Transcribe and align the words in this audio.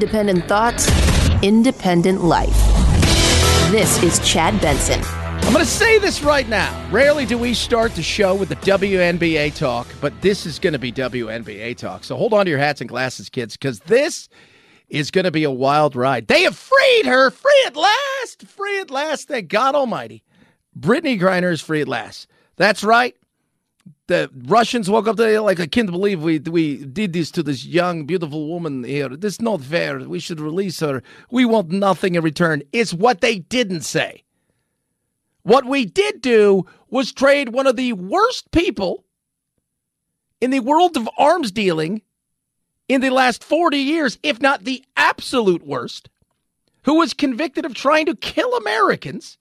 Independent 0.00 0.46
thoughts, 0.46 0.88
independent 1.42 2.24
life. 2.24 2.56
This 3.70 4.02
is 4.02 4.18
Chad 4.20 4.58
Benson. 4.62 5.02
I'm 5.04 5.52
going 5.52 5.62
to 5.62 5.70
say 5.70 5.98
this 5.98 6.22
right 6.22 6.48
now. 6.48 6.88
Rarely 6.90 7.26
do 7.26 7.36
we 7.36 7.52
start 7.52 7.94
the 7.94 8.02
show 8.02 8.34
with 8.34 8.48
the 8.48 8.56
WNBA 8.56 9.54
talk, 9.54 9.86
but 10.00 10.18
this 10.22 10.46
is 10.46 10.58
going 10.58 10.72
to 10.72 10.78
be 10.78 10.90
WNBA 10.90 11.76
talk. 11.76 12.04
So 12.04 12.16
hold 12.16 12.32
on 12.32 12.46
to 12.46 12.50
your 12.50 12.58
hats 12.58 12.80
and 12.80 12.88
glasses, 12.88 13.28
kids, 13.28 13.58
because 13.58 13.80
this 13.80 14.30
is 14.88 15.10
going 15.10 15.26
to 15.26 15.30
be 15.30 15.44
a 15.44 15.50
wild 15.50 15.94
ride. 15.94 16.28
They 16.28 16.44
have 16.44 16.56
freed 16.56 17.04
her, 17.04 17.30
free 17.30 17.62
at 17.66 17.76
last, 17.76 18.46
free 18.46 18.80
at 18.80 18.90
last. 18.90 19.28
Thank 19.28 19.48
God 19.48 19.74
Almighty. 19.74 20.24
Brittney 20.78 21.20
Griner 21.20 21.52
is 21.52 21.60
free 21.60 21.82
at 21.82 21.88
last. 21.88 22.26
That's 22.56 22.82
right. 22.82 23.14
The 24.10 24.28
Russians 24.48 24.90
woke 24.90 25.06
up 25.06 25.18
today 25.18 25.38
like 25.38 25.60
I 25.60 25.68
can't 25.68 25.88
believe 25.88 26.20
we 26.20 26.40
we 26.40 26.84
did 26.84 27.12
this 27.12 27.30
to 27.30 27.44
this 27.44 27.64
young 27.64 28.06
beautiful 28.06 28.48
woman 28.48 28.82
here. 28.82 29.08
This 29.10 29.34
is 29.34 29.40
not 29.40 29.60
fair. 29.60 30.00
We 30.00 30.18
should 30.18 30.40
release 30.40 30.80
her. 30.80 31.04
We 31.30 31.44
want 31.44 31.70
nothing 31.70 32.16
in 32.16 32.24
return. 32.24 32.64
It's 32.72 32.92
what 32.92 33.20
they 33.20 33.38
didn't 33.38 33.82
say. 33.82 34.24
What 35.44 35.64
we 35.64 35.84
did 35.84 36.22
do 36.22 36.66
was 36.88 37.12
trade 37.12 37.50
one 37.50 37.68
of 37.68 37.76
the 37.76 37.92
worst 37.92 38.50
people 38.50 39.04
in 40.40 40.50
the 40.50 40.58
world 40.58 40.96
of 40.96 41.08
arms 41.16 41.52
dealing 41.52 42.02
in 42.88 43.02
the 43.02 43.10
last 43.10 43.44
40 43.44 43.76
years, 43.76 44.18
if 44.24 44.40
not 44.40 44.64
the 44.64 44.84
absolute 44.96 45.64
worst, 45.64 46.10
who 46.82 46.94
was 46.94 47.14
convicted 47.14 47.64
of 47.64 47.74
trying 47.74 48.06
to 48.06 48.16
kill 48.16 48.56
Americans, 48.56 49.38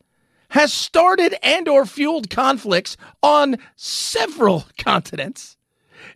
has 0.49 0.73
started 0.73 1.35
and 1.43 1.67
or 1.67 1.85
fueled 1.85 2.29
conflicts 2.29 2.97
on 3.23 3.57
several 3.75 4.65
continents. 4.77 5.57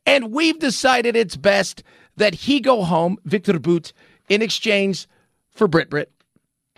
And 0.05 0.31
we've 0.31 0.59
decided 0.59 1.15
it's 1.15 1.35
best 1.35 1.83
that 2.17 2.33
he 2.33 2.59
go 2.59 2.83
home, 2.83 3.17
Viktor 3.25 3.59
Bout, 3.59 3.93
in 4.29 4.41
exchange 4.41 5.07
for 5.51 5.67
Brit 5.67 5.89
Brit. 5.89 6.11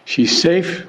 She's 0.06 0.40
safe. 0.40 0.86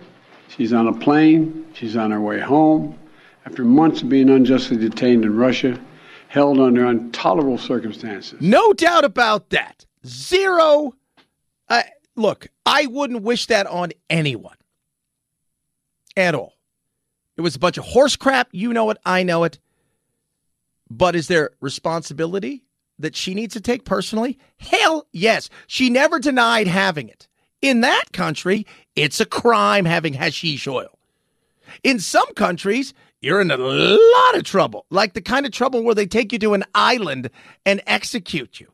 She's 0.49 0.73
on 0.73 0.87
a 0.87 0.93
plane. 0.93 1.67
She's 1.75 1.97
on 1.97 2.11
her 2.11 2.21
way 2.21 2.41
home. 2.41 2.99
After 3.45 3.65
months 3.65 4.03
of 4.03 4.09
being 4.09 4.29
unjustly 4.29 4.77
detained 4.77 5.25
in 5.25 5.37
Russia, 5.37 5.79
held 6.29 6.59
under 6.59 6.87
intolerable 6.87 7.59
circumstances. 7.59 8.41
No 8.41 8.73
doubt 8.73 9.05
about 9.05 9.51
that. 9.51 9.87
Zero. 10.07 10.95
Uh, 11.69 11.83
look, 12.17 12.49
I 12.65 12.87
wouldn't 12.87 13.23
wish 13.23 13.47
that 13.47 13.67
on 13.67 13.93
anyone 14.11 14.57
at 16.17 16.35
all. 16.35 16.56
It 17.37 17.43
was 17.43 17.57
a 17.57 17.59
bunch 17.61 17.79
of 17.79 17.85
horse 17.85 18.17
crap. 18.17 18.49
You 18.53 18.73
know 18.73 18.91
it. 18.91 18.99
I 19.05 19.23
know 19.23 19.45
it. 19.45 19.59
But 20.91 21.17
is 21.17 21.29
there 21.29 21.51
responsibility 21.61 22.65
that 22.99 23.17
she 23.17 23.35
needs 23.35 23.55
to 23.55 23.61
take 23.61 23.85
personally? 23.85 24.39
Hell 24.59 25.07
yes. 25.13 25.51
She 25.67 25.91
never 25.91 26.19
denied 26.19 26.67
having 26.67 27.09
it. 27.09 27.29
In 27.61 27.81
that 27.81 28.13
country, 28.13 28.67
it's 28.95 29.21
a 29.21 29.27
crime 29.27 29.85
having 29.85 30.15
hashish 30.15 30.67
oil. 30.67 30.99
In 31.83 31.99
some 31.99 32.33
countries, 32.35 32.95
you're 33.21 33.41
in 33.41 33.51
a 33.51 33.57
lot 33.57 34.37
of 34.37 34.45
trouble, 34.45 34.87
like 34.91 35.15
the 35.15 35.21
kind 35.21 35.47
of 35.47 35.53
trouble 35.53 35.83
where 35.83 35.95
they 35.95 36.07
take 36.07 36.33
you 36.33 36.39
to 36.39 36.55
an 36.55 36.65
island 36.75 37.31
and 37.65 37.83
execute 37.87 38.61
you. 38.61 38.69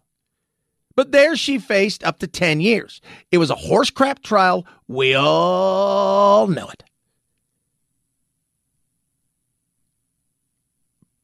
But 0.95 1.13
there 1.13 1.37
she 1.37 1.59
faced 1.59 2.05
up 2.05 2.19
to 2.19 2.27
10 2.27 2.61
years. 2.61 3.01
It 3.31 3.39
was 3.39 3.51
a 3.51 3.55
horse 3.55 3.91
crap 3.91 4.23
trial. 4.23 4.67
We 4.89 5.15
all 5.15 6.47
know 6.49 6.69
it. 6.69 6.82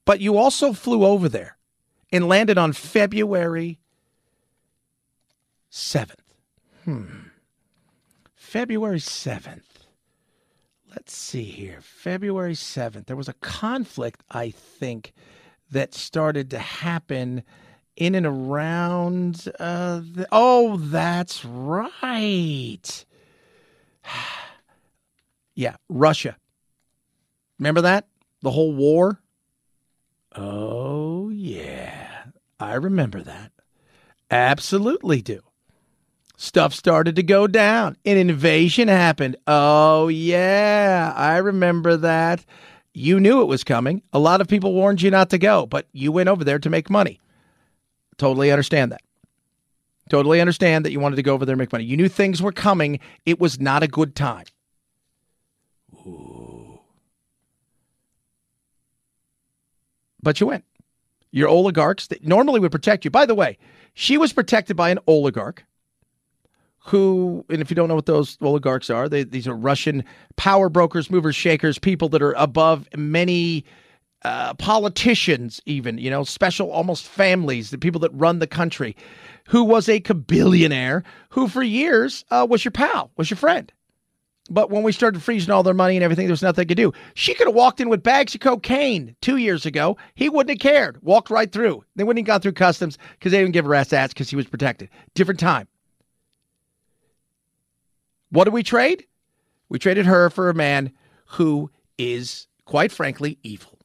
But 0.08 0.22
you 0.22 0.38
also 0.38 0.72
flew 0.72 1.04
over 1.04 1.28
there 1.28 1.58
and 2.10 2.28
landed 2.28 2.56
on 2.56 2.72
February 2.72 3.78
7th. 5.70 6.14
Hmm. 6.86 7.04
February 8.34 9.00
7th. 9.00 9.84
Let's 10.88 11.14
see 11.14 11.44
here. 11.44 11.80
February 11.82 12.54
7th. 12.54 13.04
There 13.04 13.16
was 13.16 13.28
a 13.28 13.34
conflict, 13.34 14.22
I 14.30 14.48
think, 14.48 15.12
that 15.72 15.92
started 15.92 16.52
to 16.52 16.58
happen 16.58 17.42
in 17.94 18.14
and 18.14 18.24
around. 18.24 19.47
Uh, 19.60 20.00
the, 20.00 20.26
oh, 20.32 20.78
that's 20.78 21.44
right. 21.44 23.04
yeah, 25.54 25.76
Russia. 25.91 26.38
Remember 27.58 27.82
that? 27.82 28.08
The 28.41 28.52
whole 28.52 28.72
war? 28.72 29.20
Oh, 30.38 31.31
yeah. 31.31 32.25
I 32.60 32.75
remember 32.75 33.22
that. 33.22 33.50
Absolutely 34.31 35.21
do. 35.21 35.41
Stuff 36.37 36.72
started 36.72 37.16
to 37.16 37.22
go 37.25 37.49
down. 37.49 37.97
An 38.04 38.16
invasion 38.16 38.87
happened. 38.87 39.37
Oh, 39.48 40.06
yeah. 40.06 41.12
I 41.16 41.38
remember 41.38 41.97
that. 41.97 42.44
You 42.94 43.19
knew 43.19 43.43
it 43.43 43.47
was 43.47 43.65
coming. 43.65 44.03
A 44.12 44.19
lot 44.21 44.41
of 44.41 44.47
people 44.47 44.72
warned 44.72 45.03
you 45.03 45.10
not 45.10 45.31
to 45.31 45.38
go, 45.38 45.66
but 45.66 45.87
you 45.93 46.12
went 46.12 46.28
over 46.28 46.44
there 46.44 46.60
to 46.60 46.71
make 46.71 46.88
money. 46.88 47.21
Totally 48.16 48.53
understand 48.53 48.93
that. 48.93 49.03
Totally 50.09 50.41
understand 50.41 50.84
that 50.84 50.93
you 50.93 51.00
wanted 51.00 51.16
to 51.16 51.22
go 51.22 51.34
over 51.34 51.44
there 51.44 51.54
and 51.54 51.59
make 51.59 51.72
money. 51.72 51.84
You 51.84 51.97
knew 51.97 52.09
things 52.09 52.41
were 52.41 52.53
coming. 52.53 53.00
It 53.27 53.41
was 53.41 53.60
not 53.60 53.82
a 53.82 53.88
good 53.88 54.15
time. 54.15 54.44
But 60.28 60.41
you 60.41 60.49
went. 60.49 60.65
Your 61.31 61.49
oligarchs 61.49 62.09
that 62.09 62.22
normally 62.22 62.61
would 62.61 62.71
protect 62.71 63.03
you. 63.03 63.11
By 63.11 63.25
the 63.25 63.34
way, 63.34 63.56
she 63.94 64.19
was 64.19 64.31
protected 64.31 64.77
by 64.77 64.91
an 64.91 64.99
oligarch 65.06 65.65
who, 66.81 67.47
and 67.49 67.62
if 67.62 67.71
you 67.71 67.75
don't 67.75 67.89
know 67.89 67.94
what 67.94 68.05
those 68.05 68.37
oligarchs 68.43 68.91
are, 68.91 69.09
they, 69.09 69.25
these 69.25 69.49
are 69.49 69.55
Russian 69.55 70.05
power 70.37 70.69
brokers, 70.69 71.11
movers, 71.11 71.34
shakers, 71.34 71.78
people 71.78 72.11
that 72.11 72.21
are 72.21 72.34
above 72.34 72.87
many 72.94 73.65
uh, 74.22 74.53
politicians, 74.53 75.62
even, 75.65 75.97
you 75.97 76.11
know, 76.11 76.25
special 76.25 76.71
almost 76.71 77.06
families, 77.06 77.71
the 77.71 77.78
people 77.78 78.00
that 78.03 78.10
run 78.12 78.39
the 78.39 78.47
country, 78.47 78.95
who 79.47 79.65
was 79.65 79.89
a 79.89 80.00
billionaire 80.00 81.05
who 81.31 81.49
for 81.49 81.62
years 81.62 82.22
uh, 82.31 82.47
was 82.47 82.66
your 82.66 82.72
pal, 82.72 83.10
was 83.16 83.31
your 83.31 83.39
friend. 83.39 83.72
But 84.50 84.70
when 84.70 84.82
we 84.82 84.92
started 84.92 85.22
freezing 85.22 85.50
all 85.50 85.62
their 85.62 85.75
money 85.75 85.97
and 85.97 86.03
everything, 86.03 86.26
there 86.26 86.32
was 86.32 86.42
nothing 86.42 86.62
they 86.62 86.66
could 86.66 86.76
do. 86.76 86.92
She 87.14 87.34
could 87.34 87.47
have 87.47 87.54
walked 87.54 87.81
in 87.81 87.88
with 87.88 88.03
bags 88.03 88.34
of 88.34 88.41
cocaine 88.41 89.14
two 89.20 89.36
years 89.36 89.66
ago. 89.66 89.98
He 90.14 90.28
wouldn't 90.28 90.59
have 90.59 90.72
cared. 90.72 91.03
Walked 91.03 91.31
right 91.31 91.50
through. 91.53 91.84
They 91.97 92.04
wouldn't 92.04 92.26
have 92.26 92.32
gone 92.32 92.41
through 92.41 92.53
customs 92.53 92.97
because 93.12 93.32
they 93.32 93.41
didn't 93.41 93.53
give 93.53 93.66
a 93.66 93.69
rat's 93.69 93.92
ass 93.92 94.09
because 94.09 94.31
he 94.31 94.36
was 94.36 94.47
protected. 94.47 94.88
Different 95.14 95.41
time. 95.41 95.69
What 98.31 98.44
did 98.44 98.54
we 98.54 98.62
trade? 98.62 99.06
We 99.69 99.78
traded 99.78 100.06
her 100.06 100.31
for 100.31 100.48
a 100.48 100.54
man 100.54 100.92
who 101.26 101.70
is, 101.98 102.47
quite 102.65 102.92
frankly, 102.92 103.38
evil. 103.42 103.78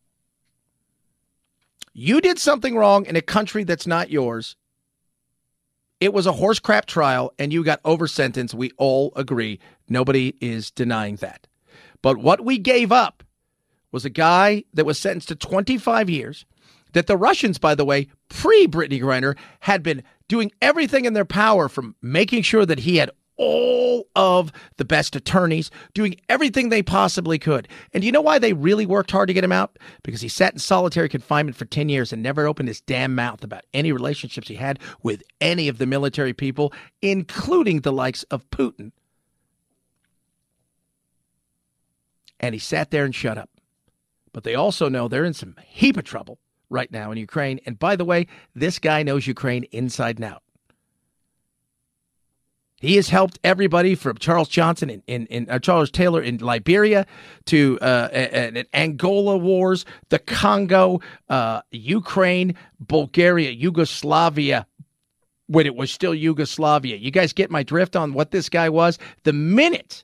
You 1.94 2.22
did 2.22 2.40
something 2.40 2.76
wrong 2.76 3.06
in 3.06 3.16
a 3.16 3.22
country 3.22 3.64
that's 3.64 3.86
not 3.86 4.10
yours. 4.10 4.56
It 6.04 6.12
was 6.12 6.26
a 6.26 6.34
horse 6.34 6.60
crap 6.60 6.86
trial 6.86 7.32
and 7.40 7.54
you 7.54 7.64
got 7.64 7.80
over 7.86 8.08
sentenced. 8.08 8.54
We 8.54 8.72
all 8.78 9.14
agree. 9.16 9.62
Nobody 9.88 10.36
is 10.42 10.70
denying 10.70 11.16
that. 11.18 11.48
But 12.02 12.18
what 12.18 12.44
we 12.44 12.58
gave 12.58 12.92
up 12.92 13.24
was 13.94 14.04
a 14.04 14.10
guy 14.10 14.66
that 14.74 14.86
was 14.86 15.00
sentenced 15.00 15.30
to 15.30 15.36
25 15.38 16.10
years. 16.10 16.46
That 16.92 17.08
the 17.08 17.16
Russians, 17.16 17.58
by 17.58 17.74
the 17.74 17.86
way, 17.86 18.10
pre 18.28 18.68
Brittney 18.68 19.02
Griner, 19.02 19.38
had 19.62 19.82
been 19.82 20.04
doing 20.28 20.52
everything 20.62 21.06
in 21.06 21.14
their 21.14 21.24
power 21.24 21.70
from 21.70 21.96
making 22.02 22.42
sure 22.42 22.66
that 22.66 22.80
he 22.80 22.98
had 22.98 23.10
all 23.38 24.08
of 24.16 24.52
the 24.78 24.86
best 24.86 25.16
attorneys, 25.16 25.72
doing 25.94 26.16
everything 26.30 26.70
they 26.70 26.84
possibly 26.84 27.40
could. 27.40 27.68
And 27.94 28.04
you 28.04 28.12
know 28.12 28.22
why 28.22 28.40
they 28.40 28.54
really 28.54 28.86
worked 28.86 29.12
hard 29.12 29.28
to 29.28 29.34
get 29.34 29.44
him 29.44 29.52
out? 29.52 29.78
Because 30.04 30.22
he 30.22 30.30
sat 30.30 30.54
in 30.54 30.60
solitary 30.60 31.10
confinement 31.10 31.58
for 31.58 31.66
10 31.66 31.90
years 31.90 32.14
and 32.14 32.22
never 32.22 32.48
opened 32.48 32.70
his 32.70 32.82
damn 32.82 33.16
mouth 33.16 33.44
about 33.44 33.66
any 33.74 33.92
relationships 33.92 34.48
he 34.48 34.56
had 34.56 34.80
with 35.02 35.24
any 35.42 35.68
of 35.68 35.78
the 35.78 35.86
military 35.86 36.34
people, 36.34 36.74
including 37.02 37.82
the 37.82 37.94
likes 37.94 38.24
of 38.24 38.50
Putin. 38.50 38.92
And 42.40 42.54
he 42.54 42.60
sat 42.60 42.92
there 42.92 43.06
and 43.06 43.16
shut 43.16 43.38
up. 43.38 43.50
But 44.34 44.44
they 44.44 44.56
also 44.56 44.90
know 44.90 45.08
they're 45.08 45.24
in 45.24 45.34
some 45.34 45.56
heap 45.64 45.96
of 45.96 46.04
trouble 46.04 46.40
right 46.70 46.92
now 46.92 47.12
in 47.12 47.18
Ukraine. 47.18 47.60
And 47.66 47.80
by 47.80 47.96
the 47.96 48.04
way, 48.04 48.28
this 48.56 48.80
guy 48.80 49.04
knows 49.04 49.28
Ukraine 49.28 49.64
inside 49.66 50.18
and 50.18 50.26
out. 50.26 50.44
He 52.84 52.98
has 52.98 53.08
helped 53.08 53.40
everybody 53.46 53.96
from 53.96 54.18
Charles 54.18 54.50
Johnson 54.50 54.90
in, 54.90 55.04
in, 55.08 55.26
in 55.28 55.50
uh, 55.50 55.58
Charles 55.58 55.90
Taylor 55.90 56.22
in 56.22 56.40
Liberia 56.40 57.06
to 57.46 57.80
uh, 57.80 58.10
Angola 58.74 59.38
wars, 59.38 59.86
the 60.10 60.20
Congo, 60.20 61.00
uh, 61.30 61.62
Ukraine, 61.72 62.56
Bulgaria, 62.82 63.52
Yugoslavia, 63.52 64.68
when 65.48 65.66
it 65.66 65.76
was 65.76 65.94
still 65.94 66.14
Yugoslavia. 66.14 66.98
You 66.98 67.10
guys 67.10 67.32
get 67.32 67.50
my 67.50 67.64
drift 67.64 67.96
on 67.96 68.12
what 68.12 68.32
this 68.32 68.50
guy 68.50 68.68
was? 68.68 69.00
The 69.24 69.32
minute 69.32 70.04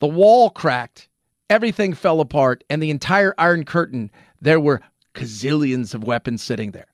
the 0.00 0.08
wall 0.08 0.50
cracked, 0.50 1.08
everything 1.48 1.94
fell 1.94 2.20
apart, 2.20 2.64
and 2.68 2.82
the 2.82 2.90
entire 2.90 3.36
Iron 3.38 3.64
Curtain, 3.64 4.10
there 4.40 4.58
were 4.58 4.80
gazillions 5.14 5.94
of 5.94 6.02
weapons 6.02 6.42
sitting 6.42 6.72
there. 6.72 6.92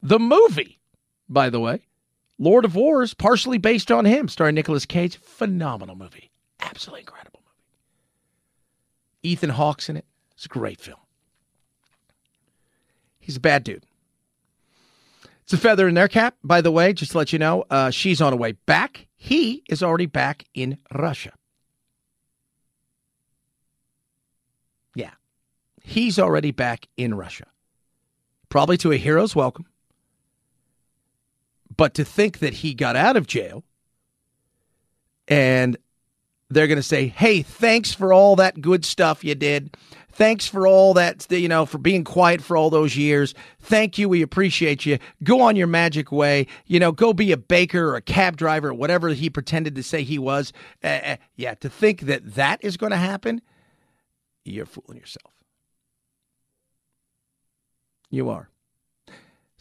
The 0.00 0.20
movie, 0.20 0.78
by 1.28 1.50
the 1.50 1.58
way, 1.58 1.80
Lord 2.38 2.64
of 2.64 2.74
Wars, 2.74 3.14
partially 3.14 3.58
based 3.58 3.90
on 3.92 4.04
him, 4.04 4.28
starring 4.28 4.54
Nicolas 4.54 4.86
Cage. 4.86 5.16
Phenomenal 5.18 5.94
movie. 5.94 6.30
Absolutely 6.60 7.00
incredible 7.00 7.40
movie. 7.44 9.32
Ethan 9.32 9.50
Hawke's 9.50 9.88
in 9.88 9.96
it. 9.96 10.04
It's 10.32 10.46
a 10.46 10.48
great 10.48 10.80
film. 10.80 10.98
He's 13.20 13.36
a 13.36 13.40
bad 13.40 13.64
dude. 13.64 13.84
It's 15.44 15.52
a 15.52 15.58
feather 15.58 15.86
in 15.86 15.94
their 15.94 16.08
cap, 16.08 16.36
by 16.42 16.60
the 16.60 16.70
way, 16.70 16.92
just 16.92 17.12
to 17.12 17.18
let 17.18 17.32
you 17.32 17.38
know. 17.38 17.64
Uh, 17.70 17.90
she's 17.90 18.20
on 18.20 18.32
her 18.32 18.38
way 18.38 18.52
back. 18.52 19.06
He 19.16 19.62
is 19.68 19.82
already 19.82 20.06
back 20.06 20.44
in 20.54 20.78
Russia. 20.92 21.32
Yeah. 24.94 25.12
He's 25.82 26.18
already 26.18 26.50
back 26.50 26.88
in 26.96 27.14
Russia. 27.14 27.46
Probably 28.48 28.76
to 28.78 28.92
a 28.92 28.96
hero's 28.96 29.36
welcome. 29.36 29.66
But 31.76 31.94
to 31.94 32.04
think 32.04 32.38
that 32.38 32.54
he 32.54 32.74
got 32.74 32.96
out 32.96 33.16
of 33.16 33.26
jail 33.26 33.64
and 35.28 35.76
they're 36.50 36.66
going 36.66 36.76
to 36.76 36.82
say, 36.82 37.08
hey, 37.08 37.42
thanks 37.42 37.92
for 37.92 38.12
all 38.12 38.36
that 38.36 38.60
good 38.60 38.84
stuff 38.84 39.24
you 39.24 39.34
did. 39.34 39.76
Thanks 40.12 40.46
for 40.46 40.66
all 40.66 40.94
that, 40.94 41.26
you 41.30 41.48
know, 41.48 41.66
for 41.66 41.78
being 41.78 42.04
quiet 42.04 42.40
for 42.40 42.56
all 42.56 42.70
those 42.70 42.96
years. 42.96 43.34
Thank 43.58 43.98
you. 43.98 44.08
We 44.08 44.22
appreciate 44.22 44.86
you. 44.86 44.98
Go 45.24 45.40
on 45.40 45.56
your 45.56 45.66
magic 45.66 46.12
way. 46.12 46.46
You 46.66 46.78
know, 46.78 46.92
go 46.92 47.12
be 47.12 47.32
a 47.32 47.36
baker 47.36 47.88
or 47.88 47.96
a 47.96 48.00
cab 48.00 48.36
driver 48.36 48.68
or 48.68 48.74
whatever 48.74 49.08
he 49.08 49.28
pretended 49.28 49.74
to 49.74 49.82
say 49.82 50.04
he 50.04 50.20
was. 50.20 50.52
Uh, 50.84 51.16
yeah, 51.34 51.54
to 51.54 51.68
think 51.68 52.02
that 52.02 52.34
that 52.34 52.62
is 52.62 52.76
going 52.76 52.92
to 52.92 52.96
happen, 52.96 53.42
you're 54.44 54.66
fooling 54.66 54.98
yourself. 54.98 55.32
You 58.10 58.30
are. 58.30 58.48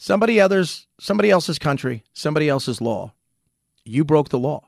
Somebody 0.03 0.41
others, 0.41 0.85
somebody 0.99 1.31
else's 1.31 1.57
country, 1.57 2.03
somebody 2.11 2.49
else's 2.49 2.81
law. 2.81 3.13
You 3.85 4.03
broke 4.03 4.27
the 4.27 4.37
law. 4.37 4.67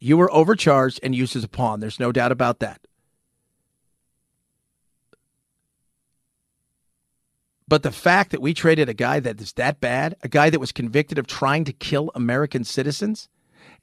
You 0.00 0.16
were 0.16 0.32
overcharged 0.32 0.98
and 1.02 1.14
used 1.14 1.36
as 1.36 1.44
a 1.44 1.48
pawn. 1.48 1.80
There's 1.80 2.00
no 2.00 2.10
doubt 2.10 2.32
about 2.32 2.60
that. 2.60 2.80
But 7.68 7.82
the 7.82 7.92
fact 7.92 8.30
that 8.30 8.40
we 8.40 8.54
traded 8.54 8.88
a 8.88 8.94
guy 8.94 9.20
that 9.20 9.42
is 9.42 9.52
that 9.52 9.78
bad, 9.78 10.16
a 10.22 10.28
guy 10.28 10.48
that 10.48 10.58
was 10.58 10.72
convicted 10.72 11.18
of 11.18 11.26
trying 11.26 11.66
to 11.66 11.74
kill 11.74 12.10
American 12.14 12.64
citizens, 12.64 13.28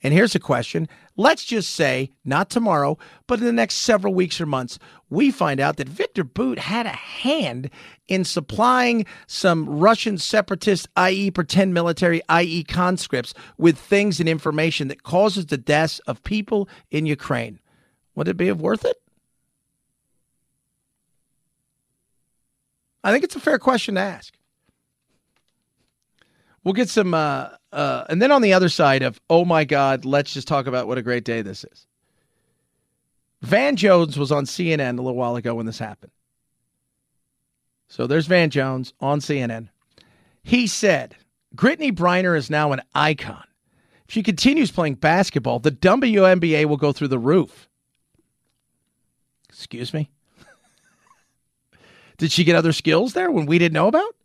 and 0.01 0.13
here's 0.13 0.35
a 0.35 0.39
question. 0.39 0.87
Let's 1.17 1.43
just 1.43 1.71
say, 1.71 2.11
not 2.23 2.49
tomorrow, 2.49 2.97
but 3.27 3.39
in 3.39 3.45
the 3.45 3.51
next 3.51 3.75
several 3.75 4.13
weeks 4.13 4.39
or 4.39 4.45
months, 4.45 4.79
we 5.09 5.29
find 5.29 5.59
out 5.59 5.75
that 5.77 5.89
Victor 5.89 6.23
Bout 6.23 6.57
had 6.57 6.85
a 6.85 6.89
hand 6.89 7.69
in 8.07 8.23
supplying 8.23 9.05
some 9.27 9.67
Russian 9.67 10.17
separatist, 10.17 10.87
i.e., 10.95 11.31
pretend 11.31 11.73
military, 11.73 12.21
i.e., 12.29 12.63
conscripts, 12.63 13.33
with 13.57 13.77
things 13.77 14.19
and 14.21 14.29
information 14.29 14.87
that 14.87 15.03
causes 15.03 15.47
the 15.47 15.57
deaths 15.57 15.99
of 16.07 16.23
people 16.23 16.69
in 16.89 17.05
Ukraine. 17.05 17.59
Would 18.15 18.29
it 18.29 18.37
be 18.37 18.51
worth 18.53 18.85
it? 18.85 18.97
I 23.03 23.11
think 23.11 23.23
it's 23.23 23.35
a 23.35 23.39
fair 23.41 23.59
question 23.59 23.95
to 23.95 24.01
ask. 24.01 24.38
We'll 26.63 26.73
get 26.73 26.89
some, 26.89 27.13
uh, 27.13 27.49
uh, 27.71 28.05
and 28.09 28.21
then 28.21 28.31
on 28.31 28.41
the 28.41 28.53
other 28.53 28.69
side 28.69 29.01
of, 29.01 29.19
oh 29.29 29.45
my 29.45 29.63
God, 29.63 30.05
let's 30.05 30.33
just 30.33 30.47
talk 30.47 30.67
about 30.67 30.87
what 30.87 30.97
a 30.97 31.01
great 31.01 31.23
day 31.23 31.41
this 31.41 31.63
is. 31.63 31.85
Van 33.41 33.75
Jones 33.75 34.17
was 34.17 34.31
on 34.31 34.45
CNN 34.45 34.99
a 34.99 35.01
little 35.01 35.15
while 35.15 35.35
ago 35.35 35.55
when 35.55 35.65
this 35.65 35.79
happened. 35.79 36.11
So 37.87 38.05
there's 38.05 38.27
Van 38.27 38.49
Jones 38.49 38.93
on 38.99 39.19
CNN. 39.19 39.69
He 40.43 40.67
said, 40.67 41.15
Brittney 41.55 41.91
Griner 41.91 42.37
is 42.37 42.49
now 42.49 42.71
an 42.71 42.81
icon. 42.93 43.43
If 44.07 44.13
she 44.13 44.23
continues 44.23 44.71
playing 44.71 44.95
basketball, 44.95 45.59
the 45.59 45.71
WNBA 45.71 46.65
will 46.65 46.77
go 46.77 46.91
through 46.91 47.07
the 47.09 47.19
roof. 47.19 47.69
Excuse 49.49 49.93
me? 49.93 50.09
Did 52.17 52.31
she 52.31 52.43
get 52.43 52.55
other 52.55 52.73
skills 52.73 53.13
there 53.13 53.31
when 53.31 53.45
we 53.45 53.57
didn't 53.57 53.73
know 53.73 53.87
about? 53.87 54.15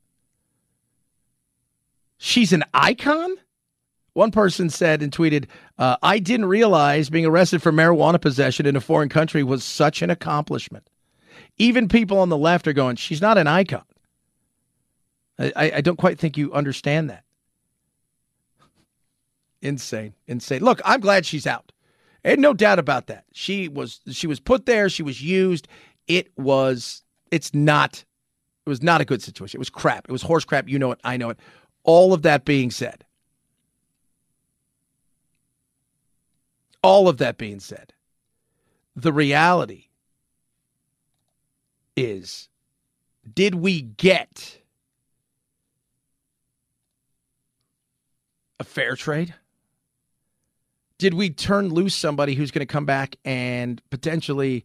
She's 2.19 2.53
an 2.53 2.65
icon? 2.73 3.37
One 4.13 4.31
person 4.31 4.71
said 4.71 5.03
and 5.03 5.11
tweeted, 5.13 5.47
uh, 5.77 5.97
I 6.03 6.21
didn't 6.21 6.47
realize 6.47 7.11
being 7.11 7.27
arrested 7.27 7.63
for 7.63 7.73
marijuana 7.73 8.21
possession 8.21 8.65
in 8.65 8.77
a 8.77 8.81
foreign 8.81 9.09
country 9.09 9.43
was 9.43 9.65
such 9.65 10.03
an 10.03 10.11
accomplishment. 10.11 10.89
Even 11.59 11.89
people 11.89 12.19
on 12.19 12.29
the 12.29 12.37
left 12.37 12.69
are 12.69 12.73
going, 12.73 12.97
she's 12.97 13.21
not 13.21 13.39
an 13.39 13.49
icon. 13.49 13.85
I, 15.39 15.73
I 15.77 15.81
don't 15.81 15.99
quite 15.99 16.19
think 16.19 16.37
you 16.37 16.53
understand 16.53 17.11
that. 17.11 17.25
Insane, 19.61 20.15
insane. 20.29 20.63
Look, 20.63 20.81
I'm 20.85 21.01
glad 21.01 21.27
she's 21.27 21.47
out. 21.47 21.73
And 22.23 22.41
no 22.41 22.55
doubt 22.55 22.79
about 22.79 23.09
that. 23.09 23.25
She 23.33 23.69
was 23.69 24.01
she 24.11 24.27
was 24.27 24.41
put 24.41 24.67
there, 24.67 24.89
she 24.89 25.03
was 25.03 25.23
used. 25.23 25.69
It 26.07 26.31
was 26.39 27.03
it's 27.31 27.53
not 27.53 28.05
it 28.67 28.71
was 28.71 28.83
not 28.83 29.01
a 29.01 29.05
good 29.05 29.23
situation. 29.23 29.59
It 29.59 29.61
was 29.61 29.71
crap. 29.71 30.07
It 30.09 30.13
was 30.13 30.23
horse 30.23 30.45
crap. 30.45 30.69
You 30.69 30.79
know 30.79 30.93
it. 30.93 31.01
I 31.05 31.17
know 31.17 31.31
it. 31.31 31.39
All 31.85 32.13
of 32.13 32.23
that 32.23 32.45
being 32.45 32.71
said, 32.71 33.05
all 36.83 37.09
of 37.09 37.19
that 37.19 37.39
being 37.39 37.61
said, 37.61 37.93
the 38.97 39.13
reality 39.13 39.85
is 41.97 42.49
did 43.33 43.55
we 43.55 43.81
get 43.81 44.59
a 48.61 48.65
fair 48.65 48.97
trade? 48.97 49.35
Did 50.99 51.15
we 51.15 51.31
turn 51.31 51.69
loose 51.69 51.95
somebody 51.95 52.35
who's 52.35 52.51
going 52.51 52.67
to 52.67 52.73
come 52.73 52.87
back 52.87 53.17
and 53.25 53.83
potentially 53.91 54.65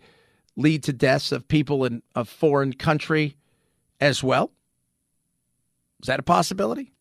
lead 0.55 0.83
to 0.83 0.93
deaths 0.93 1.31
of 1.31 1.47
people 1.47 1.85
in 1.85 2.03
a 2.15 2.23
foreign 2.23 2.73
country 2.73 3.35
as 3.99 4.23
well? 4.23 4.51
Is 6.01 6.07
that 6.07 6.19
a 6.19 6.23
possibility? 6.23 6.93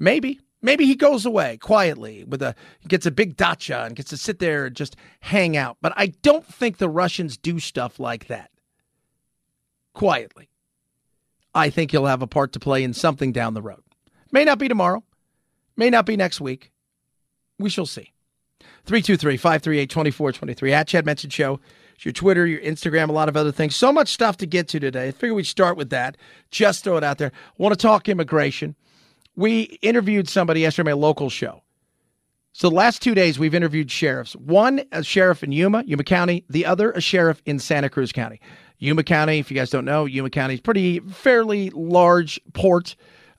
Maybe. 0.00 0.40
Maybe 0.62 0.84
he 0.84 0.94
goes 0.96 1.24
away 1.24 1.56
quietly 1.58 2.24
with 2.24 2.42
a 2.42 2.54
gets 2.86 3.06
a 3.06 3.10
big 3.10 3.36
dacha 3.36 3.84
and 3.84 3.96
gets 3.96 4.10
to 4.10 4.16
sit 4.16 4.40
there 4.40 4.66
and 4.66 4.76
just 4.76 4.96
hang 5.20 5.56
out. 5.56 5.76
But 5.80 5.92
I 5.96 6.08
don't 6.22 6.44
think 6.44 6.78
the 6.78 6.88
Russians 6.88 7.36
do 7.36 7.60
stuff 7.60 8.00
like 8.00 8.26
that. 8.26 8.50
Quietly. 9.94 10.48
I 11.54 11.70
think 11.70 11.90
he'll 11.90 12.06
have 12.06 12.22
a 12.22 12.26
part 12.26 12.52
to 12.52 12.60
play 12.60 12.82
in 12.82 12.92
something 12.92 13.32
down 13.32 13.54
the 13.54 13.62
road. 13.62 13.82
May 14.32 14.44
not 14.44 14.58
be 14.58 14.68
tomorrow. 14.68 15.02
May 15.76 15.90
not 15.90 16.06
be 16.06 16.16
next 16.16 16.40
week. 16.40 16.72
We 17.58 17.70
shall 17.70 17.86
see. 17.86 18.12
323 18.84 19.36
538 19.36 19.90
2423 19.90 20.72
at 20.72 20.88
Chad 20.88 21.04
Benson 21.04 21.30
Show 21.30 21.60
your 22.04 22.12
Twitter, 22.12 22.46
your 22.46 22.60
Instagram, 22.60 23.08
a 23.08 23.12
lot 23.12 23.28
of 23.28 23.36
other 23.36 23.52
things. 23.52 23.76
So 23.76 23.92
much 23.92 24.08
stuff 24.08 24.36
to 24.38 24.46
get 24.46 24.68
to 24.68 24.80
today. 24.80 25.08
I 25.08 25.10
figure 25.10 25.34
we'd 25.34 25.46
start 25.46 25.76
with 25.76 25.90
that. 25.90 26.16
Just 26.50 26.84
throw 26.84 26.96
it 26.96 27.04
out 27.04 27.18
there. 27.18 27.32
Want 27.58 27.72
to 27.72 27.78
talk 27.78 28.08
immigration. 28.08 28.74
We 29.40 29.78
interviewed 29.80 30.28
somebody 30.28 30.60
yesterday 30.60 30.92
on 30.92 30.98
my 30.98 31.02
local 31.06 31.30
show. 31.30 31.62
So 32.52 32.68
the 32.68 32.74
last 32.74 33.00
two 33.00 33.14
days 33.14 33.38
we've 33.38 33.54
interviewed 33.54 33.90
sheriffs. 33.90 34.36
One 34.36 34.82
a 34.92 35.02
sheriff 35.02 35.42
in 35.42 35.50
Yuma, 35.50 35.82
Yuma 35.86 36.04
County, 36.04 36.44
the 36.50 36.66
other 36.66 36.92
a 36.92 37.00
sheriff 37.00 37.40
in 37.46 37.58
Santa 37.58 37.88
Cruz 37.88 38.12
County. 38.12 38.38
Yuma 38.80 39.02
County, 39.02 39.38
if 39.38 39.50
you 39.50 39.54
guys 39.54 39.70
don't 39.70 39.86
know, 39.86 40.04
Yuma 40.04 40.28
County 40.28 40.52
is 40.52 40.60
pretty 40.60 41.00
fairly 41.00 41.70
large 41.70 42.38
port 42.52 42.96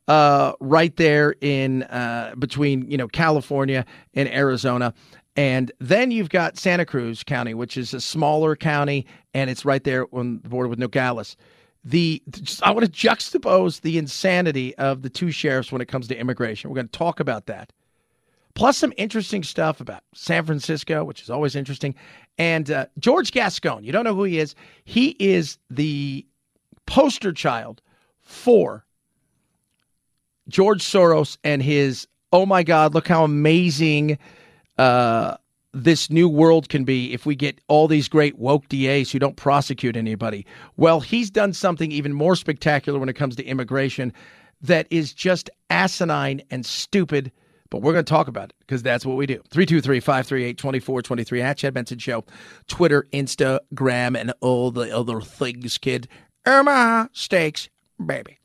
uh, 0.07 0.53
right 0.59 0.95
there 0.95 1.35
in 1.39 1.83
uh, 1.83 2.33
between 2.39 2.89
you 2.89 2.97
know 2.97 3.07
California 3.07 3.85
and 4.15 4.27
Arizona. 4.27 4.95
And 5.35 5.71
then 5.79 6.09
you've 6.09 6.31
got 6.31 6.57
Santa 6.57 6.83
Cruz 6.83 7.23
County, 7.23 7.53
which 7.53 7.77
is 7.77 7.93
a 7.93 8.01
smaller 8.01 8.55
county, 8.55 9.05
and 9.35 9.51
it's 9.51 9.65
right 9.65 9.83
there 9.83 10.07
on 10.15 10.39
the 10.41 10.49
border 10.49 10.67
with 10.67 10.79
Nogales. 10.79 11.37
The 11.83 12.21
I 12.61 12.71
want 12.71 12.85
to 12.85 12.91
juxtapose 12.91 13.81
the 13.81 13.97
insanity 13.97 14.75
of 14.75 15.01
the 15.01 15.09
two 15.09 15.31
sheriffs 15.31 15.71
when 15.71 15.81
it 15.81 15.87
comes 15.87 16.07
to 16.09 16.17
immigration. 16.17 16.69
We're 16.69 16.75
going 16.75 16.89
to 16.89 16.97
talk 16.97 17.19
about 17.19 17.47
that, 17.47 17.73
plus 18.53 18.77
some 18.77 18.93
interesting 18.97 19.41
stuff 19.41 19.81
about 19.81 20.03
San 20.13 20.45
Francisco, 20.45 21.03
which 21.03 21.23
is 21.23 21.31
always 21.31 21.55
interesting, 21.55 21.95
and 22.37 22.69
uh, 22.69 22.85
George 22.99 23.31
Gascon. 23.31 23.83
You 23.83 23.91
don't 23.91 24.03
know 24.03 24.13
who 24.13 24.25
he 24.25 24.37
is? 24.37 24.53
He 24.85 25.15
is 25.19 25.57
the 25.71 26.23
poster 26.85 27.33
child 27.33 27.81
for 28.19 28.85
George 30.49 30.83
Soros 30.83 31.37
and 31.43 31.63
his. 31.63 32.07
Oh 32.31 32.45
my 32.45 32.61
God! 32.61 32.93
Look 32.93 33.07
how 33.07 33.23
amazing 33.23 34.19
uh, 34.77 35.37
this 35.73 36.09
new 36.09 36.27
world 36.27 36.69
can 36.69 36.83
be 36.83 37.13
if 37.13 37.25
we 37.25 37.35
get 37.35 37.59
all 37.67 37.87
these 37.87 38.09
great 38.09 38.37
woke 38.37 38.67
DAs 38.67 39.11
who 39.11 39.19
don't 39.19 39.37
prosecute 39.37 39.95
anybody. 39.95 40.45
Well, 40.77 40.99
he's 40.99 41.29
done 41.29 41.53
something 41.53 41.91
even 41.91 42.13
more 42.13 42.35
spectacular 42.35 42.99
when 42.99 43.09
it 43.09 43.13
comes 43.13 43.35
to 43.37 43.43
immigration 43.45 44.13
that 44.61 44.87
is 44.89 45.13
just 45.13 45.49
asinine 45.69 46.41
and 46.51 46.65
stupid. 46.65 47.31
But 47.69 47.81
we're 47.81 47.93
going 47.93 48.03
to 48.03 48.09
talk 48.09 48.27
about 48.27 48.49
it 48.49 48.55
because 48.59 48.83
that's 48.83 49.05
what 49.05 49.15
we 49.15 49.25
do. 49.25 49.41
323 49.49 50.01
538 50.01 50.57
2423 50.57 51.41
at 51.41 51.57
Chad 51.57 51.73
Benson 51.73 51.99
Show, 51.99 52.25
Twitter, 52.67 53.07
Instagram, 53.13 54.19
and 54.19 54.33
all 54.41 54.71
the 54.71 54.95
other 54.95 55.21
things, 55.21 55.77
kid. 55.77 56.09
Omaha 56.45 57.07
Steaks, 57.13 57.69
baby. 58.05 58.39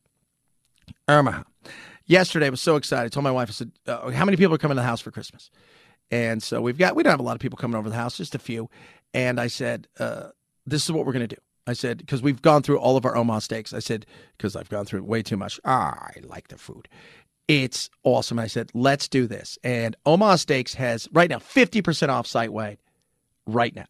Omaha. 1.08 1.42
yesterday 2.04 2.46
I 2.46 2.50
was 2.50 2.60
so 2.60 2.76
excited. 2.76 3.06
I 3.06 3.08
told 3.08 3.24
my 3.24 3.32
wife, 3.32 3.48
I 3.48 3.52
said, 3.52 3.72
uh, 3.88 4.10
"How 4.10 4.24
many 4.24 4.36
people 4.36 4.54
are 4.54 4.58
coming 4.58 4.76
to 4.76 4.80
the 4.80 4.86
house 4.86 5.00
for 5.00 5.10
Christmas?" 5.10 5.50
And 6.10 6.42
so 6.42 6.60
we've 6.60 6.78
got 6.78 6.94
we 6.94 7.02
don't 7.02 7.10
have 7.10 7.20
a 7.20 7.24
lot 7.24 7.34
of 7.34 7.40
people 7.40 7.56
coming 7.56 7.76
over 7.76 7.88
the 7.88 7.96
house, 7.96 8.16
just 8.16 8.34
a 8.34 8.38
few. 8.38 8.70
And 9.12 9.40
I 9.40 9.48
said, 9.48 9.88
uh, 9.98 10.28
"This 10.64 10.84
is 10.84 10.92
what 10.92 11.06
we're 11.06 11.12
going 11.12 11.28
to 11.28 11.34
do." 11.34 11.40
I 11.66 11.72
said 11.72 11.98
because 11.98 12.22
we've 12.22 12.42
gone 12.42 12.62
through 12.62 12.78
all 12.78 12.96
of 12.96 13.04
our 13.04 13.16
Omaha 13.16 13.40
steaks. 13.40 13.72
I 13.72 13.80
said 13.80 14.06
because 14.36 14.54
I've 14.54 14.68
gone 14.68 14.84
through 14.86 15.02
way 15.02 15.22
too 15.22 15.36
much. 15.36 15.58
Ah, 15.64 15.94
I 16.00 16.20
like 16.22 16.48
the 16.48 16.58
food. 16.58 16.88
It's 17.48 17.90
awesome. 18.02 18.38
I 18.38 18.48
said, 18.48 18.70
let's 18.74 19.08
do 19.08 19.26
this. 19.26 19.56
And 19.62 19.94
Omaha 20.04 20.36
Steaks 20.36 20.74
has 20.74 21.08
right 21.12 21.30
now 21.30 21.38
50% 21.38 22.08
off 22.08 22.26
site 22.26 22.52
wide 22.52 22.78
right 23.46 23.74
now. 23.74 23.86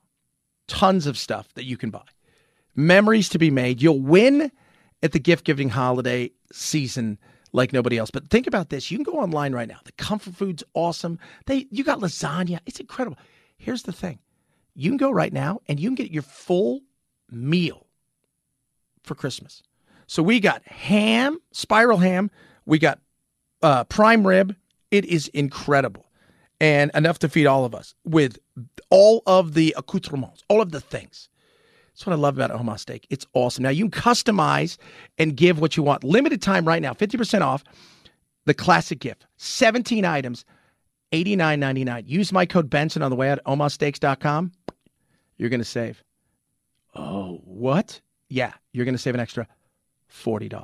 Tons 0.69 1.07
of 1.07 1.17
stuff 1.17 1.49
that 1.55 1.65
you 1.65 1.77
can 1.77 1.91
buy. 1.91 2.03
Memories 2.75 3.31
to 3.31 3.39
be 3.39 3.51
made. 3.51 3.81
You'll 3.81 4.01
win 4.01 4.53
at 5.03 5.13
the 5.13 5.19
gift 5.19 5.45
giving 5.45 5.71
holiday 5.71 6.33
season 6.53 7.19
like 7.57 7.73
nobody 7.73 7.99
else. 7.99 8.11
But 8.11 8.29
think 8.29 8.47
about 8.47 8.69
this. 8.69 8.91
You 8.91 8.99
can 8.99 9.05
go 9.05 9.19
online 9.19 9.53
right 9.53 9.67
now. 9.67 9.79
The 9.85 9.93
comfort 9.93 10.35
food's 10.35 10.63
awesome. 10.75 11.19
They 11.47 11.67
you 11.71 11.83
got 11.83 12.01
lasagna. 12.01 12.61
It's 12.67 12.79
incredible. 12.79 13.19
Here's 13.57 13.83
the 13.83 13.93
thing. 13.93 14.19
You 14.75 14.91
can 14.91 14.99
go 14.99 15.11
right 15.11 15.33
now 15.33 15.61
and 15.67 15.81
you 15.81 15.89
can 15.89 15.95
get 15.95 16.11
your 16.11 16.23
full 16.23 16.83
meal 17.31 17.87
for 19.03 19.15
Christmas. 19.15 19.63
So 20.07 20.23
we 20.23 20.39
got 20.39 20.63
ham, 20.67 21.39
spiral 21.53 21.99
ham, 21.99 22.31
we 22.67 22.79
got 22.79 23.01
uh, 23.63 23.85
prime 23.85 24.27
rib. 24.27 24.55
It 24.91 25.05
is 25.07 25.29
incredible 25.29 26.07
and 26.61 26.91
enough 26.95 27.19
to 27.21 27.29
feed 27.29 27.47
all 27.47 27.65
of 27.65 27.75
us 27.75 27.95
with 28.05 28.39
all 28.91 29.23
of 29.27 29.55
the 29.55 29.75
accoutrements, 29.77 30.43
all 30.49 30.61
of 30.61 30.71
the 30.71 30.81
things. 30.81 31.29
That's 31.97 32.05
what 32.05 32.13
I 32.13 32.17
love 32.17 32.37
about 32.37 32.51
Omaha 32.51 32.77
Steak. 32.77 33.07
It's 33.09 33.25
awesome. 33.33 33.63
Now 33.63 33.71
you 33.71 33.89
can 33.89 34.03
customize 34.03 34.77
and 35.17 35.35
give 35.35 35.59
what 35.59 35.79
you 35.79 35.83
want. 35.83 36.05
Limited 36.05 36.43
time 36.43 36.69
right 36.69 36.83
now, 36.83 36.93
50% 36.93 37.41
off 37.41 37.65
the 38.45 38.53
classic 38.53 39.01
gift. 39.01 39.25
17 39.39 40.05
items, 40.05 40.45
$89.99. 41.13 42.03
Use 42.07 42.33
my 42.33 42.45
code 42.45 42.69
Benson 42.69 43.01
on 43.01 43.11
the 43.11 43.17
way 43.17 43.31
out 43.31 43.39
at 43.39 43.45
omahasteaks.com. 43.47 44.53
You're 45.39 45.49
going 45.49 45.61
to 45.61 45.65
save. 45.65 46.05
Oh, 46.95 47.41
what? 47.45 48.03
Yeah, 48.29 48.53
you're 48.75 48.85
going 48.85 48.95
to 48.95 49.01
save 49.01 49.15
an 49.15 49.21
extra 49.21 49.49
$40. 50.13 50.51
No 50.53 50.59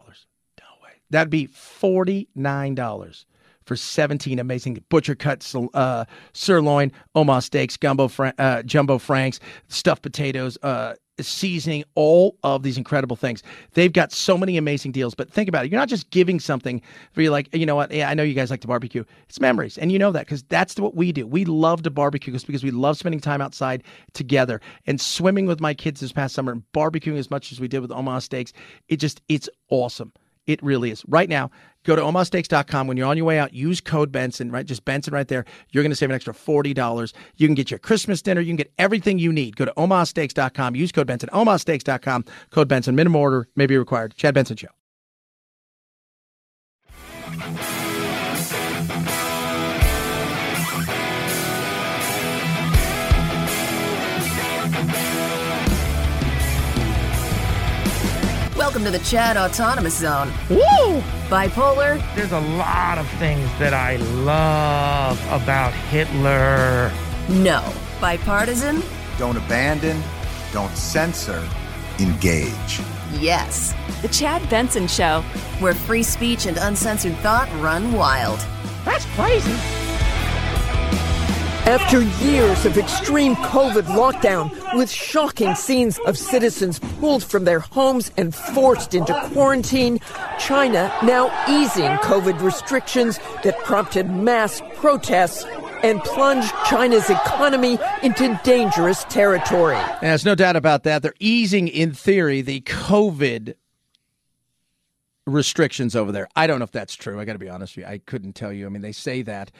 way. 0.82 0.90
That'd 1.08 1.30
be 1.30 1.46
$49 1.48 3.24
for 3.64 3.76
17 3.76 4.38
amazing 4.38 4.82
butcher 4.88 5.14
cut 5.14 5.50
uh, 5.74 6.04
sirloin, 6.32 6.92
Omaha 7.14 7.40
steaks, 7.40 7.76
gumbo, 7.76 8.10
uh, 8.38 8.62
jumbo 8.62 8.98
franks, 8.98 9.40
stuffed 9.68 10.02
potatoes, 10.02 10.58
uh, 10.62 10.94
seasoning, 11.20 11.84
all 11.94 12.36
of 12.42 12.62
these 12.62 12.78
incredible 12.78 13.16
things. 13.16 13.42
They've 13.74 13.92
got 13.92 14.12
so 14.12 14.38
many 14.38 14.56
amazing 14.56 14.92
deals. 14.92 15.14
But 15.14 15.30
think 15.30 15.48
about 15.48 15.64
it. 15.64 15.70
You're 15.70 15.80
not 15.80 15.88
just 15.88 16.10
giving 16.10 16.40
something 16.40 16.80
where 17.14 17.24
you're 17.24 17.32
like, 17.32 17.54
you 17.54 17.66
know 17.66 17.76
what? 17.76 17.92
Yeah, 17.92 18.08
I 18.08 18.14
know 18.14 18.22
you 18.22 18.34
guys 18.34 18.50
like 18.50 18.60
to 18.62 18.68
barbecue. 18.68 19.04
It's 19.28 19.40
memories. 19.40 19.78
And 19.78 19.92
you 19.92 19.98
know 19.98 20.12
that 20.12 20.26
because 20.26 20.42
that's 20.44 20.78
what 20.78 20.94
we 20.94 21.12
do. 21.12 21.26
We 21.26 21.44
love 21.44 21.82
to 21.82 21.90
barbecue 21.90 22.32
because 22.32 22.64
we 22.64 22.70
love 22.70 22.96
spending 22.96 23.20
time 23.20 23.40
outside 23.40 23.82
together 24.14 24.60
and 24.86 25.00
swimming 25.00 25.46
with 25.46 25.60
my 25.60 25.74
kids 25.74 26.00
this 26.00 26.12
past 26.12 26.34
summer 26.34 26.52
and 26.52 26.62
barbecuing 26.74 27.18
as 27.18 27.30
much 27.30 27.52
as 27.52 27.60
we 27.60 27.68
did 27.68 27.80
with 27.80 27.92
Omaha 27.92 28.20
Steaks. 28.20 28.52
It 28.88 28.96
just, 28.96 29.20
it's 29.28 29.48
awesome. 29.68 30.12
It 30.46 30.62
really 30.62 30.90
is. 30.90 31.04
Right 31.06 31.28
now, 31.28 31.50
go 31.84 31.94
to 31.94 32.02
omahasteaks.com. 32.02 32.86
When 32.86 32.96
you're 32.96 33.06
on 33.06 33.16
your 33.16 33.26
way 33.26 33.38
out, 33.38 33.54
use 33.54 33.80
code 33.80 34.10
Benson, 34.10 34.50
right? 34.50 34.66
Just 34.66 34.84
Benson 34.84 35.14
right 35.14 35.28
there. 35.28 35.44
You're 35.70 35.82
going 35.82 35.90
to 35.90 35.96
save 35.96 36.10
an 36.10 36.16
extra 36.16 36.34
$40. 36.34 37.12
You 37.36 37.46
can 37.46 37.54
get 37.54 37.70
your 37.70 37.78
Christmas 37.78 38.22
dinner. 38.22 38.40
You 38.40 38.48
can 38.48 38.56
get 38.56 38.72
everything 38.78 39.18
you 39.18 39.32
need. 39.32 39.56
Go 39.56 39.66
to 39.66 39.72
omahasteaks.com. 39.76 40.74
Use 40.76 40.92
code 40.92 41.06
Benson. 41.06 41.28
omahasteaks.com. 41.32 42.24
Code 42.50 42.68
Benson. 42.68 42.96
Minimum 42.96 43.20
order 43.20 43.48
may 43.54 43.66
be 43.66 43.76
required. 43.76 44.14
Chad 44.16 44.34
Benson 44.34 44.56
Show. 44.56 44.81
Welcome 58.72 58.90
to 58.90 58.98
the 58.98 59.04
Chad 59.04 59.36
Autonomous 59.36 59.98
Zone. 59.98 60.32
Woo! 60.48 61.02
Bipolar? 61.28 62.02
There's 62.16 62.32
a 62.32 62.40
lot 62.40 62.96
of 62.96 63.06
things 63.18 63.46
that 63.58 63.74
I 63.74 63.96
love 64.24 65.20
about 65.30 65.74
Hitler. 65.74 66.90
No. 67.28 67.70
Bipartisan? 68.00 68.82
Don't 69.18 69.36
abandon, 69.36 70.02
don't 70.54 70.74
censor, 70.74 71.46
engage. 71.98 72.80
Yes. 73.20 73.74
The 74.00 74.08
Chad 74.08 74.48
Benson 74.48 74.88
Show, 74.88 75.20
where 75.60 75.74
free 75.74 76.02
speech 76.02 76.46
and 76.46 76.56
uncensored 76.56 77.16
thought 77.16 77.50
run 77.60 77.92
wild. 77.92 78.40
That's 78.86 79.04
crazy. 79.14 79.52
After 81.64 82.02
years 82.24 82.66
of 82.66 82.76
extreme 82.76 83.36
COVID 83.36 83.84
lockdown, 83.84 84.76
with 84.76 84.90
shocking 84.90 85.54
scenes 85.54 85.96
of 86.06 86.18
citizens 86.18 86.80
pulled 86.98 87.22
from 87.22 87.44
their 87.44 87.60
homes 87.60 88.10
and 88.16 88.34
forced 88.34 88.94
into 88.94 89.14
quarantine, 89.32 90.00
China 90.40 90.92
now 91.04 91.30
easing 91.48 91.92
COVID 91.98 92.42
restrictions 92.42 93.20
that 93.44 93.56
prompted 93.60 94.10
mass 94.10 94.60
protests 94.74 95.44
and 95.84 96.02
plunged 96.02 96.52
China's 96.66 97.08
economy 97.08 97.78
into 98.02 98.40
dangerous 98.42 99.04
territory. 99.04 99.78
There's 100.00 100.24
no 100.24 100.34
doubt 100.34 100.56
about 100.56 100.82
that. 100.82 101.02
They're 101.02 101.14
easing, 101.20 101.68
in 101.68 101.92
theory, 101.92 102.42
the 102.42 102.62
COVID 102.62 103.54
restrictions 105.26 105.94
over 105.94 106.10
there. 106.10 106.26
I 106.34 106.48
don't 106.48 106.58
know 106.58 106.64
if 106.64 106.72
that's 106.72 106.96
true. 106.96 107.20
I 107.20 107.24
got 107.24 107.34
to 107.34 107.38
be 107.38 107.48
honest 107.48 107.76
with 107.76 107.84
you. 107.84 107.92
I 107.92 107.98
couldn't 107.98 108.32
tell 108.32 108.52
you. 108.52 108.66
I 108.66 108.68
mean, 108.68 108.82
they 108.82 108.90
say 108.90 109.22
that. 109.22 109.52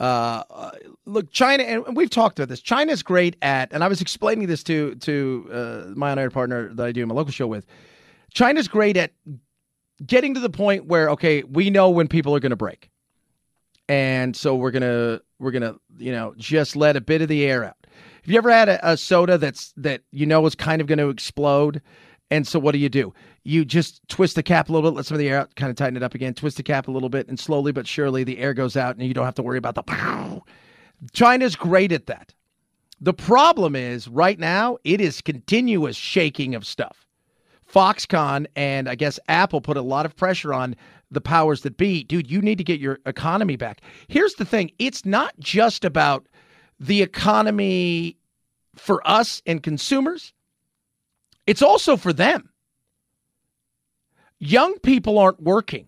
Uh, 0.00 0.70
look, 1.04 1.30
China, 1.30 1.62
and 1.62 1.94
we've 1.94 2.08
talked 2.08 2.38
about 2.38 2.48
this. 2.48 2.62
China's 2.62 3.02
great 3.02 3.36
at, 3.42 3.70
and 3.72 3.84
I 3.84 3.88
was 3.88 4.00
explaining 4.00 4.48
this 4.48 4.62
to 4.64 4.94
to 4.96 5.48
uh, 5.52 5.84
my 5.94 6.10
on-air 6.10 6.30
partner 6.30 6.72
that 6.74 6.86
I 6.86 6.92
do 6.92 7.04
my 7.04 7.14
local 7.14 7.32
show 7.32 7.46
with. 7.46 7.66
China's 8.32 8.66
great 8.66 8.96
at 8.96 9.12
getting 10.04 10.32
to 10.34 10.40
the 10.40 10.48
point 10.48 10.86
where 10.86 11.10
okay, 11.10 11.42
we 11.42 11.68
know 11.68 11.90
when 11.90 12.08
people 12.08 12.34
are 12.34 12.40
going 12.40 12.50
to 12.50 12.56
break, 12.56 12.90
and 13.88 14.34
so 14.34 14.54
we're 14.56 14.70
gonna 14.70 15.20
we're 15.38 15.50
gonna 15.50 15.76
you 15.98 16.12
know 16.12 16.32
just 16.38 16.76
let 16.76 16.96
a 16.96 17.00
bit 17.02 17.20
of 17.20 17.28
the 17.28 17.44
air 17.44 17.62
out. 17.62 17.76
Have 18.22 18.30
you 18.30 18.38
ever 18.38 18.50
had 18.50 18.70
a, 18.70 18.92
a 18.92 18.96
soda 18.96 19.36
that's 19.36 19.74
that 19.76 20.00
you 20.12 20.24
know 20.24 20.46
is 20.46 20.54
kind 20.54 20.80
of 20.80 20.86
going 20.86 20.98
to 20.98 21.10
explode? 21.10 21.82
And 22.30 22.46
so 22.46 22.58
what 22.58 22.72
do 22.72 22.78
you 22.78 22.88
do? 22.88 23.12
You 23.42 23.64
just 23.64 24.06
twist 24.08 24.34
the 24.34 24.42
cap 24.42 24.68
a 24.68 24.72
little 24.72 24.90
bit, 24.90 24.96
let 24.96 25.06
some 25.06 25.14
of 25.14 25.18
the 25.18 25.28
air 25.28 25.38
out, 25.38 25.54
kind 25.56 25.70
of 25.70 25.76
tighten 25.76 25.96
it 25.96 26.02
up 26.02 26.14
again, 26.14 26.34
twist 26.34 26.58
the 26.58 26.62
cap 26.62 26.88
a 26.88 26.90
little 26.90 27.08
bit, 27.08 27.28
and 27.28 27.38
slowly 27.38 27.72
but 27.72 27.86
surely 27.86 28.22
the 28.22 28.38
air 28.38 28.52
goes 28.52 28.76
out 28.76 28.96
and 28.96 29.06
you 29.06 29.14
don't 29.14 29.24
have 29.24 29.34
to 29.36 29.42
worry 29.42 29.58
about 29.58 29.74
the 29.74 29.82
pow. 29.82 30.44
China's 31.12 31.56
great 31.56 31.92
at 31.92 32.06
that. 32.06 32.34
The 33.00 33.14
problem 33.14 33.74
is 33.74 34.08
right 34.08 34.38
now 34.38 34.76
it 34.84 35.00
is 35.00 35.22
continuous 35.22 35.96
shaking 35.96 36.54
of 36.54 36.66
stuff. 36.66 37.06
Foxconn 37.72 38.46
and 38.56 38.88
I 38.88 38.94
guess 38.94 39.18
Apple 39.28 39.60
put 39.60 39.76
a 39.76 39.82
lot 39.82 40.04
of 40.04 40.16
pressure 40.16 40.52
on 40.52 40.76
the 41.10 41.20
powers 41.20 41.62
that 41.62 41.76
be. 41.76 42.04
Dude, 42.04 42.30
you 42.30 42.42
need 42.42 42.58
to 42.58 42.64
get 42.64 42.80
your 42.80 42.98
economy 43.06 43.56
back. 43.56 43.80
Here's 44.08 44.34
the 44.34 44.44
thing 44.44 44.70
it's 44.78 45.06
not 45.06 45.38
just 45.38 45.84
about 45.84 46.26
the 46.78 47.02
economy 47.02 48.16
for 48.74 49.06
us 49.08 49.42
and 49.46 49.62
consumers, 49.62 50.32
it's 51.46 51.62
also 51.62 51.96
for 51.96 52.12
them. 52.12 52.49
Young 54.40 54.78
people 54.80 55.18
aren't 55.18 55.42
working. 55.42 55.86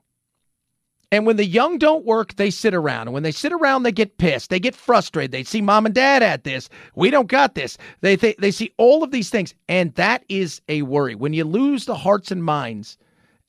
And 1.10 1.26
when 1.26 1.36
the 1.36 1.44
young 1.44 1.76
don't 1.76 2.06
work, 2.06 2.36
they 2.36 2.50
sit 2.50 2.72
around. 2.72 3.08
And 3.08 3.12
when 3.12 3.22
they 3.22 3.32
sit 3.32 3.52
around, 3.52 3.82
they 3.82 3.92
get 3.92 4.16
pissed. 4.16 4.48
They 4.48 4.58
get 4.58 4.74
frustrated. 4.74 5.30
They 5.30 5.44
see 5.44 5.60
mom 5.60 5.84
and 5.84 5.94
dad 5.94 6.22
at 6.22 6.44
this. 6.44 6.70
We 6.94 7.10
don't 7.10 7.28
got 7.28 7.54
this. 7.54 7.76
They 8.00 8.16
th- 8.16 8.38
they 8.38 8.50
see 8.50 8.72
all 8.78 9.02
of 9.02 9.10
these 9.10 9.28
things, 9.28 9.54
and 9.68 9.94
that 9.96 10.24
is 10.30 10.62
a 10.70 10.82
worry. 10.82 11.14
When 11.14 11.34
you 11.34 11.44
lose 11.44 11.84
the 11.84 11.94
hearts 11.94 12.30
and 12.30 12.42
minds, 12.42 12.96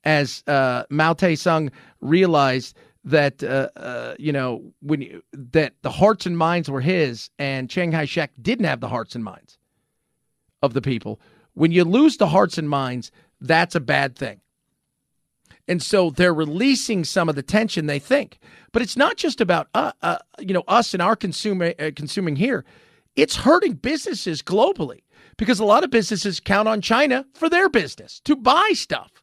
as 0.04 0.44
uh, 0.46 0.84
Mao 0.90 1.14
Tse-tung 1.14 1.70
realized 2.02 2.76
that 3.04 3.42
uh, 3.42 3.70
uh, 3.76 4.14
you 4.18 4.32
know 4.32 4.62
when 4.80 5.00
you, 5.00 5.22
that 5.32 5.72
the 5.80 5.90
hearts 5.90 6.26
and 6.26 6.36
minds 6.36 6.70
were 6.70 6.82
his, 6.82 7.30
and 7.38 7.70
Chiang 7.70 7.92
Kai-shek 7.92 8.32
didn't 8.42 8.66
have 8.66 8.80
the 8.80 8.88
hearts 8.88 9.14
and 9.14 9.24
minds 9.24 9.56
of 10.62 10.74
the 10.74 10.82
people. 10.82 11.18
When 11.54 11.72
you 11.72 11.84
lose 11.84 12.18
the 12.18 12.28
hearts 12.28 12.58
and 12.58 12.68
minds, 12.68 13.10
that's 13.40 13.74
a 13.74 13.80
bad 13.80 14.16
thing. 14.16 14.40
And 15.66 15.82
so 15.82 16.10
they're 16.10 16.34
releasing 16.34 17.04
some 17.04 17.28
of 17.28 17.36
the 17.36 17.42
tension 17.42 17.86
they 17.86 17.98
think. 17.98 18.38
But 18.72 18.82
it's 18.82 18.96
not 18.96 19.16
just 19.16 19.40
about 19.40 19.68
uh, 19.74 19.92
uh, 20.02 20.18
you 20.38 20.52
know 20.52 20.64
us 20.68 20.94
and 20.94 21.02
our 21.02 21.16
consumer 21.16 21.72
uh, 21.78 21.90
consuming 21.94 22.36
here. 22.36 22.64
It's 23.16 23.36
hurting 23.36 23.74
businesses 23.74 24.42
globally 24.42 25.02
because 25.36 25.60
a 25.60 25.64
lot 25.64 25.84
of 25.84 25.90
businesses 25.90 26.40
count 26.40 26.68
on 26.68 26.80
China 26.80 27.24
for 27.34 27.48
their 27.48 27.68
business 27.68 28.20
to 28.24 28.36
buy 28.36 28.70
stuff. 28.74 29.22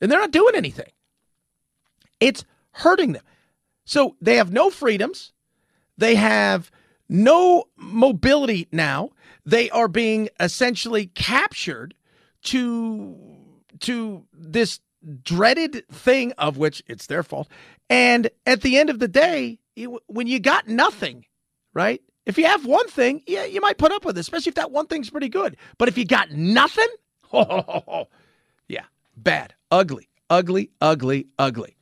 And 0.00 0.10
they're 0.10 0.20
not 0.20 0.30
doing 0.30 0.54
anything. 0.54 0.90
It's 2.20 2.44
hurting 2.72 3.12
them. 3.12 3.22
So 3.84 4.16
they 4.20 4.36
have 4.36 4.52
no 4.52 4.70
freedoms. 4.70 5.32
They 5.96 6.14
have 6.14 6.70
no 7.08 7.64
mobility 7.76 8.68
now. 8.72 9.10
They 9.46 9.70
are 9.70 9.88
being 9.88 10.28
essentially 10.40 11.06
captured 11.06 11.94
to 12.44 13.16
to 13.80 14.24
this 14.32 14.80
dreaded 15.22 15.86
thing 15.88 16.32
of 16.38 16.56
which 16.56 16.82
it's 16.86 17.06
their 17.06 17.22
fault. 17.22 17.48
And 17.90 18.30
at 18.46 18.62
the 18.62 18.78
end 18.78 18.90
of 18.90 18.98
the 18.98 19.08
day, 19.08 19.58
you, 19.76 20.00
when 20.06 20.26
you 20.26 20.40
got 20.40 20.68
nothing, 20.68 21.26
right? 21.72 22.00
If 22.26 22.38
you 22.38 22.46
have 22.46 22.64
one 22.64 22.88
thing, 22.88 23.22
yeah, 23.26 23.44
you 23.44 23.60
might 23.60 23.78
put 23.78 23.92
up 23.92 24.04
with 24.04 24.16
it, 24.16 24.20
especially 24.20 24.50
if 24.50 24.54
that 24.54 24.70
one 24.70 24.86
thing's 24.86 25.10
pretty 25.10 25.28
good. 25.28 25.56
But 25.78 25.88
if 25.88 25.98
you 25.98 26.06
got 26.06 26.30
nothing, 26.30 26.88
oh, 27.32 28.08
yeah, 28.68 28.84
bad, 29.16 29.54
ugly, 29.70 30.08
ugly, 30.30 30.70
ugly, 30.80 31.26
ugly. 31.38 31.76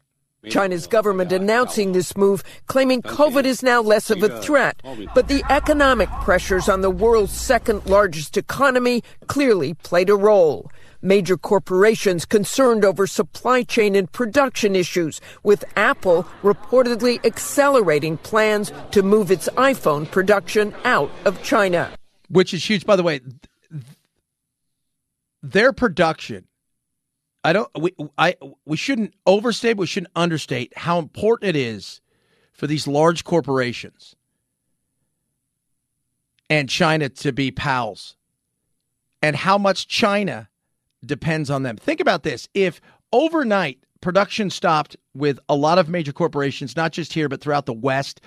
China's 0.50 0.88
government 0.88 1.30
announcing 1.30 1.92
this 1.92 2.16
move, 2.16 2.42
claiming 2.66 3.00
COVID 3.00 3.44
is 3.44 3.62
now 3.62 3.80
less 3.80 4.10
of 4.10 4.22
a 4.24 4.40
threat. 4.42 4.82
But 5.14 5.28
the 5.28 5.44
economic 5.50 6.08
pressures 6.22 6.68
on 6.68 6.80
the 6.80 6.90
world's 6.90 7.32
second 7.32 7.86
largest 7.86 8.36
economy 8.36 9.04
clearly 9.28 9.74
played 9.74 10.10
a 10.10 10.16
role. 10.16 10.68
Major 11.02 11.36
corporations 11.36 12.24
concerned 12.24 12.84
over 12.84 13.06
supply 13.06 13.64
chain 13.64 13.96
and 13.96 14.10
production 14.10 14.76
issues, 14.76 15.20
with 15.42 15.64
Apple 15.76 16.24
reportedly 16.42 17.24
accelerating 17.26 18.16
plans 18.18 18.72
to 18.92 19.02
move 19.02 19.30
its 19.30 19.48
iPhone 19.56 20.10
production 20.10 20.72
out 20.84 21.10
of 21.24 21.42
China. 21.42 21.90
Which 22.28 22.54
is 22.54 22.64
huge. 22.64 22.86
By 22.86 22.96
the 22.96 23.02
way, 23.02 23.20
their 25.42 25.72
production 25.72 26.46
I 27.44 27.52
don't 27.52 27.68
we 27.78 27.94
I 28.16 28.36
we 28.64 28.76
shouldn't 28.76 29.14
overstate, 29.26 29.76
we 29.76 29.86
shouldn't 29.86 30.12
understate 30.14 30.76
how 30.76 30.98
important 30.98 31.48
it 31.50 31.56
is 31.56 32.00
for 32.52 32.66
these 32.66 32.86
large 32.86 33.24
corporations 33.24 34.14
and 36.48 36.68
China 36.68 37.08
to 37.08 37.32
be 37.32 37.50
pals. 37.50 38.16
And 39.24 39.36
how 39.36 39.56
much 39.56 39.86
China 39.86 40.48
depends 41.04 41.50
on 41.50 41.62
them. 41.62 41.76
Think 41.76 42.00
about 42.00 42.22
this. 42.22 42.48
If 42.54 42.80
overnight 43.12 43.78
production 44.00 44.50
stopped 44.50 44.96
with 45.14 45.38
a 45.48 45.54
lot 45.54 45.78
of 45.78 45.88
major 45.88 46.12
corporations, 46.12 46.76
not 46.76 46.92
just 46.92 47.12
here 47.12 47.28
but 47.28 47.40
throughout 47.40 47.66
the 47.66 47.72
West, 47.72 48.20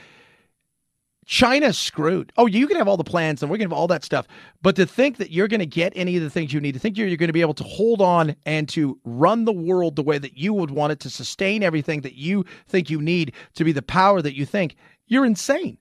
China's 1.25 1.77
screwed. 1.77 2.31
Oh, 2.37 2.45
you 2.45 2.67
can 2.67 2.77
have 2.77 2.87
all 2.87 2.97
the 2.97 3.03
plans 3.03 3.41
and 3.41 3.49
we're 3.49 3.57
going 3.57 3.67
to 3.69 3.73
have 3.73 3.79
all 3.79 3.87
that 3.87 4.03
stuff. 4.03 4.27
But 4.61 4.75
to 4.75 4.85
think 4.85 5.17
that 5.17 5.31
you're 5.31 5.47
going 5.47 5.59
to 5.59 5.65
get 5.65 5.91
any 5.95 6.15
of 6.17 6.23
the 6.23 6.29
things 6.29 6.53
you 6.53 6.61
need, 6.61 6.73
to 6.73 6.79
think 6.79 6.97
you're, 6.97 7.07
you're 7.07 7.17
going 7.17 7.29
to 7.29 7.33
be 7.33 7.41
able 7.41 7.55
to 7.55 7.63
hold 7.63 7.99
on 7.99 8.35
and 8.45 8.69
to 8.69 8.99
run 9.03 9.45
the 9.45 9.53
world 9.53 9.95
the 9.95 10.03
way 10.03 10.19
that 10.19 10.37
you 10.37 10.53
would 10.53 10.71
want 10.71 10.91
it 10.91 10.99
to 11.01 11.09
sustain 11.09 11.63
everything 11.63 12.01
that 12.01 12.13
you 12.13 12.45
think 12.67 12.89
you 12.89 13.01
need 13.01 13.33
to 13.55 13.63
be 13.63 13.71
the 13.71 13.81
power 13.81 14.21
that 14.21 14.35
you 14.35 14.45
think, 14.45 14.75
you're 15.07 15.25
insane. 15.25 15.79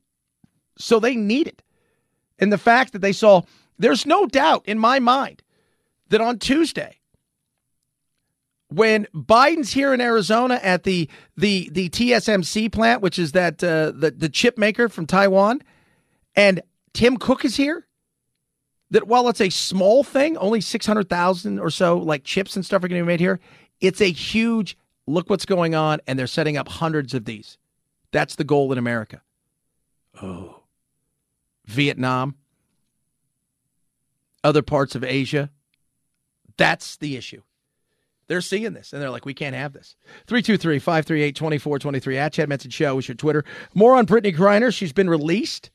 So 0.79 0.99
they 0.99 1.15
need 1.15 1.47
it. 1.47 1.63
And 2.39 2.51
the 2.53 2.59
fact 2.59 2.93
that 2.93 3.01
they 3.01 3.13
saw, 3.13 3.43
there's 3.79 4.07
no 4.07 4.27
doubt 4.27 4.65
in 4.67 4.79
my 4.79 4.99
mind 4.99 5.43
that 6.14 6.21
on 6.21 6.38
Tuesday, 6.38 7.00
when 8.68 9.09
Biden's 9.12 9.73
here 9.73 9.92
in 9.92 10.00
Arizona 10.00 10.61
at 10.62 10.85
the 10.85 11.11
the 11.37 11.68
the 11.73 11.88
TSMC 11.88 12.71
plant, 12.71 13.02
which 13.02 13.18
is 13.18 13.33
that 13.33 13.62
uh, 13.64 13.90
the 13.90 14.14
the 14.16 14.28
chip 14.28 14.56
maker 14.56 14.88
from 14.88 15.06
Taiwan, 15.06 15.61
and 16.37 16.62
Tim 16.92 17.16
Cook 17.16 17.44
is 17.44 17.56
here. 17.56 17.88
That 18.92 19.09
while 19.09 19.28
it's 19.28 19.40
a 19.40 19.50
small 19.50 20.04
thing, 20.04 20.37
only 20.37 20.61
six 20.61 20.87
hundred 20.87 21.09
thousand 21.09 21.59
or 21.59 21.68
so 21.68 21.99
like 21.99 22.23
chips 22.23 22.54
and 22.54 22.64
stuff 22.64 22.85
are 22.85 22.88
going 22.88 23.00
to 23.00 23.04
be 23.04 23.09
made 23.09 23.18
here. 23.18 23.40
It's 23.80 24.00
a 24.00 24.12
huge 24.12 24.78
look 25.09 25.28
what's 25.28 25.47
going 25.47 25.75
on, 25.75 25.99
and 26.06 26.16
they're 26.16 26.28
setting 26.28 26.56
up 26.56 26.68
hundreds 26.68 27.12
of 27.12 27.25
these. 27.25 27.59
That's 28.12 28.37
the 28.37 28.44
goal 28.44 28.71
in 28.71 28.78
America. 28.78 29.21
Oh, 30.23 30.61
Vietnam, 31.66 32.37
other 34.44 34.62
parts 34.62 34.94
of 34.94 35.02
Asia. 35.02 35.50
That's 36.57 36.97
the 36.97 37.17
issue. 37.17 37.43
They're 38.27 38.40
seeing 38.40 38.73
this 38.73 38.93
and 38.93 39.03
they're 39.03 39.11
like, 39.11 39.27
we 39.27 39.35
can't 39.35 39.55
have 39.55 39.73
this. 39.73 39.97
323 40.27 40.79
538 40.79 41.37
2423 41.37 42.19
at 42.19 42.33
Chad 42.33 42.49
Benson 42.49 42.71
Show 42.71 42.99
is 42.99 43.09
your 43.09 43.17
Twitter. 43.17 43.45
More 43.75 43.95
on 43.97 44.07
Brittney 44.07 44.35
Griner. 44.35 44.73
She's 44.73 44.93
been 44.93 45.11
released. 45.11 45.71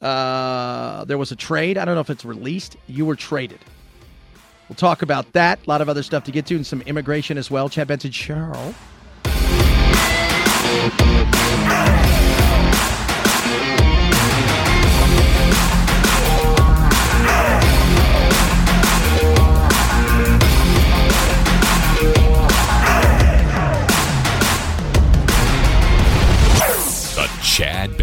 Uh, 0.00 1.04
there 1.04 1.18
was 1.18 1.30
a 1.30 1.36
trade. 1.36 1.78
I 1.78 1.84
don't 1.84 1.94
know 1.94 2.00
if 2.00 2.10
it's 2.10 2.24
released. 2.24 2.76
You 2.86 3.06
were 3.06 3.16
traded. 3.16 3.60
We'll 4.68 4.76
talk 4.76 5.02
about 5.02 5.32
that. 5.32 5.58
A 5.66 5.68
lot 5.68 5.80
of 5.80 5.88
other 5.88 6.02
stuff 6.02 6.24
to 6.24 6.32
get 6.32 6.46
to 6.46 6.56
and 6.56 6.66
some 6.66 6.80
immigration 6.82 7.38
as 7.38 7.50
well. 7.50 7.68
Chad 7.68 7.88
Benson 7.88 8.10
Show. 8.12 8.74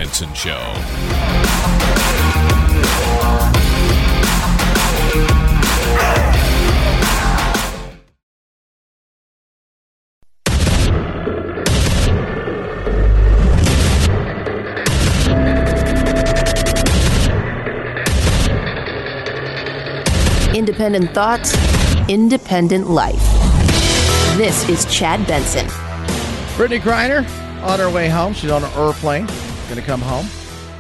Chad 0.08 0.34
Benson 0.34 0.34
Show. 0.34 0.74
Independent 20.56 21.12
thoughts, 21.12 21.54
independent 22.08 22.90
life. 22.90 23.16
This 24.38 24.68
is 24.70 24.86
Chad 24.86 25.26
Benson. 25.28 25.66
Brittney 26.56 26.80
Griner 26.80 27.26
on 27.64 27.80
her 27.80 27.90
way 27.90 28.08
home. 28.08 28.34
She's 28.34 28.52
on 28.52 28.64
an 28.64 28.72
airplane, 28.74 29.28
going 29.68 29.80
to 29.80 29.86
come 29.86 30.02
home. 30.02 30.26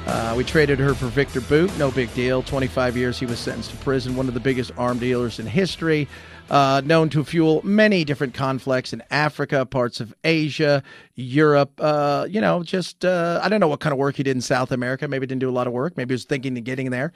Uh, 0.05 0.33
we 0.37 0.43
traded 0.43 0.79
her 0.79 0.93
for 0.93 1.07
Victor 1.07 1.41
Bout. 1.41 1.77
No 1.77 1.91
big 1.91 2.13
deal. 2.13 2.41
25 2.41 2.95
years 2.95 3.19
he 3.19 3.25
was 3.25 3.37
sentenced 3.37 3.71
to 3.71 3.77
prison. 3.77 4.15
One 4.15 4.29
of 4.29 4.33
the 4.33 4.39
biggest 4.39 4.71
arm 4.77 4.99
dealers 4.99 5.39
in 5.39 5.45
history. 5.45 6.07
Uh, 6.49 6.81
known 6.85 7.09
to 7.09 7.25
fuel 7.25 7.59
many 7.65 8.05
different 8.05 8.33
conflicts 8.33 8.93
in 8.93 9.03
Africa, 9.11 9.65
parts 9.65 9.99
of 9.99 10.13
Asia, 10.23 10.81
Europe. 11.15 11.73
Uh, 11.77 12.25
you 12.29 12.39
know, 12.39 12.63
just 12.63 13.03
uh, 13.03 13.41
I 13.43 13.49
don't 13.49 13.59
know 13.59 13.67
what 13.67 13.81
kind 13.81 13.91
of 13.91 13.99
work 13.99 14.15
he 14.15 14.23
did 14.23 14.37
in 14.37 14.41
South 14.41 14.71
America. 14.71 15.09
Maybe 15.09 15.27
didn't 15.27 15.41
do 15.41 15.49
a 15.49 15.51
lot 15.51 15.67
of 15.67 15.73
work. 15.73 15.97
Maybe 15.97 16.13
he 16.13 16.15
was 16.15 16.23
thinking 16.23 16.57
of 16.57 16.63
getting 16.63 16.89
there. 16.89 17.11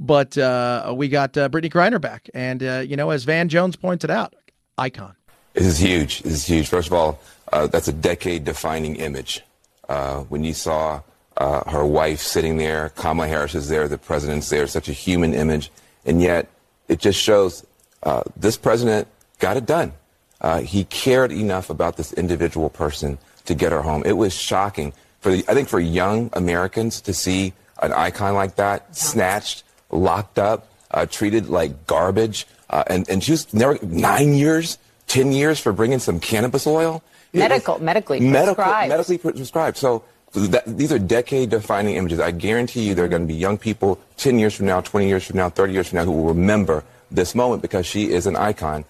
But 0.00 0.36
uh, 0.36 0.92
we 0.96 1.08
got 1.08 1.36
uh, 1.36 1.48
Brittney 1.48 1.70
Griner 1.70 2.00
back, 2.00 2.28
and 2.34 2.60
you 2.88 2.96
know, 2.96 3.10
as 3.10 3.22
Van 3.22 3.48
Jones 3.48 3.76
pointed 3.76 4.10
out, 4.10 4.34
icon. 4.78 5.14
This 5.52 5.66
is 5.66 5.78
huge. 5.78 6.22
This 6.22 6.32
is 6.32 6.46
huge. 6.46 6.68
First 6.68 6.88
of 6.88 6.94
all, 6.94 7.20
that's 7.52 7.86
a 7.86 7.92
decade-defining 7.92 8.96
image. 8.96 9.42
Uh, 9.88 10.20
when 10.22 10.42
you 10.42 10.54
saw 10.54 11.02
uh, 11.36 11.68
her 11.70 11.84
wife 11.84 12.20
sitting 12.20 12.56
there, 12.56 12.90
Kamala 12.90 13.28
Harris 13.28 13.54
is 13.54 13.68
there, 13.68 13.88
the 13.88 13.98
president's 13.98 14.48
there, 14.50 14.66
such 14.66 14.88
a 14.88 14.92
human 14.92 15.34
image, 15.34 15.70
and 16.04 16.20
yet 16.20 16.48
it 16.88 16.98
just 16.98 17.18
shows 17.18 17.66
uh, 18.02 18.22
this 18.36 18.56
president 18.56 19.08
got 19.38 19.56
it 19.56 19.66
done. 19.66 19.92
Uh, 20.40 20.60
he 20.60 20.84
cared 20.84 21.32
enough 21.32 21.70
about 21.70 21.96
this 21.96 22.12
individual 22.12 22.68
person 22.68 23.18
to 23.44 23.54
get 23.54 23.72
her 23.72 23.82
home. 23.82 24.02
It 24.04 24.12
was 24.12 24.34
shocking 24.34 24.92
for 25.20 25.32
the, 25.32 25.44
I 25.48 25.54
think 25.54 25.68
for 25.68 25.80
young 25.80 26.30
Americans 26.32 27.00
to 27.02 27.14
see 27.14 27.52
an 27.80 27.92
icon 27.92 28.34
like 28.34 28.56
that 28.56 28.96
snatched, 28.96 29.64
locked 29.90 30.38
up, 30.38 30.68
uh, 30.90 31.06
treated 31.06 31.48
like 31.48 31.86
garbage, 31.86 32.46
and 32.86 33.08
and 33.08 33.22
she 33.22 33.32
was 33.32 33.52
never 33.52 33.78
nine 33.82 34.34
years, 34.34 34.78
ten 35.06 35.32
years 35.32 35.60
for 35.60 35.72
bringing 35.72 35.98
some 35.98 36.20
cannabis 36.20 36.66
oil 36.66 37.02
medical, 37.32 37.78
medically 37.78 38.20
medical, 38.20 38.54
prescribed. 38.54 38.88
medically 38.88 39.18
prescribed. 39.18 39.76
So 39.76 40.04
that, 40.32 40.64
these 40.66 40.92
are 40.92 40.98
decade-defining 40.98 41.96
images. 41.96 42.18
I 42.18 42.30
guarantee 42.30 42.82
you, 42.82 42.94
there 42.94 43.04
are 43.04 43.08
going 43.08 43.22
to 43.22 43.28
be 43.28 43.34
young 43.34 43.58
people 43.58 44.00
10 44.16 44.38
years 44.38 44.54
from 44.54 44.66
now, 44.66 44.80
20 44.80 45.06
years 45.06 45.24
from 45.24 45.36
now, 45.36 45.50
30 45.50 45.72
years 45.72 45.88
from 45.88 45.98
now 45.98 46.04
who 46.04 46.12
will 46.12 46.26
remember 46.26 46.84
this 47.10 47.34
moment 47.34 47.62
because 47.62 47.86
she 47.86 48.10
is 48.10 48.26
an 48.26 48.36
icon. 48.36 48.84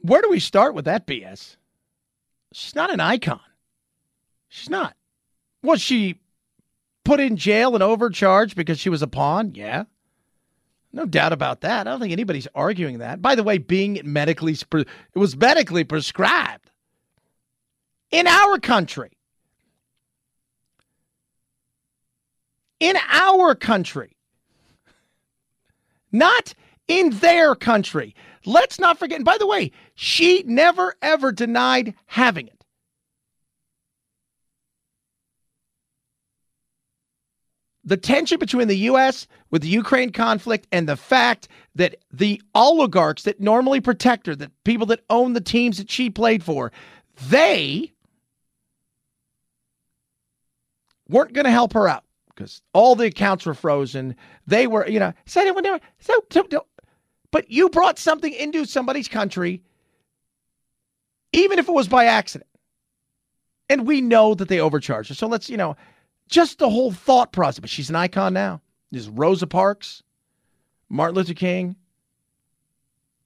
Where 0.00 0.22
do 0.22 0.30
we 0.30 0.40
start 0.40 0.74
with 0.74 0.86
that 0.86 1.06
BS? 1.06 1.56
She's 2.52 2.74
not 2.74 2.92
an 2.92 3.00
icon. 3.00 3.40
She's 4.48 4.70
not. 4.70 4.96
Was 5.62 5.80
she 5.80 6.18
put 7.04 7.20
in 7.20 7.36
jail 7.36 7.74
and 7.74 7.82
overcharged 7.82 8.56
because 8.56 8.78
she 8.78 8.88
was 8.88 9.02
a 9.02 9.06
pawn? 9.06 9.54
Yeah. 9.54 9.84
No 10.92 11.06
doubt 11.06 11.32
about 11.32 11.62
that. 11.62 11.86
I 11.86 11.90
don't 11.90 12.00
think 12.00 12.12
anybody's 12.12 12.48
arguing 12.54 12.98
that. 12.98 13.22
By 13.22 13.34
the 13.34 13.42
way, 13.42 13.58
being 13.58 14.00
medically 14.04 14.52
it 14.52 14.88
was 15.14 15.36
medically 15.36 15.84
prescribed 15.84 16.70
in 18.10 18.26
our 18.26 18.58
country. 18.58 19.12
In 22.82 22.96
our 23.12 23.54
country. 23.54 24.16
Not 26.10 26.52
in 26.88 27.10
their 27.10 27.54
country. 27.54 28.16
Let's 28.44 28.80
not 28.80 28.98
forget. 28.98 29.18
And 29.18 29.24
by 29.24 29.38
the 29.38 29.46
way, 29.46 29.70
she 29.94 30.42
never 30.48 30.96
ever 31.00 31.30
denied 31.30 31.94
having 32.06 32.48
it. 32.48 32.62
the 37.84 37.96
tension 37.96 38.38
between 38.38 38.68
the 38.68 38.76
U.S. 38.76 39.26
with 39.50 39.62
the 39.62 39.68
Ukraine 39.68 40.12
conflict 40.12 40.66
and 40.70 40.88
the 40.88 40.96
fact 40.96 41.48
that 41.74 41.96
the 42.12 42.40
oligarchs 42.54 43.24
that 43.24 43.40
normally 43.40 43.80
protect 43.80 44.26
her, 44.26 44.36
the 44.36 44.52
people 44.64 44.86
that 44.86 45.04
own 45.10 45.32
the 45.32 45.40
teams 45.40 45.78
that 45.78 45.90
she 45.90 46.08
played 46.08 46.44
for, 46.44 46.70
they 47.28 47.92
weren't 51.08 51.32
going 51.32 51.44
to 51.44 51.50
help 51.50 51.72
her 51.72 51.88
out 51.88 52.04
because 52.34 52.62
all 52.72 52.94
the 52.94 53.06
accounts 53.06 53.46
were 53.46 53.54
frozen. 53.54 54.16
They 54.46 54.66
were, 54.66 54.86
you 54.88 54.98
know, 54.98 55.12
said 55.26 55.46
it 55.46 55.54
would 55.54 55.64
never. 55.64 55.80
So, 56.00 56.14
so, 56.30 56.46
so, 56.50 56.66
but 57.30 57.50
you 57.50 57.68
brought 57.68 57.98
something 57.98 58.32
into 58.32 58.64
somebody's 58.64 59.08
country, 59.08 59.62
even 61.32 61.58
if 61.58 61.68
it 61.68 61.72
was 61.72 61.88
by 61.88 62.06
accident. 62.06 62.48
And 63.68 63.86
we 63.86 64.00
know 64.00 64.34
that 64.34 64.48
they 64.48 64.60
overcharged 64.60 65.08
her. 65.08 65.14
So 65.14 65.26
let's, 65.26 65.48
you 65.48 65.56
know, 65.56 65.76
just 66.28 66.58
the 66.58 66.68
whole 66.68 66.92
thought 66.92 67.32
process. 67.32 67.60
But 67.60 67.70
she's 67.70 67.90
an 67.90 67.96
icon 67.96 68.34
now. 68.34 68.60
There's 68.90 69.08
Rosa 69.08 69.46
Parks, 69.46 70.02
Martin 70.90 71.16
Luther 71.16 71.34
King, 71.34 71.76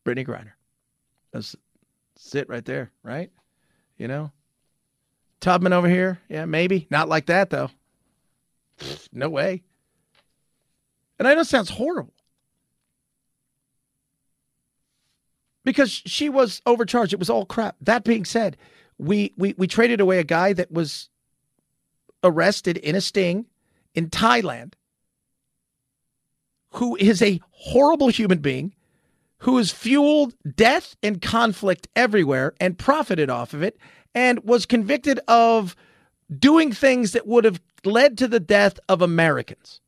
Brittney 0.05 0.25
Griner. 0.25 0.53
That's, 1.33 1.57
that's 2.15 2.35
it 2.37 2.49
right 2.49 2.65
there, 2.65 2.93
right? 3.03 3.33
You 3.99 4.07
know? 4.07 4.31
Tubman 5.41 5.73
over 5.73 5.89
here. 5.89 6.21
Yeah, 6.29 6.45
maybe. 6.45 6.87
Not 6.91 7.09
like 7.09 7.27
that, 7.27 7.51
though. 7.51 7.71
No 9.13 9.29
way. 9.29 9.63
And 11.19 11.27
I 11.27 11.35
know 11.35 11.41
it 11.41 11.47
sounds 11.47 11.71
horrible. 11.71 12.13
Because 15.65 15.91
she 15.91 16.29
was 16.29 16.63
overcharged. 16.67 17.13
It 17.13 17.19
was 17.19 17.31
all 17.31 17.47
crap. 17.47 17.77
That 17.81 18.05
being 18.05 18.25
said, 18.25 18.57
we 18.99 19.33
we 19.37 19.55
we 19.59 19.67
traded 19.67 20.01
away 20.01 20.19
a 20.19 20.25
guy 20.25 20.53
that 20.53 20.71
was 20.71 21.09
arrested 22.23 22.77
in 22.79 22.95
a 22.95 23.01
sting 23.01 23.47
in 23.95 24.09
Thailand 24.11 24.75
who 26.73 26.97
is 26.97 27.23
a 27.23 27.41
horrible 27.51 28.09
human 28.09 28.39
being 28.39 28.75
who 29.39 29.57
has 29.59 29.71
fueled 29.71 30.35
death 30.55 30.97
and 31.03 31.21
conflict 31.21 31.89
everywhere 31.95 32.55
and 32.61 32.79
profited 32.79 33.31
off 33.31 33.53
of 33.53 33.63
it 33.63 33.77
and 34.15 34.43
was 34.45 34.67
convicted 34.67 35.21
of 35.29 35.77
doing 36.39 36.73
things 36.73 37.13
that 37.13 37.27
would 37.27 37.45
have 37.45 37.61
led 37.87 38.19
to 38.19 38.29
the 38.29 38.41
death 38.41 38.79
of 38.89 39.03
Americans. 39.03 39.81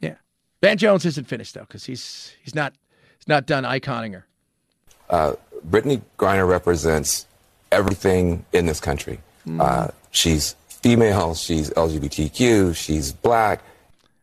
Yeah. 0.00 0.16
Van 0.62 0.78
Jones 0.78 1.04
isn't 1.04 1.26
finished 1.26 1.54
though 1.54 1.66
cuz 1.66 1.84
he's 1.84 2.34
he's 2.42 2.54
not 2.54 2.74
he's 3.18 3.28
not 3.28 3.46
done 3.46 3.64
iconing 3.64 4.12
her. 4.12 4.26
Uh, 5.08 5.34
Brittney 5.68 6.02
Griner 6.18 6.48
represents 6.48 7.26
everything 7.72 8.44
in 8.52 8.66
this 8.66 8.80
country. 8.80 9.20
Mm. 9.46 9.60
Uh, 9.60 9.88
she's 10.10 10.56
female, 10.68 11.34
she's 11.34 11.70
LGBTQ, 11.70 12.74
she's 12.74 13.12
black. 13.12 13.62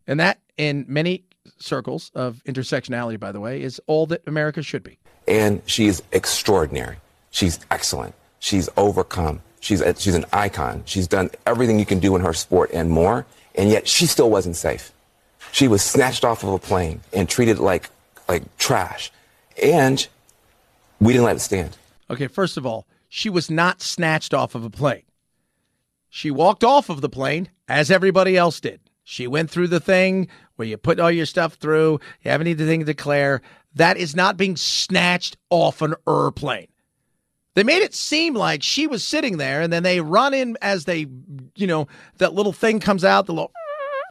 And 0.07 0.19
that, 0.19 0.39
in 0.57 0.85
many 0.87 1.23
circles 1.59 2.11
of 2.13 2.41
intersectionality, 2.45 3.19
by 3.19 3.31
the 3.31 3.39
way, 3.39 3.61
is 3.61 3.81
all 3.87 4.05
that 4.07 4.21
America 4.27 4.61
should 4.61 4.83
be. 4.83 4.97
And 5.27 5.61
she 5.65 5.87
is 5.87 6.03
extraordinary. 6.11 6.97
She's 7.31 7.59
excellent. 7.71 8.13
She's 8.43 8.67
overcome. 8.75 9.41
She's, 9.61 9.79
a, 9.79 9.95
she's 9.95 10.15
an 10.15 10.25
icon. 10.33 10.83
She's 10.85 11.07
done 11.07 11.29
everything 11.45 11.79
you 11.79 11.85
can 11.85 11.99
do 11.99 12.13
in 12.17 12.21
her 12.23 12.33
sport 12.33 12.71
and 12.73 12.89
more. 12.89 13.25
And 13.55 13.69
yet 13.69 13.87
she 13.87 14.05
still 14.05 14.29
wasn't 14.29 14.57
safe. 14.57 14.91
She 15.53 15.69
was 15.69 15.81
snatched 15.81 16.25
off 16.25 16.43
of 16.43 16.49
a 16.49 16.59
plane 16.59 16.99
and 17.13 17.29
treated 17.29 17.57
like, 17.57 17.89
like 18.27 18.43
trash. 18.57 19.13
And 19.63 20.05
we 20.99 21.13
didn't 21.13 21.23
let 21.23 21.37
it 21.37 21.39
stand. 21.39 21.77
Okay, 22.09 22.27
first 22.27 22.57
of 22.57 22.65
all, 22.65 22.85
she 23.07 23.29
was 23.29 23.49
not 23.49 23.81
snatched 23.81 24.33
off 24.33 24.55
of 24.55 24.65
a 24.65 24.69
plane. 24.69 25.03
She 26.09 26.29
walked 26.29 26.65
off 26.65 26.89
of 26.89 26.99
the 26.99 27.07
plane 27.07 27.47
as 27.69 27.89
everybody 27.89 28.35
else 28.35 28.59
did. 28.59 28.81
She 29.05 29.25
went 29.25 29.51
through 29.51 29.69
the 29.69 29.79
thing 29.79 30.27
where 30.57 30.67
you 30.67 30.75
put 30.75 30.99
all 30.99 31.09
your 31.09 31.25
stuff 31.25 31.53
through, 31.53 32.01
you 32.23 32.31
have 32.31 32.41
anything 32.41 32.81
to 32.81 32.85
declare. 32.85 33.41
That 33.75 33.95
is 33.95 34.17
not 34.17 34.35
being 34.35 34.57
snatched 34.57 35.37
off 35.49 35.81
an 35.81 35.95
airplane. 36.05 36.67
They 37.55 37.63
made 37.63 37.83
it 37.83 37.93
seem 37.93 38.33
like 38.33 38.63
she 38.63 38.87
was 38.87 39.05
sitting 39.05 39.37
there 39.37 39.61
and 39.61 39.71
then 39.71 39.83
they 39.83 40.01
run 40.01 40.33
in 40.33 40.57
as 40.61 40.85
they, 40.85 41.05
you 41.55 41.67
know, 41.67 41.87
that 42.17 42.33
little 42.33 42.53
thing 42.53 42.79
comes 42.79 43.05
out, 43.05 43.27
the 43.27 43.33
little 43.33 43.51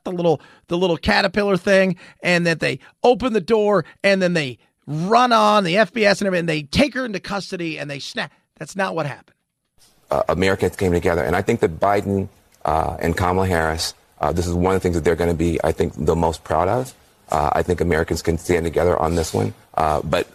the 0.04 0.12
little 0.12 0.40
the 0.68 0.76
little 0.76 0.96
caterpillar 0.96 1.56
thing, 1.56 1.96
and 2.22 2.46
that 2.46 2.60
they 2.60 2.78
open 3.02 3.32
the 3.32 3.40
door 3.40 3.84
and 4.02 4.20
then 4.22 4.34
they 4.34 4.58
run 4.86 5.32
on 5.32 5.64
the 5.64 5.74
FBS 5.74 6.20
and 6.20 6.26
everything. 6.26 6.46
They 6.46 6.62
take 6.62 6.94
her 6.94 7.04
into 7.04 7.20
custody 7.20 7.78
and 7.78 7.90
they 7.90 7.98
snap. 7.98 8.32
That's 8.58 8.76
not 8.76 8.94
what 8.94 9.06
happened. 9.06 9.36
Uh, 10.10 10.22
Americans 10.28 10.76
came 10.76 10.92
together, 10.92 11.22
and 11.24 11.34
I 11.34 11.42
think 11.42 11.60
that 11.60 11.80
Biden 11.80 12.28
uh, 12.64 12.96
and 13.00 13.16
Kamala 13.16 13.46
Harris, 13.46 13.94
uh, 14.20 14.30
this 14.30 14.46
is 14.46 14.52
one 14.52 14.74
of 14.74 14.80
the 14.80 14.82
things 14.82 14.94
that 14.94 15.04
they're 15.04 15.16
going 15.16 15.30
to 15.30 15.36
be, 15.36 15.58
I 15.64 15.72
think, 15.72 15.94
the 15.96 16.14
most 16.14 16.44
proud 16.44 16.68
of. 16.68 16.94
Uh, 17.30 17.50
I 17.54 17.62
think 17.62 17.80
Americans 17.80 18.20
can 18.20 18.36
stand 18.36 18.64
together 18.64 18.98
on 18.98 19.14
this 19.14 19.32
one. 19.32 19.54
Uh, 19.74 20.02
but 20.02 20.28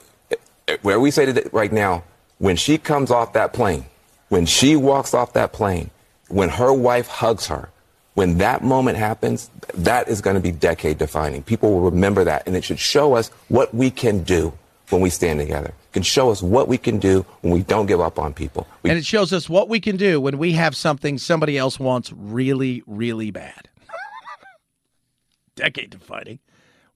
where 0.82 1.00
we 1.00 1.12
say 1.12 1.26
it 1.26 1.54
right 1.54 1.72
now, 1.72 2.04
when 2.40 2.56
she 2.56 2.78
comes 2.78 3.12
off 3.12 3.34
that 3.34 3.54
plane, 3.54 3.86
when 4.30 4.46
she 4.46 4.76
walks 4.76 5.14
off 5.14 5.34
that 5.34 5.54
plane, 5.54 5.90
when 6.30 6.50
her 6.50 6.74
wife 6.74 7.08
hugs 7.08 7.48
her, 7.48 7.70
when 8.14 8.40
that 8.40 8.64
moment 8.64 8.98
happens, 8.98 9.50
that 9.76 10.08
is 10.08 10.22
going 10.22 10.36
to 10.36 10.42
be 10.42 10.52
decade 10.52 10.98
defining. 10.98 11.44
People 11.44 11.72
will 11.74 11.92
remember 11.92 12.24
that, 12.24 12.44
and 12.48 12.56
it 12.56 12.64
should 12.64 12.80
show 12.80 13.14
us 13.16 13.30
what 13.48 13.74
we 13.74 13.92
can 13.92 14.24
do 14.24 14.52
when 14.90 15.02
we 15.02 15.10
stand 15.10 15.40
together. 15.40 15.70
It 15.70 15.94
can 15.94 16.04
show 16.04 16.32
us 16.32 16.42
what 16.42 16.68
we 16.68 16.78
can 16.78 16.98
do 16.98 17.26
when 17.42 17.54
we 17.54 17.62
don't 17.62 17.86
give 17.86 18.02
up 18.02 18.18
on 18.18 18.34
people. 18.34 18.68
We- 18.84 18.90
and 18.90 18.98
it 19.00 19.06
shows 19.06 19.34
us 19.34 19.48
what 19.50 19.70
we 19.70 19.80
can 19.80 19.98
do 19.98 20.20
when 20.20 20.38
we 20.38 20.54
have 20.54 20.76
something 20.76 21.18
somebody 21.18 21.58
else 21.58 21.80
wants 21.80 22.12
really, 22.12 22.84
really 22.88 23.32
bad. 23.32 23.70
decade 25.56 25.90
defining. 25.92 26.40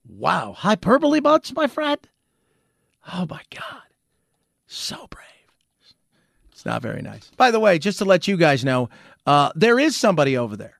Wow. 0.08 0.54
Hyperbole 0.56 1.20
butts, 1.20 1.52
my 1.54 1.66
friend. 1.66 1.98
Oh, 3.12 3.26
my 3.28 3.42
God. 3.50 3.82
So 4.66 5.06
brave. 5.10 5.26
It's 6.62 6.66
not 6.66 6.80
very 6.80 7.02
nice. 7.02 7.28
By 7.36 7.50
the 7.50 7.58
way, 7.58 7.80
just 7.80 7.98
to 7.98 8.04
let 8.04 8.28
you 8.28 8.36
guys 8.36 8.64
know, 8.64 8.88
uh, 9.26 9.50
there 9.56 9.80
is 9.80 9.96
somebody 9.96 10.36
over 10.36 10.56
there 10.56 10.78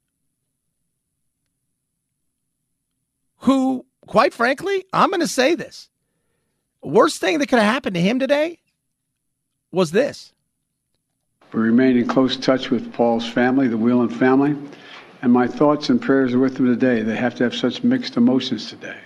who, 3.39 3.85
quite 4.07 4.33
frankly, 4.33 4.85
I'm 4.93 5.09
going 5.09 5.23
to 5.23 5.27
say 5.27 5.57
this. 5.57 5.91
Worst 6.85 7.21
thing 7.21 7.41
that 7.41 7.49
could 7.49 7.59
have 7.59 7.73
happened 7.73 7.95
to 7.95 8.01
him 8.01 8.21
today 8.21 8.61
was 9.73 9.91
this. 9.91 10.33
We 11.53 11.61
remain 11.61 11.97
in 11.97 12.07
close 12.07 12.37
touch 12.37 12.71
with 12.71 12.93
Paul's 12.93 13.29
family, 13.29 13.67
the 13.67 13.77
Whelan 13.77 14.09
family, 14.09 14.57
and 15.21 15.33
my 15.33 15.49
thoughts 15.49 15.89
and 15.89 16.01
prayers 16.01 16.33
are 16.33 16.39
with 16.39 16.55
them 16.55 16.67
today. 16.67 17.03
They 17.03 17.17
have 17.17 17.35
to 17.35 17.43
have 17.43 17.57
such 17.57 17.83
mixed 17.83 18.17
emotions 18.17 18.71
today. 18.71 19.01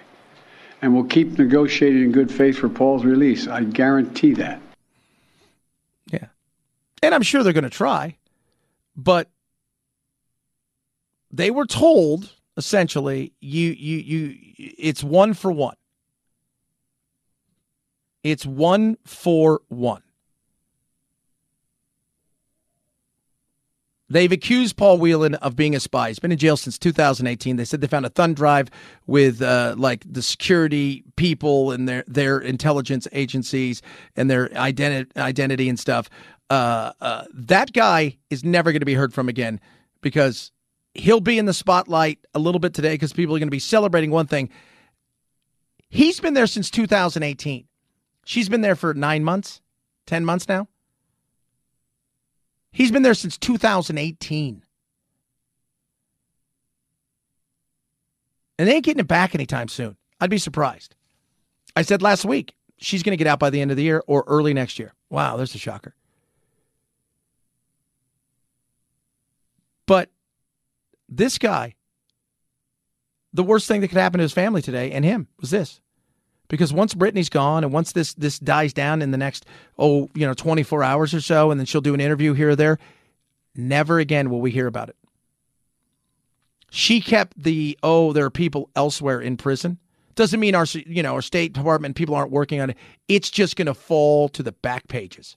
And 0.82 0.92
we'll 0.92 1.04
keep 1.04 1.38
negotiating 1.38 2.02
in 2.02 2.12
good 2.12 2.30
faith 2.30 2.58
for 2.58 2.68
Paul's 2.68 3.06
release. 3.06 3.48
I 3.48 3.64
guarantee 3.64 4.34
that. 4.34 4.60
And 7.06 7.14
I'm 7.14 7.22
sure 7.22 7.44
they're 7.44 7.52
going 7.52 7.62
to 7.62 7.70
try, 7.70 8.16
but 8.96 9.30
they 11.30 11.52
were 11.52 11.64
told 11.64 12.32
essentially 12.56 13.32
you 13.38 13.70
you 13.70 13.98
you 13.98 14.36
it's 14.58 15.04
one 15.04 15.32
for 15.32 15.52
one. 15.52 15.76
It's 18.24 18.44
one 18.44 18.96
for 19.04 19.60
one. 19.68 20.02
They've 24.08 24.30
accused 24.30 24.76
Paul 24.76 24.98
Whelan 24.98 25.34
of 25.36 25.56
being 25.56 25.74
a 25.74 25.80
spy. 25.80 26.08
He's 26.08 26.20
been 26.20 26.30
in 26.30 26.38
jail 26.38 26.56
since 26.56 26.78
2018. 26.78 27.56
They 27.56 27.64
said 27.64 27.80
they 27.80 27.88
found 27.88 28.06
a 28.06 28.10
thumb 28.10 28.34
drive 28.34 28.68
with 29.06 29.42
uh, 29.42 29.74
like 29.76 30.04
the 30.10 30.22
security 30.22 31.02
people 31.16 31.72
and 31.72 31.88
their 31.88 32.04
their 32.06 32.38
intelligence 32.38 33.08
agencies 33.12 33.82
and 34.14 34.30
their 34.30 34.48
identi- 34.50 35.14
identity 35.16 35.68
and 35.68 35.78
stuff. 35.78 36.08
Uh, 36.48 36.92
uh, 37.00 37.24
that 37.32 37.72
guy 37.72 38.16
is 38.30 38.44
never 38.44 38.72
going 38.72 38.80
to 38.80 38.86
be 38.86 38.94
heard 38.94 39.12
from 39.12 39.28
again 39.28 39.60
because 40.00 40.52
he'll 40.94 41.20
be 41.20 41.38
in 41.38 41.46
the 41.46 41.54
spotlight 41.54 42.18
a 42.34 42.38
little 42.38 42.58
bit 42.58 42.74
today 42.74 42.94
because 42.94 43.12
people 43.12 43.34
are 43.34 43.38
going 43.38 43.48
to 43.48 43.52
be 43.52 43.58
celebrating 43.58 44.10
one 44.10 44.26
thing. 44.26 44.50
He's 45.88 46.20
been 46.20 46.34
there 46.34 46.46
since 46.46 46.70
2018. 46.70 47.66
She's 48.24 48.48
been 48.48 48.60
there 48.60 48.76
for 48.76 48.94
nine 48.94 49.24
months, 49.24 49.60
10 50.06 50.24
months 50.24 50.48
now. 50.48 50.68
He's 52.72 52.90
been 52.90 53.02
there 53.02 53.14
since 53.14 53.38
2018. 53.38 54.62
And 58.58 58.68
they 58.68 58.74
ain't 58.74 58.84
getting 58.84 59.00
it 59.00 59.08
back 59.08 59.34
anytime 59.34 59.68
soon. 59.68 59.96
I'd 60.20 60.30
be 60.30 60.38
surprised. 60.38 60.94
I 61.74 61.82
said 61.82 62.02
last 62.02 62.24
week, 62.24 62.54
she's 62.78 63.02
going 63.02 63.12
to 63.12 63.16
get 63.16 63.26
out 63.26 63.38
by 63.38 63.50
the 63.50 63.60
end 63.60 63.70
of 63.70 63.76
the 63.76 63.82
year 63.82 64.02
or 64.06 64.24
early 64.26 64.54
next 64.54 64.78
year. 64.78 64.94
Wow, 65.10 65.36
there's 65.36 65.54
a 65.54 65.58
shocker. 65.58 65.94
But 69.86 70.10
this 71.08 71.38
guy, 71.38 71.74
the 73.32 73.44
worst 73.44 73.68
thing 73.68 73.80
that 73.80 73.88
could 73.88 73.98
happen 73.98 74.18
to 74.18 74.22
his 74.22 74.32
family 74.32 74.62
today 74.62 74.92
and 74.92 75.04
him 75.04 75.28
was 75.40 75.50
this. 75.50 75.80
Because 76.48 76.72
once 76.72 76.94
Brittney's 76.94 77.28
gone 77.28 77.64
and 77.64 77.72
once 77.72 77.92
this 77.92 78.14
this 78.14 78.38
dies 78.38 78.72
down 78.72 79.02
in 79.02 79.10
the 79.10 79.18
next 79.18 79.46
oh, 79.78 80.08
you 80.14 80.26
know, 80.26 80.34
24 80.34 80.84
hours 80.84 81.12
or 81.12 81.20
so 81.20 81.50
and 81.50 81.58
then 81.58 81.66
she'll 81.66 81.80
do 81.80 81.94
an 81.94 82.00
interview 82.00 82.34
here 82.34 82.50
or 82.50 82.56
there, 82.56 82.78
Never 83.56 83.98
again 83.98 84.28
will 84.28 84.40
we 84.40 84.50
hear 84.50 84.66
about 84.66 84.90
it. 84.90 84.96
She 86.70 87.00
kept 87.00 87.42
the 87.42 87.78
oh, 87.82 88.12
there 88.12 88.26
are 88.26 88.30
people 88.30 88.70
elsewhere 88.76 89.20
in 89.20 89.36
prison. 89.36 89.78
Doesn't 90.14 90.40
mean 90.40 90.54
our 90.54 90.66
you 90.74 91.02
know 91.02 91.14
our 91.14 91.22
State 91.22 91.54
Department 91.54 91.96
people 91.96 92.14
aren't 92.14 92.30
working 92.30 92.60
on 92.60 92.70
it. 92.70 92.76
It's 93.08 93.30
just 93.30 93.56
going 93.56 93.66
to 93.66 93.74
fall 93.74 94.28
to 94.30 94.42
the 94.42 94.52
back 94.52 94.88
pages 94.88 95.36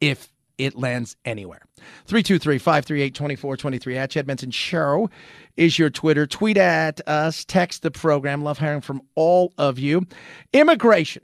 if 0.00 0.28
it 0.58 0.76
lands 0.76 1.16
anywhere. 1.24 1.62
323 2.06 2.58
538 2.58 3.14
2423 3.14 3.96
at 3.96 4.10
Chad 4.10 4.26
Benson 4.26 4.50
Show 4.50 5.08
is 5.56 5.78
your 5.78 5.90
Twitter. 5.90 6.26
Tweet 6.26 6.56
at 6.56 7.00
us, 7.08 7.44
text 7.44 7.82
the 7.82 7.90
program. 7.90 8.42
Love 8.42 8.58
hearing 8.58 8.80
from 8.80 9.00
all 9.14 9.52
of 9.56 9.78
you. 9.78 10.06
Immigration. 10.52 11.22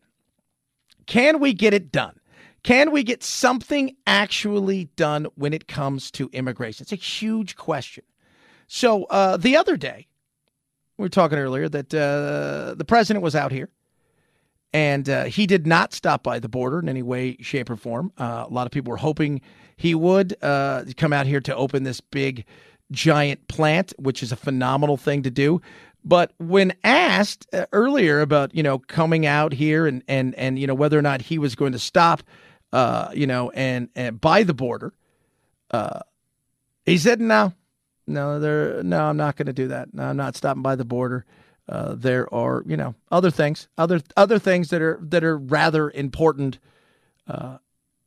Can 1.07 1.40
we 1.40 1.53
get 1.53 1.75
it 1.75 1.92
done? 1.92 2.18
Can 2.62 2.92
we 2.92 3.03
get 3.03 3.23
something 3.23 3.94
actually 4.07 4.87
done 4.97 5.27
when 5.35 5.53
it 5.53 5.68
comes 5.68 6.11
to 6.12 6.31
immigration? 6.33 6.85
It's 6.85 6.92
a 6.92 6.97
huge 6.97 7.57
question. 7.57 8.05
So 8.68 9.05
uh, 9.05 9.37
the 9.37 9.57
other 9.57 9.77
day, 9.77 10.07
we 10.97 11.03
were 11.03 11.11
talking 11.11 11.38
earlier 11.38 11.68
that 11.68 11.92
uh, 11.92 12.75
the 12.75 12.85
president 12.87 13.23
was 13.23 13.35
out 13.35 13.53
here 13.53 13.68
and 14.75 15.09
uh, 15.09 15.25
he 15.25 15.47
did 15.47 15.69
not 15.69 15.95
stop 15.95 16.25
by 16.25 16.41
the 16.41 16.49
border 16.49 16.81
in 16.81 16.89
any 16.89 17.03
way, 17.03 17.37
shape, 17.41 17.71
or 17.71 17.77
form. 17.77 18.13
Uh, 18.19 18.45
a 18.47 18.53
lot 18.53 18.67
of 18.67 18.73
people 18.73 18.91
were 18.91 18.97
hoping 18.97 19.41
he 19.77 19.95
would 19.95 20.37
uh, 20.43 20.83
come 20.97 21.13
out 21.13 21.27
here 21.27 21.41
to 21.41 21.55
open 21.55 21.85
this 21.85 22.01
big, 22.01 22.45
giant 22.91 23.47
plant, 23.47 23.95
which 23.99 24.21
is 24.21 24.33
a 24.33 24.37
phenomenal 24.37 24.97
thing 24.97 25.23
to 25.23 25.31
do. 25.31 25.63
But 26.05 26.33
when 26.39 26.75
asked 26.83 27.47
uh, 27.55 27.67
earlier 27.73 28.21
about 28.21 28.53
you 28.55 28.65
know 28.65 28.81
coming 28.81 29.25
out 29.25 29.53
here 29.53 29.87
and 29.87 30.03
and 30.09 30.35
and 30.35 30.59
you 30.59 30.67
know 30.67 30.75
whether 30.75 30.99
or 30.99 31.03
not 31.03 31.23
he 31.23 31.39
was 31.39 31.55
going 31.55 31.73
to 31.73 31.79
stop, 31.79 32.25
uh, 32.73 33.11
you 33.15 33.29
know, 33.29 33.51
and 33.51 33.89
and 33.95 34.21
by 34.21 34.43
the 34.43 34.55
border, 34.55 34.93
uh, 35.71 36.01
he 36.85 36.99
said 36.99 37.21
no, 37.21 37.53
no, 38.09 38.41
there, 38.41 38.83
no, 38.83 39.05
I'm 39.05 39.17
not 39.17 39.37
going 39.37 39.47
to 39.47 39.53
do 39.53 39.69
that. 39.69 39.95
No, 39.95 40.03
I'm 40.03 40.17
not 40.17 40.35
stopping 40.35 40.63
by 40.63 40.75
the 40.75 40.85
border. 40.85 41.25
Uh, 41.66 41.94
there 41.96 42.33
are, 42.33 42.62
you 42.66 42.77
know, 42.77 42.94
other 43.11 43.31
things, 43.31 43.68
other 43.79 44.00
other 44.16 44.38
things 44.38 44.68
that 44.68 44.83
are 44.83 44.98
that 45.00 45.24
are 45.24 45.38
rather 45.38 45.90
important, 45.90 46.59
uh, 47.27 47.57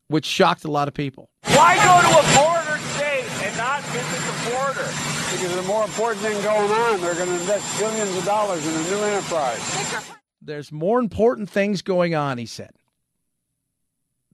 which 0.08 0.26
shocked 0.26 0.64
a 0.64 0.72
lot 0.72 0.88
of 0.88 0.94
people. 0.94 1.30
Why 1.44 1.76
go 1.78 2.02
to 2.02 2.14
a 2.20 2.26
border 2.38 2.78
state 2.94 3.26
and 3.48 3.58
not 3.58 3.82
visit 3.86 4.22
the 4.22 4.52
border? 4.52 4.88
Because 5.32 5.58
a 5.58 5.64
more 5.64 5.86
important 5.86 6.24
thing 6.24 6.40
going 6.44 6.72
on. 6.72 7.02
They're 7.02 7.16
going 7.16 7.30
to 7.30 7.34
invest 7.34 7.80
billions 7.80 8.16
of 8.16 8.26
dollars 8.26 8.66
in 8.66 8.76
a 8.76 8.90
new 8.90 9.04
enterprise. 9.06 10.12
There's 10.40 10.72
more 10.72 11.00
important 11.00 11.50
things 11.50 11.82
going 11.82 12.14
on, 12.14 12.38
he 12.38 12.46
said, 12.46 12.72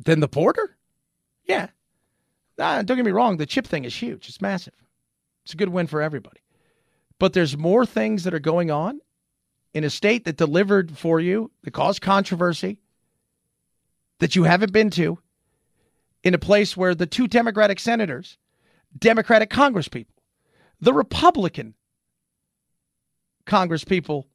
than 0.03 0.19
the 0.19 0.27
border. 0.27 0.75
Yeah, 1.45 1.69
nah, 2.57 2.81
don't 2.81 2.97
get 2.97 3.05
me 3.05 3.11
wrong. 3.11 3.37
The 3.37 3.45
chip 3.45 3.67
thing 3.67 3.85
is 3.85 3.95
huge. 3.95 4.27
It's 4.27 4.41
massive. 4.41 4.73
It's 5.45 5.53
a 5.53 5.57
good 5.57 5.69
win 5.69 5.87
for 5.87 6.01
everybody. 6.01 6.41
But 7.19 7.31
there's 7.31 7.57
more 7.57 7.85
things 7.85 8.25
that 8.25 8.33
are 8.33 8.39
going 8.39 8.69
on 8.69 8.99
in 9.73 9.83
a 9.83 9.89
state 9.89 10.25
that 10.25 10.37
delivered 10.37 10.97
for 10.97 11.19
you, 11.19 11.51
that 11.63 11.71
caused 11.71 12.01
controversy, 12.01 12.79
that 14.19 14.35
you 14.35 14.43
haven't 14.43 14.71
been 14.71 14.89
to, 14.91 15.17
in 16.23 16.33
a 16.33 16.39
place 16.39 16.77
where 16.77 16.95
the 16.95 17.05
two 17.05 17.27
Democratic 17.27 17.79
senators, 17.79 18.37
Democratic 18.97 19.49
congresspeople, 19.49 20.05
the 20.79 20.93
Republican 20.93 21.73
congresspeople, 23.45 24.25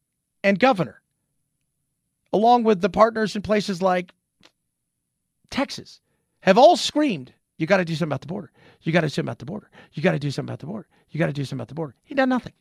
and 0.44 0.58
governor, 0.58 1.00
along 2.32 2.64
with 2.64 2.80
the 2.80 2.90
partners 2.90 3.34
in 3.34 3.42
places 3.42 3.80
like 3.80 4.12
Texas, 5.50 6.00
have 6.40 6.58
all 6.58 6.76
screamed, 6.76 7.32
you 7.56 7.66
got 7.66 7.78
to 7.78 7.84
do 7.84 7.94
something 7.94 8.10
about 8.10 8.20
the 8.20 8.26
border. 8.26 8.52
You 8.82 8.92
got 8.92 9.00
to 9.00 9.06
do 9.06 9.10
something 9.10 9.28
about 9.28 9.38
the 9.38 9.46
border. 9.46 9.70
You 9.92 10.02
got 10.02 10.12
to 10.12 10.18
do 10.18 10.30
something 10.30 10.50
about 10.50 10.58
the 10.60 10.66
border. 10.66 10.86
You 11.10 11.18
got 11.18 11.26
to 11.26 11.32
do 11.32 11.44
something 11.44 11.58
about 11.60 11.68
the 11.68 11.74
border. 11.74 11.94
He 12.04 12.14
done 12.14 12.28
nothing. 12.28 12.52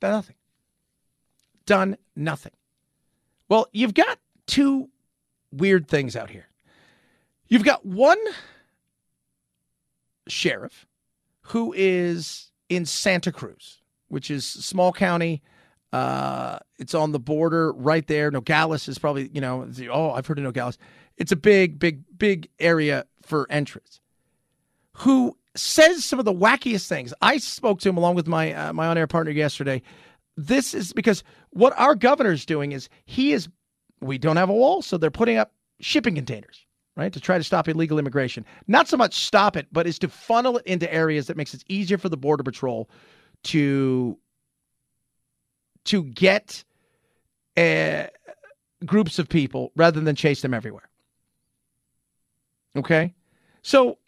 Done 0.00 0.12
nothing 0.12 0.36
done 1.66 1.96
nothing. 2.16 2.52
Well, 3.48 3.66
you've 3.72 3.94
got 3.94 4.18
two 4.46 4.88
weird 5.52 5.88
things 5.88 6.16
out 6.16 6.30
here. 6.30 6.48
You've 7.48 7.64
got 7.64 7.84
one 7.84 8.18
sheriff 10.26 10.86
who 11.42 11.74
is 11.76 12.50
in 12.68 12.86
Santa 12.86 13.30
Cruz, 13.30 13.80
which 14.08 14.30
is 14.30 14.46
small 14.46 14.92
county. 14.92 15.42
Uh, 15.92 16.58
it's 16.78 16.94
on 16.94 17.12
the 17.12 17.18
border 17.18 17.72
right 17.72 18.06
there. 18.06 18.30
Nogales 18.30 18.88
is 18.88 18.98
probably, 18.98 19.28
you 19.34 19.40
know, 19.40 19.68
oh, 19.90 20.12
I've 20.12 20.26
heard 20.26 20.38
of 20.38 20.44
Nogales. 20.44 20.78
It's 21.18 21.32
a 21.32 21.36
big, 21.36 21.78
big, 21.78 22.02
big 22.16 22.48
area 22.58 23.04
for 23.20 23.46
entrance. 23.50 24.00
Who 24.94 25.36
says 25.54 26.04
some 26.04 26.18
of 26.18 26.24
the 26.24 26.32
wackiest 26.32 26.88
things? 26.88 27.12
I 27.20 27.36
spoke 27.36 27.80
to 27.80 27.88
him 27.88 27.98
along 27.98 28.14
with 28.14 28.26
my 28.26 28.54
uh, 28.54 28.72
my 28.72 28.86
on 28.86 28.96
air 28.96 29.06
partner 29.06 29.32
yesterday 29.32 29.82
this 30.36 30.74
is 30.74 30.92
because 30.92 31.22
what 31.50 31.78
our 31.78 31.94
governor 31.94 32.32
is 32.32 32.46
doing 32.46 32.72
is 32.72 32.88
he 33.04 33.32
is 33.32 33.48
we 34.00 34.18
don't 34.18 34.36
have 34.36 34.48
a 34.48 34.54
wall, 34.54 34.82
so 34.82 34.96
they're 34.98 35.10
putting 35.10 35.36
up 35.36 35.52
shipping 35.80 36.14
containers, 36.14 36.66
right, 36.96 37.12
to 37.12 37.20
try 37.20 37.38
to 37.38 37.44
stop 37.44 37.68
illegal 37.68 37.98
immigration. 37.98 38.44
Not 38.66 38.88
so 38.88 38.96
much 38.96 39.14
stop 39.14 39.56
it, 39.56 39.68
but 39.70 39.86
is 39.86 39.98
to 40.00 40.08
funnel 40.08 40.58
it 40.58 40.66
into 40.66 40.92
areas 40.92 41.26
that 41.28 41.36
makes 41.36 41.54
it 41.54 41.64
easier 41.68 41.98
for 41.98 42.08
the 42.08 42.16
border 42.16 42.42
patrol 42.42 42.90
to 43.44 44.18
to 45.84 46.04
get 46.04 46.64
uh, 47.56 48.04
groups 48.84 49.18
of 49.18 49.28
people 49.28 49.72
rather 49.76 50.00
than 50.00 50.14
chase 50.14 50.42
them 50.42 50.54
everywhere. 50.54 50.88
Okay, 52.76 53.14
so 53.62 53.98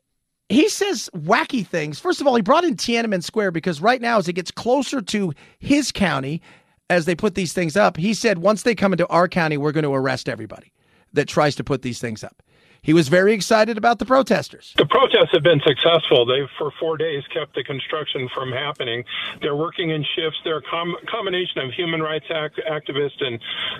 he 0.48 0.68
says 0.68 1.08
wacky 1.16 1.66
things. 1.66 1.98
First 1.98 2.20
of 2.20 2.26
all, 2.26 2.34
he 2.34 2.42
brought 2.42 2.64
in 2.64 2.76
Tiananmen 2.76 3.22
Square 3.22 3.52
because 3.52 3.80
right 3.80 4.00
now, 4.00 4.18
as 4.18 4.28
it 4.28 4.34
gets 4.34 4.50
closer 4.50 5.00
to 5.00 5.32
his 5.58 5.90
county, 5.90 6.42
as 6.90 7.06
they 7.06 7.14
put 7.14 7.34
these 7.34 7.52
things 7.52 7.76
up, 7.76 7.96
he 7.96 8.12
said 8.14 8.38
once 8.38 8.62
they 8.62 8.74
come 8.74 8.92
into 8.92 9.06
our 9.08 9.28
county, 9.28 9.56
we're 9.56 9.72
going 9.72 9.84
to 9.84 9.94
arrest 9.94 10.28
everybody 10.28 10.72
that 11.14 11.28
tries 11.28 11.56
to 11.56 11.64
put 11.64 11.82
these 11.82 12.00
things 12.00 12.22
up. 12.22 12.42
He 12.82 12.92
was 12.92 13.08
very 13.08 13.32
excited 13.32 13.78
about 13.78 13.98
the 13.98 14.04
protesters. 14.04 14.74
The 14.76 14.84
protests 14.84 15.23
have 15.34 15.42
been 15.42 15.60
successful. 15.66 16.24
They've, 16.24 16.48
for 16.58 16.70
four 16.80 16.96
days, 16.96 17.22
kept 17.32 17.54
the 17.54 17.64
construction 17.64 18.28
from 18.34 18.52
happening. 18.52 19.04
They're 19.42 19.56
working 19.56 19.90
in 19.90 20.04
shifts. 20.16 20.38
They're 20.44 20.58
a 20.58 20.70
com- 20.70 20.96
combination 21.10 21.58
of 21.60 21.72
human 21.72 22.00
rights 22.00 22.26
act- 22.30 22.60
activists 22.70 23.20
and 23.20 23.38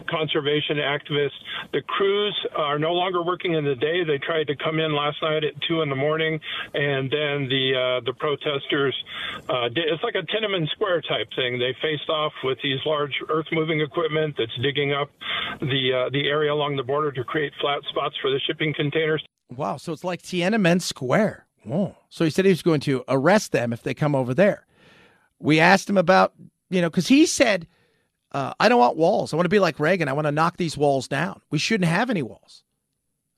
conservation 0.09 0.77
activists. 0.79 1.39
The 1.73 1.83
crews 1.83 2.37
are 2.57 2.79
no 2.79 2.93
longer 2.93 3.23
working 3.23 3.55
in 3.55 3.65
the 3.65 3.75
day. 3.75 4.05
They 4.05 4.19
tried 4.19 4.49
to 4.49 4.57
come 4.57 4.79
in 4.79 4.95
last 4.95 5.17
night 5.23 5.45
at 5.45 5.55
two 5.67 5.83
in 5.83 5.89
the 5.89 5.97
morning, 5.97 6.41
and 6.75 7.11
then 7.11 7.49
the 7.49 7.65
uh, 7.75 8.05
the 8.05 8.13
protesters. 8.19 8.97
Uh, 9.49 9.69
did, 9.69 9.85
it's 9.89 10.03
like 10.03 10.15
a 10.15 10.23
Tiananmen 10.27 10.69
Square 10.71 11.03
type 11.03 11.29
thing. 11.37 11.59
They 11.59 11.75
faced 11.81 12.09
off 12.09 12.33
with 12.43 12.59
these 12.63 12.81
large 12.85 13.15
earth 13.29 13.47
moving 13.53 13.81
equipment 13.81 14.35
that's 14.37 14.55
digging 14.63 14.93
up 14.93 15.11
the 15.61 16.07
uh, 16.07 16.11
the 16.11 16.29
area 16.29 16.53
along 16.53 16.77
the 16.77 16.83
border 16.83 17.13
to 17.13 17.25
create 17.25 17.53
flat 17.61 17.81
spots 17.91 18.17
for 18.21 18.31
the 18.31 18.41
shipping 18.47 18.75
containers. 18.75 19.25
Wow. 19.55 19.77
So 19.77 19.93
it's 19.93 20.05
like 20.05 20.23
Tiananmen 20.23 20.81
Square. 20.81 21.44
Whoa. 21.65 21.97
So 22.11 22.25
he 22.25 22.31
said 22.31 22.45
he 22.45 22.51
was 22.51 22.63
going 22.63 22.81
to 22.81 23.05
arrest 23.09 23.53
them 23.53 23.73
if 23.73 23.83
they 23.83 23.95
come 23.95 24.15
over 24.15 24.35
there. 24.35 24.67
We 25.39 25.61
asked 25.61 25.89
him 25.89 25.99
about, 25.99 26.35
you 26.71 26.81
know, 26.81 26.91
because 26.91 27.09
he 27.09 27.27
said, 27.27 27.67
uh, 28.33 28.53
I 28.59 28.69
don't 28.69 28.81
want 28.81 28.97
walls. 28.97 29.33
I 29.33 29.37
want 29.37 29.45
to 29.45 29.51
be 29.51 29.59
like 29.59 29.81
Reagan. 29.81 30.09
I 30.09 30.13
want 30.13 30.27
to 30.27 30.33
knock 30.33 30.57
these 30.57 30.77
walls 30.77 31.09
down. 31.09 31.41
We 31.51 31.59
shouldn't 31.59 31.89
have 31.89 32.11
any 32.11 32.23
walls. 32.23 32.63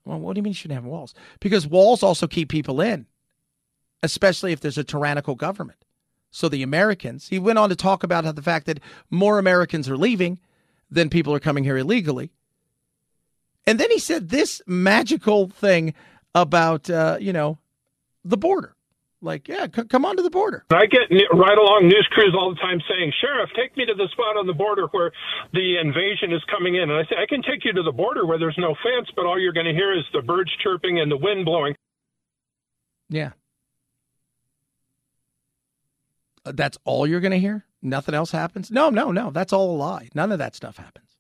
Well, 0.05 0.19
what 0.19 0.35
do 0.35 0.39
you 0.39 0.43
mean 0.43 0.53
you 0.53 0.55
shouldn't 0.55 0.81
have 0.81 0.85
walls? 0.85 1.15
Because 1.41 1.67
walls 1.67 2.03
also 2.03 2.27
keep 2.27 2.49
people 2.49 2.81
in, 2.81 3.07
especially 4.03 4.53
if 4.53 4.61
there's 4.61 4.79
a 4.79 4.85
tyrannical 4.85 5.35
government. 5.35 5.79
So 6.31 6.49
the 6.49 6.63
Americans, 6.63 7.29
he 7.29 7.39
went 7.39 7.59
on 7.59 7.69
to 7.71 7.77
talk 7.77 8.03
about 8.03 8.25
how 8.25 8.33
the 8.33 8.43
fact 8.43 8.67
that 8.67 8.81
more 9.11 9.39
Americans 9.39 9.89
are 9.89 9.97
leaving 9.97 10.39
than 10.91 11.11
people 11.11 11.35
are 11.35 11.41
coming 11.41 11.65
here 11.65 11.77
illegally. 11.77 12.31
And 13.67 13.81
then 13.81 13.91
he 13.91 13.99
said 13.99 14.29
this 14.29 14.63
magical 14.67 15.49
thing 15.49 15.95
about, 16.35 16.89
uh, 16.89 17.17
you 17.21 17.33
know, 17.33 17.59
the 18.29 18.37
border. 18.37 18.75
Like, 19.23 19.49
yeah, 19.49 19.67
c- 19.75 19.85
come 19.85 20.05
on 20.05 20.17
to 20.17 20.23
the 20.23 20.31
border. 20.31 20.67
I 20.71 20.87
get 20.87 21.09
right 21.33 21.57
along 21.57 21.89
news 21.89 22.07
crews 22.11 22.35
all 22.39 22.51
the 22.51 22.61
time 22.61 22.81
saying, 22.89 23.13
Sheriff, 23.21 23.49
take 23.57 23.77
me 23.77 23.87
to 23.87 23.95
the 23.95 24.09
spot 24.13 24.37
on 24.37 24.47
the 24.47 24.53
border 24.53 24.87
where 24.91 25.11
the 25.53 25.79
invasion 25.79 26.33
is 26.33 26.43
coming 26.51 26.75
in. 26.75 26.91
And 26.91 26.93
I 26.93 27.03
say, 27.05 27.17
I 27.21 27.27
can 27.27 27.43
take 27.43 27.65
you 27.65 27.73
to 27.73 27.83
the 27.83 27.93
border 27.93 28.27
where 28.27 28.39
there's 28.39 28.59
no 28.59 28.75
fence, 28.83 29.09
but 29.17 29.25
all 29.25 29.41
you're 29.41 29.55
going 29.55 29.67
to 29.67 29.73
hear 29.73 29.97
is 29.97 30.05
the 30.13 30.21
birds 30.21 30.51
chirping 30.63 31.01
and 31.01 31.11
the 31.11 31.17
wind 31.17 31.45
blowing. 31.47 31.75
Yeah. 33.09 33.31
Uh, 36.45 36.53
that's 36.55 36.77
all 36.85 37.07
you're 37.07 37.21
going 37.21 37.33
to 37.33 37.39
hear? 37.39 37.65
Nothing 37.83 38.15
else 38.15 38.31
happens? 38.33 38.71
No, 38.71 38.91
no, 38.91 39.13
no. 39.13 39.31
That's 39.31 39.53
all 39.53 39.75
a 39.75 39.77
lie. 39.77 40.09
None 40.15 40.31
of 40.31 40.39
that 40.39 40.55
stuff 40.55 40.77
happens. 40.77 41.17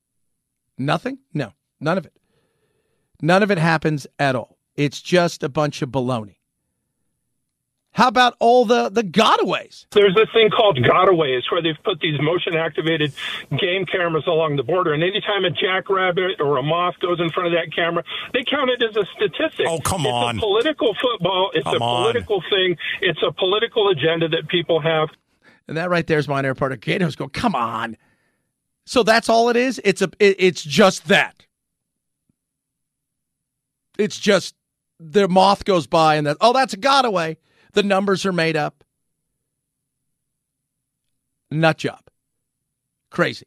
Nothing? 0.78 1.18
No, 1.32 1.52
none 1.80 1.96
of 1.96 2.04
it. 2.04 2.12
None 3.22 3.42
of 3.42 3.50
it 3.50 3.58
happens 3.58 4.06
at 4.18 4.36
all. 4.36 4.58
It's 4.74 5.00
just 5.00 5.42
a 5.42 5.48
bunch 5.48 5.80
of 5.80 5.88
baloney. 5.88 6.35
How 7.96 8.08
about 8.08 8.36
all 8.40 8.66
the 8.66 8.90
the 8.90 9.02
gotaways? 9.02 9.86
There's 9.90 10.14
this 10.14 10.28
thing 10.34 10.50
called 10.50 10.76
gotaways 10.76 11.50
where 11.50 11.62
they've 11.62 11.82
put 11.82 11.98
these 12.00 12.20
motion 12.20 12.54
activated 12.54 13.14
game 13.58 13.86
cameras 13.86 14.24
along 14.26 14.56
the 14.56 14.62
border, 14.62 14.92
and 14.92 15.02
anytime 15.02 15.46
a 15.46 15.50
jackrabbit 15.50 16.38
or 16.38 16.58
a 16.58 16.62
moth 16.62 16.96
goes 17.00 17.20
in 17.20 17.30
front 17.30 17.46
of 17.46 17.52
that 17.54 17.74
camera, 17.74 18.04
they 18.34 18.44
count 18.44 18.68
it 18.68 18.82
as 18.82 18.94
a 18.98 19.06
statistic. 19.16 19.64
Oh, 19.66 19.78
come 19.80 20.02
it's 20.04 20.12
on. 20.12 20.36
a 20.36 20.40
political 20.40 20.94
football. 21.00 21.50
It's 21.54 21.64
Come 21.64 21.80
a 21.80 21.84
on. 21.84 22.02
political 22.02 22.42
thing. 22.50 22.76
It's 23.00 23.22
a 23.26 23.32
political 23.32 23.88
agenda 23.88 24.28
that 24.28 24.46
people 24.48 24.78
have. 24.82 25.08
And 25.66 25.78
that 25.78 25.88
right 25.88 26.06
there 26.06 26.18
is 26.18 26.28
my 26.28 26.42
air 26.42 26.54
part 26.54 26.72
of 26.72 26.80
Gato's 26.80 27.16
go, 27.16 27.28
come 27.28 27.54
on. 27.54 27.96
So 28.84 29.04
that's 29.04 29.30
all 29.30 29.48
it 29.48 29.56
is? 29.56 29.80
It's 29.84 30.02
a 30.02 30.10
it, 30.18 30.36
it's 30.38 30.62
just 30.62 31.08
that. 31.08 31.46
It's 33.96 34.18
just 34.18 34.54
the 35.00 35.28
moth 35.28 35.64
goes 35.64 35.86
by 35.86 36.16
and 36.16 36.26
that 36.26 36.36
oh 36.42 36.52
that's 36.52 36.74
a 36.74 36.76
gotaway. 36.76 37.38
The 37.76 37.82
numbers 37.82 38.24
are 38.24 38.32
made 38.32 38.56
up. 38.56 38.82
Nut 41.50 41.76
job. 41.76 42.00
Crazy. 43.10 43.44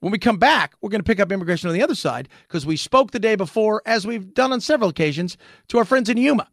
When 0.00 0.10
we 0.10 0.18
come 0.18 0.38
back, 0.38 0.74
we're 0.80 0.88
going 0.88 1.02
to 1.02 1.06
pick 1.06 1.20
up 1.20 1.30
immigration 1.30 1.68
on 1.68 1.74
the 1.74 1.82
other 1.82 1.94
side 1.94 2.30
because 2.48 2.64
we 2.64 2.78
spoke 2.78 3.10
the 3.10 3.18
day 3.18 3.36
before, 3.36 3.82
as 3.84 4.06
we've 4.06 4.32
done 4.32 4.54
on 4.54 4.62
several 4.62 4.88
occasions, 4.88 5.36
to 5.68 5.76
our 5.76 5.84
friends 5.84 6.08
in 6.08 6.16
Yuma. 6.16 6.48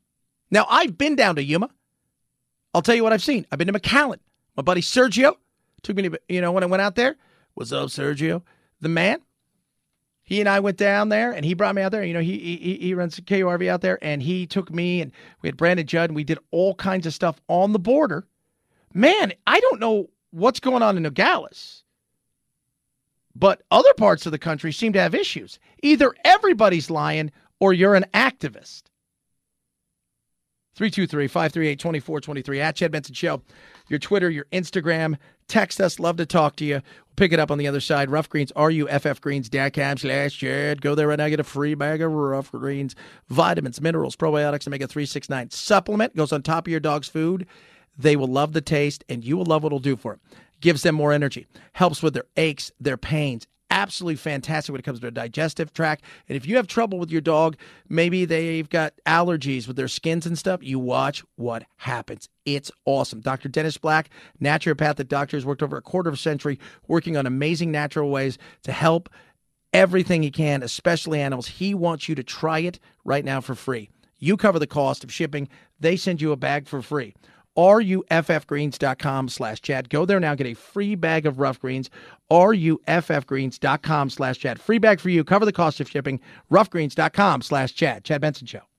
Now, 0.52 0.65
I've 0.69 0.98
been 0.98 1.15
down 1.15 1.38
to 1.38 1.43
Yuma. 1.43 1.69
I'll 2.74 2.82
tell 2.82 2.96
you 2.96 3.04
what 3.04 3.13
I've 3.13 3.24
seen. 3.24 3.48
I've 3.50 3.60
been 3.60 3.72
to 3.72 3.80
McAllen. 3.80 4.19
My 4.58 4.63
buddy 4.63 4.82
Sergio 4.82 5.36
took 5.84 5.96
me 5.96 6.10
to, 6.10 6.19
you 6.28 6.41
know, 6.41 6.52
when 6.52 6.63
I 6.63 6.67
went 6.67 6.82
out 6.82 6.96
there. 6.96 7.15
What's 7.54 7.72
up, 7.72 7.84
oh, 7.84 7.86
Sergio? 7.86 8.41
The 8.82 8.89
man. 8.89 9.22
He 10.34 10.39
and 10.39 10.50
I 10.50 10.60
went 10.62 10.78
down 10.78 11.10
there 11.10 11.32
and 11.32 11.46
he 11.46 11.54
brought 11.54 11.76
me 11.76 11.84
out 11.84 11.91
there. 11.91 12.04
You 12.04 12.15
know, 12.15 12.19
he 12.19 12.39
he, 12.39 12.78
he 12.78 12.93
runs 12.96 13.19
KURV 13.19 13.67
out 13.67 13.82
there 13.82 14.00
and 14.02 14.19
he 14.19 14.48
took 14.48 14.74
me 14.74 15.00
and 15.00 15.12
we 15.43 15.48
had 15.48 15.58
Brandon 15.58 15.86
Judd 15.86 16.10
and 16.10 16.15
we 16.15 16.24
did 16.24 16.39
all 16.50 16.74
kinds 16.74 17.06
of 17.06 17.13
stuff 17.13 17.39
on 17.48 17.72
the 17.72 17.78
border. 17.78 18.26
Man, 18.96 19.34
I 19.46 19.60
don't 19.60 19.80
know 19.80 20.10
what's 20.32 20.60
going 20.60 20.82
on 20.82 20.98
in 20.98 21.04
Nogales, 21.04 21.84
but 23.36 23.62
other 23.69 23.93
parts 23.96 24.26
of 24.26 24.32
the 24.32 24.39
country 24.39 24.72
seem 24.72 24.91
to 24.93 25.00
have 25.00 25.13
issues. 25.13 25.60
Either 25.84 26.12
everybody's 26.26 26.89
lying 26.89 27.32
or 27.60 27.72
you're 27.72 27.93
an 27.93 28.06
activist. 28.15 28.86
323 30.76 31.28
538 31.28 31.80
2423 31.80 32.60
at 32.60 32.76
Chad 32.76 32.91
Benson 32.91 33.13
Show. 33.13 33.43
Your 33.88 34.00
Twitter, 34.00 34.32
your 34.32 34.46
Instagram. 34.52 35.17
Text 35.48 35.80
us. 35.80 36.00
Love 36.00 36.17
to 36.17 36.26
talk 36.26 36.56
to 36.56 36.65
you. 36.65 36.82
Pick 37.15 37.32
it 37.32 37.39
up 37.39 37.52
on 37.52 37.58
the 37.58 37.67
other 37.67 37.80
side. 37.80 38.10
Ruff 38.10 38.28
Greens, 38.28 38.52
R-U-F-F-Greens.com 38.56 39.97
slash 39.97 40.38
Chad. 40.38 40.82
Go 40.82 40.95
there 40.95 41.08
right 41.08 41.17
now. 41.17 41.30
Get 41.30 41.39
a 41.39 41.43
free 41.43 41.76
bag 41.76 42.02
of 42.02 42.12
Ruff 42.12 42.52
Greens. 42.52 42.95
Vitamins, 43.30 43.80
minerals, 43.80 44.15
probiotics, 44.15 44.67
omega-369 44.67 45.52
supplement. 45.52 46.15
Goes 46.15 46.32
on 46.32 46.41
top 46.41 46.67
of 46.67 46.71
your 46.71 46.80
dog's 46.80 47.08
food. 47.08 47.45
They 47.97 48.15
will 48.15 48.28
love 48.28 48.54
the 48.54 48.62
taste, 48.62 49.04
and 49.08 49.23
you 49.23 49.38
will 49.38 49.45
love 49.45 49.62
what 49.63 49.67
it'll 49.67 49.80
do 49.80 49.95
for 49.95 50.13
them. 50.13 50.21
Gives 50.60 50.82
them 50.82 50.95
more 50.95 51.12
energy. 51.12 51.45
Helps 51.73 52.02
with 52.02 52.15
their 52.15 52.26
aches, 52.36 52.71
their 52.80 52.97
pains 52.97 53.47
absolutely 53.74 54.16
fantastic 54.16 54.72
when 54.72 54.80
it 54.80 54.84
comes 54.84 55.00
to 55.00 55.02
their 55.02 55.12
digestive 55.12 55.74
tract. 55.74 56.06
And 56.30 56.36
if 56.38 56.48
you 56.48 56.56
have 56.58 56.68
trouble 56.68 57.00
with 57.00 57.10
your 57.10 57.22
dog, 57.22 57.58
maybe 57.90 58.24
they've 58.24 58.70
got 58.70 58.94
allergies 59.08 59.68
with 59.68 59.76
their 59.76 59.88
skins 59.88 60.28
and 60.28 60.38
stuff, 60.38 60.64
you 60.64 60.78
watch 60.78 61.24
what 61.36 61.66
happens. 61.78 62.30
It's 62.46 62.72
awesome. 62.86 63.20
Dr. 63.20 63.50
Dennis 63.50 63.78
Black, 63.78 64.12
naturopathic 64.40 65.08
doctor, 65.08 65.36
has 65.36 65.46
worked 65.46 65.64
over 65.64 65.76
a 65.76 65.82
quarter 65.82 66.10
of 66.10 66.14
a 66.14 66.18
century 66.18 66.60
working 66.88 67.18
on 67.18 67.26
amazing 67.26 67.72
natural 67.72 68.12
ways 68.12 68.38
to 68.62 68.72
help 68.72 69.10
everything 69.74 70.22
he 70.22 70.30
can, 70.30 70.62
especially 70.62 71.20
animals. 71.20 71.48
He 71.48 71.74
wants 71.74 72.08
you 72.08 72.14
to 72.14 72.24
try 72.24 72.60
it 72.60 72.80
right 73.04 73.26
now 73.26 73.42
for 73.42 73.56
free. 73.56 73.90
You 74.20 74.38
cover 74.38 74.60
the 74.60 74.68
cost 74.68 75.04
of 75.04 75.12
shipping. 75.12 75.50
They 75.80 75.98
send 75.98 76.22
you 76.22 76.32
a 76.32 76.38
bag 76.38 76.68
for 76.68 76.82
free 76.84 77.16
ruffgreens.com 77.56 79.30
slash 79.30 79.62
chad. 79.62 79.89
Go 79.89 80.06
there 80.06 80.20
now, 80.20 80.36
get 80.36 80.48
a 80.48 80.54
free 80.54 80.96
bag 80.96 81.26
of 81.26 81.39
ruff 81.39 81.60
greens, 81.60 81.89
ruffgreens.com 82.32 84.10
slash 84.10 84.38
chad. 84.39 84.60
Free 84.60 84.80
bag 84.80 85.00
for 85.00 85.10
you, 85.10 85.24
cover 85.24 85.46
the 85.46 85.52
cost 85.52 85.80
of 85.80 85.89
shipping, 85.89 86.20
ruffgreens.com 86.52 87.42
slash 87.42 87.74
chad. 87.74 88.04
Chad 88.04 88.22
Benson 88.22 88.48
Show. 88.48 88.73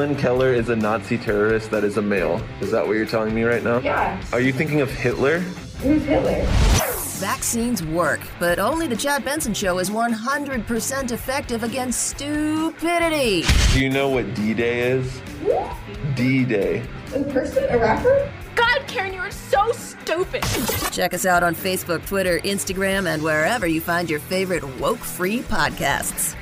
Helen 0.00 0.16
Keller 0.16 0.54
is 0.54 0.70
a 0.70 0.76
Nazi 0.76 1.18
terrorist 1.18 1.70
that 1.72 1.84
is 1.84 1.98
a 1.98 2.00
male. 2.00 2.40
Is 2.62 2.70
that 2.70 2.86
what 2.86 2.96
you're 2.96 3.04
telling 3.04 3.34
me 3.34 3.42
right 3.42 3.62
now? 3.62 3.80
Yeah. 3.80 4.18
Are 4.32 4.40
you 4.40 4.50
thinking 4.50 4.80
of 4.80 4.90
Hitler? 4.90 5.40
Who's 5.82 6.02
Hitler? 6.04 6.42
Vaccines 7.20 7.84
work, 7.84 8.20
but 8.38 8.58
only 8.58 8.86
the 8.86 8.96
Chad 8.96 9.26
Benson 9.26 9.52
Show 9.52 9.78
is 9.78 9.90
100% 9.90 11.12
effective 11.12 11.62
against 11.64 12.00
stupidity. 12.08 13.44
Do 13.74 13.80
you 13.82 13.90
know 13.90 14.08
what 14.08 14.34
D 14.34 14.54
Day 14.54 14.90
is? 14.90 15.20
D 16.14 16.46
Day. 16.46 16.82
In 17.14 17.30
person? 17.30 17.64
A 17.68 17.78
rapper? 17.78 18.32
God, 18.54 18.82
Karen, 18.86 19.12
you 19.12 19.20
are 19.20 19.30
so 19.30 19.70
stupid. 19.72 20.42
Check 20.92 21.12
us 21.12 21.26
out 21.26 21.42
on 21.42 21.54
Facebook, 21.54 22.06
Twitter, 22.06 22.38
Instagram, 22.38 23.06
and 23.06 23.22
wherever 23.22 23.66
you 23.66 23.82
find 23.82 24.08
your 24.08 24.20
favorite 24.20 24.64
woke 24.78 25.00
free 25.00 25.40
podcasts. 25.40 26.34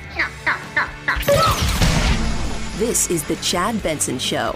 This 2.79 3.09
is 3.09 3.25
the 3.25 3.35
Chad 3.37 3.83
Benson 3.83 4.17
Show. 4.17 4.55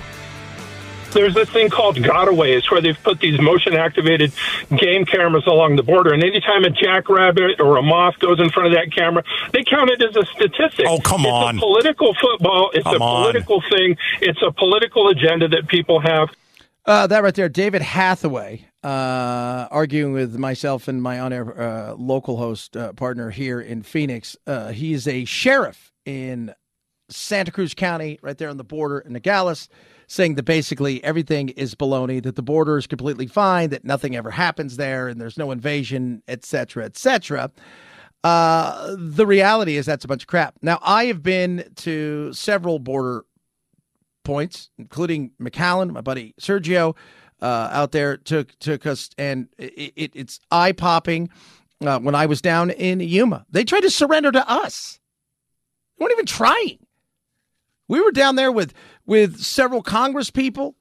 There's 1.12 1.34
this 1.34 1.50
thing 1.50 1.70
called 1.70 1.98
gotaways 1.98 2.72
where 2.72 2.80
they've 2.80 2.98
put 3.04 3.20
these 3.20 3.38
motion 3.42 3.74
activated 3.76 4.32
game 4.78 5.04
cameras 5.06 5.44
along 5.46 5.76
the 5.76 5.84
border, 5.84 6.14
and 6.14 6.24
anytime 6.24 6.64
a 6.64 6.70
jackrabbit 6.70 7.60
or 7.60 7.76
a 7.76 7.82
moth 7.82 8.18
goes 8.20 8.40
in 8.40 8.50
front 8.50 8.68
of 8.68 8.74
that 8.76 8.96
camera, 8.96 9.24
they 9.52 9.62
count 9.66 9.90
it 9.90 10.02
as 10.02 10.16
a 10.16 10.26
statistic. 10.28 10.86
Oh, 10.88 11.00
come 11.00 11.22
it's 11.26 11.30
on. 11.30 11.58
a 11.58 11.60
political 11.60 12.16
football. 12.16 12.72
It's 12.74 12.86
Come 12.86 13.02
a 13.02 13.04
on. 13.04 13.24
political 13.24 13.62
thing. 13.70 13.98
It's 14.22 14.42
a 14.42 14.54
political 14.54 15.10
agenda 15.10 15.50
that 15.50 15.68
people 15.68 16.00
have. 16.00 16.30
Uh, 16.86 17.08
that 17.08 17.24
right 17.24 17.36
there, 17.36 17.50
David 17.50 17.82
Hathaway, 17.82 18.66
uh, 18.84 19.68
arguing 19.70 20.14
with 20.14 20.38
myself 20.38 20.88
and 20.88 21.02
my 21.04 21.20
on-air 21.20 21.62
uh, 21.62 21.94
local 21.96 22.38
host 22.38 22.78
uh, 22.78 22.94
partner 22.94 23.32
here 23.32 23.60
in 23.60 23.84
Phoenix. 23.84 24.38
Uh, 24.48 24.70
he 24.70 24.94
is 24.94 25.10
a 25.10 25.26
sheriff 25.26 25.92
in 26.06 26.54
Santa 27.16 27.52
Cruz 27.52 27.74
County, 27.74 28.20
right 28.22 28.38
there 28.38 28.50
on 28.50 28.58
the 28.58 28.64
border 28.64 29.00
in 29.00 29.14
Nogales, 29.14 29.70
saying 30.08 30.36
that 30.36 30.44
basically 30.44 31.04
everything 31.04 31.50
is 31.50 31.76
baloney, 31.76 32.22
that 32.22 32.36
the 32.36 32.44
border 32.44 32.78
is 32.78 32.88
completely 32.88 33.28
fine, 33.28 33.70
that 33.70 33.84
nothing 33.84 34.16
ever 34.16 34.32
happens 34.32 34.78
there, 34.78 35.08
and 35.08 35.20
there's 35.20 35.38
no 35.38 35.52
invasion, 35.52 36.22
et 36.28 36.44
cetera, 36.46 36.86
et 36.86 36.98
cetera. 36.98 37.52
Uh, 38.24 38.96
the 38.98 39.26
reality 39.26 39.76
is 39.76 39.86
that's 39.86 40.06
a 40.06 40.08
bunch 40.08 40.24
of 40.24 40.28
crap. 40.28 40.56
Now, 40.62 40.80
I 40.82 41.06
have 41.06 41.22
been 41.22 41.70
to 41.78 42.32
several 42.34 42.80
border 42.80 43.26
points, 44.24 44.70
including 44.78 45.32
McAllen. 45.42 45.92
My 45.92 46.02
buddy 46.02 46.34
Sergio 46.40 46.96
uh, 47.42 47.70
out 47.72 47.92
there 47.92 48.16
took 48.16 48.58
took 48.60 48.86
us, 48.86 49.10
and 49.18 49.50
it, 49.58 49.94
it, 49.96 50.12
it's 50.16 50.40
eye 50.52 50.72
popping. 50.72 51.30
Uh, 51.82 52.00
when 52.00 52.16
I 52.16 52.28
was 52.28 52.42
down 52.42 52.70
in 52.70 53.02
Yuma, 53.02 53.46
they 53.50 53.66
tried 53.66 53.82
to 53.82 53.90
surrender 53.90 54.32
to 54.32 54.50
us. 54.50 55.00
They 55.98 56.04
weren't 56.04 56.14
even 56.14 56.26
trying. 56.26 56.80
We 57.88 58.02
were 58.02 58.12
down 58.12 58.36
there 58.36 58.52
with 58.52 58.74
with 59.06 59.40
several 59.40 59.82
Congress 59.82 60.30
people, 60.32 60.76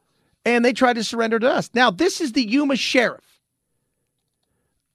and 0.44 0.64
they 0.64 0.72
tried 0.72 0.94
to 0.94 1.04
surrender 1.04 1.38
to 1.38 1.50
us. 1.50 1.70
Now, 1.74 1.90
this 1.90 2.20
is 2.20 2.32
the 2.32 2.42
Yuma 2.42 2.76
sheriff, 2.76 3.40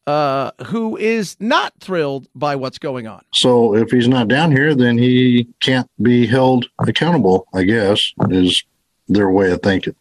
uh, 0.05 0.51
who 0.67 0.95
is 0.97 1.35
not 1.39 1.73
thrilled 1.79 2.27
by 2.33 2.55
what's 2.55 2.79
going 2.79 3.07
on. 3.07 3.23
So 3.33 3.75
if 3.75 3.91
he's 3.91 4.07
not 4.07 4.27
down 4.29 4.51
here, 4.51 4.73
then 4.73 4.97
he 4.97 5.47
can't 5.59 5.89
be 6.01 6.25
held 6.25 6.67
accountable, 6.79 7.47
I 7.53 7.63
guess, 7.63 8.13
is 8.29 8.63
their 9.07 9.29
way 9.29 9.51
of 9.51 9.61
thinking. 9.61 9.95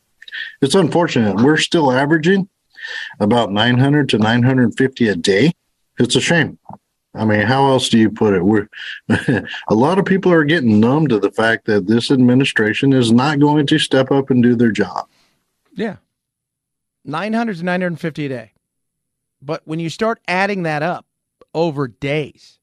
It's 0.60 0.74
unfortunate. 0.74 1.42
We're 1.42 1.56
still 1.56 1.90
averaging 1.90 2.48
about 3.18 3.50
900 3.52 4.08
to 4.10 4.18
950 4.18 5.08
a 5.08 5.16
day. 5.16 5.52
It's 5.98 6.14
a 6.14 6.20
shame. 6.20 6.58
I 7.16 7.24
mean, 7.24 7.40
how 7.40 7.66
else 7.68 7.88
do 7.88 7.98
you 7.98 8.10
put 8.10 8.34
it? 8.34 8.44
We're 8.44 8.68
a 9.68 9.74
lot 9.74 9.98
of 9.98 10.04
people 10.04 10.32
are 10.32 10.44
getting 10.44 10.80
numb 10.80 11.08
to 11.08 11.18
the 11.18 11.30
fact 11.30 11.66
that 11.66 11.86
this 11.86 12.10
administration 12.10 12.92
is 12.92 13.12
not 13.12 13.40
going 13.40 13.66
to 13.66 13.78
step 13.78 14.10
up 14.10 14.30
and 14.30 14.42
do 14.42 14.54
their 14.54 14.70
job. 14.70 15.06
Yeah. 15.74 15.96
900 17.04 17.56
to 17.58 17.62
950 17.62 18.26
a 18.26 18.28
day. 18.28 18.52
But 19.40 19.62
when 19.64 19.78
you 19.78 19.90
start 19.90 20.20
adding 20.26 20.64
that 20.64 20.82
up 20.82 21.06
over 21.54 21.88
days, 21.88 22.58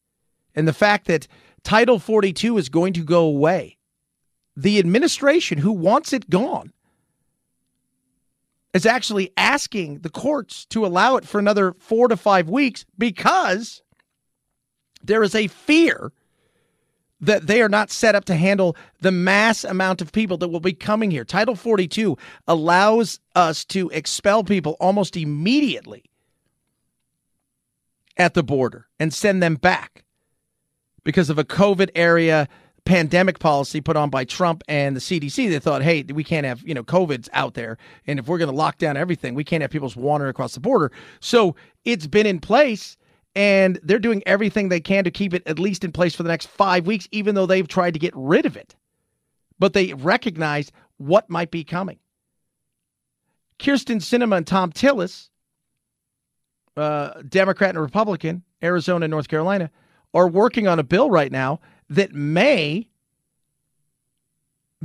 and 0.56 0.68
the 0.68 0.74
fact 0.74 1.08
that 1.08 1.28
Title 1.64 1.99
42 1.99 2.58
is 2.58 2.70
going 2.70 2.93
to 2.93 3.04
go 3.04 3.24
away, 3.24 3.78
the 4.56 4.80
administration 4.80 5.58
who 5.60 5.72
wants 5.72 6.14
it 6.14 6.30
gone 6.30 6.74
is 8.74 8.86
actually 8.86 9.32
asking 9.38 9.99
the 9.99 10.10
courts 10.10 10.66
to 10.66 10.86
allow 10.86 11.16
it 11.16 11.26
for 11.26 11.39
another 11.39 11.74
four 11.80 12.08
to 12.08 12.18
five 12.18 12.49
weeks 12.49 12.86
because 12.97 13.82
there 15.04 15.24
is 15.24 15.36
a 15.36 15.47
fear 15.47 16.12
that 17.22 17.47
they 17.47 17.62
are 17.62 17.70
not 17.70 17.89
set 17.89 18.16
up 18.16 18.26
to 18.26 18.36
handle 18.36 18.76
the 18.99 19.12
mass 19.12 19.64
amount 19.64 20.01
of 20.01 20.12
people 20.12 20.38
that 20.38 20.49
will 20.49 20.60
be 20.60 20.74
coming 20.74 21.10
here. 21.10 21.24
Title 21.24 21.56
42 21.56 22.18
allows 22.47 23.20
us 23.34 23.64
to 23.66 23.89
expel 23.89 24.43
people 24.43 24.76
almost 24.80 25.16
immediately 25.16 26.04
at 28.18 28.34
the 28.34 28.43
border 28.43 28.88
and 28.99 29.14
send 29.14 29.41
them 29.41 29.56
back 29.56 30.04
because 31.04 31.30
of 31.30 31.38
a 31.38 31.45
COVID 31.45 31.89
area 31.95 32.47
pandemic 32.86 33.39
policy 33.39 33.80
put 33.80 33.95
on 33.95 34.10
by 34.10 34.26
Trump 34.26 34.62
and 34.68 34.95
the 34.95 34.99
CDC. 34.99 35.49
They 35.49 35.60
thought, 35.60 35.82
hey, 35.82 36.04
we 36.04 36.24
can't 36.24 36.45
have, 36.45 36.62
you 36.68 36.74
know, 36.74 36.84
COVID's 36.84 37.30
out 37.32 37.54
there. 37.54 37.78
And 38.06 38.20
if 38.20 38.28
we're 38.28 38.38
going 38.38 38.49
to 38.49 38.56
lock 38.56 38.78
down 38.78 38.97
everything, 38.97 39.36
we 39.36 39.45
can't 39.45 39.62
have 39.62 39.72
people 39.72 39.91
wandering 39.95 40.30
across 40.30 40.54
the 40.54 40.60
border. 40.60 40.91
So 41.22 41.56
it's 41.86 42.08
been 42.08 42.26
in 42.26 42.39
place 42.39 42.97
and 43.36 43.79
they're 43.84 43.99
doing 43.99 44.23
everything 44.25 44.69
they 44.69 44.79
can 44.79 45.03
to 45.03 45.11
keep 45.11 45.34
it 45.34 45.43
at 45.47 45.59
least 45.59 45.84
in 45.84 45.91
place 45.91 46.15
for 46.15 46.23
the 46.23 46.29
next 46.29 46.47
five 46.47 46.86
weeks, 46.86 47.07
even 47.11 47.36
though 47.36 47.45
they've 47.45 47.67
tried 47.67 47.93
to 47.93 47.99
get 47.99 48.13
rid 48.15 48.45
of 48.45 48.55
it. 48.55 48.75
But 49.59 49.73
they 49.73 49.93
recognize 49.93 50.71
what 50.97 51.29
might 51.29 51.51
be 51.51 51.63
coming. 51.63 51.99
Kyrsten 53.59 53.97
Sinema 53.97 54.38
and 54.38 54.47
Thom 54.47 54.71
Tillis, 54.71 55.29
uh, 56.75 57.21
Democrat 57.27 57.71
and 57.71 57.81
Republican, 57.81 58.43
Arizona 58.61 59.05
and 59.05 59.11
North 59.11 59.27
Carolina, 59.27 59.71
are 60.13 60.27
working 60.27 60.67
on 60.67 60.79
a 60.79 60.84
bill 60.84 61.09
right 61.09 61.31
now 61.31 61.59
that 61.89 62.13
may 62.13 62.88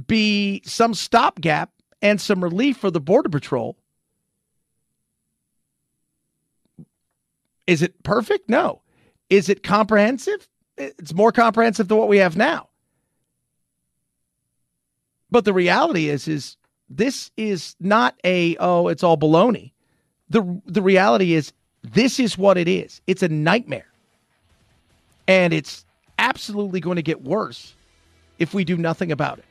be 0.07 0.63
some 0.65 0.95
stopgap 0.95 1.71
and 2.01 2.21
some 2.21 2.43
relief 2.43 2.77
for 2.77 2.91
the 2.91 3.01
Border 3.01 3.29
Patrol. 3.29 3.77
Is 7.69 7.83
it 7.83 8.03
perfect? 8.03 8.49
No. 8.49 8.81
Is 9.29 9.51
it 9.51 9.63
comprehensive? 9.63 10.49
It's 10.79 11.13
more 11.13 11.31
comprehensive 11.31 11.87
than 11.87 11.99
what 11.99 12.09
we 12.09 12.17
have 12.17 12.35
now. 12.35 12.71
But 15.31 15.45
the 15.45 15.53
reality 15.53 16.09
is, 16.09 16.27
is 16.27 16.57
this 16.89 17.31
is 17.37 17.77
not 17.79 18.19
a 18.25 18.57
oh, 18.57 18.89
it's 18.89 19.03
all 19.03 19.19
baloney. 19.19 19.73
The 20.31 20.61
the 20.65 20.81
reality 20.81 21.35
is 21.35 21.53
this 21.83 22.19
is 22.19 22.39
what 22.39 22.57
it 22.57 22.69
is. 22.69 23.03
It's 23.07 23.23
a 23.23 23.29
nightmare. 23.29 23.87
And 25.27 25.53
it's 25.53 25.85
absolutely 26.19 26.81
going 26.81 26.97
to 26.97 27.03
get 27.03 27.23
worse 27.23 27.75
if 28.39 28.55
we 28.55 28.65
do 28.65 28.79
nothing 28.79 29.13
about 29.13 29.39
it. 29.41 29.45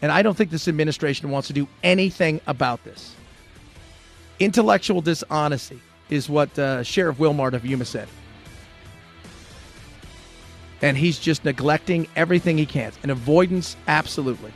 And 0.00 0.10
I 0.10 0.22
don't 0.22 0.38
think 0.38 0.50
this 0.50 0.68
administration 0.68 1.28
wants 1.28 1.48
to 1.48 1.52
do 1.52 1.68
anything 1.82 2.40
about 2.46 2.82
this. 2.84 3.14
Intellectual 4.40 5.02
dishonesty 5.02 5.82
is 6.12 6.28
what 6.28 6.56
uh, 6.58 6.82
Sheriff 6.82 7.18
Wilmot 7.18 7.54
of 7.54 7.64
Yuma 7.64 7.86
said. 7.86 8.06
And 10.82 10.94
he's 10.96 11.18
just 11.18 11.44
neglecting 11.44 12.06
everything 12.16 12.58
he 12.58 12.66
can. 12.66 12.92
And 13.02 13.10
avoidance, 13.10 13.76
absolutely. 13.88 14.52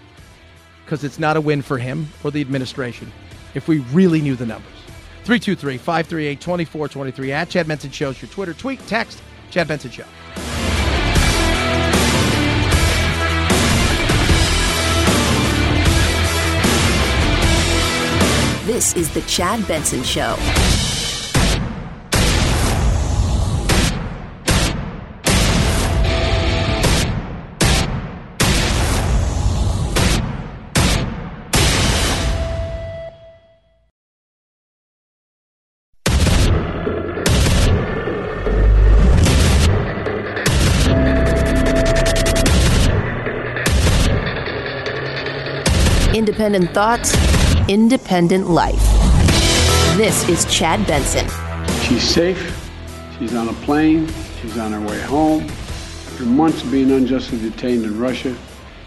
Because 0.85 1.03
it's 1.03 1.19
not 1.19 1.37
a 1.39 1.41
win 1.41 1.63
for 1.63 1.79
him 1.79 2.09
or 2.23 2.31
the 2.31 2.43
administration 2.43 3.11
if 3.55 3.69
we 3.69 3.79
really 3.79 4.21
knew 4.21 4.37
the 4.37 4.45
numbers. 4.45 4.71
323 5.25 5.79
538 5.79 6.41
2423 6.41 7.33
at 7.33 7.49
Chad 7.49 7.67
Benson 7.67 7.91
Shows 7.91 8.21
your 8.21 8.31
Twitter, 8.31 8.53
tweet, 8.53 8.87
text, 8.87 9.23
Chad 9.51 9.67
Benson 9.67 9.91
Show. 9.91 10.05
This 18.67 18.95
is 18.95 19.09
the 19.15 19.23
Chad 19.23 19.67
Benson 19.67 20.03
Show. 20.03 20.37
Independent 46.47 46.75
thoughts, 46.75 47.69
independent 47.69 48.49
life. 48.49 48.79
This 49.97 50.29
is 50.29 50.45
Chad 50.45 50.87
Benson. 50.87 51.27
She's 51.83 52.09
safe. 52.09 52.71
She's 53.19 53.35
on 53.35 53.49
a 53.49 53.53
plane. 53.65 54.07
She's 54.41 54.57
on 54.57 54.71
her 54.71 54.81
way 54.81 55.01
home. 55.01 55.43
After 55.43 56.23
months 56.23 56.63
of 56.63 56.71
being 56.71 56.93
unjustly 56.93 57.41
detained 57.41 57.85
in 57.85 57.99
Russia, 57.99 58.33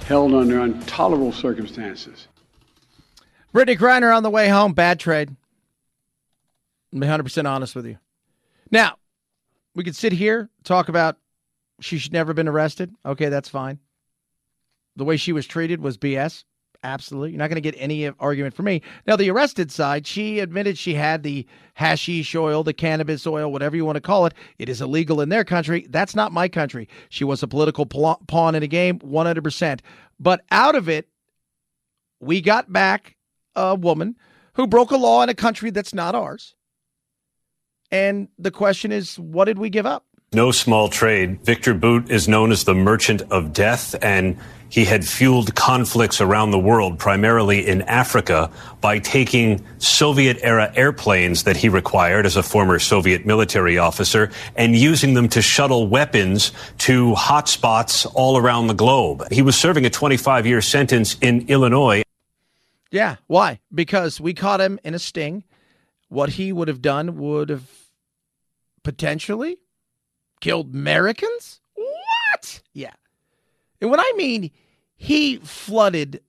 held 0.05 0.33
under 0.33 0.61
intolerable 0.61 1.33
circumstances. 1.33 2.29
Brittney 3.53 3.77
Griner 3.77 4.15
on 4.15 4.23
the 4.23 4.29
way 4.29 4.47
home. 4.47 4.71
Bad 4.71 4.97
trade. 4.97 5.35
I'm 6.93 7.01
100% 7.01 7.45
honest 7.45 7.75
with 7.75 7.87
you. 7.87 7.97
Now, 8.71 8.99
we 9.75 9.83
could 9.83 9.97
sit 9.97 10.13
here, 10.13 10.49
talk 10.63 10.87
about 10.87 11.17
she 11.81 11.97
should 11.97 12.13
never 12.13 12.29
have 12.29 12.37
been 12.37 12.47
arrested. 12.47 12.95
Okay, 13.05 13.27
that's 13.27 13.49
fine. 13.49 13.79
The 14.95 15.03
way 15.03 15.17
she 15.17 15.33
was 15.33 15.45
treated 15.45 15.81
was 15.81 15.97
BS. 15.97 16.45
Absolutely. 16.83 17.31
You're 17.31 17.39
not 17.39 17.49
going 17.49 17.61
to 17.61 17.71
get 17.71 17.75
any 17.77 18.07
uh, 18.07 18.13
argument 18.19 18.55
from 18.55 18.65
me. 18.65 18.81
Now, 19.05 19.17
the 19.17 19.29
arrested 19.29 19.69
side, 19.71 20.07
she 20.07 20.39
admitted 20.39 20.77
she 20.77 20.93
had 20.93 21.23
the 21.23 21.45
hashish 21.73 22.33
oil, 22.35 22.63
the 22.63 22.73
cannabis 22.73 23.27
oil, 23.27 23.51
whatever 23.51 23.75
you 23.75 23.83
want 23.83 23.97
to 23.97 24.01
call 24.01 24.25
it. 24.25 24.33
It 24.59 24.69
is 24.69 24.81
illegal 24.81 25.19
in 25.19 25.27
their 25.27 25.43
country. 25.43 25.85
That's 25.89 26.15
not 26.15 26.31
my 26.31 26.47
country. 26.47 26.87
She 27.09 27.25
was 27.25 27.43
a 27.43 27.47
political 27.47 27.85
pawn 27.85 28.55
in 28.55 28.63
a 28.63 28.67
game, 28.67 28.99
100%. 28.99 29.81
But 30.19 30.41
out 30.51 30.75
of 30.75 30.87
it, 30.87 31.09
we 32.21 32.39
got 32.39 32.71
back 32.71 33.17
a 33.55 33.75
woman 33.75 34.15
who 34.53 34.65
broke 34.65 34.91
a 34.91 34.97
law 34.97 35.21
in 35.21 35.29
a 35.29 35.33
country 35.33 35.71
that's 35.71 35.93
not 35.93 36.15
ours. 36.15 36.55
And 37.91 38.29
the 38.37 38.51
question 38.51 38.91
is, 38.91 39.19
what 39.19 39.45
did 39.45 39.57
we 39.57 39.69
give 39.69 39.85
up? 39.85 40.05
No 40.31 40.51
small 40.51 40.89
trade. 40.89 41.41
Victor 41.41 41.73
Bout 41.73 42.11
is 42.11 42.27
known 42.27 42.51
as 42.51 42.63
the 42.63 42.75
merchant 42.75 43.23
of 43.31 43.51
death, 43.51 43.95
and 43.99 44.37
he 44.69 44.85
had 44.85 45.03
fueled 45.03 45.55
conflicts 45.55 46.21
around 46.21 46.51
the 46.51 46.59
world, 46.59 46.99
primarily 46.99 47.67
in 47.67 47.81
Africa, 47.81 48.51
by 48.79 48.99
taking 48.99 49.65
Soviet 49.79 50.37
era 50.43 50.71
airplanes 50.75 51.43
that 51.45 51.57
he 51.57 51.67
required 51.67 52.27
as 52.27 52.35
a 52.35 52.43
former 52.43 52.77
Soviet 52.77 53.25
military 53.25 53.79
officer 53.79 54.29
and 54.55 54.75
using 54.75 55.15
them 55.15 55.29
to 55.29 55.41
shuttle 55.41 55.87
weapons 55.87 56.51
to 56.77 57.13
hotspots 57.13 58.05
all 58.13 58.37
around 58.37 58.67
the 58.67 58.75
globe. 58.75 59.25
He 59.31 59.41
was 59.41 59.57
serving 59.57 59.87
a 59.87 59.89
25 59.89 60.45
year 60.45 60.61
sentence 60.61 61.17
in 61.21 61.47
Illinois. 61.47 62.03
Yeah. 62.91 63.15
Why? 63.25 63.61
Because 63.73 64.21
we 64.21 64.35
caught 64.35 64.61
him 64.61 64.79
in 64.83 64.93
a 64.93 64.99
sting. 64.99 65.43
What 66.07 66.29
he 66.29 66.53
would 66.53 66.67
have 66.67 66.83
done 66.83 67.17
would 67.17 67.49
have 67.49 67.67
potentially 68.83 69.57
killed 70.39 70.73
Americans? 70.73 71.61
What? 71.75 72.61
Yeah. 72.73 72.93
And 73.81 73.89
when 73.89 73.99
I 73.99 74.11
mean 74.15 74.51
he 74.95 75.37
flooded 75.37 76.21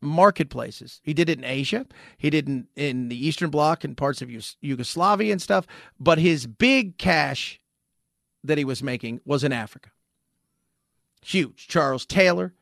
marketplaces, 0.00 1.00
he 1.02 1.14
did 1.14 1.28
it 1.28 1.38
in 1.38 1.44
Asia, 1.44 1.86
he 2.18 2.30
did 2.30 2.48
it 2.48 2.64
in, 2.76 3.08
the 3.08 3.26
Eastern 3.26 3.50
Bloc 3.50 3.84
and 3.84 3.96
parts 3.96 4.22
of 4.22 4.30
Yugoslavia 4.60 5.32
and 5.32 5.42
stuff, 5.42 5.66
but 5.98 6.18
his 6.18 6.46
big 6.46 6.98
cash 6.98 7.60
that 8.42 8.58
he 8.58 8.64
was 8.64 8.82
making 8.82 9.20
was 9.24 9.44
in 9.44 9.52
Africa. 9.52 9.90
Huge. 11.22 11.68
Charles 11.68 12.04
Taylor, 12.04 12.52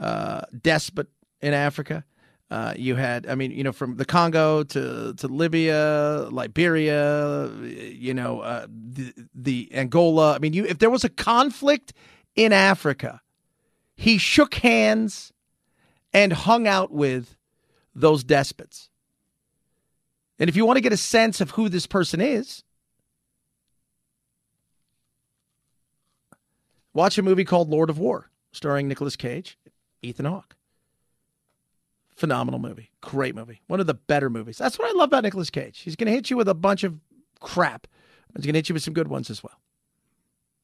uh, 0.00 0.42
despot 0.62 1.08
in 1.42 1.52
Africa. 1.52 2.04
Uh, 2.52 2.74
you 2.76 2.96
had, 2.96 3.26
I 3.26 3.34
mean, 3.34 3.50
you 3.50 3.64
know, 3.64 3.72
from 3.72 3.96
the 3.96 4.04
Congo 4.04 4.62
to 4.62 5.14
to 5.14 5.26
Libya, 5.26 6.28
Liberia, 6.30 7.50
you 7.62 8.12
know, 8.12 8.40
uh, 8.40 8.66
the, 8.68 9.14
the 9.34 9.70
Angola. 9.72 10.34
I 10.34 10.38
mean, 10.38 10.52
you 10.52 10.66
if 10.66 10.78
there 10.78 10.90
was 10.90 11.02
a 11.02 11.08
conflict 11.08 11.94
in 12.36 12.52
Africa, 12.52 13.22
he 13.96 14.18
shook 14.18 14.56
hands 14.56 15.32
and 16.12 16.30
hung 16.30 16.66
out 16.66 16.92
with 16.92 17.38
those 17.94 18.22
despots. 18.22 18.90
And 20.38 20.50
if 20.50 20.54
you 20.54 20.66
want 20.66 20.76
to 20.76 20.82
get 20.82 20.92
a 20.92 20.98
sense 20.98 21.40
of 21.40 21.52
who 21.52 21.70
this 21.70 21.86
person 21.86 22.20
is, 22.20 22.64
watch 26.92 27.16
a 27.16 27.22
movie 27.22 27.46
called 27.46 27.70
Lord 27.70 27.88
of 27.88 27.98
War, 27.98 28.28
starring 28.52 28.88
Nicolas 28.88 29.16
Cage, 29.16 29.56
Ethan 30.02 30.26
Hawke. 30.26 30.54
Phenomenal 32.16 32.60
movie. 32.60 32.90
Great 33.00 33.34
movie. 33.34 33.62
One 33.66 33.80
of 33.80 33.86
the 33.86 33.94
better 33.94 34.28
movies. 34.28 34.58
That's 34.58 34.78
what 34.78 34.88
I 34.88 34.92
love 34.92 35.08
about 35.08 35.24
Nicolas 35.24 35.50
Cage. 35.50 35.80
He's 35.80 35.96
going 35.96 36.06
to 36.06 36.12
hit 36.12 36.30
you 36.30 36.36
with 36.36 36.48
a 36.48 36.54
bunch 36.54 36.84
of 36.84 36.98
crap. 37.40 37.86
He's 38.36 38.44
going 38.44 38.54
to 38.54 38.58
hit 38.58 38.68
you 38.68 38.74
with 38.74 38.82
some 38.82 38.94
good 38.94 39.08
ones 39.08 39.30
as 39.30 39.42
well. 39.42 39.58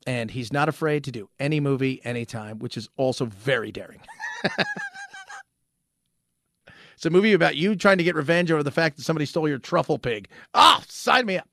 And 0.07 0.31
he's 0.31 0.53
not 0.53 0.69
afraid 0.69 1.05
to 1.05 1.11
do 1.11 1.29
any 1.39 1.61
movie 1.61 2.01
anytime, 2.05 2.59
which 2.59 2.77
is 2.77 2.89
also 2.97 3.27
very 3.27 3.73
daring. 3.73 4.01
it's 6.95 7.05
a 7.05 7.11
movie 7.11 7.33
about 7.33 7.57
you 7.57 7.77
trying 7.77 7.99
to 7.99 8.05
get 8.05 8.15
revenge 8.15 8.51
over 8.51 8.63
the 8.63 8.71
fact 8.71 8.97
that 8.97 9.03
somebody 9.03 9.27
stole 9.27 9.49
your 9.49 9.59
truffle 9.59 9.99
pig. 9.99 10.29
Ah, 10.55 10.79
oh, 10.81 10.85
sign 10.89 11.27
me 11.27 11.39
up. 11.39 11.49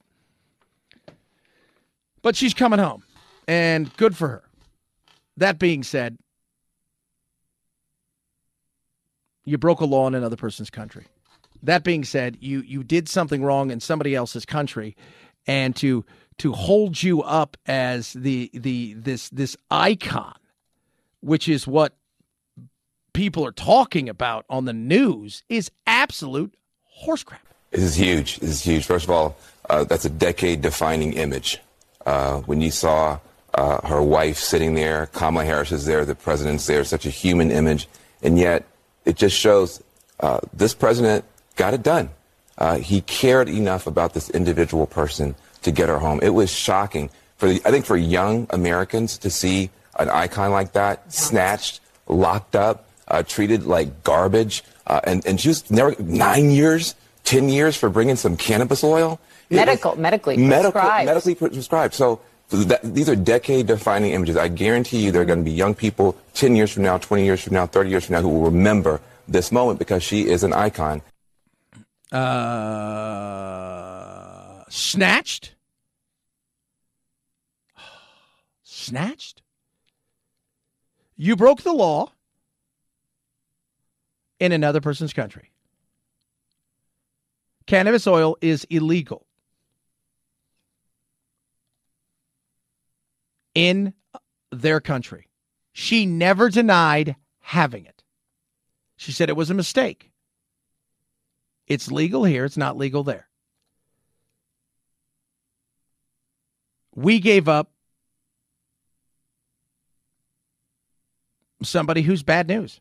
But 2.22 2.36
she's 2.36 2.54
coming 2.54 2.80
home, 2.80 3.04
and 3.48 3.96
good 3.98 4.16
for 4.16 4.28
her. 4.28 4.44
That 5.38 5.60
being 5.60 5.84
said, 5.84 6.18
you 9.46 9.58
broke 9.58 9.80
a 9.80 9.86
law 9.86 10.08
in 10.08 10.16
another 10.16 10.36
person's 10.36 10.70
country. 10.70 11.06
That 11.64 11.84
being 11.84 12.04
said, 12.04 12.38
you 12.42 12.62
you 12.62 12.84
did 12.84 13.08
something 13.08 13.44
wrong 13.44 13.72
in 13.72 13.80
somebody 13.80 14.14
else's 14.14 14.46
country, 14.46 14.96
and 15.48 15.76
to 15.78 16.06
to 16.40 16.52
hold 16.52 17.02
you 17.02 17.24
up 17.24 17.58
as 17.66 18.14
the 18.14 18.52
the 18.54 18.94
this 18.94 19.30
this 19.30 19.56
icon, 19.72 20.36
which 21.22 21.48
is 21.48 21.66
what 21.66 21.96
people 23.14 23.46
are 23.46 23.54
talking 23.54 24.10
about 24.10 24.46
on 24.50 24.66
the 24.66 24.74
news, 24.74 25.44
is 25.48 25.72
absolute 25.88 26.54
horse 26.84 27.24
crap. 27.24 27.42
This 27.72 27.84
is 27.84 27.96
huge. 27.96 28.38
This 28.40 28.50
is 28.50 28.62
huge. 28.62 28.86
First 28.86 29.06
of 29.06 29.12
all, 29.12 29.38
uh, 29.70 29.86
that's 29.86 30.06
a 30.06 30.10
decade-defining 30.10 31.14
image. 31.14 31.60
Uh, 32.06 32.42
when 32.42 32.62
you 32.62 32.72
saw 32.72 33.20
uh, 33.54 33.88
her 33.88 34.02
wife 34.02 34.38
sitting 34.38 34.76
there, 34.76 35.08
Kamala 35.08 35.46
Harris 35.46 35.72
is 35.72 35.86
there, 35.86 36.06
the 36.06 36.16
president's 36.16 36.68
there, 36.68 36.84
such 36.84 37.06
a 37.06 37.10
human 37.10 37.52
image, 37.52 37.88
and 38.22 38.38
yet 38.38 38.66
it 39.06 39.16
just 39.16 39.38
shows 39.38 39.82
uh, 40.20 40.40
this 40.54 40.74
president 40.74 41.26
got 41.56 41.74
it 41.74 41.84
done. 41.84 42.10
Uh, 42.58 42.78
he 42.78 43.02
cared 43.02 43.50
enough 43.50 43.88
about 43.88 44.14
this 44.14 44.30
individual 44.30 44.88
person 44.88 45.36
to 45.62 45.72
get 45.72 45.90
her 45.90 46.00
home. 46.00 46.20
It 46.22 46.30
was 46.30 46.50
shocking 46.50 47.10
for 47.38 47.50
the, 47.50 47.62
I 47.66 47.72
think 47.72 47.86
for 47.86 47.98
young 47.98 48.48
Americans 48.50 49.18
to 49.20 49.30
see 49.30 49.70
an 50.00 50.10
icon 50.10 50.52
like 50.52 50.74
that 50.74 51.12
snatched, 51.12 51.82
locked 52.08 52.56
up, 52.56 52.88
uh, 53.08 53.24
treated 53.24 53.66
like 53.66 54.04
garbage, 54.04 54.64
uh, 54.88 55.02
and 55.04 55.26
and 55.26 55.40
she 55.40 55.50
was 55.50 55.70
never 55.70 55.96
nine 56.00 56.50
years, 56.52 56.96
ten 57.24 57.50
years 57.50 57.76
for 57.76 57.90
bringing 57.90 58.16
some 58.16 58.38
cannabis 58.38 58.84
oil. 58.84 59.20
Medical, 59.50 59.96
medically 59.96 60.38
medical, 60.38 60.72
prescribed. 60.72 61.06
medically 61.06 61.36
prescribed. 61.36 61.94
So 61.94 62.20
that, 62.50 62.82
these 62.84 63.10
are 63.10 63.16
decade-defining 63.16 64.12
images. 64.12 64.38
I 64.38 64.48
guarantee 64.48 65.04
you, 65.04 65.12
there 65.12 65.22
are 65.22 65.26
going 65.26 65.40
to 65.40 65.46
be 65.46 65.52
young 65.52 65.74
people 65.74 66.16
ten 66.34 66.56
years 66.56 66.72
from 66.72 66.84
now, 66.84 66.98
twenty 66.98 67.26
years 67.26 67.42
from 67.42 67.54
now, 67.54 67.66
thirty 67.66 67.90
years 67.90 68.06
from 68.06 68.14
now 68.14 68.22
who 68.22 68.30
will 68.30 68.44
remember 68.44 69.02
this 69.28 69.52
moment 69.52 69.80
because 69.80 70.04
she 70.04 70.28
is 70.28 70.44
an 70.44 70.54
icon. 70.54 71.02
Uh, 72.12 72.26
snatched? 74.70 75.56
Snatched? 78.64 79.42
You 81.18 81.36
broke 81.36 81.64
the 81.64 81.74
law 81.74 82.12
in 84.40 84.52
another 84.52 84.82
person's 84.82 85.14
country. 85.14 85.52
Cannabis 87.66 88.06
oil 88.06 88.38
is 88.42 88.68
illegal 88.70 89.25
in 93.56 93.94
their 94.52 94.80
country. 94.80 95.30
She 95.74 96.06
never 96.06 96.50
denied 96.50 97.16
having 97.40 97.86
it. 97.86 98.04
She 98.98 99.12
said 99.12 99.30
it 99.30 99.36
was 99.36 99.50
a 99.50 99.56
mistake. 99.56 100.12
It's 101.68 101.92
legal 101.92 102.24
here, 102.24 102.46
it's 102.46 102.58
not 102.58 102.78
legal 102.78 103.04
there. 103.04 103.28
We 106.94 107.20
gave 107.20 107.50
up 107.50 107.72
somebody 111.64 112.04
who's 112.04 112.24
bad 112.24 112.48
news. 112.48 112.80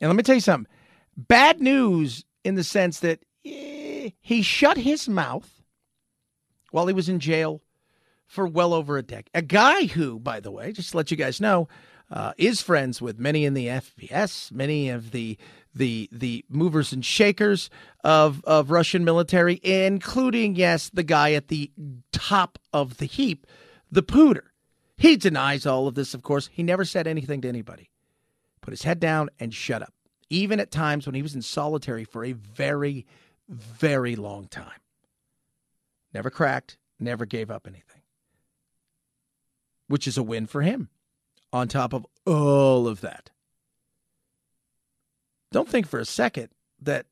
And 0.00 0.08
let 0.08 0.16
me 0.16 0.22
tell 0.22 0.34
you 0.34 0.40
something 0.40 0.70
bad 1.16 1.60
news 1.60 2.24
in 2.44 2.54
the 2.54 2.64
sense 2.64 3.00
that 3.00 3.20
eh, 3.44 4.10
he 4.20 4.42
shut 4.42 4.76
his 4.76 5.08
mouth 5.08 5.50
while 6.70 6.86
he 6.86 6.94
was 6.94 7.08
in 7.08 7.18
jail 7.18 7.62
for 8.26 8.46
well 8.46 8.74
over 8.74 8.98
a 8.98 9.02
decade. 9.02 9.30
A 9.34 9.42
guy 9.42 9.86
who, 9.86 10.18
by 10.18 10.40
the 10.40 10.50
way, 10.50 10.72
just 10.72 10.90
to 10.90 10.96
let 10.96 11.10
you 11.10 11.16
guys 11.16 11.40
know, 11.40 11.68
uh, 12.10 12.32
is 12.36 12.62
friends 12.62 13.02
with 13.02 13.18
many 13.18 13.44
in 13.44 13.54
the 13.54 13.66
FSB, 13.66 14.52
many 14.52 14.88
of 14.90 15.10
the 15.10 15.36
the 15.74 16.08
the 16.12 16.44
movers 16.48 16.92
and 16.92 17.04
shakers 17.04 17.68
of 18.04 18.42
of 18.44 18.70
Russian 18.70 19.04
military, 19.04 19.60
including 19.62 20.54
yes, 20.54 20.90
the 20.90 21.02
guy 21.02 21.32
at 21.32 21.48
the 21.48 21.70
top 22.12 22.58
of 22.72 22.98
the 22.98 23.06
heap, 23.06 23.46
the 23.90 24.02
Pooter. 24.02 24.48
He 24.96 25.16
denies 25.16 25.66
all 25.66 25.86
of 25.86 25.94
this, 25.94 26.14
of 26.14 26.22
course. 26.22 26.48
He 26.52 26.62
never 26.62 26.84
said 26.84 27.06
anything 27.06 27.42
to 27.42 27.48
anybody. 27.48 27.90
Put 28.62 28.72
his 28.72 28.82
head 28.82 28.98
down 28.98 29.28
and 29.38 29.52
shut 29.52 29.82
up. 29.82 29.92
Even 30.30 30.58
at 30.58 30.70
times 30.70 31.06
when 31.06 31.14
he 31.14 31.22
was 31.22 31.34
in 31.34 31.42
solitary 31.42 32.04
for 32.04 32.24
a 32.24 32.32
very, 32.32 33.06
very 33.48 34.16
long 34.16 34.48
time. 34.48 34.80
Never 36.14 36.30
cracked, 36.30 36.78
never 36.98 37.26
gave 37.26 37.50
up 37.50 37.66
anything. 37.66 37.95
Which 39.88 40.06
is 40.06 40.18
a 40.18 40.22
win 40.22 40.46
for 40.46 40.62
him 40.62 40.88
on 41.52 41.68
top 41.68 41.92
of 41.92 42.06
all 42.26 42.88
of 42.88 43.00
that. 43.00 43.30
Don't 45.52 45.68
think 45.68 45.86
for 45.86 46.00
a 46.00 46.04
second 46.04 46.48
that 46.82 47.06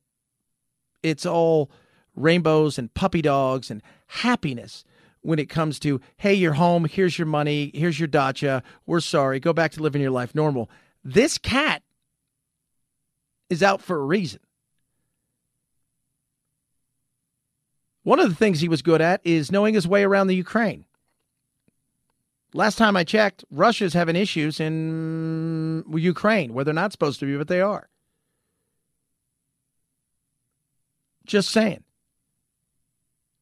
it's 1.01 1.25
all 1.25 1.71
rainbows 2.15 2.77
and 2.77 2.93
puppy 2.93 3.21
dogs 3.21 3.71
and 3.71 3.81
happiness 4.07 4.83
when 5.21 5.39
it 5.39 5.49
comes 5.49 5.79
to, 5.79 5.99
hey, 6.17 6.33
you're 6.33 6.53
home, 6.53 6.85
here's 6.85 7.17
your 7.17 7.25
money, 7.25 7.71
here's 7.73 7.99
your 7.99 8.07
dacha, 8.07 8.61
we're 8.85 8.99
sorry, 8.99 9.39
go 9.39 9.53
back 9.53 9.71
to 9.71 9.81
living 9.81 10.01
your 10.01 10.11
life 10.11 10.35
normal. 10.35 10.69
This 11.03 11.37
cat 11.37 11.81
is 13.49 13.63
out 13.63 13.81
for 13.81 13.95
a 13.97 14.05
reason. 14.05 14.39
One 18.03 18.19
of 18.19 18.29
the 18.29 18.35
things 18.35 18.59
he 18.59 18.69
was 18.69 18.83
good 18.83 19.01
at 19.01 19.21
is 19.23 19.51
knowing 19.51 19.73
his 19.73 19.87
way 19.87 20.03
around 20.03 20.27
the 20.27 20.35
Ukraine. 20.35 20.85
Last 22.55 22.77
time 22.77 22.95
I 22.95 23.03
checked, 23.03 23.43
Russia's 23.51 23.93
having 23.93 24.15
issues 24.15 24.61
in 24.61 25.83
Ukraine 25.93 26.53
where 26.53 26.63
they're 26.63 26.73
not 26.73 26.93
supposed 26.93 27.19
to 27.19 27.25
be, 27.25 27.35
but 27.35 27.49
they 27.49 27.59
are. 27.59 27.89
Just 31.25 31.49
saying. 31.49 31.83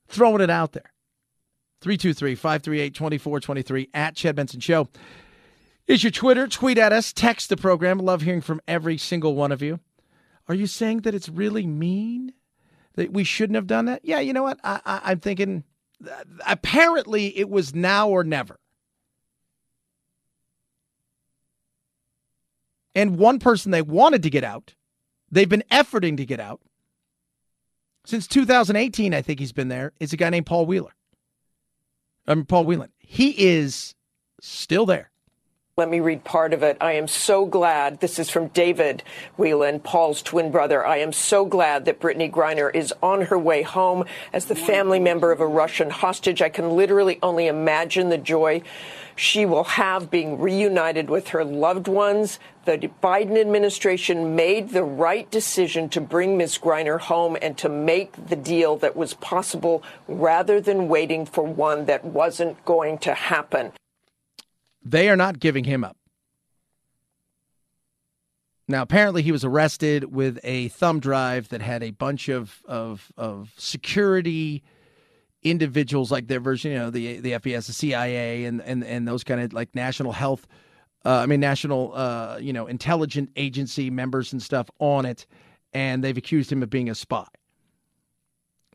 Throwing 0.07 0.41
it 0.41 0.49
out 0.49 0.71
there. 0.71 0.91
323 1.81 2.33
538 2.33 2.95
2423 2.95 3.89
at 3.93 4.15
Chad 4.15 4.35
Benson 4.35 4.59
Show 4.59 4.87
is 5.85 6.03
your 6.03 6.09
Twitter. 6.09 6.47
Tweet 6.47 6.79
at 6.79 6.91
us, 6.91 7.13
text 7.13 7.49
the 7.49 7.57
program. 7.57 7.99
Love 7.99 8.23
hearing 8.23 8.41
from 8.41 8.61
every 8.67 8.97
single 8.97 9.35
one 9.35 9.51
of 9.51 9.61
you. 9.61 9.79
Are 10.47 10.55
you 10.55 10.65
saying 10.65 11.01
that 11.01 11.13
it's 11.13 11.29
really 11.29 11.67
mean 11.67 12.33
that 12.95 13.13
we 13.13 13.23
shouldn't 13.23 13.57
have 13.57 13.67
done 13.67 13.85
that? 13.85 14.03
Yeah, 14.03 14.21
you 14.21 14.33
know 14.33 14.43
what? 14.43 14.59
I, 14.63 14.81
I, 14.83 15.01
I'm 15.03 15.19
thinking 15.19 15.65
apparently 16.47 17.37
it 17.37 17.47
was 17.47 17.75
now 17.75 18.09
or 18.09 18.23
never. 18.23 18.57
And 22.95 23.17
one 23.17 23.39
person 23.39 23.71
they 23.71 23.81
wanted 23.81 24.23
to 24.23 24.29
get 24.29 24.43
out, 24.43 24.75
they've 25.31 25.49
been 25.49 25.63
efforting 25.71 26.17
to 26.17 26.25
get 26.25 26.39
out 26.39 26.61
since 28.05 28.27
2018. 28.27 29.13
I 29.13 29.21
think 29.21 29.39
he's 29.39 29.51
been 29.51 29.69
there. 29.69 29.93
Is 29.99 30.13
a 30.13 30.17
guy 30.17 30.29
named 30.29 30.45
Paul 30.45 30.65
Wheeler. 30.65 30.93
I 32.27 32.35
mean, 32.35 32.45
Paul 32.45 32.65
Whelan. 32.65 32.91
He 32.99 33.31
is 33.31 33.95
still 34.41 34.85
there. 34.85 35.11
Let 35.75 35.89
me 35.89 35.99
read 35.99 36.23
part 36.23 36.53
of 36.53 36.61
it. 36.61 36.77
I 36.79 36.91
am 36.93 37.07
so 37.07 37.47
glad. 37.47 37.99
This 37.99 38.19
is 38.19 38.29
from 38.29 38.49
David 38.49 39.01
Whelan, 39.37 39.79
Paul's 39.79 40.21
twin 40.21 40.51
brother. 40.51 40.85
I 40.85 40.97
am 40.97 41.11
so 41.11 41.45
glad 41.45 41.85
that 41.85 41.99
Brittney 41.99 42.29
Griner 42.31 42.73
is 42.75 42.93
on 43.01 43.23
her 43.23 43.39
way 43.39 43.63
home 43.63 44.05
as 44.31 44.45
the 44.45 44.55
family 44.55 44.99
member 44.99 45.31
of 45.31 45.41
a 45.41 45.47
Russian 45.47 45.89
hostage. 45.89 46.43
I 46.43 46.49
can 46.49 46.75
literally 46.75 47.17
only 47.23 47.47
imagine 47.47 48.09
the 48.09 48.19
joy 48.19 48.61
she 49.15 49.45
will 49.45 49.63
have 49.63 50.09
being 50.09 50.39
reunited 50.39 51.09
with 51.09 51.29
her 51.29 51.43
loved 51.43 51.87
ones. 51.87 52.39
The 52.65 52.89
Biden 53.01 53.39
administration 53.39 54.35
made 54.35 54.69
the 54.69 54.83
right 54.83 55.29
decision 55.29 55.89
to 55.89 56.01
bring 56.01 56.37
Ms. 56.37 56.57
Griner 56.57 56.99
home 56.99 57.37
and 57.41 57.57
to 57.57 57.69
make 57.69 58.13
the 58.27 58.35
deal 58.35 58.77
that 58.77 58.95
was 58.95 59.13
possible 59.15 59.83
rather 60.07 60.61
than 60.61 60.87
waiting 60.87 61.25
for 61.25 61.43
one 61.43 61.85
that 61.85 62.05
wasn't 62.05 62.63
going 62.65 62.97
to 62.99 63.13
happen. 63.13 63.71
They 64.83 65.09
are 65.09 65.15
not 65.15 65.39
giving 65.39 65.63
him 65.63 65.83
up. 65.83 65.97
Now, 68.67 68.81
apparently, 68.81 69.21
he 69.21 69.31
was 69.31 69.43
arrested 69.43 70.13
with 70.13 70.39
a 70.43 70.69
thumb 70.69 70.99
drive 70.99 71.49
that 71.49 71.61
had 71.61 71.83
a 71.83 71.91
bunch 71.91 72.29
of 72.29 72.61
of, 72.65 73.11
of 73.17 73.53
security 73.57 74.63
individuals, 75.43 76.11
like 76.11 76.27
their 76.27 76.39
version, 76.39 76.71
you 76.71 76.77
know, 76.77 76.89
the 76.89 77.19
the 77.19 77.31
FBI, 77.33 77.65
the 77.65 77.73
CIA, 77.73 78.45
and 78.45 78.61
and 78.61 78.83
and 78.83 79.07
those 79.07 79.23
kind 79.23 79.41
of 79.41 79.53
like 79.53 79.73
national 79.75 80.11
health, 80.11 80.47
uh, 81.05 81.17
I 81.17 81.25
mean, 81.25 81.39
national, 81.39 81.93
uh, 81.95 82.37
you 82.39 82.53
know, 82.53 82.67
intelligence 82.67 83.29
agency 83.35 83.89
members 83.89 84.31
and 84.31 84.41
stuff 84.41 84.69
on 84.79 85.05
it, 85.05 85.25
and 85.73 86.03
they've 86.03 86.17
accused 86.17 86.51
him 86.51 86.63
of 86.63 86.69
being 86.69 86.89
a 86.89 86.95
spy. 86.95 87.27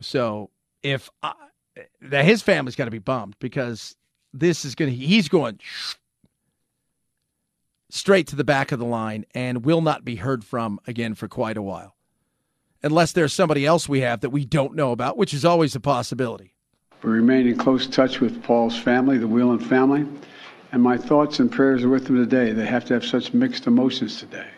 So, 0.00 0.50
if 0.82 1.10
I, 1.22 1.32
that 2.02 2.24
his 2.24 2.42
family's 2.42 2.76
got 2.76 2.84
to 2.84 2.90
be 2.90 2.98
bummed 2.98 3.36
because 3.38 3.96
this 4.32 4.64
is 4.64 4.74
going 4.74 4.90
to 4.90 4.96
he's 4.96 5.28
going 5.28 5.58
straight 7.90 8.26
to 8.28 8.36
the 8.36 8.44
back 8.44 8.72
of 8.72 8.78
the 8.78 8.84
line 8.84 9.24
and 9.34 9.64
will 9.64 9.80
not 9.80 10.04
be 10.04 10.16
heard 10.16 10.44
from 10.44 10.78
again 10.86 11.14
for 11.14 11.28
quite 11.28 11.56
a 11.56 11.62
while 11.62 11.96
unless 12.82 13.12
there's 13.12 13.32
somebody 13.32 13.64
else 13.64 13.88
we 13.88 14.00
have 14.00 14.20
that 14.20 14.30
we 14.30 14.44
don't 14.44 14.74
know 14.74 14.92
about 14.92 15.16
which 15.16 15.32
is 15.32 15.44
always 15.44 15.74
a 15.74 15.80
possibility 15.80 16.54
we 17.02 17.10
remain 17.10 17.46
in 17.46 17.56
close 17.56 17.86
touch 17.86 18.20
with 18.20 18.42
paul's 18.42 18.78
family 18.78 19.18
the 19.18 19.26
whelan 19.28 19.58
family 19.58 20.06
And 20.70 20.82
my 20.82 20.98
thoughts 20.98 21.38
and 21.38 21.50
prayers 21.50 21.82
are 21.82 21.88
with 21.88 22.06
them 22.06 22.16
today. 22.16 22.52
They 22.52 22.66
have 22.66 22.84
to 22.86 22.94
have 22.94 23.04
such 23.04 23.32
mixed 23.32 23.66
emotions 23.66 24.18
today. 24.18 24.48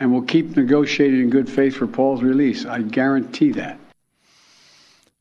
And 0.00 0.12
we'll 0.12 0.22
keep 0.22 0.56
negotiating 0.56 1.20
in 1.20 1.30
good 1.30 1.48
faith 1.48 1.76
for 1.76 1.86
Paul's 1.86 2.22
release. 2.22 2.64
I 2.64 2.82
guarantee 2.82 3.52
that. 3.52 3.78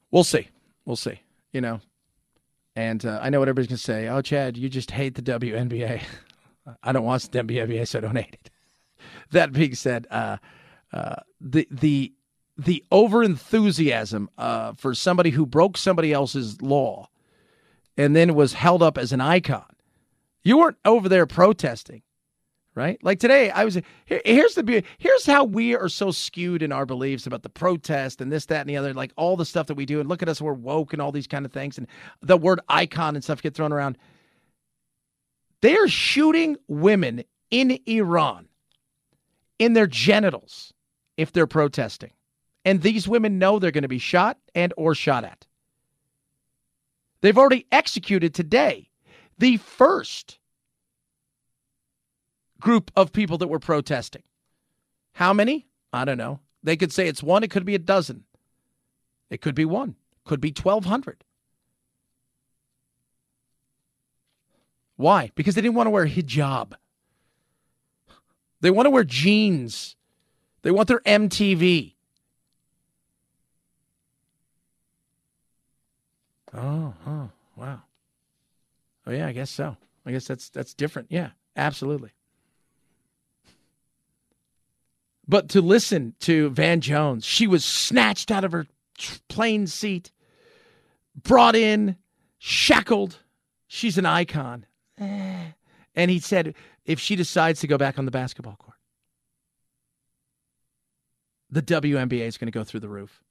We'll 0.09 0.23
see. 0.23 0.47
We'll 0.85 0.95
see. 0.95 1.21
You 1.51 1.61
know, 1.61 1.81
and 2.75 3.05
uh, 3.05 3.19
I 3.21 3.29
know 3.29 3.39
what 3.39 3.49
everybody's 3.49 3.67
going 3.67 3.77
to 3.77 3.83
say. 3.83 4.07
Oh, 4.07 4.21
Chad, 4.21 4.55
you 4.55 4.69
just 4.69 4.91
hate 4.91 5.15
the 5.15 5.21
WNBA. 5.21 6.01
I 6.83 6.91
don't 6.91 7.03
watch 7.03 7.27
the 7.27 7.43
WNBA, 7.43 7.87
so 7.87 7.99
I 7.99 8.01
don't 8.01 8.15
hate 8.15 8.37
it. 8.41 8.49
That 9.31 9.53
being 9.53 9.75
said, 9.75 10.07
uh, 10.09 10.37
uh, 10.91 11.15
the 11.39 11.67
the 11.69 12.13
the 12.59 12.83
over 12.91 13.23
enthusiasm 13.23 14.29
uh, 14.37 14.73
for 14.73 14.93
somebody 14.93 15.29
who 15.29 15.45
broke 15.45 15.77
somebody 15.77 16.11
else's 16.11 16.61
law 16.61 17.07
and 17.97 18.15
then 18.15 18.35
was 18.35 18.53
held 18.53 18.83
up 18.83 18.97
as 18.97 19.13
an 19.13 19.21
icon. 19.21 19.65
You 20.43 20.57
weren't 20.57 20.77
over 20.83 21.07
there 21.07 21.25
protesting, 21.25 22.01
right? 22.75 23.01
Like 23.01 23.19
today, 23.19 23.49
I 23.49 23.63
was. 23.63 23.75
Here, 24.05 24.21
here's 24.25 24.55
the 24.55 24.83
here's 24.97 25.25
how 25.25 25.45
we 25.45 25.75
are 25.75 25.89
so 25.89 26.11
skewed 26.11 26.61
in 26.61 26.71
our 26.71 26.85
beliefs 26.85 27.27
about 27.27 27.43
the 27.43 27.49
protest 27.49 28.19
and 28.19 28.31
this, 28.31 28.45
that, 28.47 28.61
and 28.61 28.69
the 28.69 28.77
other. 28.77 28.93
Like 28.93 29.13
all 29.15 29.37
the 29.37 29.45
stuff 29.45 29.67
that 29.67 29.75
we 29.75 29.85
do, 29.85 29.99
and 29.99 30.09
look 30.09 30.21
at 30.21 30.29
us, 30.29 30.41
we're 30.41 30.53
woke 30.53 30.91
and 30.91 31.01
all 31.01 31.11
these 31.11 31.27
kind 31.27 31.45
of 31.45 31.53
things, 31.53 31.77
and 31.77 31.87
the 32.21 32.37
word 32.37 32.59
icon 32.67 33.15
and 33.15 33.23
stuff 33.23 33.41
get 33.41 33.53
thrown 33.53 33.71
around. 33.71 33.97
They 35.61 35.77
are 35.77 35.87
shooting 35.87 36.57
women 36.67 37.23
in 37.51 37.79
Iran 37.85 38.47
in 39.59 39.73
their 39.73 39.87
genitals 39.87 40.73
if 41.17 41.31
they're 41.31 41.47
protesting. 41.47 42.11
And 42.65 42.81
these 42.81 43.07
women 43.07 43.39
know 43.39 43.57
they're 43.57 43.71
going 43.71 43.83
to 43.83 43.87
be 43.87 43.99
shot 43.99 44.37
and 44.53 44.73
or 44.77 44.93
shot 44.93 45.23
at. 45.23 45.45
They've 47.21 47.37
already 47.37 47.65
executed 47.71 48.33
today 48.33 48.89
the 49.37 49.57
first 49.57 50.37
group 52.59 52.91
of 52.95 53.13
people 53.13 53.37
that 53.37 53.47
were 53.47 53.59
protesting. 53.59 54.23
How 55.13 55.33
many? 55.33 55.67
I 55.91 56.05
don't 56.05 56.17
know. 56.17 56.39
They 56.63 56.75
could 56.77 56.91
say 56.91 57.07
it's 57.07 57.23
one, 57.23 57.43
it 57.43 57.51
could 57.51 57.65
be 57.65 57.75
a 57.75 57.79
dozen. 57.79 58.25
It 59.29 59.41
could 59.41 59.55
be 59.55 59.65
one, 59.65 59.95
could 60.25 60.41
be 60.41 60.49
1,200. 60.49 61.23
Why? 64.97 65.31
Because 65.35 65.55
they 65.55 65.61
didn't 65.61 65.75
want 65.75 65.87
to 65.87 65.91
wear 65.91 66.05
hijab. 66.05 66.73
They 68.59 68.69
want 68.69 68.85
to 68.85 68.89
wear 68.89 69.05
jeans. 69.05 69.95
They 70.61 70.71
want 70.71 70.89
their 70.89 70.99
MTV. 70.99 71.93
Oh, 76.53 76.93
oh, 77.05 77.29
wow. 77.55 77.81
Oh 79.05 79.11
yeah, 79.11 79.27
I 79.27 79.31
guess 79.31 79.49
so. 79.49 79.77
I 80.05 80.11
guess 80.11 80.27
that's 80.27 80.49
that's 80.49 80.73
different. 80.73 81.09
Yeah, 81.11 81.29
absolutely. 81.55 82.11
But 85.27 85.49
to 85.49 85.61
listen 85.61 86.15
to 86.21 86.49
Van 86.49 86.81
Jones, 86.81 87.23
she 87.23 87.45
was 87.45 87.63
snatched 87.63 88.31
out 88.31 88.43
of 88.43 88.51
her 88.51 88.65
plane 89.27 89.67
seat, 89.67 90.11
brought 91.15 91.55
in, 91.55 91.97
shackled. 92.39 93.19
She's 93.67 93.99
an 93.99 94.07
icon. 94.07 94.65
Eh. 94.97 95.51
And 95.95 96.09
he 96.09 96.19
said, 96.19 96.55
if 96.85 96.99
she 96.99 97.15
decides 97.15 97.59
to 97.59 97.67
go 97.67 97.77
back 97.77 97.99
on 97.99 98.05
the 98.05 98.11
basketball 98.11 98.55
court, 98.55 98.77
the 101.51 101.61
WNBA 101.61 102.21
is 102.21 102.37
going 102.37 102.47
to 102.47 102.51
go 102.51 102.63
through 102.63 102.79
the 102.79 102.89
roof. 102.89 103.23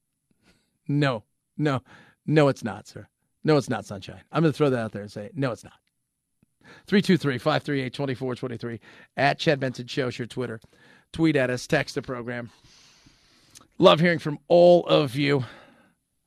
No, 0.86 1.24
no, 1.56 1.82
no, 2.28 2.46
it's 2.48 2.62
not, 2.62 2.86
sir. 2.86 3.08
No, 3.42 3.56
it's 3.56 3.70
not, 3.70 3.86
Sunshine. 3.86 4.20
I'm 4.30 4.42
going 4.42 4.52
to 4.52 4.56
throw 4.56 4.70
that 4.70 4.78
out 4.78 4.92
there 4.92 5.02
and 5.02 5.10
say, 5.10 5.30
no, 5.34 5.50
it's 5.50 5.64
not. 5.64 5.72
323 6.86 7.38
538 7.38 7.94
2423 7.94 8.80
at 9.16 9.38
Chad 9.38 9.58
Benson 9.58 9.86
Show, 9.86 10.10
your 10.10 10.26
Twitter. 10.26 10.60
Tweet 11.12 11.34
at 11.34 11.48
us, 11.48 11.66
text 11.66 11.94
the 11.94 12.02
program. 12.02 12.50
Love 13.78 14.00
hearing 14.00 14.18
from 14.18 14.38
all 14.48 14.86
of 14.86 15.16
you. 15.16 15.40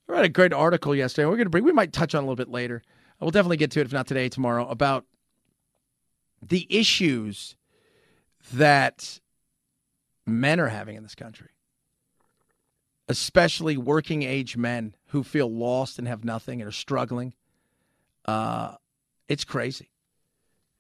I 0.10 0.14
read 0.14 0.26
a 0.26 0.30
great 0.30 0.52
article 0.52 0.96
yesterday. 0.96 1.28
We're 1.28 1.36
going 1.36 1.46
to 1.46 1.52
bring, 1.52 1.64
we 1.64 1.72
might 1.72 1.94
touch 1.94 2.16
on 2.16 2.24
a 2.24 2.26
little 2.26 2.36
bit 2.36 2.50
later. 2.50 2.82
We'll 3.20 3.30
definitely 3.30 3.58
get 3.58 3.70
to 3.72 3.82
it, 3.82 3.86
if 3.86 3.94
not 3.94 4.08
today, 4.08 4.30
tomorrow, 4.30 4.68
about 4.68 5.06
the 6.42 6.66
issues 6.70 7.56
that 8.54 9.20
men 10.26 10.60
are 10.60 10.70
having 10.70 10.96
in 10.96 11.04
this 11.04 11.14
country, 11.14 11.50
especially 13.12 13.76
working 13.76 14.24
age 14.24 14.56
men 14.56 14.96
who 15.08 15.22
feel 15.22 15.52
lost 15.52 16.00
and 16.00 16.08
have 16.08 16.24
nothing 16.24 16.62
and 16.62 16.68
are 16.70 16.72
struggling. 16.72 17.34
Uh, 18.26 18.76
it's 19.28 19.44
crazy. 19.44 19.90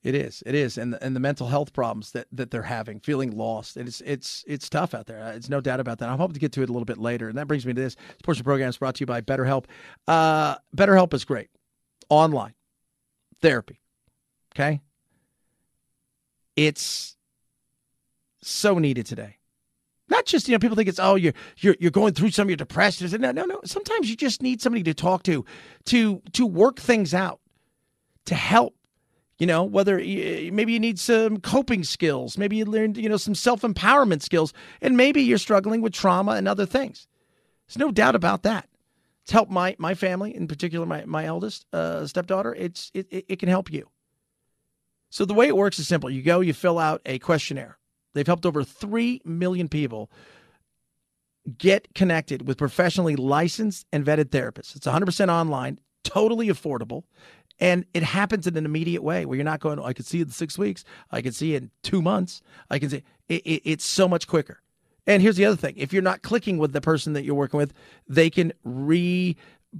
It 0.01 0.15
is. 0.15 0.41
It 0.45 0.55
is, 0.55 0.79
and 0.79 0.93
the, 0.93 1.03
and 1.03 1.15
the 1.15 1.19
mental 1.19 1.47
health 1.47 1.73
problems 1.73 2.13
that, 2.13 2.25
that 2.31 2.49
they're 2.49 2.63
having, 2.63 3.01
feeling 3.01 3.37
lost. 3.37 3.77
It's 3.77 4.01
it's 4.01 4.43
it's 4.47 4.67
tough 4.67 4.95
out 4.95 5.05
there. 5.05 5.31
It's 5.35 5.47
no 5.49 5.61
doubt 5.61 5.79
about 5.79 5.99
that. 5.99 6.09
I'm 6.09 6.17
hoping 6.17 6.33
to 6.33 6.39
get 6.39 6.53
to 6.53 6.63
it 6.63 6.69
a 6.69 6.71
little 6.71 6.85
bit 6.85 6.97
later, 6.97 7.29
and 7.29 7.37
that 7.37 7.47
brings 7.47 7.67
me 7.67 7.73
to 7.73 7.81
this. 7.81 7.95
This 7.95 8.21
portion 8.23 8.39
of 8.39 8.45
the 8.45 8.49
program 8.49 8.69
is 8.69 8.77
brought 8.77 8.95
to 8.95 9.01
you 9.01 9.05
by 9.05 9.21
BetterHelp. 9.21 9.65
Uh, 10.07 10.55
BetterHelp 10.75 11.13
is 11.13 11.23
great, 11.23 11.49
online 12.09 12.55
therapy. 13.41 13.79
Okay, 14.55 14.81
it's 16.55 17.15
so 18.41 18.79
needed 18.79 19.05
today. 19.05 19.37
Not 20.11 20.25
just 20.25 20.49
you 20.49 20.51
know 20.51 20.59
people 20.59 20.75
think 20.75 20.89
it's 20.89 20.99
oh 20.99 21.15
you're 21.15 21.33
you're 21.59 21.77
you're 21.79 21.89
going 21.89 22.13
through 22.13 22.31
some 22.31 22.49
you're 22.49 22.57
depressed. 22.57 23.01
No 23.01 23.31
no 23.31 23.45
no. 23.45 23.61
Sometimes 23.63 24.09
you 24.09 24.17
just 24.17 24.41
need 24.41 24.61
somebody 24.61 24.83
to 24.83 24.93
talk 24.93 25.23
to 25.23 25.45
to 25.85 26.21
to 26.33 26.45
work 26.45 26.79
things 26.79 27.13
out, 27.13 27.39
to 28.25 28.35
help. 28.35 28.75
You 29.39 29.47
know 29.47 29.63
whether 29.63 29.97
maybe 29.97 30.73
you 30.73 30.79
need 30.81 30.99
some 30.99 31.37
coping 31.39 31.85
skills, 31.85 32.37
maybe 32.37 32.57
you 32.57 32.65
learned 32.65 32.97
you 32.97 33.07
know 33.07 33.15
some 33.15 33.33
self 33.33 33.61
empowerment 33.61 34.21
skills, 34.21 34.53
and 34.81 34.97
maybe 34.97 35.21
you're 35.21 35.37
struggling 35.37 35.81
with 35.81 35.93
trauma 35.93 36.33
and 36.33 36.45
other 36.45 36.65
things. 36.65 37.07
There's 37.67 37.77
no 37.77 37.89
doubt 37.89 38.15
about 38.15 38.43
that. 38.43 38.67
It's 39.23 39.31
helped 39.31 39.49
my 39.49 39.77
my 39.79 39.93
family, 39.95 40.35
in 40.35 40.45
particular 40.45 40.85
my 40.85 41.05
my 41.05 41.23
eldest 41.23 41.65
uh, 41.71 42.05
stepdaughter. 42.05 42.53
It's 42.53 42.91
it, 42.93 43.07
it 43.09 43.39
can 43.39 43.47
help 43.47 43.71
you. 43.71 43.89
So 45.09 45.23
the 45.23 45.33
way 45.33 45.47
it 45.47 45.55
works 45.55 45.79
is 45.79 45.87
simple. 45.87 46.09
You 46.09 46.21
go, 46.21 46.41
you 46.41 46.53
fill 46.53 46.77
out 46.77 47.01
a 47.05 47.17
questionnaire. 47.17 47.77
They've 48.13 48.27
helped 48.27 48.45
over 48.45 48.63
3 48.63 49.21
million 49.25 49.67
people 49.67 50.09
get 51.57 51.93
connected 51.95 52.47
with 52.47 52.57
professionally 52.57 53.15
licensed 53.15 53.85
and 53.91 54.05
vetted 54.05 54.25
therapists. 54.25 54.75
It's 54.75 54.87
100% 54.87 55.29
online, 55.29 55.79
totally 56.03 56.47
affordable, 56.47 57.03
and 57.59 57.85
it 57.93 58.03
happens 58.03 58.47
in 58.47 58.57
an 58.57 58.65
immediate 58.65 59.03
way 59.03 59.25
where 59.25 59.35
you're 59.35 59.45
not 59.45 59.59
going, 59.59 59.79
oh, 59.79 59.83
I 59.83 59.93
could 59.93 60.05
see 60.05 60.19
it 60.19 60.27
in 60.27 60.31
six 60.31 60.57
weeks. 60.57 60.83
I 61.11 61.21
can 61.21 61.31
see 61.31 61.55
it 61.55 61.63
in 61.63 61.71
two 61.83 62.01
months. 62.01 62.41
I 62.69 62.79
can 62.79 62.89
see 62.89 63.03
it, 63.29 63.41
it, 63.45 63.61
it's 63.65 63.85
so 63.85 64.07
much 64.07 64.27
quicker. 64.27 64.61
And 65.07 65.21
here's 65.21 65.35
the 65.35 65.45
other 65.45 65.55
thing 65.57 65.75
if 65.77 65.93
you're 65.93 66.01
not 66.01 66.21
clicking 66.21 66.57
with 66.57 66.73
the 66.73 66.81
person 66.81 67.13
that 67.13 67.23
you're 67.23 67.35
working 67.35 67.57
with, 67.57 67.73
they 68.07 68.29
can 68.29 68.53
re 68.63 69.35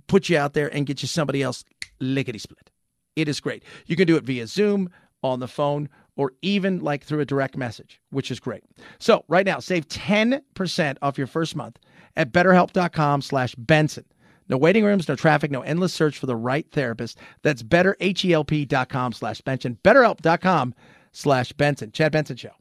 put 0.07 0.29
you 0.29 0.38
out 0.38 0.53
there 0.53 0.73
and 0.73 0.86
get 0.86 1.01
you 1.01 1.07
somebody 1.07 1.43
else 1.43 1.63
lickety 1.99 2.39
split. 2.39 2.71
It 3.15 3.27
is 3.27 3.39
great. 3.39 3.63
You 3.88 3.95
can 3.95 4.07
do 4.07 4.15
it 4.15 4.23
via 4.23 4.47
Zoom, 4.47 4.89
on 5.23 5.39
the 5.39 5.47
phone 5.47 5.89
or 6.16 6.34
even 6.41 6.80
like 6.80 7.03
through 7.03 7.20
a 7.20 7.26
direct 7.26 7.57
message, 7.57 8.01
which 8.09 8.32
is 8.32 8.39
great. 8.39 8.64
So 8.99 9.24
right 9.28 9.45
now, 9.45 9.59
save 9.59 9.88
10% 9.88 10.97
off 11.01 11.18
your 11.18 11.28
first 11.28 11.55
month 11.55 11.80
at 12.16 12.32
betterhelp.com 12.32 13.22
slash 13.22 13.55
Benson. 13.55 14.05
No 14.49 14.57
waiting 14.57 14.84
rooms, 14.84 15.07
no 15.07 15.16
traffic, 15.16 15.49
no 15.49 15.62
endless 15.62 15.93
search 15.93 16.18
for 16.18 16.26
the 16.26 16.36
right 16.36 16.70
therapist. 16.72 17.18
That's 17.41 17.64
betterhelp.com 17.64 19.14
slash 19.14 19.41
Benson. 19.41 19.78
Betterhelp.com 19.84 20.76
slash 21.14 21.53
Benson. 21.53 21.91
Chad 21.91 22.12
Benson 22.12 22.36
Show. 22.36 22.51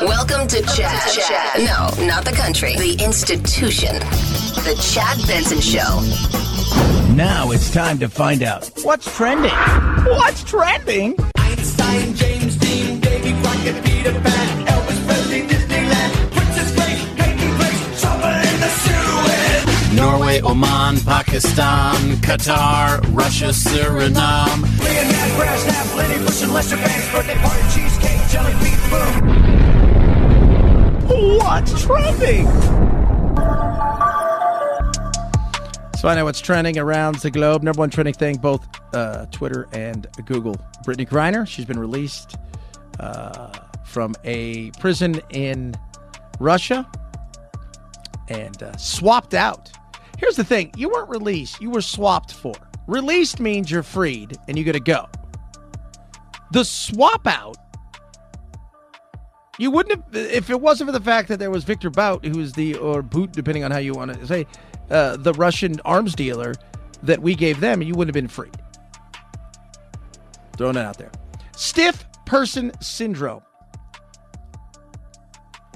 Welcome 0.00 0.46
to 0.46 0.62
Chad. 0.62 1.10
Chad. 1.10 1.58
No, 1.58 2.06
not 2.06 2.24
the 2.24 2.30
country. 2.30 2.76
The 2.76 3.02
institution. 3.02 3.98
The 4.62 4.78
Chad 4.80 5.18
Benson 5.26 5.60
Show. 5.60 6.00
Now 7.16 7.50
it's 7.50 7.72
time 7.72 7.98
to 7.98 8.08
find 8.08 8.44
out 8.44 8.70
what's 8.84 9.12
trending. 9.16 9.50
What's 9.50 10.44
trending? 10.44 11.16
Einstein, 11.36 12.14
James 12.14 12.54
Dean, 12.58 13.00
Davy 13.00 13.32
Crockett, 13.42 13.84
Peter 13.84 14.12
Pan, 14.12 14.66
Elvis 14.66 15.04
Presley, 15.04 15.42
Disneyland, 15.48 16.30
Princess 16.30 16.74
Grace, 16.76 17.04
Peyton 17.16 17.56
Place, 17.56 18.00
Trouble 18.00 18.28
in 18.28 18.60
the 18.60 18.70
Suez. 18.78 19.96
Norway, 19.96 20.40
Oman, 20.42 21.00
Pakistan, 21.00 21.96
Qatar, 22.22 23.00
Russia, 23.12 23.46
Suriname. 23.46 24.62
Leonard 24.78 25.32
Brasnap, 25.34 25.96
Lenny 25.96 26.18
Bruce, 26.18 26.42
and 26.44 26.54
Lester 26.54 26.76
Bangs, 26.76 27.10
birthday 27.10 27.34
party, 27.34 27.62
cheesecake, 27.74 28.28
jelly 28.30 28.52
bean, 28.62 28.78
boom. 28.90 29.47
What's 31.38 31.82
trending? 31.82 32.46
So 35.96 36.08
I 36.08 36.14
know 36.14 36.24
what's 36.24 36.40
trending 36.40 36.78
around 36.78 37.16
the 37.16 37.30
globe. 37.30 37.62
Number 37.62 37.78
one 37.80 37.90
trending 37.90 38.14
thing, 38.14 38.36
both 38.38 38.66
uh, 38.94 39.26
Twitter 39.26 39.66
and 39.72 40.06
Google. 40.26 40.54
Brittney 40.86 41.08
Griner, 41.08 41.46
she's 41.46 41.64
been 41.64 41.78
released 41.78 42.36
uh, 43.00 43.52
from 43.84 44.14
a 44.24 44.70
prison 44.72 45.20
in 45.30 45.74
Russia. 46.40 46.86
and 48.28 48.62
uh, 48.62 48.76
swapped 48.76 49.34
out. 49.34 49.70
Here's 50.18 50.36
the 50.36 50.44
thing 50.44 50.72
you 50.76 50.88
weren't 50.88 51.08
released, 51.08 51.60
you 51.60 51.70
were 51.70 51.80
swapped 51.80 52.32
for. 52.32 52.54
Released 52.86 53.40
means 53.40 53.70
you're 53.70 53.82
freed 53.82 54.36
and 54.48 54.58
you 54.58 54.64
get 54.64 54.72
to 54.72 54.80
go. 54.80 55.06
The 56.52 56.64
swap 56.64 57.26
out, 57.26 57.56
you 59.58 59.70
wouldn't 59.70 60.00
have, 60.00 60.16
if 60.32 60.50
it 60.50 60.60
wasn't 60.60 60.88
for 60.88 60.92
the 60.92 61.04
fact 61.04 61.28
that 61.28 61.38
there 61.38 61.50
was 61.50 61.64
Victor 61.64 61.90
Bout, 61.90 62.24
who's 62.24 62.52
the, 62.52 62.76
or 62.76 63.02
Boot, 63.02 63.32
depending 63.32 63.64
on 63.64 63.70
how 63.70 63.78
you 63.78 63.92
want 63.92 64.14
to 64.14 64.26
say, 64.26 64.46
uh, 64.90 65.16
the 65.16 65.32
Russian 65.34 65.80
arms 65.84 66.14
dealer 66.14 66.54
that 67.02 67.20
we 67.20 67.34
gave 67.34 67.60
them, 67.60 67.82
you 67.82 67.94
wouldn't 67.94 68.14
have 68.14 68.22
been 68.22 68.28
free. 68.28 68.50
Throwing 70.56 70.76
it 70.76 70.84
out 70.84 70.98
there. 70.98 71.10
Stiff 71.56 72.04
person 72.24 72.72
syndrome. 72.80 73.42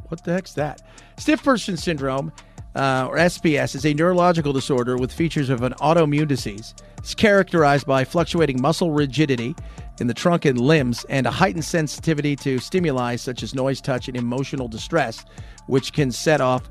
What 0.08 0.24
the 0.24 0.32
heck's 0.32 0.54
that? 0.54 0.82
Stiff 1.16 1.42
person 1.42 1.76
syndrome, 1.76 2.32
uh, 2.74 3.06
or 3.08 3.16
SPS, 3.16 3.74
is 3.74 3.86
a 3.86 3.94
neurological 3.94 4.52
disorder 4.52 4.96
with 4.96 5.12
features 5.12 5.50
of 5.50 5.62
an 5.62 5.72
autoimmune 5.74 6.28
disease. 6.28 6.74
It's 7.02 7.16
characterized 7.16 7.84
by 7.84 8.04
fluctuating 8.04 8.62
muscle 8.62 8.92
rigidity 8.92 9.56
in 9.98 10.06
the 10.06 10.14
trunk 10.14 10.44
and 10.44 10.60
limbs 10.60 11.04
and 11.08 11.26
a 11.26 11.32
heightened 11.32 11.64
sensitivity 11.64 12.36
to 12.36 12.60
stimuli 12.60 13.16
such 13.16 13.42
as 13.42 13.56
noise, 13.56 13.80
touch, 13.80 14.06
and 14.06 14.16
emotional 14.16 14.68
distress, 14.68 15.24
which 15.66 15.92
can 15.92 16.12
set 16.12 16.40
off 16.40 16.62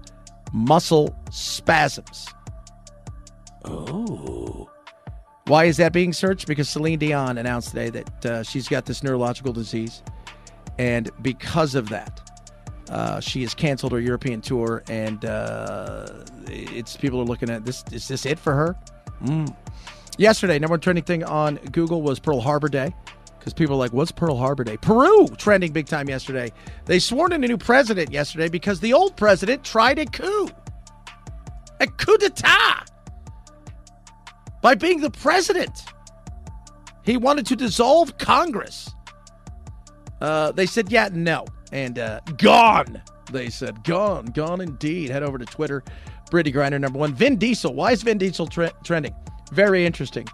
muscle 0.54 1.14
spasms. 1.32 2.30
Oh. 3.66 4.70
Why 5.48 5.66
is 5.66 5.76
that 5.78 5.92
being 5.92 6.14
searched? 6.14 6.48
Because 6.48 6.70
Celine 6.70 7.00
Dion 7.00 7.38
announced 7.38 7.72
today 7.72 7.90
that 7.90 8.26
uh, 8.26 8.44
she's 8.44 8.70
got 8.70 8.86
this 8.86 9.04
neurological 9.04 9.52
disease. 9.52 10.02
And 10.78 11.10
because 11.22 11.76
of 11.76 11.90
that, 11.90 12.22
uh, 12.90 13.20
she 13.20 13.42
has 13.42 13.54
canceled 13.54 13.92
her 13.92 14.00
European 14.00 14.40
tour. 14.40 14.82
And 14.88 15.26
uh, 15.26 16.08
it's 16.48 16.96
people 16.96 17.20
are 17.20 17.26
looking 17.26 17.50
at 17.50 17.66
this. 17.66 17.84
Is 17.92 18.08
this 18.08 18.26
it 18.26 18.40
for 18.40 18.54
her? 18.54 18.78
Mm. 19.26 19.54
Yesterday, 20.18 20.60
number 20.60 20.74
one 20.74 20.80
trending 20.82 21.04
thing 21.04 21.24
on 21.24 21.56
Google 21.72 22.02
was 22.02 22.20
Pearl 22.20 22.42
Harbor 22.42 22.68
Day. 22.68 22.94
Because 23.40 23.56
people 23.56 23.74
are 23.74 23.80
like, 23.80 23.92
what's 23.92 24.12
Pearl 24.12 24.38
Harbor 24.38 24.64
Day? 24.64 24.78
Peru 24.78 25.28
trending 25.30 25.72
big 25.72 25.88
time 25.88 26.08
yesterday. 26.08 26.52
They 26.86 27.00
sworn 27.00 27.34
in 27.34 27.44
a 27.44 27.48
new 27.48 27.58
president 27.58 28.12
yesterday 28.12 28.50
because 28.50 28.80
the 28.80 28.94
old 28.94 29.18
president 29.18 29.64
tried 29.64 29.98
a 29.98 30.06
coup. 30.06 30.48
A 31.80 31.88
coup 31.88 32.18
d'etat 32.18 32.86
by 34.62 34.76
being 34.76 35.02
the 35.02 35.10
president. 35.10 35.86
He 37.04 37.18
wanted 37.18 37.48
to 37.48 37.56
dissolve 37.56 38.20
Congress. 38.20 38.94
Uh, 40.22 40.52
they 40.52 40.68
said, 40.68 40.92
yeah, 40.92 41.10
no. 41.12 41.46
And 41.72 41.98
uh, 41.98 42.20
gone. 42.38 43.02
They 43.32 43.50
said, 43.50 43.84
gone, 43.84 44.26
gone 44.26 44.62
indeed. 44.62 45.10
Head 45.10 45.24
over 45.24 45.40
to 45.40 45.46
Twitter. 45.46 45.84
Brittney 46.30 46.54
Griner, 46.54 46.80
number 46.80 47.00
one. 47.00 47.16
Vin 47.16 47.38
Diesel. 47.38 47.74
Why 47.74 47.92
is 47.92 48.04
Vin 48.04 48.20
Diesel 48.20 48.46
tre- 48.46 48.72
trending? 48.84 49.16
Very 49.52 49.86
interesting. 49.86 50.28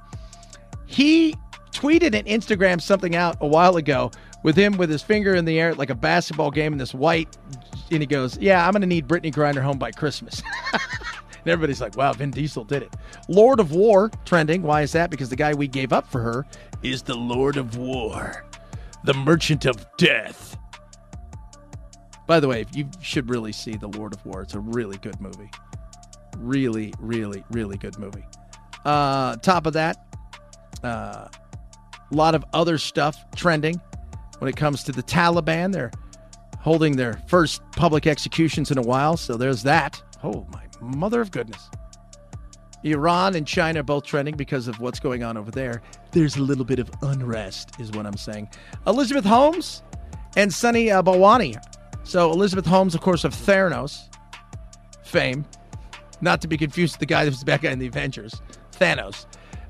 He 0.85 1.35
tweeted 1.71 2.15
and 2.15 2.27
Instagram 2.27 2.81
something 2.81 3.15
out 3.15 3.37
a 3.41 3.47
while 3.47 3.77
ago 3.77 4.11
with 4.43 4.55
him 4.55 4.77
with 4.77 4.89
his 4.89 5.01
finger 5.01 5.35
in 5.35 5.45
the 5.45 5.59
air 5.59 5.75
like 5.75 5.89
a 5.89 5.95
basketball 5.95 6.51
game 6.51 6.71
in 6.71 6.79
this 6.79 6.93
white. 6.93 7.37
And 7.91 8.01
he 8.01 8.07
goes, 8.07 8.37
yeah, 8.37 8.65
I'm 8.65 8.71
going 8.71 8.81
to 8.81 8.87
need 8.87 9.07
Brittney 9.07 9.33
Grinder 9.33 9.61
home 9.61 9.77
by 9.77 9.91
Christmas. 9.91 10.41
And 11.47 11.53
everybody's 11.53 11.79
like, 11.79 11.95
wow, 11.95 12.11
Vin 12.11 12.31
Diesel 12.31 12.65
did 12.65 12.83
it. 12.83 12.93
Lord 13.29 13.61
of 13.61 13.71
War 13.71 14.11
trending. 14.25 14.63
Why 14.63 14.81
is 14.81 14.91
that? 14.91 15.09
Because 15.09 15.29
the 15.29 15.37
guy 15.37 15.53
we 15.53 15.65
gave 15.65 15.93
up 15.93 16.05
for 16.11 16.19
her 16.19 16.45
is 16.83 17.03
the 17.03 17.15
Lord 17.15 17.55
of 17.55 17.77
War, 17.77 18.45
the 19.05 19.13
Merchant 19.13 19.65
of 19.65 19.77
Death. 19.97 20.57
By 22.25 22.41
the 22.41 22.49
way, 22.49 22.65
you 22.73 22.89
should 22.99 23.29
really 23.29 23.53
see 23.53 23.77
The 23.77 23.87
Lord 23.87 24.13
of 24.13 24.25
War. 24.25 24.41
It's 24.41 24.55
a 24.55 24.59
really 24.59 24.97
good 24.97 25.21
movie. 25.21 25.49
Really, 26.37 26.93
really, 26.99 27.45
really 27.51 27.77
good 27.77 27.97
movie. 27.97 28.25
Uh, 28.85 29.35
top 29.37 29.65
of 29.65 29.73
that, 29.73 29.97
a 30.83 30.87
uh, 30.87 31.29
lot 32.11 32.35
of 32.35 32.45
other 32.53 32.77
stuff 32.77 33.25
trending 33.35 33.81
when 34.39 34.49
it 34.49 34.55
comes 34.55 34.83
to 34.83 34.91
the 34.91 35.03
Taliban. 35.03 35.73
They're 35.73 35.91
holding 36.59 36.95
their 36.95 37.21
first 37.27 37.61
public 37.71 38.07
executions 38.07 38.71
in 38.71 38.77
a 38.77 38.81
while, 38.81 39.17
so 39.17 39.37
there's 39.37 39.63
that. 39.63 40.01
Oh, 40.23 40.45
my 40.51 40.63
mother 40.81 41.21
of 41.21 41.31
goodness. 41.31 41.69
Iran 42.83 43.35
and 43.35 43.45
China 43.45 43.83
both 43.83 44.05
trending 44.05 44.35
because 44.35 44.67
of 44.67 44.79
what's 44.79 44.99
going 44.99 45.23
on 45.23 45.37
over 45.37 45.51
there. 45.51 45.81
There's 46.11 46.37
a 46.37 46.41
little 46.41 46.65
bit 46.65 46.79
of 46.79 46.89
unrest, 47.01 47.79
is 47.79 47.91
what 47.91 48.05
I'm 48.05 48.17
saying. 48.17 48.49
Elizabeth 48.85 49.25
Holmes 49.25 49.83
and 50.35 50.53
Sunny 50.53 50.91
uh, 50.91 51.01
Balwani. 51.01 51.61
So, 52.03 52.31
Elizabeth 52.31 52.65
Holmes, 52.65 52.95
of 52.95 53.01
course, 53.01 53.23
of 53.23 53.33
Theranos 53.33 54.07
fame, 55.03 55.45
not 56.21 56.41
to 56.41 56.47
be 56.47 56.57
confused 56.57 56.95
with 56.95 56.99
the 56.99 57.05
guy 57.05 57.25
that 57.25 57.31
was 57.31 57.39
the 57.39 57.45
bad 57.45 57.61
guy 57.61 57.71
in 57.71 57.79
the 57.79 57.87
Avengers, 57.87 58.41
Thanos. 58.79 59.25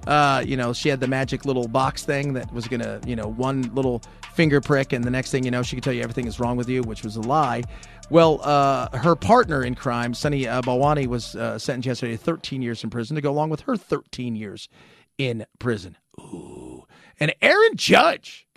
Uh, 0.08 0.42
you 0.46 0.56
know, 0.56 0.72
she 0.72 0.88
had 0.88 1.02
the 1.02 1.08
magic 1.08 1.44
little 1.44 1.68
box 1.68 2.06
thing 2.06 2.34
that 2.34 2.52
was 2.54 2.66
to, 2.68 3.02
you 3.06 3.16
know, 3.16 3.28
one 3.28 3.64
little 3.76 4.02
finger 4.34 4.62
prick, 4.62 4.94
and 4.94 5.04
the 5.04 5.10
next 5.10 5.32
thing 5.32 5.44
you 5.44 5.52
know, 5.52 5.62
she 5.62 5.76
could 5.76 5.84
tell 5.84 5.92
you 5.92 6.02
everything 6.02 6.28
is 6.28 6.40
wrong 6.40 6.56
with 6.56 6.70
you, 6.70 6.82
which 6.84 7.04
was 7.04 7.18
a 7.18 7.22
lie. 7.22 7.64
Well, 8.10 8.40
uh, 8.42 8.98
her 8.98 9.18
partner 9.18 9.64
in 9.64 9.76
crime, 9.76 10.14
Sunny 10.14 10.48
uh, 10.48 10.62
Balwani, 10.62 11.08
was 11.08 11.36
uh, 11.36 11.60
sentenced 11.60 11.88
yesterday 11.88 12.14
to 12.14 12.24
13 12.24 12.62
years 12.62 12.84
in 12.84 12.90
prison 12.90 13.16
to 13.16 13.22
go 13.22 13.32
along 13.32 13.50
with 13.50 13.62
her 13.62 13.76
13 13.76 14.38
years 14.38 14.70
in 15.18 15.46
prison. 15.60 15.98
Ooh. 16.22 16.86
And 17.20 17.34
Aaron 17.42 17.76
Judge 17.76 18.48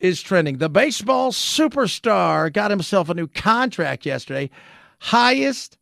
is 0.00 0.22
trending. 0.22 0.58
The 0.58 0.70
baseball 0.70 1.32
superstar 1.32 2.50
got 2.50 2.70
himself 2.70 3.10
a 3.10 3.14
new 3.14 3.26
contract 3.26 4.06
yesterday. 4.06 4.48
Highest 5.00 5.76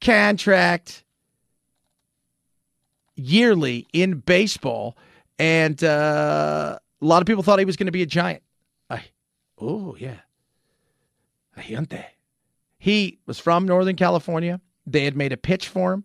contract 0.00 1.01
yearly 3.14 3.86
in 3.92 4.18
baseball. 4.18 4.96
And 5.38 5.82
uh, 5.82 6.78
a 7.00 7.04
lot 7.04 7.22
of 7.22 7.26
people 7.26 7.42
thought 7.42 7.58
he 7.58 7.64
was 7.64 7.76
going 7.76 7.86
to 7.86 7.92
be 7.92 8.02
a 8.02 8.06
giant. 8.06 8.42
I, 8.90 9.04
oh, 9.58 9.96
yeah. 9.98 10.18
Ayante. 11.56 12.04
He 12.78 13.18
was 13.26 13.38
from 13.38 13.66
Northern 13.66 13.96
California. 13.96 14.60
They 14.86 15.04
had 15.04 15.16
made 15.16 15.32
a 15.32 15.36
pitch 15.36 15.68
for 15.68 15.92
him. 15.92 16.04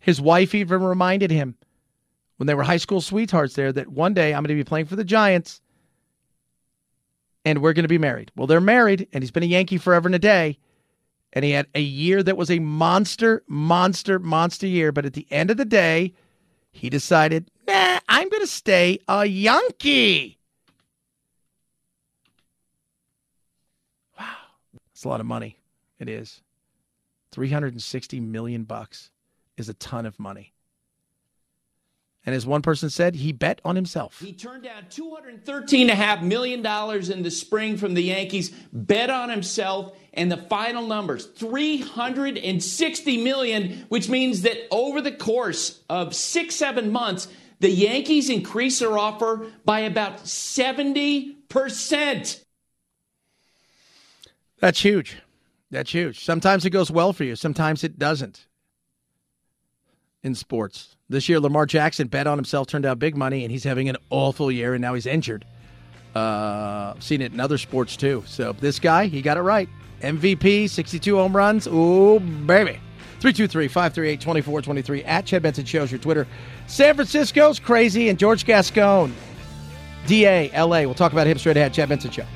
His 0.00 0.20
wife 0.20 0.54
even 0.54 0.82
reminded 0.82 1.30
him 1.30 1.56
when 2.36 2.46
they 2.46 2.54
were 2.54 2.64
high 2.64 2.76
school 2.78 3.00
sweethearts 3.00 3.54
there 3.54 3.72
that 3.72 3.88
one 3.88 4.14
day 4.14 4.34
I'm 4.34 4.42
going 4.42 4.56
to 4.56 4.62
be 4.62 4.64
playing 4.64 4.86
for 4.86 4.96
the 4.96 5.04
Giants 5.04 5.60
and 7.44 7.60
we're 7.60 7.72
going 7.72 7.84
to 7.84 7.88
be 7.88 7.98
married. 7.98 8.32
Well, 8.36 8.46
they're 8.46 8.60
married, 8.60 9.08
and 9.12 9.22
he's 9.22 9.30
been 9.30 9.42
a 9.42 9.46
Yankee 9.46 9.78
forever 9.78 10.08
and 10.08 10.14
a 10.14 10.18
day. 10.18 10.58
And 11.34 11.44
he 11.44 11.50
had 11.50 11.66
a 11.74 11.80
year 11.80 12.22
that 12.22 12.36
was 12.36 12.50
a 12.50 12.60
monster, 12.60 13.42
monster, 13.48 14.18
monster 14.20 14.68
year. 14.68 14.92
But 14.92 15.04
at 15.04 15.14
the 15.14 15.26
end 15.30 15.50
of 15.50 15.56
the 15.56 15.64
day, 15.64 16.14
he 16.70 16.88
decided, 16.88 17.50
nah, 17.66 17.98
I'm 18.08 18.28
going 18.28 18.42
to 18.42 18.46
stay 18.46 19.00
a 19.08 19.26
Yankee. 19.26 20.38
Wow. 24.18 24.26
That's 24.92 25.04
a 25.04 25.08
lot 25.08 25.20
of 25.20 25.26
money. 25.26 25.58
It 25.98 26.08
is. 26.08 26.40
360 27.32 28.20
million 28.20 28.62
bucks 28.62 29.10
is 29.56 29.68
a 29.68 29.74
ton 29.74 30.06
of 30.06 30.20
money. 30.20 30.54
And 32.26 32.34
as 32.34 32.46
one 32.46 32.62
person 32.62 32.88
said, 32.88 33.16
he 33.16 33.32
bet 33.32 33.60
on 33.64 33.76
himself. 33.76 34.18
He 34.18 34.32
turned 34.32 34.62
down 34.62 34.84
$213.5 34.84 36.22
million 36.22 36.64
in 36.64 37.22
the 37.22 37.30
spring 37.30 37.76
from 37.76 37.92
the 37.94 38.02
Yankees, 38.02 38.50
bet 38.72 39.10
on 39.10 39.28
himself, 39.28 39.92
and 40.14 40.32
the 40.32 40.36
final 40.36 40.86
numbers 40.86 41.26
360 41.26 43.22
million, 43.22 43.84
which 43.88 44.08
means 44.08 44.42
that 44.42 44.56
over 44.70 45.00
the 45.00 45.12
course 45.12 45.80
of 45.88 46.14
six, 46.14 46.54
seven 46.54 46.92
months, 46.92 47.26
the 47.60 47.70
Yankees 47.70 48.28
increased 48.30 48.80
their 48.80 48.98
offer 48.98 49.46
by 49.64 49.80
about 49.80 50.24
70%. 50.24 52.40
That's 54.60 54.80
huge. 54.80 55.16
That's 55.70 55.92
huge. 55.92 56.24
Sometimes 56.24 56.64
it 56.64 56.70
goes 56.70 56.90
well 56.90 57.12
for 57.12 57.24
you, 57.24 57.36
sometimes 57.36 57.84
it 57.84 57.98
doesn't 57.98 58.46
in 60.22 60.34
sports. 60.34 60.96
This 61.08 61.28
year, 61.28 61.38
Lamar 61.38 61.66
Jackson 61.66 62.08
bet 62.08 62.26
on 62.26 62.38
himself, 62.38 62.66
turned 62.66 62.86
out 62.86 62.98
big 62.98 63.16
money, 63.16 63.44
and 63.44 63.52
he's 63.52 63.64
having 63.64 63.88
an 63.88 63.96
awful 64.08 64.50
year, 64.50 64.74
and 64.74 64.80
now 64.80 64.94
he's 64.94 65.06
injured. 65.06 65.44
Uh, 66.14 66.94
seen 66.98 67.20
it 67.20 67.32
in 67.32 67.40
other 67.40 67.58
sports 67.58 67.96
too. 67.96 68.24
So 68.26 68.52
this 68.52 68.78
guy, 68.78 69.06
he 69.06 69.20
got 69.20 69.36
it 69.36 69.42
right. 69.42 69.68
MVP, 70.04 70.68
62 70.68 71.16
home 71.16 71.34
runs. 71.34 71.66
Ooh, 71.66 72.20
baby. 72.20 72.80
323 73.20 73.68
538 73.68 74.20
2423 74.20 75.04
at 75.04 75.24
Chad 75.24 75.42
Benson 75.42 75.64
Shows 75.64 75.90
your 75.90 75.98
Twitter. 75.98 76.26
San 76.66 76.94
Francisco's 76.94 77.58
crazy, 77.58 78.10
and 78.10 78.18
George 78.18 78.44
Gascon, 78.44 79.14
DA, 80.06 80.50
LA. 80.54 80.80
We'll 80.80 80.94
talk 80.94 81.12
about 81.12 81.26
him 81.26 81.38
straight 81.38 81.56
ahead. 81.56 81.72
Chad 81.72 81.88
Benson 81.88 82.10
Show. 82.10 82.26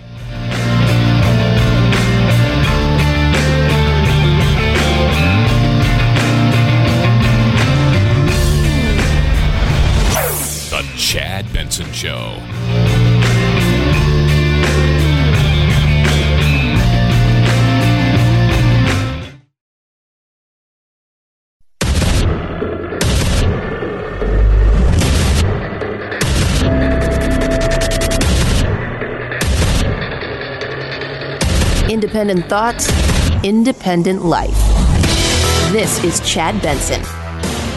Independent 32.18 32.50
thoughts, 32.50 33.44
independent 33.44 34.24
life. 34.24 34.58
This 35.70 36.02
is 36.02 36.18
Chad 36.28 36.60
Benson. 36.60 37.00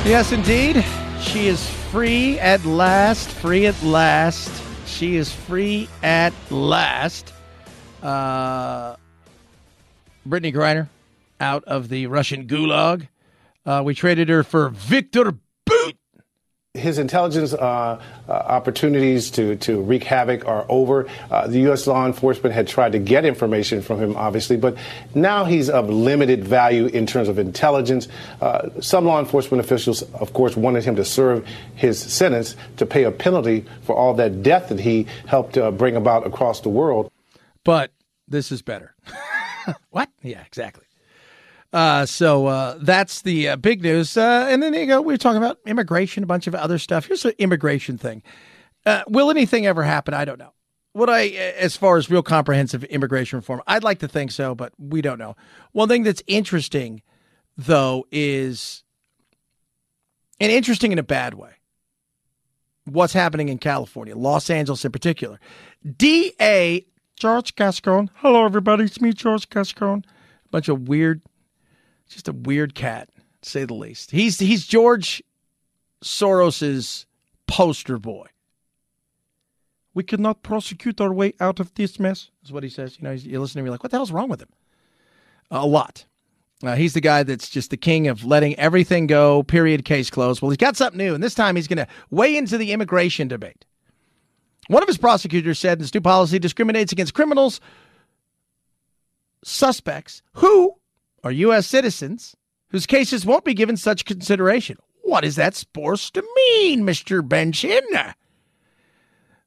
Yes, 0.03 0.31
indeed. 0.31 0.83
She 1.21 1.45
is 1.45 1.69
free 1.69 2.39
at 2.39 2.65
last. 2.65 3.29
Free 3.29 3.67
at 3.67 3.79
last. 3.83 4.49
She 4.87 5.15
is 5.15 5.31
free 5.31 5.87
at 6.01 6.33
last. 6.49 7.31
Uh, 8.01 8.95
Brittney 10.27 10.51
Griner 10.51 10.89
out 11.39 11.63
of 11.65 11.89
the 11.89 12.07
Russian 12.07 12.47
gulag. 12.47 13.09
Uh, 13.63 13.83
we 13.85 13.93
traded 13.93 14.27
her 14.29 14.43
for 14.43 14.69
Victor. 14.69 15.35
His 16.73 16.99
intelligence 16.99 17.53
uh, 17.53 17.57
uh, 17.59 18.31
opportunities 18.31 19.29
to, 19.31 19.57
to 19.57 19.81
wreak 19.81 20.05
havoc 20.05 20.47
are 20.47 20.65
over. 20.69 21.05
Uh, 21.29 21.45
the 21.47 21.59
U.S. 21.61 21.85
law 21.85 22.05
enforcement 22.05 22.55
had 22.55 22.65
tried 22.65 22.93
to 22.93 22.99
get 22.99 23.25
information 23.25 23.81
from 23.81 23.99
him, 23.99 24.15
obviously, 24.15 24.55
but 24.55 24.77
now 25.13 25.43
he's 25.43 25.69
of 25.69 25.89
limited 25.89 26.45
value 26.45 26.85
in 26.85 27.05
terms 27.05 27.27
of 27.27 27.37
intelligence. 27.39 28.07
Uh, 28.39 28.69
some 28.79 29.03
law 29.03 29.19
enforcement 29.19 29.61
officials, 29.61 30.01
of 30.13 30.31
course, 30.31 30.55
wanted 30.55 30.85
him 30.85 30.95
to 30.95 31.03
serve 31.03 31.45
his 31.75 31.99
sentence 31.99 32.55
to 32.77 32.85
pay 32.85 33.03
a 33.03 33.11
penalty 33.11 33.65
for 33.81 33.93
all 33.93 34.13
that 34.13 34.41
death 34.41 34.69
that 34.69 34.79
he 34.79 35.07
helped 35.27 35.57
uh, 35.57 35.71
bring 35.71 35.97
about 35.97 36.25
across 36.25 36.61
the 36.61 36.69
world. 36.69 37.11
But 37.65 37.91
this 38.29 38.49
is 38.49 38.61
better. 38.61 38.95
what? 39.89 40.09
Yeah, 40.21 40.41
exactly. 40.45 40.85
Uh, 41.73 42.05
so 42.05 42.47
uh, 42.47 42.77
that's 42.81 43.21
the 43.21 43.49
uh, 43.49 43.55
big 43.55 43.81
news. 43.81 44.17
Uh, 44.17 44.47
and 44.49 44.61
then 44.61 44.73
you 44.73 44.85
go, 44.85 45.01
we 45.01 45.13
were 45.13 45.17
talking 45.17 45.37
about 45.37 45.59
immigration, 45.65 46.23
a 46.23 46.27
bunch 46.27 46.47
of 46.47 46.55
other 46.55 46.77
stuff. 46.77 47.05
Here's 47.05 47.23
the 47.23 47.39
immigration 47.41 47.97
thing. 47.97 48.23
Uh, 48.85 49.03
will 49.07 49.29
anything 49.29 49.65
ever 49.65 49.83
happen? 49.83 50.13
I 50.13 50.25
don't 50.25 50.39
know. 50.39 50.53
What 50.93 51.09
I, 51.09 51.27
as 51.27 51.77
far 51.77 51.95
as 51.95 52.09
real 52.09 52.23
comprehensive 52.23 52.83
immigration 52.85 53.37
reform, 53.37 53.61
I'd 53.65 53.83
like 53.83 53.99
to 53.99 54.09
think 54.09 54.31
so, 54.31 54.53
but 54.53 54.73
we 54.77 55.01
don't 55.01 55.19
know. 55.19 55.37
One 55.71 55.87
thing 55.87 56.03
that's 56.03 56.21
interesting, 56.27 57.01
though, 57.55 58.05
is, 58.11 58.83
and 60.41 60.51
interesting 60.51 60.91
in 60.91 60.99
a 60.99 61.03
bad 61.03 61.35
way, 61.35 61.51
what's 62.83 63.13
happening 63.13 63.47
in 63.47 63.57
California, 63.57 64.17
Los 64.17 64.49
Angeles 64.49 64.83
in 64.83 64.91
particular. 64.91 65.39
DA 65.97 66.85
George 67.15 67.55
Gascon. 67.55 68.09
Hello, 68.15 68.43
everybody. 68.43 68.83
It's 68.83 68.99
me, 68.99 69.13
George 69.13 69.47
Gascon. 69.49 70.03
A 70.45 70.49
bunch 70.49 70.67
of 70.67 70.89
weird 70.89 71.21
just 72.13 72.27
a 72.27 72.33
weird 72.33 72.75
cat, 72.75 73.09
to 73.41 73.49
say 73.49 73.65
the 73.65 73.73
least. 73.73 74.11
He's 74.11 74.39
he's 74.39 74.65
George 74.67 75.23
Soros's 76.03 77.05
poster 77.47 77.97
boy. 77.97 78.27
We 79.93 80.03
cannot 80.03 80.41
prosecute 80.41 81.01
our 81.01 81.13
way 81.13 81.33
out 81.39 81.59
of 81.59 81.73
this 81.75 81.99
mess, 81.99 82.31
is 82.43 82.51
what 82.51 82.63
he 82.63 82.69
says. 82.69 82.97
You 82.97 83.03
know, 83.03 83.11
you 83.11 83.39
listen 83.39 83.59
to 83.59 83.63
me 83.63 83.69
like, 83.69 83.83
what 83.83 83.91
the 83.91 83.97
hell's 83.97 84.11
wrong 84.11 84.29
with 84.29 84.41
him? 84.41 84.47
A 85.49 85.67
lot. 85.67 86.05
Uh, 86.63 86.75
he's 86.75 86.93
the 86.93 87.01
guy 87.01 87.23
that's 87.23 87.49
just 87.49 87.71
the 87.71 87.77
king 87.77 88.07
of 88.07 88.23
letting 88.23 88.55
everything 88.55 89.07
go, 89.07 89.43
period, 89.43 89.83
case 89.83 90.09
closed. 90.09 90.41
Well, 90.41 90.51
he's 90.51 90.57
got 90.57 90.77
something 90.77 90.97
new, 90.97 91.13
and 91.13 91.23
this 91.23 91.33
time 91.33 91.55
he's 91.55 91.67
going 91.67 91.77
to 91.77 91.87
weigh 92.09 92.37
into 92.37 92.57
the 92.57 92.71
immigration 92.71 93.27
debate. 93.27 93.65
One 94.67 94.83
of 94.83 94.87
his 94.87 94.97
prosecutors 94.97 95.59
said 95.59 95.79
this 95.79 95.93
new 95.93 96.01
policy 96.01 96.39
discriminates 96.39 96.91
against 96.91 97.13
criminals, 97.13 97.59
suspects 99.43 100.21
who 100.33 100.75
are 101.23 101.31
U.S. 101.31 101.67
citizens 101.67 102.35
whose 102.69 102.85
cases 102.85 103.25
won't 103.25 103.45
be 103.45 103.53
given 103.53 103.77
such 103.77 104.05
consideration. 104.05 104.77
What 105.03 105.25
is 105.25 105.35
that 105.35 105.55
supposed 105.55 106.13
to 106.13 106.21
mean, 106.35 106.83
Mr. 106.83 107.27
Benson? 107.27 107.81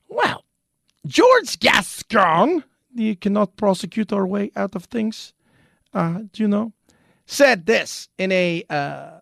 Well, 0.08 0.44
George 1.06 1.58
Gascon, 1.58 2.64
you 2.94 3.16
cannot 3.16 3.56
prosecute 3.56 4.12
our 4.12 4.26
way 4.26 4.50
out 4.56 4.74
of 4.74 4.84
things, 4.84 5.32
uh, 5.92 6.20
do 6.32 6.42
you 6.42 6.48
know, 6.48 6.72
said 7.26 7.66
this 7.66 8.08
in 8.18 8.30
a 8.32 8.64
uh, 8.68 9.20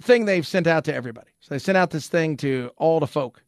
thing 0.00 0.24
they've 0.24 0.46
sent 0.46 0.66
out 0.66 0.84
to 0.84 0.94
everybody. 0.94 1.30
So 1.40 1.54
they 1.54 1.58
sent 1.58 1.78
out 1.78 1.90
this 1.90 2.08
thing 2.08 2.36
to 2.38 2.70
all 2.76 3.00
the 3.00 3.06
folk 3.06 3.42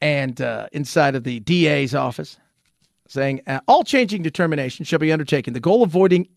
and 0.00 0.40
uh, 0.40 0.68
inside 0.72 1.14
of 1.14 1.24
the 1.24 1.40
DA's 1.40 1.94
office 1.94 2.38
saying 3.08 3.42
uh, 3.46 3.60
all 3.66 3.84
changing 3.84 4.22
determination 4.22 4.84
shall 4.84 4.98
be 4.98 5.12
undertaken. 5.12 5.54
The 5.54 5.60
goal 5.60 5.82
avoiding 5.82 6.28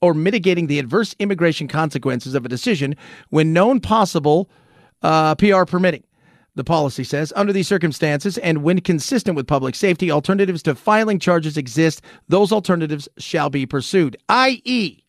or 0.00 0.14
mitigating 0.14 0.66
the 0.66 0.78
adverse 0.78 1.14
immigration 1.18 1.68
consequences 1.68 2.34
of 2.34 2.44
a 2.44 2.48
decision 2.48 2.96
when 3.28 3.52
known 3.52 3.80
possible 3.80 4.50
uh, 5.02 5.34
PR 5.34 5.64
permitting. 5.64 6.04
The 6.56 6.64
policy 6.64 7.04
says, 7.04 7.32
under 7.36 7.52
these 7.52 7.68
circumstances 7.68 8.36
and 8.38 8.62
when 8.62 8.80
consistent 8.80 9.36
with 9.36 9.46
public 9.46 9.74
safety, 9.74 10.10
alternatives 10.10 10.62
to 10.64 10.74
filing 10.74 11.18
charges 11.18 11.56
exist. 11.56 12.02
Those 12.28 12.50
alternatives 12.50 13.08
shall 13.18 13.50
be 13.50 13.66
pursued, 13.66 14.16
i.e., 14.28 15.04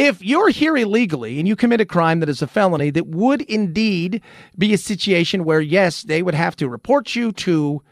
If 0.00 0.24
you're 0.24 0.48
here 0.48 0.78
illegally 0.78 1.38
and 1.38 1.46
you 1.46 1.54
commit 1.54 1.82
a 1.82 1.84
crime 1.84 2.20
that 2.20 2.30
is 2.30 2.40
a 2.40 2.46
felony, 2.46 2.88
that 2.88 3.08
would 3.08 3.42
indeed 3.42 4.22
be 4.56 4.72
a 4.72 4.78
situation 4.78 5.44
where, 5.44 5.60
yes, 5.60 6.04
they 6.04 6.22
would 6.22 6.32
have 6.34 6.56
to 6.56 6.70
report 6.70 7.14
you 7.14 7.32
to 7.32 7.82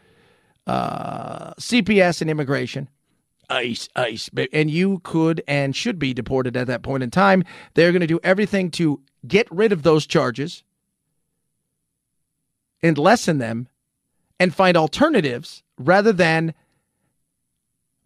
uh, 0.65 1.53
CPS 1.59 2.21
and 2.21 2.31
immigration. 2.31 2.89
ICE, 3.47 3.87
ICE. 3.95 4.27
And 4.51 4.71
you 4.71 5.01
could 5.03 5.43
and 5.47 5.75
should 5.75 5.99
be 5.99 6.15
deported 6.15 6.57
at 6.57 6.65
that 6.65 6.81
point 6.81 7.03
in 7.03 7.11
time. 7.11 7.43
They're 7.75 7.91
going 7.91 8.01
to 8.01 8.07
do 8.07 8.19
everything 8.23 8.71
to 8.71 9.01
get 9.27 9.47
rid 9.51 9.71
of 9.71 9.83
those 9.83 10.07
charges 10.07 10.63
and 12.81 12.97
lessen 12.97 13.37
them 13.37 13.67
and 14.39 14.51
find 14.51 14.75
alternatives 14.75 15.61
rather 15.77 16.11
than 16.11 16.55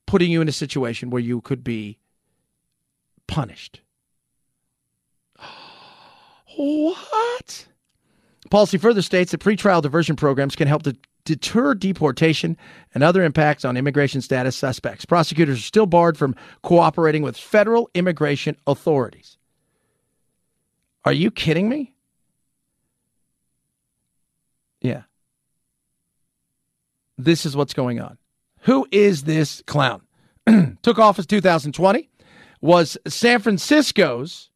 putting 0.07 0.29
you 0.29 0.41
in 0.41 0.49
a 0.49 0.51
situation 0.51 1.09
where 1.09 1.21
you 1.21 1.39
could 1.39 1.63
be 1.63 1.99
punished. 3.27 3.79
What? 6.55 7.67
Policy 8.49 8.77
further 8.77 9.01
states 9.01 9.31
that 9.31 9.41
pretrial 9.41 9.81
diversion 9.81 10.15
programs 10.15 10.55
can 10.55 10.67
help 10.67 10.83
to 10.83 10.95
deter 11.25 11.73
deportation 11.73 12.57
and 12.93 13.03
other 13.03 13.23
impacts 13.23 13.65
on 13.65 13.77
immigration 13.77 14.21
status 14.21 14.55
suspects. 14.55 15.05
Prosecutors 15.05 15.57
are 15.57 15.61
still 15.61 15.85
barred 15.85 16.17
from 16.17 16.35
cooperating 16.61 17.23
with 17.23 17.37
federal 17.37 17.89
immigration 17.93 18.57
authorities. 18.67 19.37
Are 21.05 21.13
you 21.13 21.31
kidding 21.31 21.69
me? 21.69 21.95
Yeah. 24.81 25.03
This 27.17 27.45
is 27.45 27.55
what's 27.55 27.73
going 27.73 27.99
on. 27.99 28.17
Who 28.61 28.87
is 28.91 29.23
this 29.23 29.61
clown? 29.65 30.01
Took 30.81 30.99
office 30.99 31.25
2020, 31.25 32.09
was 32.61 32.97
San 33.07 33.39
Francisco's 33.39 34.49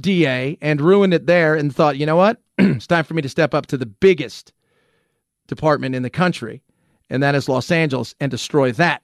DA 0.00 0.58
and 0.60 0.80
ruined 0.80 1.14
it 1.14 1.26
there 1.26 1.54
and 1.54 1.74
thought, 1.74 1.96
you 1.96 2.06
know 2.06 2.16
what? 2.16 2.40
it's 2.58 2.86
time 2.86 3.04
for 3.04 3.14
me 3.14 3.22
to 3.22 3.28
step 3.28 3.54
up 3.54 3.66
to 3.66 3.76
the 3.76 3.86
biggest 3.86 4.52
department 5.46 5.94
in 5.94 6.02
the 6.02 6.10
country, 6.10 6.62
and 7.08 7.22
that 7.22 7.34
is 7.34 7.48
Los 7.48 7.70
Angeles, 7.70 8.14
and 8.20 8.30
destroy 8.30 8.72
that. 8.72 9.02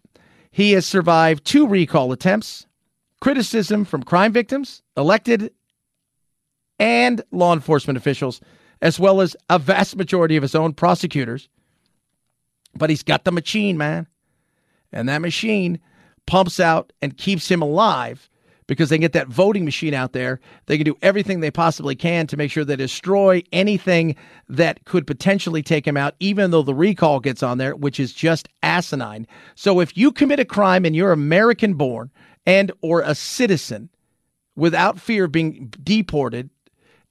He 0.50 0.72
has 0.72 0.86
survived 0.86 1.44
two 1.44 1.66
recall 1.66 2.12
attempts, 2.12 2.66
criticism 3.20 3.84
from 3.84 4.02
crime 4.02 4.32
victims, 4.32 4.82
elected, 4.96 5.52
and 6.78 7.22
law 7.30 7.52
enforcement 7.52 7.96
officials, 7.96 8.40
as 8.80 8.98
well 8.98 9.20
as 9.20 9.36
a 9.50 9.58
vast 9.58 9.96
majority 9.96 10.36
of 10.36 10.42
his 10.42 10.54
own 10.54 10.72
prosecutors. 10.72 11.48
But 12.74 12.90
he's 12.90 13.02
got 13.02 13.24
the 13.24 13.32
machine, 13.32 13.76
man. 13.76 14.06
And 14.92 15.08
that 15.08 15.22
machine 15.22 15.80
pumps 16.26 16.60
out 16.60 16.92
and 17.00 17.16
keeps 17.16 17.50
him 17.50 17.62
alive 17.62 18.28
because 18.66 18.88
they 18.88 18.98
get 18.98 19.12
that 19.12 19.28
voting 19.28 19.64
machine 19.64 19.94
out 19.94 20.12
there. 20.12 20.40
They 20.66 20.76
can 20.76 20.84
do 20.84 20.96
everything 21.02 21.40
they 21.40 21.50
possibly 21.50 21.94
can 21.94 22.26
to 22.26 22.36
make 22.36 22.50
sure 22.50 22.64
they 22.64 22.76
destroy 22.76 23.42
anything 23.52 24.16
that 24.48 24.84
could 24.84 25.06
potentially 25.06 25.62
take 25.62 25.86
him 25.86 25.96
out, 25.96 26.14
even 26.20 26.50
though 26.50 26.62
the 26.62 26.74
recall 26.74 27.20
gets 27.20 27.42
on 27.42 27.58
there, 27.58 27.76
which 27.76 28.00
is 28.00 28.12
just 28.12 28.48
asinine. 28.62 29.26
So 29.54 29.80
if 29.80 29.96
you 29.96 30.12
commit 30.12 30.40
a 30.40 30.44
crime 30.44 30.84
and 30.84 30.96
you're 30.96 31.12
American 31.12 31.74
born 31.74 32.10
and 32.44 32.72
or 32.80 33.02
a 33.02 33.14
citizen 33.14 33.88
without 34.56 34.98
fear 34.98 35.24
of 35.24 35.32
being 35.32 35.72
deported, 35.82 36.50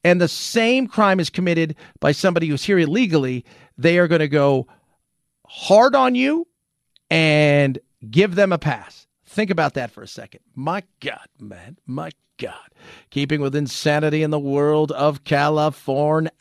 and 0.03 0.21
the 0.21 0.27
same 0.27 0.87
crime 0.87 1.19
is 1.19 1.29
committed 1.29 1.75
by 1.99 2.11
somebody 2.11 2.47
who's 2.47 2.63
here 2.63 2.77
illegally, 2.77 3.43
they 3.77 3.97
are 3.97 4.07
going 4.07 4.19
to 4.19 4.27
go 4.27 4.67
hard 5.47 5.95
on 5.95 6.15
you 6.15 6.47
and 7.09 7.79
give 8.09 8.35
them 8.35 8.51
a 8.51 8.57
pass. 8.57 9.04
Think 9.35 9.51
about 9.51 9.73
that 9.73 9.91
for 9.91 10.01
a 10.01 10.07
second. 10.07 10.39
My 10.55 10.81
God, 11.01 11.27
man. 11.41 11.77
My 11.85 12.11
God. 12.37 12.69
Keeping 13.09 13.41
with 13.41 13.53
insanity 13.53 14.23
in 14.23 14.31
the 14.31 14.39
world 14.39 14.93
of 14.93 15.25
California. 15.25 16.31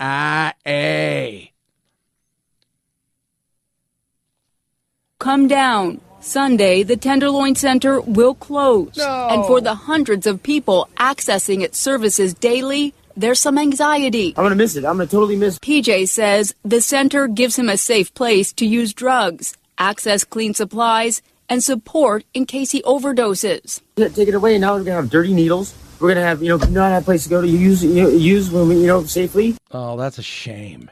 Come 5.18 5.48
down. 5.48 6.00
Sunday, 6.20 6.84
the 6.84 6.96
Tenderloin 6.96 7.56
Center 7.56 8.00
will 8.00 8.36
close. 8.36 8.96
No. 8.96 9.28
And 9.28 9.44
for 9.44 9.60
the 9.60 9.74
hundreds 9.74 10.28
of 10.28 10.40
people 10.44 10.88
accessing 10.96 11.62
its 11.62 11.78
services 11.78 12.32
daily, 12.32 12.94
there's 13.16 13.40
some 13.40 13.58
anxiety. 13.58 14.34
I'm 14.36 14.44
gonna 14.44 14.54
miss 14.54 14.76
it. 14.76 14.84
I'm 14.84 14.98
gonna 14.98 15.08
totally 15.08 15.34
miss 15.34 15.56
it. 15.56 15.62
PJ 15.62 16.08
says 16.08 16.54
the 16.64 16.80
center 16.80 17.26
gives 17.26 17.58
him 17.58 17.68
a 17.68 17.76
safe 17.76 18.14
place 18.14 18.52
to 18.52 18.64
use 18.64 18.94
drugs, 18.94 19.56
access 19.78 20.22
clean 20.22 20.54
supplies, 20.54 21.22
and 21.48 21.62
support 21.62 22.24
in 22.34 22.46
case 22.46 22.70
he 22.70 22.82
overdoses. 22.82 23.80
Take 23.96 24.28
it 24.28 24.34
away. 24.34 24.58
Now 24.58 24.74
we're 24.74 24.84
gonna 24.84 24.96
have 24.96 25.10
dirty 25.10 25.32
needles. 25.32 25.74
We're 26.00 26.08
gonna 26.08 26.26
have, 26.26 26.42
you 26.42 26.48
know, 26.48 26.56
not 26.66 26.90
have 26.90 27.02
a 27.02 27.04
place 27.04 27.24
to 27.24 27.30
go 27.30 27.40
to 27.40 27.48
use, 27.48 27.84
you 27.84 28.02
know, 28.02 28.08
use 28.08 28.50
when 28.50 28.68
we, 28.68 28.76
you 28.76 28.86
know, 28.86 29.04
safely. 29.04 29.56
Oh, 29.70 29.96
that's 29.96 30.18
a 30.18 30.22
shame. 30.22 30.90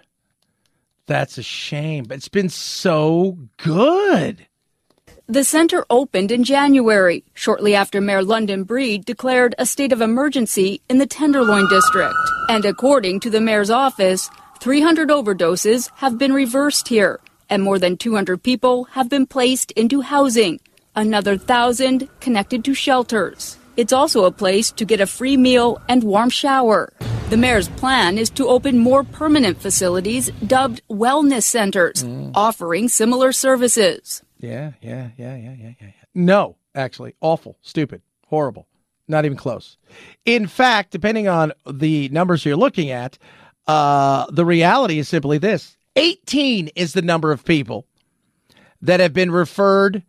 That's 1.06 1.36
a 1.38 1.42
shame. 1.42 2.06
It's 2.10 2.28
been 2.28 2.48
so 2.48 3.36
good. 3.56 4.46
The 5.28 5.44
center 5.44 5.84
opened 5.88 6.30
in 6.30 6.44
January, 6.44 7.24
shortly 7.32 7.74
after 7.74 8.00
Mayor 8.00 8.22
London 8.22 8.64
Breed 8.64 9.04
declared 9.04 9.54
a 9.58 9.66
state 9.66 9.92
of 9.92 10.00
emergency 10.00 10.82
in 10.88 10.98
the 10.98 11.06
Tenderloin 11.06 11.68
district. 11.68 12.14
And 12.48 12.64
according 12.64 13.20
to 13.20 13.30
the 13.30 13.40
mayor's 13.40 13.70
office, 13.70 14.28
300 14.60 15.08
overdoses 15.08 15.90
have 15.96 16.18
been 16.18 16.32
reversed 16.32 16.88
here, 16.88 17.20
and 17.52 17.62
more 17.62 17.78
than 17.78 17.98
200 17.98 18.42
people 18.42 18.84
have 18.84 19.10
been 19.10 19.26
placed 19.26 19.72
into 19.72 20.00
housing, 20.00 20.58
another 20.96 21.36
thousand 21.36 22.08
connected 22.18 22.64
to 22.64 22.72
shelters. 22.72 23.58
It's 23.76 23.92
also 23.92 24.24
a 24.24 24.32
place 24.32 24.72
to 24.72 24.86
get 24.86 25.02
a 25.02 25.06
free 25.06 25.36
meal 25.36 25.78
and 25.86 26.02
warm 26.02 26.30
shower. 26.30 26.90
The 27.28 27.36
mayor's 27.36 27.68
plan 27.68 28.16
is 28.16 28.30
to 28.30 28.48
open 28.48 28.78
more 28.78 29.04
permanent 29.04 29.60
facilities 29.60 30.30
dubbed 30.46 30.80
wellness 30.88 31.42
centers, 31.42 32.02
offering 32.34 32.88
similar 32.88 33.32
services. 33.32 34.22
Yeah, 34.38 34.72
yeah, 34.80 35.10
yeah, 35.18 35.36
yeah, 35.36 35.52
yeah, 35.52 35.72
yeah. 35.78 35.86
yeah. 35.88 36.04
No, 36.14 36.56
actually, 36.74 37.14
awful, 37.20 37.58
stupid, 37.60 38.00
horrible, 38.28 38.66
not 39.08 39.26
even 39.26 39.36
close. 39.36 39.76
In 40.24 40.46
fact, 40.46 40.90
depending 40.90 41.28
on 41.28 41.52
the 41.70 42.08
numbers 42.08 42.46
you're 42.46 42.56
looking 42.56 42.90
at, 42.90 43.18
uh, 43.66 44.24
the 44.30 44.46
reality 44.46 44.98
is 44.98 45.08
simply 45.08 45.36
this 45.36 45.76
18 45.96 46.68
is 46.74 46.92
the 46.92 47.02
number 47.02 47.32
of 47.32 47.44
people 47.44 47.86
that 48.80 49.00
have 49.00 49.12
been 49.12 49.30
referred 49.30 50.02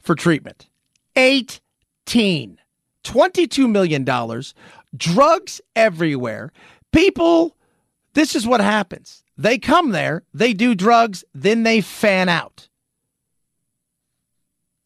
for 0.00 0.14
treatment. 0.14 0.68
18. 1.16 2.58
$22 3.04 3.70
million, 3.70 4.42
drugs 4.96 5.60
everywhere. 5.76 6.52
People, 6.92 7.56
this 8.14 8.34
is 8.34 8.46
what 8.46 8.60
happens. 8.60 9.22
They 9.36 9.58
come 9.58 9.90
there, 9.90 10.22
they 10.32 10.52
do 10.54 10.74
drugs, 10.74 11.24
then 11.34 11.64
they 11.64 11.80
fan 11.80 12.28
out. 12.28 12.68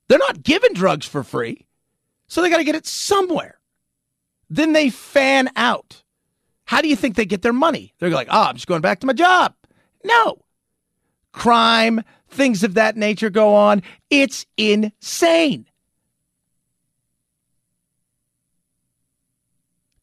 They're 0.08 0.18
not 0.18 0.42
given 0.42 0.72
drugs 0.72 1.06
for 1.06 1.22
free, 1.22 1.66
so 2.28 2.40
they 2.40 2.50
got 2.50 2.58
to 2.58 2.64
get 2.64 2.74
it 2.74 2.86
somewhere. 2.86 3.60
Then 4.50 4.72
they 4.72 4.88
fan 4.88 5.50
out. 5.54 6.02
How 6.64 6.80
do 6.80 6.88
you 6.88 6.96
think 6.96 7.16
they 7.16 7.26
get 7.26 7.42
their 7.42 7.52
money? 7.52 7.94
They're 7.98 8.10
like, 8.10 8.28
oh, 8.30 8.44
I'm 8.44 8.54
just 8.54 8.66
going 8.66 8.80
back 8.80 9.00
to 9.00 9.06
my 9.06 9.12
job. 9.12 9.54
No. 10.08 10.38
Crime, 11.32 12.02
things 12.28 12.64
of 12.64 12.74
that 12.74 12.96
nature 12.96 13.30
go 13.30 13.54
on. 13.54 13.82
It's 14.10 14.46
insane. 14.56 15.66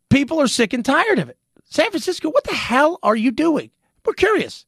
People 0.10 0.40
are 0.40 0.48
sick 0.48 0.72
and 0.72 0.86
tired 0.86 1.20
of 1.20 1.28
it. 1.28 1.38
San 1.66 1.90
Francisco, 1.90 2.30
what 2.30 2.46
the 2.46 2.54
hell 2.54 3.00
are 3.04 3.16
you 3.16 3.32
doing? 3.32 3.72
We're 4.06 4.14
curious. 4.14 4.66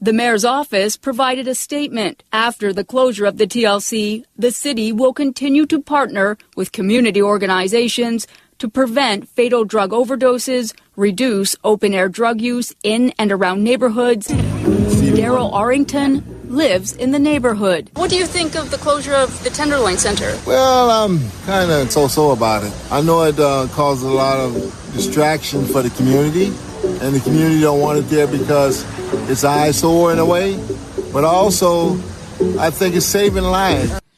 The 0.00 0.12
mayor's 0.12 0.44
office 0.44 0.96
provided 0.96 1.48
a 1.48 1.54
statement. 1.54 2.22
After 2.32 2.72
the 2.72 2.84
closure 2.84 3.26
of 3.26 3.38
the 3.38 3.46
TLC, 3.46 4.24
the 4.36 4.50
city 4.50 4.92
will 4.92 5.12
continue 5.12 5.66
to 5.66 5.82
partner 5.82 6.38
with 6.56 6.72
community 6.72 7.20
organizations 7.20 8.26
to 8.60 8.68
prevent 8.68 9.26
fatal 9.28 9.64
drug 9.64 9.90
overdoses, 9.90 10.74
reduce 10.94 11.56
open 11.64 11.94
air 11.94 12.08
drug 12.08 12.40
use 12.40 12.74
in 12.82 13.12
and 13.18 13.32
around 13.32 13.64
neighborhoods. 13.64 14.28
Daryl 14.28 15.58
Arrington 15.58 16.22
lives 16.50 16.92
in 16.92 17.10
the 17.10 17.18
neighborhood. 17.18 17.90
What 17.94 18.10
do 18.10 18.16
you 18.16 18.26
think 18.26 18.54
of 18.56 18.70
the 18.70 18.76
closure 18.76 19.14
of 19.14 19.42
the 19.44 19.50
Tenderloin 19.50 19.96
Center? 19.96 20.38
Well, 20.46 20.90
I'm 20.90 21.18
kind 21.46 21.70
of 21.70 21.90
so-so 21.90 22.32
about 22.32 22.64
it. 22.64 22.72
I 22.90 23.00
know 23.00 23.22
it 23.22 23.38
uh, 23.40 23.66
causes 23.72 24.04
a 24.04 24.10
lot 24.10 24.38
of 24.38 24.52
distraction 24.92 25.64
for 25.64 25.82
the 25.82 25.90
community, 25.90 26.46
and 27.00 27.14
the 27.14 27.20
community 27.20 27.60
don't 27.60 27.80
want 27.80 27.98
it 27.98 28.02
there 28.02 28.26
because 28.26 28.84
it's 29.30 29.42
eyesore 29.42 30.12
in 30.12 30.18
a 30.18 30.26
way. 30.26 30.62
But 31.12 31.24
also, 31.24 31.94
I 32.58 32.70
think 32.70 32.94
it's 32.94 33.06
saving 33.06 33.44
lives. 33.44 34.00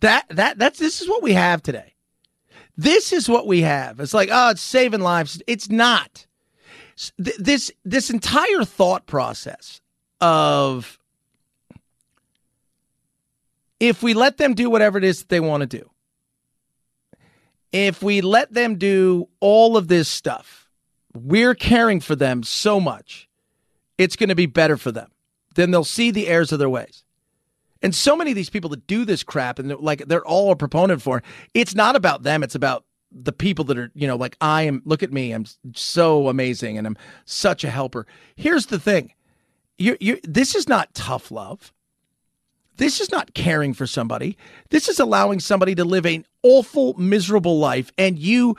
That 0.00 0.26
that 0.28 0.58
that's 0.58 0.78
this 0.78 1.00
is 1.00 1.08
what 1.08 1.22
we 1.22 1.32
have 1.32 1.62
today. 1.62 1.93
This 2.76 3.12
is 3.12 3.28
what 3.28 3.46
we 3.46 3.62
have. 3.62 4.00
It's 4.00 4.14
like, 4.14 4.28
oh, 4.32 4.50
it's 4.50 4.62
saving 4.62 5.00
lives. 5.00 5.40
It's 5.46 5.70
not. 5.70 6.26
This 7.18 7.70
this 7.84 8.10
entire 8.10 8.64
thought 8.64 9.06
process 9.06 9.80
of 10.20 10.98
if 13.80 14.02
we 14.02 14.14
let 14.14 14.36
them 14.36 14.54
do 14.54 14.70
whatever 14.70 14.98
it 14.98 15.04
is 15.04 15.20
that 15.20 15.28
they 15.28 15.40
want 15.40 15.62
to 15.62 15.66
do, 15.66 15.90
if 17.72 18.02
we 18.02 18.20
let 18.20 18.52
them 18.52 18.76
do 18.76 19.28
all 19.40 19.76
of 19.76 19.88
this 19.88 20.08
stuff, 20.08 20.70
we're 21.14 21.54
caring 21.54 22.00
for 22.00 22.14
them 22.14 22.42
so 22.42 22.80
much, 22.80 23.28
it's 23.98 24.16
going 24.16 24.28
to 24.28 24.34
be 24.34 24.46
better 24.46 24.76
for 24.76 24.92
them. 24.92 25.10
Then 25.54 25.70
they'll 25.70 25.84
see 25.84 26.10
the 26.10 26.28
errors 26.28 26.52
of 26.52 26.58
their 26.58 26.70
ways. 26.70 27.03
And 27.84 27.94
so 27.94 28.16
many 28.16 28.30
of 28.30 28.34
these 28.34 28.48
people 28.48 28.70
that 28.70 28.86
do 28.86 29.04
this 29.04 29.22
crap 29.22 29.58
and 29.58 29.68
they're 29.68 29.76
like 29.76 30.06
they're 30.06 30.24
all 30.24 30.50
a 30.50 30.56
proponent 30.56 31.02
for, 31.02 31.22
it's 31.52 31.74
not 31.74 31.96
about 31.96 32.22
them, 32.22 32.42
it's 32.42 32.54
about 32.54 32.86
the 33.12 33.30
people 33.30 33.66
that 33.66 33.76
are, 33.76 33.90
you 33.94 34.06
know, 34.06 34.16
like 34.16 34.38
I 34.40 34.62
am 34.62 34.80
look 34.86 35.02
at 35.02 35.12
me, 35.12 35.32
I'm 35.32 35.44
so 35.74 36.28
amazing 36.30 36.78
and 36.78 36.86
I'm 36.86 36.96
such 37.26 37.62
a 37.62 37.68
helper. 37.68 38.06
Here's 38.36 38.66
the 38.66 38.78
thing. 38.78 39.12
You 39.76 39.98
you 40.00 40.18
this 40.24 40.54
is 40.54 40.66
not 40.66 40.94
tough 40.94 41.30
love. 41.30 41.74
This 42.78 43.02
is 43.02 43.12
not 43.12 43.34
caring 43.34 43.74
for 43.74 43.86
somebody. 43.86 44.38
This 44.70 44.88
is 44.88 44.98
allowing 44.98 45.38
somebody 45.38 45.74
to 45.74 45.84
live 45.84 46.06
an 46.06 46.24
awful, 46.42 46.94
miserable 46.94 47.58
life 47.58 47.92
and 47.98 48.18
you 48.18 48.56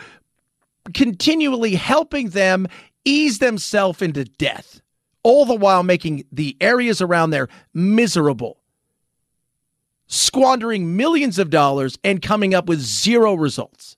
continually 0.93 1.73
helping 1.73 2.30
them 2.30 2.67
ease 3.05 3.39
themselves 3.39 4.03
into 4.03 4.23
death, 4.23 4.82
all 5.23 5.45
the 5.45 5.55
while 5.55 5.82
making 5.82 6.26
the 6.32 6.55
areas 6.61 7.01
around 7.01 7.32
there 7.32 7.49
miserable, 7.73 8.59
squandering 10.08 10.95
millions 10.95 11.39
of 11.39 11.49
dollars 11.49 11.97
and 12.03 12.22
coming 12.22 12.53
up 12.53 12.68
with 12.68 12.80
zero 12.80 13.34
results. 13.34 13.97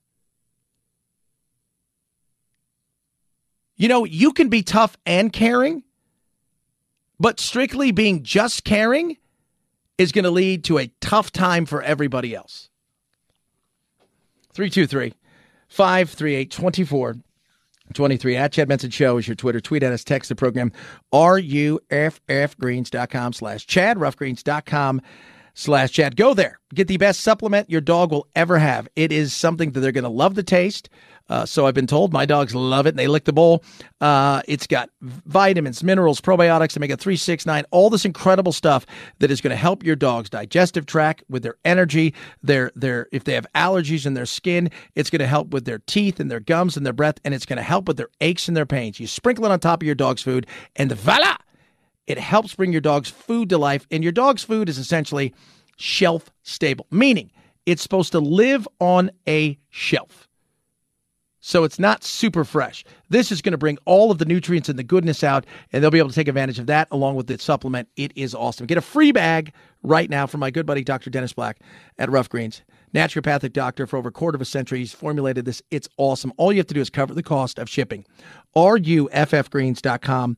You 3.76 3.88
know, 3.88 4.05
you 4.05 4.34
can 4.34 4.49
be 4.49 4.64
tough 4.64 4.97
and 5.05 5.32
caring, 5.32 5.84
but 7.20 7.39
strictly 7.39 7.91
being 7.91 8.24
just 8.24 8.64
caring 8.64 9.18
is 9.97 10.12
going 10.12 10.26
to 10.26 10.32
lead 10.32 10.64
to 10.66 10.80
a 10.80 10.91
tough 10.99 11.32
time 11.32 11.66
for 11.66 11.82
everybody 11.82 12.36
else. 12.36 12.70
323 14.53 15.14
538 15.68 16.51
24 16.51 17.18
23 17.93 18.36
at 18.36 18.51
Chad 18.51 18.68
Benson 18.68 18.89
Show 18.89 19.18
is 19.18 19.28
your 19.28 19.36
Twitter. 19.36 19.62
Tweet 19.62 19.84
at 19.84 19.93
us, 19.93 20.03
text 20.03 20.30
the 20.30 20.36
program, 20.36 20.72
ruffgreens.com 21.14 23.34
slash 23.34 23.66
Chad, 23.66 23.97
ruffgreens.com 23.97 25.01
slash 25.58 25.91
chat. 25.91 26.16
Go 26.16 26.34
there. 26.34 26.60
Get 26.74 26.88
the 26.88 26.97
best 26.97 27.22
supplement 27.22 27.70
your 27.70 27.82
dog 27.82 28.12
will 28.12 28.28
ever 28.36 28.60
have. 28.60 28.88
It 28.95 29.12
is 29.12 29.34
something 29.34 29.72
that 29.72 29.80
they're 29.80 29.91
going 29.91 30.03
to 30.03 30.10
love 30.10 30.36
the 30.36 30.43
taste. 30.43 30.89
Uh, 31.30 31.45
so 31.45 31.66
I've 31.66 31.74
been 31.74 31.88
told 31.88 32.14
my 32.14 32.26
dogs 32.26 32.55
love 32.55 32.86
it 32.86 32.89
and 32.89 32.99
they 32.99 33.08
lick 33.08 33.26
the 33.26 33.34
bowl. 33.34 33.64
Uh, 33.99 34.41
it's 34.47 34.68
got 34.68 34.89
vitamins, 35.01 35.84
minerals, 35.84 36.22
probiotics, 36.22 36.78
omega 36.78 36.95
3, 36.95 37.18
6, 37.18 37.45
9, 37.45 37.66
all 37.72 37.89
this 37.89 38.05
incredible 38.05 38.53
stuff 38.53 38.86
that 39.20 39.32
is 39.32 39.41
going 39.41 39.51
to 39.51 39.58
help 39.58 39.84
your 39.84 39.95
dog's 39.95 40.30
digestive 40.30 40.86
tract 40.86 41.24
with 41.28 41.43
their 41.43 41.55
energy, 41.66 42.14
their, 42.43 42.72
their, 42.76 43.08
if 43.12 43.24
they 43.24 43.34
have 43.34 43.47
allergies 43.55 44.05
in 44.05 44.14
their 44.14 44.26
skin, 44.26 44.70
it's 44.95 45.10
going 45.10 45.20
to 45.20 45.28
help 45.28 45.49
with 45.49 45.66
their 45.66 45.80
teeth 45.80 46.20
and 46.20 46.32
their 46.32 46.39
gums 46.39 46.78
and 46.78 46.86
their 46.86 46.93
breath, 46.93 47.20
and 47.26 47.34
it's 47.34 47.45
going 47.45 47.58
to 47.58 47.64
help 47.64 47.88
with 47.88 47.97
their 47.97 48.10
aches 48.22 48.47
and 48.47 48.55
their 48.55 48.66
pains. 48.66 48.99
You 48.99 49.08
sprinkle 49.08 49.45
it 49.45 49.51
on 49.51 49.60
top 49.60 49.82
of 49.82 49.86
your 49.86 49.95
dog's 49.95 50.22
food, 50.22 50.47
and 50.76 50.91
voila! 50.91 51.36
It 52.08 52.18
helps 52.18 52.55
bring 52.55 52.72
your 52.72 52.82
dog's 52.82 53.10
food 53.10 53.49
to 53.49 53.58
life, 53.58 53.86
and 53.91 54.03
your 54.03 54.14
dog's 54.14 54.43
food 54.43 54.70
is 54.70 54.78
essentially 54.78 55.34
shelf 55.78 56.32
stable, 56.43 56.88
meaning 56.89 57.32
it's 57.66 57.84
supposed 57.84 58.14
to 58.14 58.20
live 58.20 58.68
on 58.80 59.12
a 59.28 59.58
shelf. 59.70 60.28
So 61.39 61.64
it's 61.64 61.80
not 61.80 62.03
super 62.03 62.43
fresh. 62.43 62.84
This 63.10 63.32
is 63.32 63.41
going 63.41 63.53
to 63.53 63.58
bring 63.58 63.78
all 63.86 64.12
of 64.12 64.18
the 64.18 64.26
nutrients 64.26 64.68
and 64.68 64.78
the 64.78 64.84
goodness 64.84 65.24
out, 65.24 65.45
and 65.72 65.82
they'll 65.82 65.91
be 65.91 65.97
able 65.97 66.10
to 66.10 66.16
take 66.16 66.28
advantage 66.28 66.60
of 66.60 66.66
that 66.68 66.89
along 66.91 67.16
with 67.16 67.28
the 67.28 67.38
supplement. 67.38 67.88
It 67.95 68.12
is 68.18 68.36
awesome. 68.36 68.66
Get 68.68 68.78
a 68.78 68.82
free 68.82 69.14
bag 69.14 69.53
right 69.82 70.10
now 70.10 70.28
from 70.28 70.41
my 70.41 70.51
good 70.51 70.66
buddy, 70.66 70.84
Dr. 70.84 71.10
Dennis 71.10 71.32
Black 71.32 71.60
at 71.97 72.10
Ruff 72.10 72.28
Greens. 72.28 72.64
Naturopathic 72.93 73.53
doctor 73.53 73.88
for 73.88 73.95
over 73.97 74.10
a 74.10 74.12
quarter 74.12 74.36
of 74.36 74.41
a 74.41 74.45
century. 74.45 74.80
He's 74.80 74.93
formulated 74.93 75.45
this. 75.45 75.62
It's 75.72 75.88
awesome. 75.97 76.34
All 76.38 76.51
you 76.51 76.58
have 76.58 76.68
to 76.68 76.74
do 76.74 76.82
is 76.82 76.89
cover 76.89 77.14
the 77.14 77.24
cost 77.24 77.60
of 77.60 77.70
shipping. 77.70 78.05
RUFFgreens.com 78.55 80.38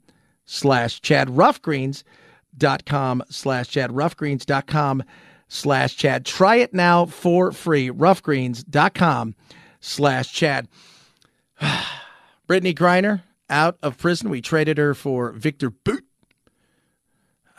slash 0.49 1.01
Chad. 1.01 1.29
Ruffgreens.com 1.29 3.23
slash 3.29 3.69
Chad. 3.69 3.91
Ruffgreens.com 3.91 5.03
slash 5.47 5.95
Chad. 5.95 6.25
Try 6.25 6.55
it 6.57 6.73
now 6.73 7.05
for 7.05 7.51
free. 7.51 7.89
Ruffgreens.com 7.89 9.35
slash 9.79 10.33
Chad. 10.33 10.67
Brittney 11.61 12.75
Griner 12.75 13.21
out 13.49 13.77
of 13.83 13.97
prison. 13.97 14.29
We 14.29 14.41
traded 14.41 14.77
her 14.77 14.93
for 14.93 15.31
Viktor 15.31 15.69
Bout. 15.69 16.01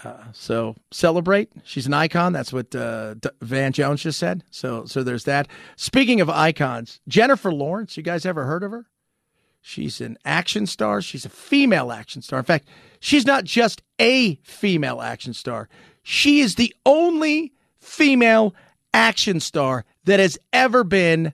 Uh, 0.02 0.16
so 0.32 0.74
celebrate. 0.90 1.52
She's 1.62 1.86
an 1.86 1.92
icon. 1.94 2.32
That's 2.32 2.52
what 2.52 2.74
uh, 2.74 3.14
D- 3.14 3.28
Van 3.42 3.72
Jones 3.72 4.02
just 4.02 4.18
said. 4.18 4.42
So 4.50 4.86
so 4.86 5.02
there's 5.02 5.24
that. 5.24 5.46
Speaking 5.76 6.22
of 6.22 6.30
icons, 6.30 7.00
Jennifer 7.06 7.52
Lawrence. 7.52 7.98
You 7.98 8.02
guys 8.02 8.24
ever 8.24 8.44
heard 8.46 8.62
of 8.64 8.70
her? 8.70 8.86
She's 9.60 10.00
an 10.00 10.16
action 10.24 10.66
star. 10.66 11.02
She's 11.02 11.24
a 11.24 11.30
female 11.30 11.92
action 11.92 12.22
star. 12.22 12.38
In 12.38 12.44
fact, 12.44 12.68
she's 12.98 13.26
not 13.26 13.44
just 13.44 13.82
a 13.98 14.36
female 14.36 15.00
action 15.00 15.34
star. 15.34 15.68
She 16.02 16.40
is 16.40 16.54
the 16.54 16.74
only 16.86 17.52
female 17.78 18.54
action 18.94 19.40
star 19.40 19.84
that 20.04 20.20
has 20.20 20.38
ever 20.52 20.84
been. 20.84 21.32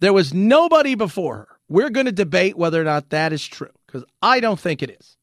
There 0.00 0.12
was 0.12 0.34
nobody 0.34 0.94
before 0.94 1.36
her. 1.36 1.48
We're 1.68 1.90
going 1.90 2.06
to 2.06 2.12
debate 2.12 2.56
whether 2.56 2.80
or 2.80 2.84
not 2.84 3.10
that 3.10 3.32
is 3.32 3.46
true 3.46 3.70
because 3.86 4.04
I 4.22 4.40
don't 4.40 4.58
think 4.58 4.82
it 4.82 4.90
is. 4.90 5.16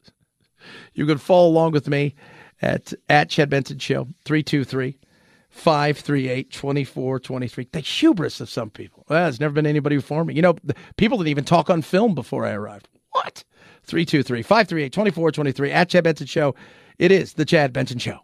You 0.93 1.05
can 1.05 1.17
follow 1.17 1.47
along 1.47 1.73
with 1.73 1.87
me 1.87 2.15
at 2.61 2.93
at 3.09 3.29
Chad 3.29 3.49
Benson 3.49 3.79
Show 3.79 4.07
323 4.25 4.97
538 5.55 6.51
2423. 6.51 7.69
The 7.71 7.79
hubris 7.79 8.41
of 8.41 8.49
some 8.49 8.69
people. 8.69 9.05
Well, 9.07 9.23
there's 9.23 9.39
never 9.39 9.53
been 9.53 9.65
anybody 9.65 9.95
before 9.95 10.25
me. 10.25 10.33
You 10.33 10.41
know, 10.41 10.55
people 10.97 11.17
didn't 11.17 11.29
even 11.29 11.45
talk 11.45 11.69
on 11.69 11.81
film 11.81 12.13
before 12.13 12.45
I 12.45 12.51
arrived. 12.51 12.89
What? 13.11 13.45
323 13.83 14.41
538 14.43 14.91
2423 14.91 15.71
at 15.71 15.89
Chad 15.89 16.03
Benson 16.03 16.27
Show. 16.27 16.55
It 16.99 17.11
is 17.11 17.33
the 17.33 17.45
Chad 17.45 17.71
Benson 17.71 17.99
Show. 17.99 18.19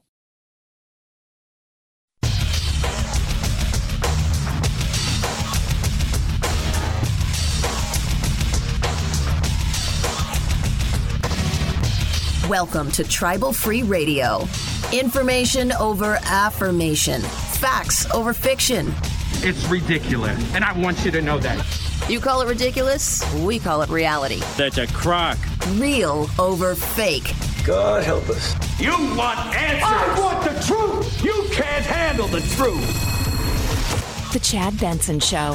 Welcome 12.50 12.92
to 12.92 13.06
Tribal 13.06 13.54
Free 13.54 13.84
Radio. 13.84 14.46
Information 14.94 15.72
over 15.74 16.18
affirmation, 16.26 17.22
facts 17.22 18.12
over 18.12 18.34
fiction. 18.34 18.94
It's 19.36 19.66
ridiculous, 19.68 20.38
and 20.54 20.66
I 20.66 20.78
want 20.78 21.06
you 21.06 21.12
to 21.12 21.22
know 21.22 21.40
that. 21.40 21.66
You 22.10 22.20
call 22.20 22.42
it 22.42 22.50
ridiculous, 22.50 23.24
we 23.36 23.58
call 23.58 23.84
it 23.84 23.90
reality. 23.90 24.42
That's 24.58 24.78
a 24.78 24.88
crock. 24.88 25.38
Real 25.76 26.30
over 26.38 26.76
fake. 26.76 27.34
God 27.64 28.04
help 28.04 28.28
us. 28.28 28.54
You 28.82 28.92
want 29.16 29.40
answers. 29.56 29.82
I 29.82 30.20
want 30.20 30.44
the 30.44 30.60
truth. 30.66 31.24
You 31.24 31.46
can't 31.52 31.86
handle 31.86 32.28
the 32.28 32.42
truth. 32.42 34.34
The 34.34 34.40
Chad 34.40 34.78
Benson 34.78 35.22
Show. 35.22 35.54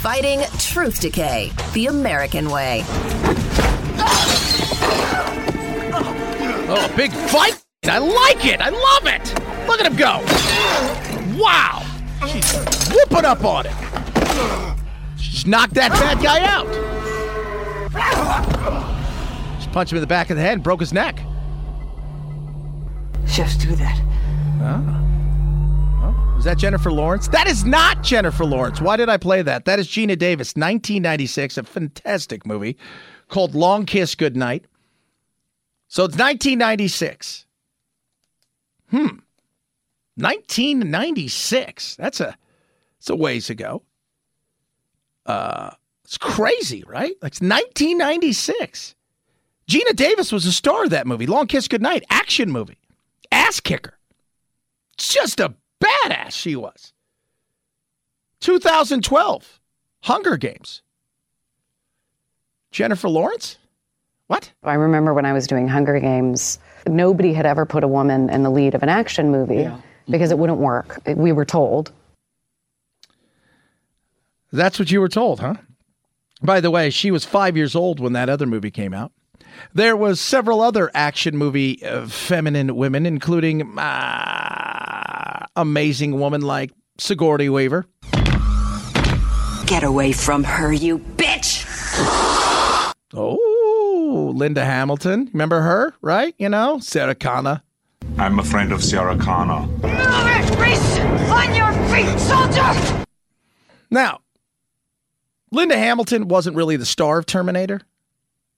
Fighting 0.00 0.40
truth 0.58 1.00
decay 1.00 1.52
the 1.74 1.88
American 1.88 2.48
way. 2.48 2.84
Oh, 6.70 6.88
a 6.90 6.96
big 6.96 7.12
fight. 7.12 7.62
I 7.88 7.98
like 7.98 8.44
it. 8.44 8.60
I 8.60 8.68
love 8.70 9.06
it. 9.06 9.34
Look 9.68 9.80
at 9.80 9.86
him 9.86 9.96
go. 9.96 10.22
Wow. 11.42 11.82
She's 12.28 12.52
whooping 12.92 13.24
up 13.24 13.44
on 13.44 13.66
it. 13.66 13.72
She's 15.18 15.46
knocked 15.46 15.74
that 15.74 15.90
bad 15.92 16.22
guy 16.22 16.40
out. 16.44 16.66
Just 19.58 19.72
punched 19.72 19.92
him 19.92 19.96
in 19.98 20.00
the 20.02 20.06
back 20.06 20.30
of 20.30 20.36
the 20.36 20.42
head 20.42 20.54
and 20.54 20.62
broke 20.62 20.80
his 20.80 20.92
neck. 20.92 21.18
Chefs 23.26 23.56
do 23.56 23.74
that. 23.76 24.00
Oh, 24.60 26.34
Was 26.36 26.44
that 26.44 26.58
Jennifer 26.58 26.90
Lawrence? 26.90 27.28
That 27.28 27.46
is 27.46 27.64
not 27.64 28.02
Jennifer 28.02 28.44
Lawrence. 28.44 28.80
Why 28.80 28.96
did 28.96 29.08
I 29.08 29.16
play 29.16 29.42
that? 29.42 29.64
That 29.64 29.78
is 29.78 29.86
Geena 29.86 30.18
Davis, 30.18 30.48
1996, 30.56 31.58
a 31.58 31.62
fantastic 31.62 32.44
movie 32.46 32.76
called 33.28 33.54
Long 33.54 33.86
Kiss 33.86 34.14
Goodnight. 34.14 34.64
So 35.88 36.04
it's 36.04 36.16
1996. 36.16 37.46
Hmm. 38.90 39.18
1996. 40.16 41.96
That's 41.96 42.20
a 42.20 42.36
that's 42.98 43.10
a 43.10 43.16
ways 43.16 43.50
ago. 43.50 43.82
Uh 45.26 45.70
it's 46.04 46.18
crazy, 46.18 46.84
right? 46.86 47.14
Like 47.22 47.32
it's 47.32 47.40
1996. 47.40 48.94
Geena 49.68 49.94
Davis 49.94 50.32
was 50.32 50.46
a 50.46 50.52
star 50.52 50.84
of 50.84 50.90
that 50.90 51.06
movie. 51.06 51.26
Long 51.26 51.46
Kiss 51.46 51.68
Goodnight, 51.68 52.02
action 52.08 52.50
movie. 52.50 52.78
Ass 53.30 53.60
kicker. 53.60 53.98
Just 54.96 55.38
a 55.38 55.54
badass 55.80 56.32
she 56.32 56.56
was. 56.56 56.92
2012. 58.40 59.60
Hunger 60.04 60.36
Games. 60.36 60.82
Jennifer 62.70 63.08
Lawrence? 63.08 63.58
What? 64.28 64.52
I 64.62 64.74
remember 64.74 65.12
when 65.14 65.26
I 65.26 65.32
was 65.32 65.46
doing 65.46 65.68
Hunger 65.68 65.98
Games, 66.00 66.58
nobody 66.88 67.32
had 67.32 67.46
ever 67.46 67.66
put 67.66 67.84
a 67.84 67.88
woman 67.88 68.30
in 68.30 68.42
the 68.42 68.50
lead 68.50 68.74
of 68.74 68.82
an 68.82 68.88
action 68.88 69.30
movie 69.30 69.70
because 70.08 70.30
it 70.30 70.38
wouldn't 70.38 70.58
work. 70.58 71.00
We 71.06 71.32
were 71.32 71.44
told. 71.44 71.92
That's 74.52 74.78
what 74.78 74.90
you 74.90 75.00
were 75.00 75.08
told, 75.08 75.40
huh? 75.40 75.54
By 76.42 76.60
the 76.60 76.70
way, 76.70 76.90
she 76.90 77.10
was 77.10 77.24
five 77.24 77.56
years 77.56 77.74
old 77.74 78.00
when 78.00 78.12
that 78.14 78.28
other 78.28 78.46
movie 78.46 78.70
came 78.70 78.94
out. 78.94 79.12
There 79.74 79.96
was 79.96 80.20
several 80.20 80.60
other 80.60 80.90
action 80.94 81.36
movie 81.36 81.84
uh, 81.84 82.06
feminine 82.06 82.76
women, 82.76 83.06
including 83.06 83.78
uh, 83.78 85.46
amazing 85.56 86.18
woman 86.18 86.42
like 86.42 86.70
Sigourney 86.98 87.48
Weaver. 87.48 87.86
Get 89.66 89.82
away 89.82 90.12
from 90.12 90.44
her, 90.44 90.72
you 90.72 90.98
bitch! 90.98 91.64
Oh, 93.14 93.38
Linda 94.26 94.64
Hamilton. 94.64 95.30
Remember 95.32 95.60
her, 95.60 95.94
right? 96.00 96.34
You 96.38 96.48
know, 96.48 96.78
Sarah 96.80 97.14
Connor. 97.14 97.62
I'm 98.18 98.38
a 98.38 98.44
friend 98.44 98.72
of 98.72 98.82
Sarah 98.82 99.16
Connor. 99.16 99.66
Reese, 100.60 100.98
on 101.30 101.54
your 101.54 101.72
feet, 101.88 102.18
soldier! 102.18 103.04
Now, 103.90 104.20
Linda 105.50 105.78
Hamilton 105.78 106.28
wasn't 106.28 106.56
really 106.56 106.76
the 106.76 106.86
star 106.86 107.18
of 107.18 107.26
Terminator, 107.26 107.80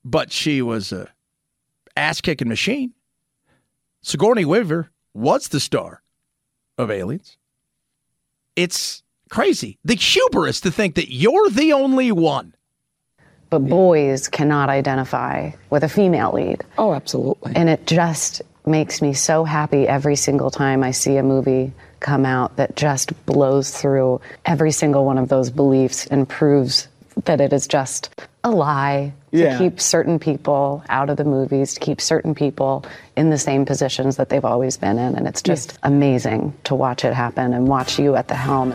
but 0.04 0.32
she 0.32 0.62
was 0.62 0.92
a 0.92 1.08
ass 1.96 2.20
kicking 2.20 2.48
machine. 2.48 2.94
Sigourney 4.02 4.44
Weaver 4.44 4.90
was 5.14 5.48
the 5.48 5.60
star 5.60 6.02
of 6.78 6.90
Aliens. 6.90 7.36
It's 8.56 9.02
crazy. 9.28 9.78
The 9.84 9.94
hubris 9.94 10.60
to 10.62 10.70
think 10.70 10.94
that 10.94 11.12
you're 11.12 11.50
the 11.50 11.72
only 11.72 12.10
one. 12.12 12.54
But 13.50 13.60
boys 13.68 14.28
cannot 14.28 14.68
identify 14.68 15.50
with 15.70 15.82
a 15.84 15.88
female 15.88 16.32
lead. 16.32 16.62
Oh, 16.78 16.94
absolutely. 16.94 17.52
And 17.56 17.68
it 17.68 17.86
just 17.86 18.42
makes 18.64 19.02
me 19.02 19.12
so 19.12 19.42
happy 19.44 19.88
every 19.88 20.14
single 20.16 20.50
time 20.50 20.84
I 20.84 20.92
see 20.92 21.16
a 21.16 21.22
movie 21.22 21.72
come 21.98 22.24
out 22.24 22.56
that 22.56 22.76
just 22.76 23.12
blows 23.26 23.70
through 23.70 24.20
every 24.46 24.70
single 24.70 25.04
one 25.04 25.18
of 25.18 25.28
those 25.28 25.50
beliefs 25.50 26.06
and 26.06 26.28
proves 26.28 26.86
that 27.24 27.40
it 27.40 27.52
is 27.52 27.66
just 27.66 28.22
a 28.44 28.50
lie 28.50 29.12
to 29.32 29.38
Yeah. 29.38 29.58
keep 29.58 29.80
certain 29.80 30.18
people 30.18 30.82
out 30.88 31.10
of 31.10 31.16
the 31.16 31.24
movies, 31.24 31.74
to 31.74 31.80
keep 31.80 32.00
certain 32.00 32.34
people 32.34 32.84
in 33.16 33.30
the 33.30 33.36
same 33.38 33.66
positions 33.66 34.16
that 34.16 34.28
they've 34.28 34.44
always 34.44 34.76
been 34.76 34.98
in. 34.98 35.14
And 35.16 35.26
it's 35.26 35.42
just 35.42 35.76
amazing 35.82 36.54
to 36.64 36.74
watch 36.74 37.04
it 37.04 37.12
happen 37.12 37.52
and 37.52 37.66
watch 37.68 37.98
you 37.98 38.14
at 38.16 38.28
the 38.28 38.34
helm. 38.36 38.72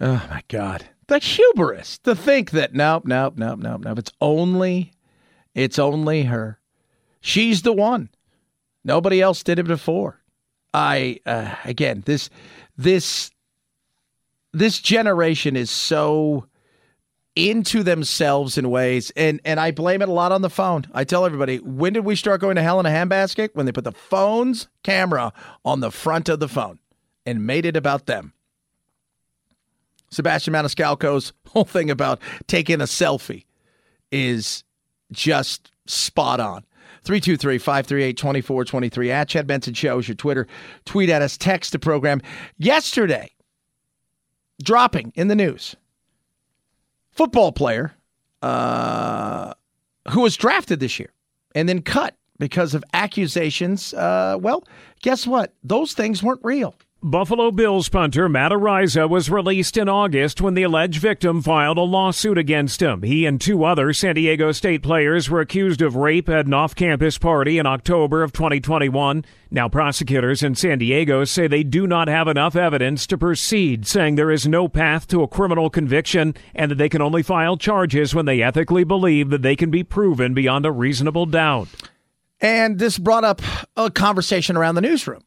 Oh 0.00 0.22
my 0.30 0.42
God. 0.48 0.84
The 1.08 1.18
hubris 1.18 1.98
to 2.00 2.14
think 2.14 2.50
that 2.50 2.74
nope, 2.74 3.06
nope, 3.06 3.34
nope, 3.36 3.58
nope, 3.58 3.80
nope. 3.80 3.98
It's 3.98 4.12
only 4.20 4.92
it's 5.54 5.78
only 5.78 6.24
her. 6.24 6.60
She's 7.20 7.62
the 7.62 7.72
one. 7.72 8.10
Nobody 8.84 9.20
else 9.20 9.42
did 9.42 9.58
it 9.58 9.66
before. 9.66 10.20
I 10.72 11.18
uh, 11.24 11.54
again, 11.64 12.02
this 12.04 12.28
this 12.76 13.30
this 14.52 14.80
generation 14.80 15.56
is 15.56 15.70
so 15.70 16.46
into 17.34 17.82
themselves 17.82 18.58
in 18.58 18.68
ways 18.68 19.10
and 19.16 19.40
and 19.46 19.58
I 19.58 19.70
blame 19.70 20.02
it 20.02 20.10
a 20.10 20.12
lot 20.12 20.30
on 20.30 20.42
the 20.42 20.50
phone. 20.50 20.86
I 20.92 21.04
tell 21.04 21.24
everybody, 21.24 21.58
when 21.58 21.94
did 21.94 22.04
we 22.04 22.16
start 22.16 22.42
going 22.42 22.56
to 22.56 22.62
hell 22.62 22.80
in 22.80 22.86
a 22.86 22.90
handbasket? 22.90 23.50
When 23.54 23.64
they 23.64 23.72
put 23.72 23.84
the 23.84 23.92
phone's 23.92 24.68
camera 24.82 25.32
on 25.64 25.80
the 25.80 25.90
front 25.90 26.28
of 26.28 26.38
the 26.38 26.48
phone 26.48 26.80
and 27.24 27.46
made 27.46 27.64
it 27.64 27.76
about 27.76 28.04
them. 28.04 28.34
Sebastian 30.10 30.54
Maniscalco's 30.54 31.32
whole 31.48 31.64
thing 31.64 31.90
about 31.90 32.20
taking 32.46 32.80
a 32.80 32.84
selfie 32.84 33.44
is 34.10 34.64
just 35.12 35.70
spot 35.86 36.40
on. 36.40 36.64
323-538-2423 37.04 39.10
at 39.10 39.28
Chad 39.28 39.46
Benson 39.46 39.74
Show 39.74 39.98
is 39.98 40.08
your 40.08 40.14
Twitter. 40.14 40.46
Tweet 40.84 41.10
at 41.10 41.22
us, 41.22 41.36
text 41.36 41.72
the 41.72 41.78
program. 41.78 42.20
Yesterday, 42.58 43.30
dropping 44.62 45.12
in 45.14 45.28
the 45.28 45.34
news, 45.34 45.76
football 47.12 47.52
player 47.52 47.94
uh, 48.42 49.54
who 50.10 50.22
was 50.22 50.36
drafted 50.36 50.80
this 50.80 50.98
year 50.98 51.12
and 51.54 51.68
then 51.68 51.82
cut 51.82 52.16
because 52.38 52.74
of 52.74 52.84
accusations. 52.92 53.94
Uh, 53.94 54.36
well, 54.40 54.64
guess 55.02 55.26
what? 55.26 55.54
Those 55.62 55.92
things 55.92 56.22
weren't 56.22 56.44
real. 56.44 56.74
Buffalo 57.00 57.52
Bills 57.52 57.88
punter 57.88 58.28
Matt 58.28 58.50
Araiza 58.50 59.08
was 59.08 59.30
released 59.30 59.76
in 59.76 59.88
August 59.88 60.40
when 60.40 60.54
the 60.54 60.64
alleged 60.64 61.00
victim 61.00 61.40
filed 61.40 61.78
a 61.78 61.82
lawsuit 61.82 62.36
against 62.36 62.82
him. 62.82 63.02
He 63.02 63.24
and 63.24 63.40
two 63.40 63.62
other 63.62 63.92
San 63.92 64.16
Diego 64.16 64.50
State 64.50 64.82
players 64.82 65.30
were 65.30 65.38
accused 65.38 65.80
of 65.80 65.94
rape 65.94 66.28
at 66.28 66.46
an 66.46 66.54
off 66.54 66.74
campus 66.74 67.16
party 67.16 67.56
in 67.56 67.66
October 67.66 68.24
of 68.24 68.32
2021. 68.32 69.24
Now, 69.48 69.68
prosecutors 69.68 70.42
in 70.42 70.56
San 70.56 70.78
Diego 70.78 71.22
say 71.22 71.46
they 71.46 71.62
do 71.62 71.86
not 71.86 72.08
have 72.08 72.26
enough 72.26 72.56
evidence 72.56 73.06
to 73.06 73.16
proceed, 73.16 73.86
saying 73.86 74.16
there 74.16 74.32
is 74.32 74.48
no 74.48 74.66
path 74.66 75.06
to 75.06 75.22
a 75.22 75.28
criminal 75.28 75.70
conviction 75.70 76.34
and 76.52 76.72
that 76.72 76.78
they 76.78 76.88
can 76.88 77.00
only 77.00 77.22
file 77.22 77.56
charges 77.56 78.12
when 78.12 78.26
they 78.26 78.42
ethically 78.42 78.82
believe 78.82 79.30
that 79.30 79.42
they 79.42 79.54
can 79.54 79.70
be 79.70 79.84
proven 79.84 80.34
beyond 80.34 80.66
a 80.66 80.72
reasonable 80.72 81.26
doubt. 81.26 81.68
And 82.40 82.80
this 82.80 82.98
brought 82.98 83.22
up 83.22 83.40
a 83.76 83.88
conversation 83.88 84.56
around 84.56 84.74
the 84.74 84.80
newsroom 84.80 85.22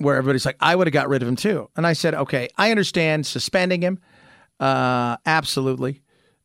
where 0.00 0.16
everybody's 0.16 0.46
like, 0.46 0.56
I 0.60 0.74
would 0.74 0.86
have 0.86 0.92
got 0.92 1.08
rid 1.08 1.22
of 1.22 1.28
him 1.28 1.36
too. 1.36 1.68
And 1.76 1.86
I 1.86 1.92
said, 1.92 2.14
okay, 2.14 2.48
I 2.56 2.70
understand 2.70 3.24
suspending 3.24 3.82
him. 3.82 3.98
Uh, 4.58 5.18
absolutely. 5.26 6.02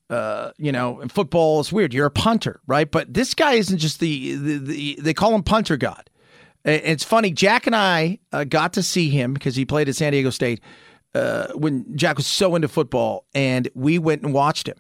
Uh, 0.10 0.52
you 0.58 0.72
know, 0.72 1.00
in 1.00 1.10
football, 1.10 1.62
it's 1.62 1.72
weird. 1.72 1.94
You're 1.94 2.06
a 2.06 2.12
punter, 2.12 2.60
right? 2.68 2.90
But 2.90 3.14
this 3.14 3.34
guy 3.34 3.54
isn't 3.54 3.78
just 3.78 4.00
the, 4.00 4.36
the, 4.36 4.58
the 4.58 5.00
they 5.02 5.14
call 5.14 5.34
him 5.34 5.42
punter 5.42 5.78
god. 5.78 6.10
It's 6.66 7.04
funny. 7.04 7.32
Jack 7.32 7.66
and 7.66 7.76
I 7.76 8.20
uh, 8.32 8.44
got 8.44 8.74
to 8.74 8.84
see 8.84 9.10
him 9.10 9.34
because 9.34 9.56
he 9.56 9.66
played 9.66 9.88
at 9.88 9.96
San 9.96 10.12
Diego 10.12 10.32
State 10.32 10.62
uh, 11.14 11.48
when 11.54 11.96
Jack 11.96 12.18
was 12.18 12.28
so 12.28 12.56
into 12.56 12.68
football, 12.68 13.26
and 13.34 13.70
we 13.74 14.00
went 14.00 14.24
and 14.24 14.34
watched 14.34 14.68
him. 14.68 14.78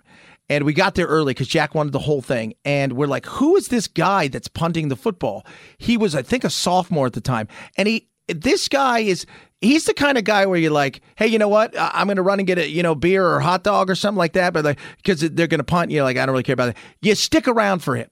And 0.49 0.64
we 0.64 0.73
got 0.73 0.95
there 0.95 1.07
early 1.07 1.31
because 1.31 1.47
Jack 1.47 1.73
wanted 1.73 1.93
the 1.93 1.99
whole 1.99 2.22
thing. 2.22 2.53
And 2.65 2.93
we're 2.93 3.07
like, 3.07 3.26
who 3.26 3.56
is 3.56 3.69
this 3.69 3.88
guy 3.88 4.27
that's 4.27 4.47
punting 4.47 4.89
the 4.89 4.95
football? 4.95 5.45
He 5.77 5.97
was, 5.97 6.14
I 6.14 6.22
think, 6.22 6.43
a 6.43 6.49
sophomore 6.49 7.07
at 7.07 7.14
the 7.14 7.22
time. 7.22 7.47
And 7.77 7.88
he 7.88 8.10
this 8.27 8.68
guy 8.68 8.99
is 8.99 9.26
he's 9.61 9.85
the 9.85 9.93
kind 9.93 10.18
of 10.18 10.23
guy 10.23 10.45
where 10.45 10.60
you're 10.60 10.72
like, 10.72 11.02
hey, 11.15 11.27
you 11.27 11.39
know 11.39 11.47
what? 11.47 11.73
I'm 11.77 12.07
going 12.07 12.18
to 12.18 12.22
run 12.23 12.39
and 12.39 12.47
get 12.47 12.57
a 12.57 12.69
you 12.69 12.84
know 12.84 12.95
beer 12.95 13.26
or 13.26 13.39
hot 13.39 13.64
dog 13.64 13.89
or 13.89 13.95
something 13.95 14.18
like 14.18 14.34
that, 14.34 14.53
but 14.53 14.65
like 14.65 14.80
because 14.97 15.22
they're 15.22 15.47
going 15.47 15.60
to 15.60 15.64
punt, 15.64 15.91
you're 15.91 16.03
like, 16.03 16.18
I 16.18 16.26
don't 16.26 16.34
really 16.34 16.43
care 16.43 16.53
about 16.53 16.73
that. 16.73 16.77
You 17.02 17.15
stick 17.15 17.47
around 17.47 17.80
for 17.80 17.95
him 17.95 18.10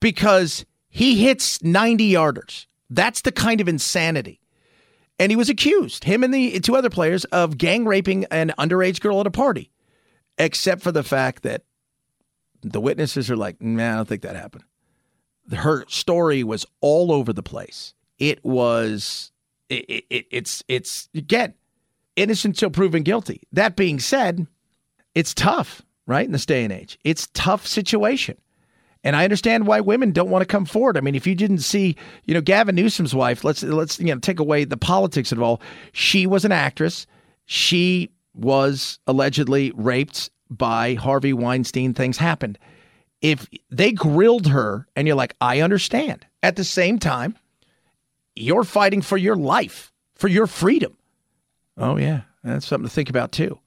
because 0.00 0.64
he 0.88 1.22
hits 1.24 1.62
90 1.62 2.12
yarders. 2.12 2.66
That's 2.88 3.22
the 3.22 3.32
kind 3.32 3.60
of 3.60 3.68
insanity. 3.68 4.40
And 5.18 5.32
he 5.32 5.36
was 5.36 5.48
accused, 5.48 6.04
him 6.04 6.22
and 6.22 6.32
the 6.32 6.60
two 6.60 6.76
other 6.76 6.90
players, 6.90 7.24
of 7.26 7.56
gang 7.56 7.86
raping 7.86 8.26
an 8.26 8.52
underage 8.58 9.00
girl 9.00 9.20
at 9.20 9.26
a 9.26 9.30
party, 9.30 9.70
except 10.36 10.82
for 10.82 10.92
the 10.92 11.02
fact 11.02 11.42
that 11.42 11.64
the 12.62 12.80
witnesses 12.80 13.30
are 13.30 13.36
like, 13.36 13.60
nah, 13.62 13.92
I 13.92 13.96
don't 13.96 14.08
think 14.08 14.22
that 14.22 14.36
happened. 14.36 14.64
Her 15.52 15.86
story 15.88 16.44
was 16.44 16.66
all 16.82 17.12
over 17.12 17.32
the 17.32 17.42
place 17.42 17.94
it 18.18 18.44
was 18.44 19.32
it, 19.68 20.04
it, 20.10 20.26
it's 20.30 20.62
it's 20.68 21.08
again 21.14 21.54
innocent 22.16 22.56
till 22.56 22.70
proven 22.70 23.02
guilty. 23.02 23.42
That 23.52 23.76
being 23.76 24.00
said, 24.00 24.46
it's 25.14 25.34
tough, 25.34 25.82
right? 26.06 26.24
In 26.24 26.32
this 26.32 26.46
day 26.46 26.64
and 26.64 26.72
age, 26.72 26.98
it's 27.04 27.28
tough 27.34 27.66
situation. 27.66 28.36
And 29.04 29.14
I 29.14 29.22
understand 29.22 29.68
why 29.68 29.80
women 29.80 30.10
don't 30.10 30.30
want 30.30 30.42
to 30.42 30.46
come 30.46 30.64
forward. 30.64 30.96
I 30.96 31.00
mean, 31.00 31.14
if 31.14 31.28
you 31.28 31.36
didn't 31.36 31.58
see, 31.60 31.94
you 32.24 32.34
know, 32.34 32.40
Gavin 32.40 32.74
Newsom's 32.74 33.14
wife, 33.14 33.44
let's 33.44 33.62
let's 33.62 34.00
you 34.00 34.06
know 34.06 34.18
take 34.18 34.40
away 34.40 34.64
the 34.64 34.76
politics 34.76 35.30
involved. 35.30 35.62
She 35.92 36.26
was 36.26 36.44
an 36.44 36.50
actress. 36.50 37.06
She 37.44 38.10
was 38.34 38.98
allegedly 39.06 39.72
raped 39.76 40.30
by 40.50 40.94
Harvey 40.94 41.32
Weinstein. 41.32 41.94
Things 41.94 42.16
happened. 42.16 42.58
If 43.22 43.46
they 43.70 43.92
grilled 43.92 44.48
her, 44.48 44.86
and 44.96 45.06
you're 45.06 45.16
like, 45.16 45.36
I 45.40 45.60
understand. 45.60 46.26
At 46.42 46.56
the 46.56 46.64
same 46.64 46.98
time, 46.98 47.36
you're 48.36 48.64
fighting 48.64 49.02
for 49.02 49.16
your 49.16 49.36
life, 49.36 49.92
for 50.14 50.28
your 50.28 50.46
freedom. 50.46 50.96
Oh, 51.76 51.96
yeah, 51.96 52.22
that's 52.44 52.66
something 52.66 52.88
to 52.88 52.94
think 52.94 53.10
about 53.10 53.32
too. 53.32 53.58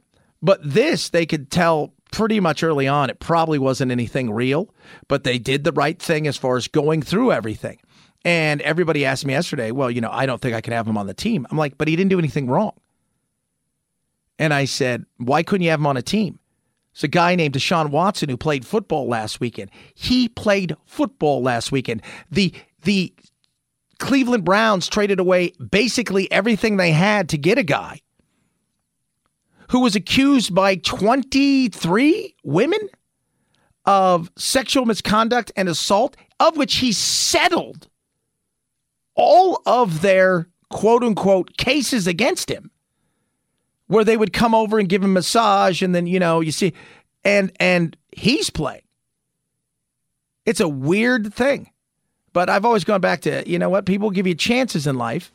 But 0.41 0.59
this, 0.63 1.09
they 1.09 1.25
could 1.25 1.51
tell 1.51 1.93
pretty 2.11 2.39
much 2.39 2.63
early 2.63 2.87
on, 2.87 3.09
it 3.09 3.19
probably 3.19 3.59
wasn't 3.59 3.91
anything 3.91 4.31
real, 4.31 4.73
but 5.07 5.23
they 5.23 5.37
did 5.37 5.63
the 5.63 5.71
right 5.71 6.01
thing 6.01 6.27
as 6.27 6.37
far 6.37 6.57
as 6.57 6.67
going 6.67 7.01
through 7.01 7.31
everything. 7.31 7.79
And 8.25 8.61
everybody 8.61 9.05
asked 9.05 9.25
me 9.25 9.33
yesterday, 9.33 9.71
well, 9.71 9.91
you 9.91 10.01
know, 10.01 10.09
I 10.11 10.25
don't 10.25 10.41
think 10.41 10.55
I 10.55 10.61
can 10.61 10.73
have 10.73 10.87
him 10.87 10.97
on 10.97 11.07
the 11.07 11.13
team. 11.13 11.45
I'm 11.49 11.57
like, 11.57 11.77
but 11.77 11.87
he 11.87 11.95
didn't 11.95 12.09
do 12.09 12.19
anything 12.19 12.47
wrong. 12.47 12.73
And 14.37 14.53
I 14.53 14.65
said, 14.65 15.05
why 15.17 15.43
couldn't 15.43 15.63
you 15.63 15.69
have 15.71 15.79
him 15.79 15.87
on 15.87 15.97
a 15.97 16.01
team? 16.01 16.39
It's 16.93 17.03
a 17.03 17.07
guy 17.07 17.35
named 17.35 17.53
Deshaun 17.53 17.91
Watson 17.91 18.29
who 18.29 18.37
played 18.37 18.65
football 18.65 19.07
last 19.07 19.39
weekend. 19.39 19.69
He 19.93 20.27
played 20.27 20.75
football 20.85 21.41
last 21.41 21.71
weekend. 21.71 22.01
The 22.31 22.53
the 22.83 23.13
Cleveland 23.99 24.45
Browns 24.45 24.87
traded 24.87 25.19
away 25.19 25.53
basically 25.71 26.31
everything 26.31 26.77
they 26.77 26.91
had 26.91 27.29
to 27.29 27.37
get 27.37 27.57
a 27.57 27.63
guy 27.63 28.01
who 29.69 29.81
was 29.81 29.95
accused 29.95 30.55
by 30.55 30.75
23 30.75 32.35
women 32.43 32.79
of 33.85 34.31
sexual 34.35 34.85
misconduct 34.85 35.51
and 35.55 35.69
assault, 35.69 36.15
of 36.39 36.57
which 36.57 36.75
he 36.75 36.91
settled 36.91 37.87
all 39.15 39.61
of 39.65 40.01
their 40.01 40.47
quote 40.69 41.03
unquote 41.03 41.57
cases 41.57 42.07
against 42.07 42.49
him, 42.49 42.71
where 43.87 44.03
they 44.03 44.17
would 44.17 44.33
come 44.33 44.55
over 44.55 44.79
and 44.79 44.89
give 44.89 45.03
him 45.03 45.13
massage, 45.13 45.81
and 45.81 45.93
then, 45.93 46.07
you 46.07 46.19
know, 46.19 46.39
you 46.39 46.51
see, 46.51 46.73
and 47.23 47.51
and 47.59 47.97
he's 48.15 48.49
playing. 48.49 48.81
It's 50.45 50.61
a 50.61 50.69
weird 50.69 51.33
thing. 51.33 51.69
But 52.33 52.49
I've 52.49 52.65
always 52.65 52.83
gone 52.83 53.01
back 53.01 53.21
to, 53.21 53.43
you 53.49 53.57
know 53.57 53.69
what? 53.69 53.85
People 53.85 54.11
give 54.11 54.27
you 54.27 54.35
chances 54.35 54.85
in 54.87 54.97
life. 54.97 55.31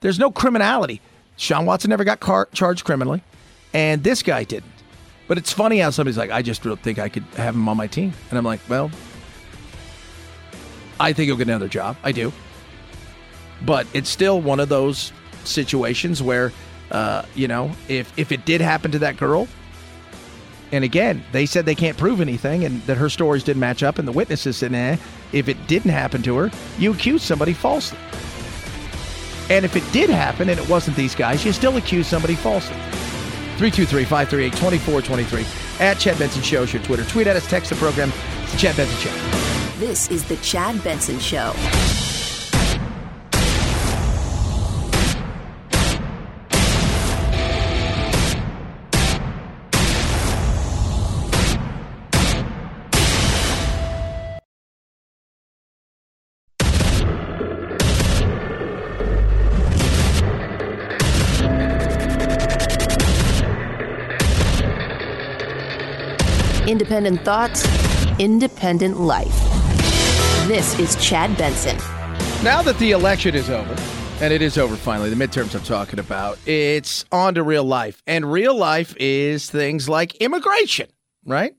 There's 0.00 0.18
no 0.18 0.30
criminality. 0.30 1.00
Sean 1.36 1.66
Watson 1.66 1.90
never 1.90 2.04
got 2.04 2.20
car- 2.20 2.48
charged 2.52 2.84
criminally, 2.84 3.22
and 3.72 4.04
this 4.04 4.22
guy 4.22 4.44
didn't. 4.44 4.70
But 5.26 5.38
it's 5.38 5.52
funny 5.52 5.78
how 5.78 5.90
somebody's 5.90 6.18
like, 6.18 6.30
I 6.30 6.42
just 6.42 6.62
don't 6.62 6.80
think 6.80 6.98
I 6.98 7.08
could 7.08 7.24
have 7.36 7.54
him 7.54 7.68
on 7.68 7.76
my 7.76 7.86
team. 7.86 8.12
And 8.28 8.38
I'm 8.38 8.44
like, 8.44 8.60
well, 8.68 8.90
I 11.00 11.12
think 11.12 11.26
he'll 11.26 11.36
get 11.36 11.48
another 11.48 11.68
job. 11.68 11.96
I 12.04 12.12
do. 12.12 12.32
But 13.64 13.86
it's 13.94 14.10
still 14.10 14.40
one 14.40 14.60
of 14.60 14.68
those 14.68 15.12
situations 15.44 16.22
where, 16.22 16.52
uh, 16.90 17.24
you 17.34 17.48
know, 17.48 17.72
if, 17.88 18.16
if 18.18 18.32
it 18.32 18.44
did 18.44 18.60
happen 18.60 18.90
to 18.90 18.98
that 18.98 19.16
girl, 19.16 19.48
and 20.74 20.84
again, 20.84 21.22
they 21.32 21.46
said 21.46 21.66
they 21.66 21.74
can't 21.74 21.96
prove 21.96 22.20
anything 22.20 22.64
and 22.64 22.82
that 22.82 22.96
her 22.96 23.08
stories 23.08 23.44
didn't 23.44 23.60
match 23.60 23.82
up, 23.82 23.98
and 23.98 24.08
the 24.08 24.12
witnesses 24.12 24.56
said, 24.56 24.74
eh, 24.74 24.96
if 25.32 25.48
it 25.48 25.66
didn't 25.66 25.90
happen 25.90 26.22
to 26.22 26.36
her, 26.36 26.50
you 26.78 26.92
accuse 26.92 27.22
somebody 27.22 27.52
falsely. 27.52 27.98
And 29.50 29.64
if 29.64 29.76
it 29.76 29.84
did 29.92 30.10
happen 30.10 30.48
and 30.48 30.58
it 30.58 30.68
wasn't 30.68 30.96
these 30.96 31.14
guys, 31.14 31.44
you 31.44 31.52
still 31.52 31.76
accuse 31.76 32.06
somebody 32.06 32.34
falsely. 32.34 32.76
323 33.56 34.04
538 34.04 34.52
2423 34.52 35.86
at 35.86 35.98
Chad 35.98 36.18
Benson 36.18 36.42
Show 36.42 36.62
is 36.62 36.72
your 36.72 36.82
Twitter. 36.82 37.04
Tweet 37.04 37.26
at 37.26 37.36
us, 37.36 37.48
text 37.48 37.70
the 37.70 37.76
program. 37.76 38.12
It's 38.42 38.52
the 38.52 38.58
Chad 38.58 38.76
Benson 38.76 38.98
Show. 38.98 39.78
This 39.78 40.10
is 40.10 40.24
the 40.24 40.36
Chad 40.38 40.82
Benson 40.82 41.20
Show. 41.20 41.52
Independent 66.94 67.24
thoughts, 67.24 67.66
independent 68.20 69.00
life. 69.00 69.34
This 70.46 70.78
is 70.78 70.94
Chad 71.04 71.36
Benson. 71.36 71.76
Now 72.44 72.62
that 72.62 72.78
the 72.78 72.92
election 72.92 73.34
is 73.34 73.50
over, 73.50 73.74
and 74.20 74.32
it 74.32 74.40
is 74.40 74.56
over 74.56 74.76
finally, 74.76 75.10
the 75.10 75.16
midterms 75.16 75.56
I'm 75.56 75.64
talking 75.64 75.98
about, 75.98 76.38
it's 76.46 77.04
on 77.10 77.34
to 77.34 77.42
real 77.42 77.64
life. 77.64 78.00
And 78.06 78.30
real 78.30 78.56
life 78.56 78.94
is 79.00 79.50
things 79.50 79.88
like 79.88 80.14
immigration, 80.18 80.86
right? 81.26 81.56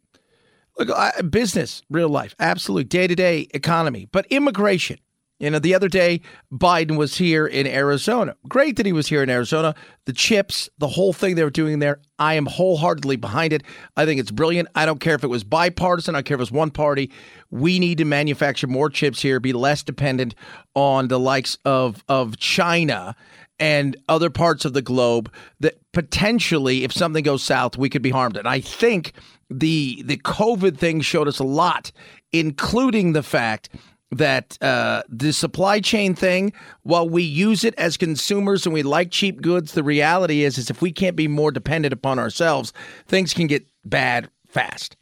Look, 0.80 0.90
business, 1.30 1.82
real 1.90 2.07
life, 2.07 2.34
absolute 2.40 2.88
day 2.88 3.06
to 3.06 3.14
day 3.14 3.49
economy, 3.53 4.07
but 4.14 4.26
immigration. 4.28 4.99
You 5.40 5.49
know, 5.49 5.60
the 5.60 5.76
other 5.76 5.90
day, 5.90 6.22
Biden 6.52 6.95
was 6.95 7.18
here 7.18 7.45
in 7.45 7.68
Arizona. 7.68 8.38
Great 8.48 8.78
that 8.78 8.86
he 8.86 8.94
was 8.94 9.07
here 9.07 9.22
in 9.22 9.30
Arizona. 9.30 9.76
The 10.06 10.14
chips, 10.14 10.70
the 10.78 10.88
whole 10.88 11.12
thing 11.12 11.36
they 11.36 11.44
were 11.44 11.49
doing 11.49 11.80
there, 11.80 11.99
I 12.18 12.36
am 12.36 12.45
wholeheartedly 12.45 13.18
behind 13.18 13.52
it. 13.52 13.64
I 13.98 14.06
think 14.06 14.22
it's 14.22 14.32
brilliant. 14.32 14.70
I 14.76 14.86
don't 14.86 15.02
care 15.02 15.16
if 15.16 15.26
it 15.26 15.28
was 15.28 15.44
bipartisan, 15.44 16.16
I 16.16 16.20
don't 16.20 16.26
care 16.26 16.36
if 16.36 16.40
it 16.40 16.44
was 16.44 16.52
one 16.53 16.72
party. 16.72 17.12
We 17.52 17.80
need 17.80 17.98
to 17.98 18.06
manufacture 18.06 18.68
more 18.68 18.90
chips 18.90 19.22
here, 19.22 19.41
be 19.41 19.52
less 19.52 19.84
dependent 19.84 20.36
on 20.74 21.10
the 21.10 21.20
likes 21.20 21.57
of, 21.66 22.03
of 22.07 22.38
China 22.38 23.16
and 23.60 23.98
other 24.07 24.30
parts 24.30 24.64
of 24.64 24.74
the 24.74 24.82
globe 24.82 25.32
that 25.60 25.76
potentially, 25.91 26.84
if 26.86 26.94
something 26.94 27.24
goes 27.24 27.44
south, 27.44 27.78
we 27.78 27.90
could 27.90 28.02
be 28.02 28.10
harmed. 28.10 28.38
And 28.38 28.48
I 28.48 28.60
think 28.60 29.14
the 29.49 30.02
the 30.03 30.18
COVID 30.18 30.78
thing 30.78 31.02
showed 31.02 31.28
us 31.28 31.40
a 31.40 31.44
lot, 31.44 31.91
including 32.34 33.14
the 33.14 33.24
fact 33.24 33.70
that 34.17 34.57
uh, 34.61 35.03
the 35.09 35.33
supply 35.33 35.79
chain 35.79 36.15
thing, 36.15 36.53
while 36.83 37.07
we 37.07 37.23
use 37.23 37.63
it 37.63 37.73
as 37.75 37.97
consumers 37.97 38.65
and 38.65 38.73
we 38.73 38.83
like 38.83 39.11
cheap 39.11 39.41
goods, 39.41 39.73
the 39.73 39.83
reality 39.83 40.43
is, 40.43 40.57
is 40.57 40.69
if 40.69 40.81
we 40.81 40.91
can't 40.91 41.15
be 41.15 41.27
more 41.27 41.51
dependent 41.51 41.93
upon 41.93 42.19
ourselves, 42.19 42.73
things 43.07 43.33
can 43.33 43.47
get 43.47 43.65
bad 43.83 44.29
fast. 44.47 44.95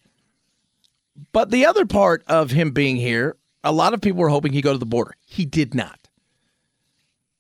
But 1.32 1.52
the 1.52 1.66
other 1.66 1.86
part 1.86 2.24
of 2.28 2.52
him 2.52 2.72
being 2.72 2.96
here, 2.96 3.38
a 3.64 3.72
lot 3.72 3.94
of 3.94 4.02
people 4.02 4.20
were 4.20 4.30
hoping 4.30 4.54
he'd 4.54 4.62
go 4.62 4.74
to 4.74 4.80
the 4.80 4.86
border. 4.86 5.16
He 5.26 5.46
did 5.46 5.74
not. 5.74 6.10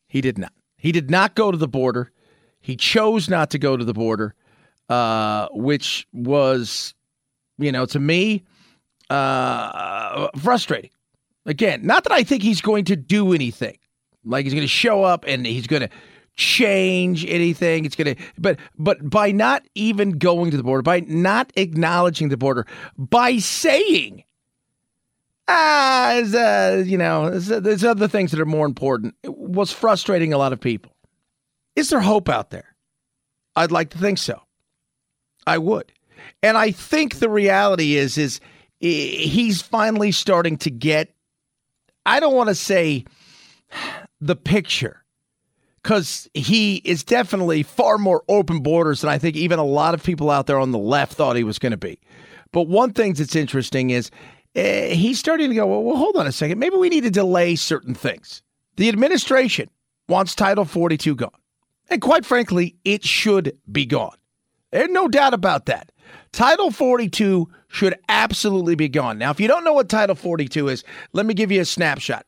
He 0.07 0.21
did 0.21 0.37
not. 0.37 0.53
He 0.77 0.91
did 0.91 1.09
not 1.09 1.35
go 1.35 1.51
to 1.51 1.57
the 1.57 1.67
border. 1.67 2.11
He 2.59 2.75
chose 2.75 3.29
not 3.29 3.49
to 3.49 3.59
go 3.59 3.75
to 3.75 3.83
the 3.83 3.93
border, 3.93 4.35
uh, 4.89 5.47
which 5.51 6.07
was, 6.13 6.93
you 7.57 7.71
know, 7.71 7.85
to 7.87 7.99
me, 7.99 8.43
uh, 9.09 10.27
frustrating. 10.37 10.91
Again, 11.45 11.85
not 11.85 12.03
that 12.03 12.13
I 12.13 12.23
think 12.23 12.43
he's 12.43 12.61
going 12.61 12.85
to 12.85 12.95
do 12.95 13.33
anything, 13.33 13.77
like 14.23 14.45
he's 14.45 14.53
going 14.53 14.63
to 14.63 14.67
show 14.67 15.03
up 15.03 15.25
and 15.27 15.45
he's 15.45 15.67
going 15.67 15.81
to 15.81 15.89
change 16.35 17.25
anything. 17.25 17.85
It's 17.85 17.95
going 17.95 18.15
to, 18.15 18.23
but 18.37 18.59
but 18.77 19.09
by 19.09 19.31
not 19.31 19.63
even 19.75 20.17
going 20.17 20.51
to 20.51 20.57
the 20.57 20.63
border, 20.63 20.81
by 20.81 21.01
not 21.01 21.51
acknowledging 21.55 22.29
the 22.29 22.37
border, 22.37 22.65
by 22.97 23.37
saying, 23.37 24.23
ah, 25.47 26.15
uh, 26.15 26.83
you 26.85 26.97
know, 26.97 27.29
there's 27.29 27.83
other 27.83 28.07
things 28.07 28.31
that 28.31 28.39
are 28.39 28.45
more 28.45 28.65
important, 28.65 29.15
it 29.23 29.37
was 29.37 29.71
frustrating 29.71 30.33
a 30.33 30.37
lot 30.37 30.53
of 30.53 30.59
people. 30.59 30.95
Is 31.75 31.89
there 31.89 32.01
hope 32.01 32.29
out 32.29 32.51
there? 32.51 32.75
I'd 33.55 33.71
like 33.71 33.89
to 33.91 33.97
think 33.97 34.17
so. 34.17 34.41
I 35.45 35.57
would. 35.57 35.91
And 36.41 36.57
I 36.57 36.71
think 36.71 37.19
the 37.19 37.29
reality 37.29 37.95
is 37.95 38.17
is 38.17 38.39
he's 38.79 39.61
finally 39.61 40.11
starting 40.11 40.57
to 40.57 40.69
get 40.69 41.12
I 42.05 42.19
don't 42.19 42.35
want 42.35 42.49
to 42.49 42.55
say 42.55 43.05
the 44.21 44.35
picture 44.35 45.03
cuz 45.83 46.29
he 46.33 46.77
is 46.85 47.03
definitely 47.03 47.63
far 47.63 47.97
more 47.97 48.23
open 48.29 48.61
borders 48.61 49.01
than 49.01 49.09
I 49.09 49.17
think 49.17 49.35
even 49.35 49.59
a 49.59 49.65
lot 49.65 49.93
of 49.93 50.03
people 50.03 50.29
out 50.29 50.47
there 50.47 50.59
on 50.59 50.71
the 50.71 50.77
left 50.77 51.13
thought 51.13 51.35
he 51.35 51.43
was 51.43 51.59
going 51.59 51.71
to 51.71 51.77
be. 51.77 51.99
But 52.51 52.67
one 52.67 52.93
thing 52.93 53.13
that's 53.13 53.35
interesting 53.35 53.89
is 53.89 54.09
uh, 54.55 54.61
he's 54.61 55.19
starting 55.19 55.49
to 55.49 55.55
go, 55.55 55.65
well, 55.65 55.83
well, 55.83 55.97
hold 55.97 56.15
on 56.15 56.27
a 56.27 56.31
second. 56.31 56.59
Maybe 56.59 56.77
we 56.77 56.89
need 56.89 57.03
to 57.03 57.11
delay 57.11 57.55
certain 57.55 57.95
things. 57.95 58.41
The 58.77 58.87
administration 58.89 59.69
wants 60.07 60.35
Title 60.35 60.65
42 60.65 61.15
gone. 61.15 61.31
And 61.89 62.01
quite 62.01 62.25
frankly, 62.25 62.75
it 62.85 63.03
should 63.03 63.57
be 63.71 63.85
gone. 63.85 64.15
There's 64.71 64.89
no 64.89 65.07
doubt 65.07 65.33
about 65.33 65.65
that. 65.65 65.91
Title 66.31 66.71
42 66.71 67.47
should 67.73 67.95
absolutely 68.07 68.75
be 68.75 68.87
gone. 68.87 69.17
Now, 69.17 69.31
if 69.31 69.39
you 69.39 69.47
don't 69.47 69.63
know 69.63 69.73
what 69.73 69.89
Title 69.89 70.15
42 70.15 70.67
is, 70.67 70.83
let 71.11 71.25
me 71.25 71.33
give 71.33 71.51
you 71.51 71.59
a 71.59 71.65
snapshot. 71.65 72.25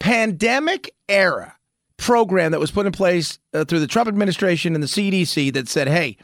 Pandemic 0.00 0.90
era 1.08 1.54
program 1.98 2.50
that 2.50 2.58
was 2.58 2.72
put 2.72 2.84
in 2.84 2.92
place 2.92 3.38
uh, 3.54 3.64
through 3.64 3.78
the 3.78 3.86
Trump 3.86 4.08
administration 4.08 4.74
and 4.74 4.82
the 4.82 4.88
CDC 4.88 5.52
that 5.52 5.68
said, 5.68 5.86
hey, 5.86 6.16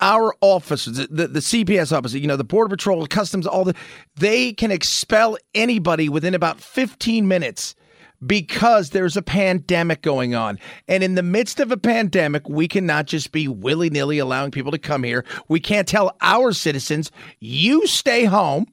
our 0.00 0.34
officers, 0.40 0.96
the, 1.08 1.28
the 1.28 1.40
CPS 1.40 1.96
officer, 1.96 2.18
you 2.18 2.26
know, 2.26 2.36
the 2.36 2.42
Border 2.42 2.70
Patrol, 2.70 3.06
Customs, 3.06 3.46
all 3.46 3.64
the, 3.64 3.74
they 4.16 4.52
can 4.54 4.72
expel 4.72 5.38
anybody 5.54 6.08
within 6.08 6.34
about 6.34 6.60
15 6.60 7.28
minutes 7.28 7.76
because 8.24 8.90
there's 8.90 9.16
a 9.16 9.22
pandemic 9.22 10.02
going 10.02 10.34
on. 10.34 10.58
And 10.88 11.02
in 11.02 11.14
the 11.14 11.22
midst 11.22 11.60
of 11.60 11.72
a 11.72 11.76
pandemic, 11.76 12.48
we 12.48 12.68
cannot 12.68 13.06
just 13.06 13.32
be 13.32 13.48
willy 13.48 13.90
nilly 13.90 14.18
allowing 14.18 14.50
people 14.50 14.72
to 14.72 14.78
come 14.78 15.02
here. 15.02 15.24
We 15.48 15.60
can't 15.60 15.88
tell 15.88 16.16
our 16.20 16.52
citizens, 16.52 17.10
you 17.38 17.86
stay 17.86 18.24
home, 18.24 18.66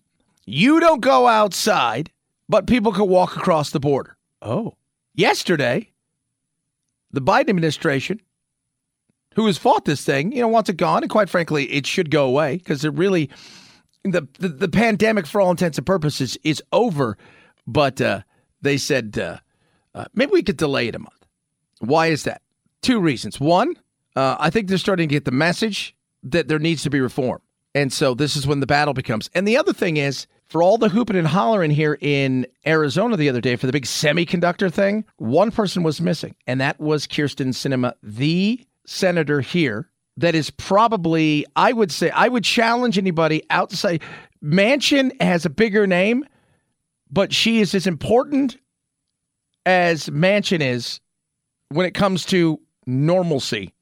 you 0.45 0.79
don't 0.79 1.01
go 1.01 1.27
outside, 1.27 2.11
but 2.49 2.67
people 2.67 2.91
can 2.91 3.07
walk 3.07 3.35
across 3.35 3.71
the 3.71 3.79
border. 3.79 4.17
Oh. 4.41 4.75
Yesterday, 5.13 5.91
the 7.11 7.21
Biden 7.21 7.49
administration, 7.49 8.21
who 9.35 9.45
has 9.45 9.57
fought 9.57 9.85
this 9.85 10.03
thing, 10.03 10.31
you 10.31 10.41
know, 10.41 10.47
wants 10.47 10.69
it 10.69 10.77
gone. 10.77 11.03
And 11.03 11.09
quite 11.09 11.29
frankly, 11.29 11.65
it 11.71 11.85
should 11.85 12.11
go 12.11 12.25
away 12.25 12.57
because 12.57 12.83
it 12.83 12.93
really, 12.93 13.29
the, 14.03 14.27
the, 14.39 14.49
the 14.49 14.67
pandemic, 14.67 15.25
for 15.25 15.39
all 15.39 15.51
intents 15.51 15.77
and 15.77 15.87
purposes, 15.87 16.37
is 16.43 16.61
over. 16.71 17.17
But, 17.65 18.01
uh, 18.01 18.21
they 18.67 18.77
said 18.77 19.17
uh, 19.17 19.37
uh, 19.95 20.05
maybe 20.13 20.31
we 20.31 20.43
could 20.43 20.57
delay 20.57 20.87
it 20.87 20.95
a 20.95 20.99
month. 20.99 21.25
Why 21.79 22.07
is 22.07 22.23
that? 22.23 22.41
Two 22.81 22.99
reasons. 22.99 23.39
One, 23.39 23.75
uh, 24.15 24.35
I 24.39 24.49
think 24.49 24.67
they're 24.67 24.77
starting 24.77 25.09
to 25.09 25.15
get 25.15 25.25
the 25.25 25.31
message 25.31 25.95
that 26.23 26.47
there 26.47 26.59
needs 26.59 26.83
to 26.83 26.89
be 26.89 26.99
reform. 26.99 27.41
And 27.75 27.93
so 27.93 28.13
this 28.13 28.35
is 28.35 28.47
when 28.47 28.59
the 28.59 28.67
battle 28.67 28.93
becomes. 28.93 29.29
And 29.35 29.47
the 29.47 29.57
other 29.57 29.73
thing 29.73 29.97
is, 29.97 30.27
for 30.45 30.63
all 30.63 30.77
the 30.77 30.89
hooping 30.89 31.15
and 31.15 31.27
hollering 31.27 31.71
here 31.71 31.97
in 32.01 32.47
Arizona 32.65 33.17
the 33.17 33.29
other 33.29 33.41
day 33.41 33.55
for 33.55 33.67
the 33.67 33.73
big 33.73 33.85
semiconductor 33.85 34.71
thing, 34.73 35.03
one 35.17 35.51
person 35.51 35.83
was 35.83 35.99
missing, 35.99 36.35
and 36.47 36.61
that 36.61 36.79
was 36.79 37.05
Kyrsten 37.05 37.49
Sinema, 37.49 37.93
the 38.01 38.65
senator 38.85 39.41
here 39.41 39.89
that 40.15 40.33
is 40.33 40.49
probably, 40.49 41.45
I 41.55 41.73
would 41.73 41.91
say, 41.91 42.09
I 42.09 42.29
would 42.29 42.43
challenge 42.43 42.97
anybody 42.97 43.43
outside. 43.49 44.01
Manchin 44.43 45.21
has 45.21 45.45
a 45.45 45.49
bigger 45.49 45.85
name, 45.85 46.25
but 47.11 47.33
she 47.33 47.59
is 47.59 47.73
as 47.75 47.87
important 47.87 48.57
as 49.65 50.09
Manchin 50.09 50.61
is 50.61 50.99
when 51.69 51.85
it 51.85 51.93
comes 51.93 52.25
to 52.27 52.59
normalcy 52.85 53.73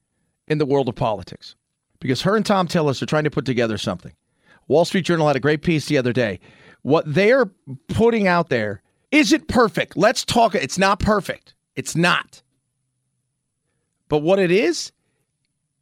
in 0.47 0.57
the 0.57 0.65
world 0.65 0.89
of 0.89 0.95
politics. 0.95 1.55
Because 1.99 2.21
her 2.23 2.35
and 2.35 2.45
Thom 2.45 2.67
Tillis 2.67 3.01
are 3.01 3.07
trying 3.07 3.23
to 3.23 3.31
put 3.31 3.45
together 3.45 3.77
something. 3.77 4.13
Wall 4.67 4.85
Street 4.85 5.05
Journal 5.05 5.27
had 5.27 5.35
a 5.35 5.39
great 5.39 5.61
piece 5.61 5.85
the 5.85 5.97
other 5.97 6.13
day. 6.13 6.39
What 6.81 7.05
they're 7.07 7.45
putting 7.87 8.27
out 8.27 8.49
there 8.49 8.81
isn't 9.11 9.47
perfect. 9.47 9.95
Let's 9.95 10.25
talk. 10.25 10.55
It's 10.55 10.77
not 10.77 10.99
perfect. 10.99 11.53
It's 11.75 11.95
not. 11.95 12.41
But 14.07 14.19
what 14.19 14.39
it 14.39 14.51
is, 14.51 14.91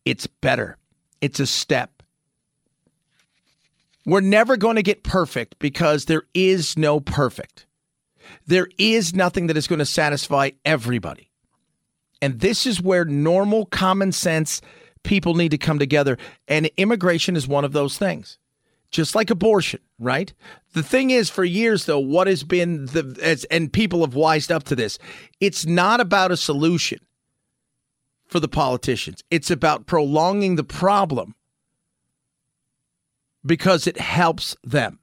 it's 0.06 0.28
better. 0.28 0.78
It's 1.22 1.40
a 1.40 1.48
step. 1.48 1.93
We're 4.06 4.22
never 4.22 4.58
going 4.58 4.76
to 4.76 4.84
get 4.84 5.04
perfect 5.04 5.58
because 5.60 6.06
there 6.06 6.24
is 6.34 6.78
no 6.78 7.00
perfect. 7.00 7.66
There 8.46 8.68
is 8.78 9.14
nothing 9.14 9.48
that 9.48 9.58
is 9.58 9.68
going 9.68 9.80
to 9.80 9.86
satisfy 9.86 10.52
everybody. 10.66 11.30
And 12.22 12.40
this 12.40 12.66
is 12.66 12.82
where 12.82 13.06
normal 13.06 13.66
common 13.66 14.12
sense 14.12 14.62
people 15.04 15.36
need 15.36 15.52
to 15.52 15.58
come 15.58 15.80
together. 15.80 16.18
And 16.48 16.70
immigration 16.78 17.36
is 17.36 17.48
one 17.48 17.66
of 17.66 17.74
those 17.74 17.98
things, 17.98 18.38
just 18.92 19.16
like 19.16 19.30
abortion, 19.30 19.82
right? 20.00 20.34
The 20.74 20.84
thing 20.84 21.10
is, 21.10 21.30
for 21.30 21.44
years, 21.44 21.86
though, 21.86 22.00
what 22.00 22.28
has 22.28 22.44
been 22.44 22.86
the, 22.88 23.18
as, 23.22 23.44
and 23.46 23.72
people 23.72 24.02
have 24.02 24.16
wised 24.16 24.52
up 24.52 24.64
to 24.66 24.76
this, 24.76 25.00
it's 25.40 25.66
not 25.66 26.00
about 26.00 26.32
a 26.32 26.38
solution 26.38 27.00
for 28.26 28.40
the 28.40 28.48
politicians, 28.48 29.24
it's 29.30 29.52
about 29.52 29.86
prolonging 29.86 30.56
the 30.56 30.64
problem 30.64 31.36
because 33.46 33.88
it 33.88 34.00
helps 34.00 34.56
them. 34.64 35.00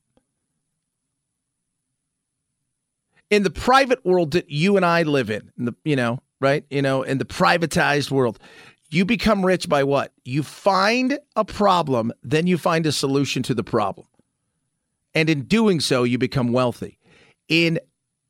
In 3.28 3.42
the 3.44 3.50
private 3.50 4.04
world 4.04 4.32
that 4.32 4.50
you 4.50 4.76
and 4.76 4.84
I 4.84 5.02
live 5.02 5.30
in, 5.30 5.52
in 5.56 5.66
the, 5.66 5.74
you 5.84 5.94
know, 5.94 6.20
right? 6.40 6.64
You 6.70 6.82
know, 6.82 7.02
in 7.02 7.18
the 7.18 7.24
privatized 7.24 8.10
world, 8.10 8.38
you 8.90 9.04
become 9.04 9.46
rich 9.46 9.68
by 9.68 9.84
what? 9.84 10.12
You 10.24 10.42
find 10.42 11.18
a 11.36 11.44
problem, 11.44 12.12
then 12.22 12.46
you 12.46 12.58
find 12.58 12.86
a 12.86 12.92
solution 12.92 13.42
to 13.44 13.54
the 13.54 13.62
problem. 13.62 14.06
And 15.14 15.30
in 15.30 15.42
doing 15.42 15.80
so, 15.80 16.02
you 16.02 16.18
become 16.18 16.52
wealthy. 16.52 16.98
In 17.48 17.78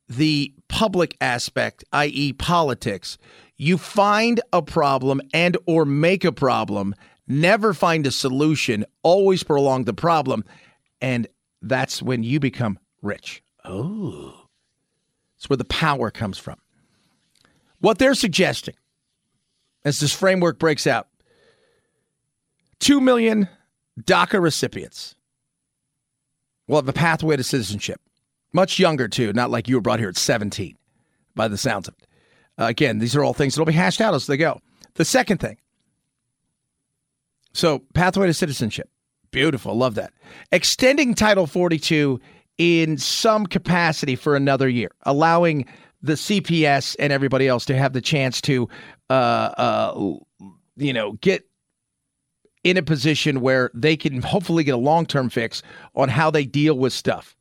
the 0.07 0.53
public 0.67 1.15
aspect, 1.21 1.83
i.e. 1.93 2.33
politics, 2.33 3.17
you 3.57 3.77
find 3.77 4.41
a 4.51 4.61
problem 4.61 5.21
and 5.33 5.57
or 5.65 5.85
make 5.85 6.25
a 6.25 6.31
problem 6.31 6.95
never 7.31 7.73
find 7.73 8.05
a 8.05 8.11
solution, 8.11 8.85
always 9.03 9.43
prolong 9.43 9.85
the 9.85 9.93
problem, 9.93 10.43
and 11.01 11.27
that's 11.61 12.01
when 12.01 12.23
you 12.23 12.39
become 12.39 12.77
rich. 13.01 13.41
Oh. 13.65 14.47
It's 15.37 15.49
where 15.49 15.57
the 15.57 15.65
power 15.65 16.11
comes 16.11 16.37
from. 16.37 16.57
What 17.79 17.97
they're 17.97 18.13
suggesting, 18.13 18.75
as 19.83 19.99
this 19.99 20.13
framework 20.13 20.59
breaks 20.59 20.85
out, 20.85 21.07
2 22.79 23.01
million 23.01 23.47
DACA 23.99 24.41
recipients 24.41 25.15
will 26.67 26.77
have 26.77 26.87
a 26.87 26.93
pathway 26.93 27.35
to 27.37 27.43
citizenship. 27.43 27.99
Much 28.53 28.79
younger, 28.79 29.07
too, 29.07 29.33
not 29.33 29.49
like 29.49 29.67
you 29.67 29.75
were 29.75 29.81
brought 29.81 29.99
here 29.99 30.09
at 30.09 30.17
17, 30.17 30.77
by 31.35 31.47
the 31.47 31.57
sounds 31.57 31.87
of 31.87 31.95
it. 31.99 32.07
Uh, 32.59 32.65
again, 32.65 32.99
these 32.99 33.15
are 33.15 33.23
all 33.23 33.33
things 33.33 33.55
that'll 33.55 33.65
be 33.65 33.71
hashed 33.71 34.01
out 34.01 34.13
as 34.13 34.27
they 34.27 34.37
go. 34.37 34.61
The 34.95 35.05
second 35.05 35.39
thing 35.39 35.57
so, 37.53 37.79
pathway 37.93 38.27
to 38.27 38.33
citizenship. 38.33 38.89
Beautiful. 39.31 39.75
Love 39.75 39.95
that. 39.95 40.13
Extending 40.51 41.13
Title 41.13 41.47
42 41.47 42.19
in 42.57 42.97
some 42.97 43.45
capacity 43.45 44.15
for 44.15 44.35
another 44.35 44.69
year, 44.69 44.91
allowing 45.03 45.65
the 46.01 46.13
CPS 46.13 46.95
and 46.99 47.13
everybody 47.13 47.47
else 47.47 47.65
to 47.65 47.77
have 47.77 47.93
the 47.93 48.01
chance 48.01 48.41
to, 48.41 48.67
uh, 49.09 49.13
uh, 49.13 50.15
you 50.75 50.93
know, 50.93 51.13
get 51.13 51.47
in 52.63 52.77
a 52.77 52.83
position 52.83 53.41
where 53.41 53.71
they 53.73 53.95
can 53.95 54.21
hopefully 54.21 54.63
get 54.63 54.73
a 54.73 54.77
long 54.77 55.05
term 55.05 55.29
fix 55.29 55.63
on 55.95 56.09
how 56.09 56.29
they 56.29 56.45
deal 56.45 56.77
with 56.77 56.93
stuff. 56.93 57.35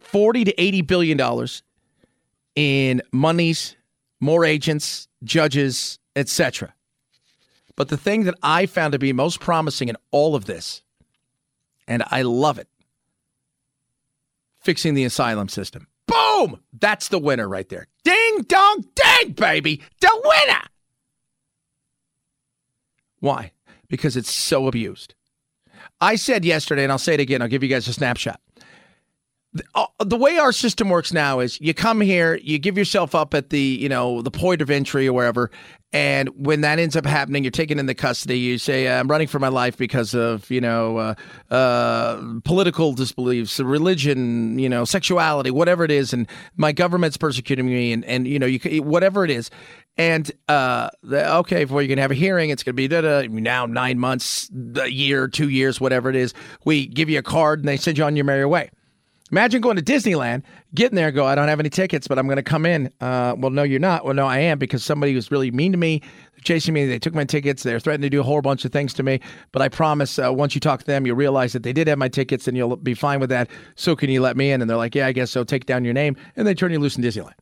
40 0.00 0.44
to 0.44 0.60
80 0.60 0.82
billion 0.82 1.18
dollars 1.18 1.62
in 2.54 3.02
monies, 3.12 3.76
more 4.20 4.44
agents, 4.44 5.07
judges, 5.24 5.98
etc. 6.16 6.74
But 7.76 7.88
the 7.88 7.96
thing 7.96 8.24
that 8.24 8.34
I 8.42 8.66
found 8.66 8.92
to 8.92 8.98
be 8.98 9.12
most 9.12 9.40
promising 9.40 9.88
in 9.88 9.96
all 10.10 10.34
of 10.34 10.46
this, 10.46 10.82
and 11.86 12.02
I 12.10 12.22
love 12.22 12.58
it, 12.58 12.68
fixing 14.60 14.94
the 14.94 15.04
asylum 15.04 15.48
system. 15.48 15.86
Boom! 16.06 16.60
That's 16.72 17.08
the 17.08 17.18
winner 17.18 17.48
right 17.48 17.68
there. 17.68 17.86
Ding 18.02 18.42
dong 18.42 18.84
ding, 18.94 19.32
baby! 19.32 19.82
The 20.00 20.10
winner! 20.24 20.62
Why? 23.20 23.52
Because 23.88 24.16
it's 24.16 24.30
so 24.30 24.66
abused. 24.66 25.14
I 26.00 26.16
said 26.16 26.44
yesterday, 26.44 26.84
and 26.84 26.92
I'll 26.92 26.98
say 26.98 27.14
it 27.14 27.20
again, 27.20 27.42
I'll 27.42 27.48
give 27.48 27.62
you 27.62 27.68
guys 27.68 27.88
a 27.88 27.92
snapshot. 27.92 28.40
The, 29.54 29.64
uh, 29.74 30.16
way 30.18 30.36
our 30.36 30.52
system 30.52 30.90
works 30.90 31.10
now 31.10 31.40
is 31.40 31.58
you 31.60 31.72
come 31.72 32.02
here, 32.02 32.38
you 32.42 32.58
give 32.58 32.76
yourself 32.76 33.14
up 33.14 33.32
at 33.32 33.48
the, 33.48 33.58
you 33.58 33.88
know, 33.88 34.20
the 34.20 34.30
point 34.30 34.60
of 34.60 34.68
entry 34.68 35.08
or 35.08 35.14
wherever, 35.14 35.50
and 35.90 36.28
when 36.36 36.60
that 36.60 36.78
ends 36.78 36.96
up 36.96 37.06
happening, 37.06 37.44
you're 37.44 37.50
taken 37.50 37.78
into 37.78 37.94
custody. 37.94 38.38
You 38.38 38.58
say, 38.58 38.86
"I'm 38.88 39.08
running 39.08 39.26
for 39.26 39.38
my 39.38 39.48
life 39.48 39.78
because 39.78 40.14
of, 40.14 40.50
you 40.50 40.60
know, 40.60 40.98
uh, 40.98 41.14
uh, 41.50 42.22
political 42.44 42.92
disbeliefs, 42.92 43.58
religion, 43.58 44.58
you 44.58 44.68
know, 44.68 44.84
sexuality, 44.84 45.50
whatever 45.50 45.84
it 45.84 45.90
is, 45.90 46.12
and 46.12 46.28
my 46.58 46.72
government's 46.72 47.16
persecuting 47.16 47.64
me, 47.64 47.92
and 47.92 48.04
and 48.04 48.28
you 48.28 48.38
know, 48.38 48.44
you 48.44 48.82
whatever 48.82 49.24
it 49.24 49.30
is." 49.30 49.50
And 49.96 50.30
uh, 50.48 50.90
the, 51.02 51.34
okay, 51.36 51.64
before 51.64 51.80
you 51.80 51.88
can 51.88 51.98
have 51.98 52.10
a 52.10 52.14
hearing, 52.14 52.50
it's 52.50 52.62
going 52.62 52.74
to 52.74 52.76
be 52.76 52.86
da-da, 52.86 53.26
now 53.26 53.64
nine 53.66 53.98
months, 53.98 54.48
a 54.80 54.88
year, 54.88 55.26
two 55.26 55.48
years, 55.48 55.80
whatever 55.80 56.08
it 56.10 56.16
is. 56.16 56.34
We 56.64 56.86
give 56.86 57.08
you 57.08 57.18
a 57.18 57.22
card 57.22 57.60
and 57.60 57.68
they 57.68 57.78
send 57.78 57.98
you 57.98 58.04
on 58.04 58.14
your 58.14 58.24
merry 58.24 58.44
way. 58.46 58.70
Imagine 59.30 59.60
going 59.60 59.76
to 59.76 59.82
Disneyland, 59.82 60.42
getting 60.74 60.96
there, 60.96 61.10
go, 61.10 61.26
I 61.26 61.34
don't 61.34 61.48
have 61.48 61.60
any 61.60 61.68
tickets, 61.68 62.08
but 62.08 62.18
I'm 62.18 62.26
going 62.26 62.36
to 62.36 62.42
come 62.42 62.64
in. 62.64 62.90
Uh, 63.00 63.34
well, 63.36 63.50
no, 63.50 63.62
you're 63.62 63.78
not. 63.78 64.04
Well, 64.04 64.14
no, 64.14 64.26
I 64.26 64.38
am 64.38 64.58
because 64.58 64.82
somebody 64.82 65.14
was 65.14 65.30
really 65.30 65.50
mean 65.50 65.72
to 65.72 65.78
me, 65.78 66.00
chasing 66.44 66.72
me. 66.72 66.86
They 66.86 66.98
took 66.98 67.14
my 67.14 67.24
tickets. 67.24 67.62
They're 67.62 67.78
threatening 67.78 68.06
to 68.06 68.16
do 68.16 68.20
a 68.20 68.24
whole 68.24 68.40
bunch 68.40 68.64
of 68.64 68.72
things 68.72 68.94
to 68.94 69.02
me. 69.02 69.20
But 69.52 69.60
I 69.60 69.68
promise, 69.68 70.18
uh, 70.18 70.32
once 70.32 70.54
you 70.54 70.60
talk 70.60 70.80
to 70.80 70.86
them, 70.86 71.06
you'll 71.06 71.16
realize 71.16 71.52
that 71.52 71.62
they 71.62 71.74
did 71.74 71.88
have 71.88 71.98
my 71.98 72.08
tickets, 72.08 72.48
and 72.48 72.56
you'll 72.56 72.76
be 72.76 72.94
fine 72.94 73.20
with 73.20 73.28
that. 73.28 73.50
So 73.74 73.94
can 73.94 74.08
you 74.08 74.22
let 74.22 74.36
me 74.36 74.50
in? 74.50 74.62
And 74.62 74.70
they're 74.70 74.78
like, 74.78 74.94
Yeah, 74.94 75.06
I 75.06 75.12
guess 75.12 75.30
so. 75.30 75.44
Take 75.44 75.66
down 75.66 75.84
your 75.84 75.94
name, 75.94 76.16
and 76.34 76.46
they 76.46 76.54
turn 76.54 76.72
you 76.72 76.78
loose 76.78 76.96
in 76.96 77.04
Disneyland. 77.04 77.34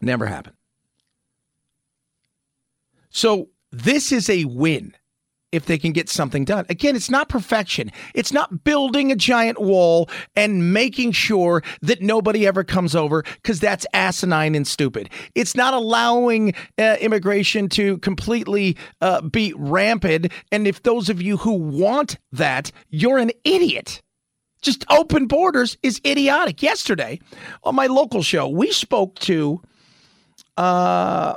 Never 0.00 0.26
happened. 0.26 0.56
So 3.10 3.48
this 3.70 4.12
is 4.12 4.28
a 4.28 4.44
win 4.46 4.94
if 5.52 5.66
they 5.66 5.78
can 5.78 5.92
get 5.92 6.08
something 6.08 6.44
done. 6.44 6.66
Again, 6.68 6.94
it's 6.94 7.10
not 7.10 7.28
perfection. 7.28 7.90
It's 8.14 8.32
not 8.32 8.64
building 8.64 9.10
a 9.10 9.16
giant 9.16 9.60
wall 9.60 10.10
and 10.36 10.72
making 10.72 11.12
sure 11.12 11.62
that 11.82 12.02
nobody 12.02 12.46
ever 12.46 12.64
comes 12.64 12.94
over 12.94 13.22
because 13.22 13.60
that's 13.60 13.86
asinine 13.92 14.54
and 14.54 14.66
stupid. 14.66 15.10
It's 15.34 15.54
not 15.54 15.74
allowing 15.74 16.54
uh, 16.78 16.96
immigration 17.00 17.68
to 17.70 17.98
completely 17.98 18.76
uh, 19.00 19.22
be 19.22 19.54
rampant. 19.56 20.32
And 20.52 20.66
if 20.66 20.82
those 20.82 21.08
of 21.08 21.22
you 21.22 21.38
who 21.38 21.52
want 21.52 22.18
that, 22.32 22.70
you're 22.90 23.18
an 23.18 23.30
idiot. 23.44 24.02
Just 24.60 24.84
open 24.90 25.26
borders 25.26 25.78
is 25.82 26.00
idiotic. 26.04 26.62
Yesterday 26.62 27.20
on 27.62 27.74
my 27.74 27.86
local 27.86 28.22
show, 28.22 28.48
we 28.48 28.72
spoke 28.72 29.14
to 29.20 29.62
uh, 30.56 31.34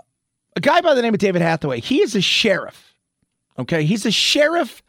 a 0.55 0.59
guy 0.59 0.81
by 0.81 0.95
the 0.95 1.01
name 1.01 1.13
of 1.13 1.19
David 1.19 1.41
Hathaway. 1.41 1.79
He 1.79 2.01
is 2.01 2.15
a 2.15 2.21
sheriff. 2.21 2.90
Okay, 3.61 3.83
he's 3.83 4.05
a 4.05 4.11
sheriff 4.11 4.83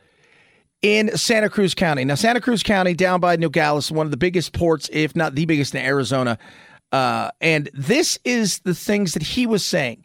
in 0.83 1.17
Santa 1.17 1.49
Cruz 1.49 1.75
County. 1.75 2.05
Now, 2.05 2.17
Santa 2.17 2.41
Cruz 2.41 2.63
County, 2.63 2.95
down 2.95 3.21
by 3.21 3.37
Nogales, 3.37 3.93
one 3.93 4.07
of 4.07 4.11
the 4.11 4.17
biggest 4.17 4.53
ports, 4.53 4.91
if 4.93 5.15
not 5.15 5.35
the 5.35 5.47
biggest 5.47 5.75
in 5.75 5.83
Arizona. 5.83 6.39
Uh, 6.91 7.31
and 7.41 7.71
this 7.73 8.19
is 8.25 8.59
the 8.61 8.75
things 8.75 9.15
that 9.15 9.23
he 9.23 9.47
was 9.47 9.65
saying 9.65 10.05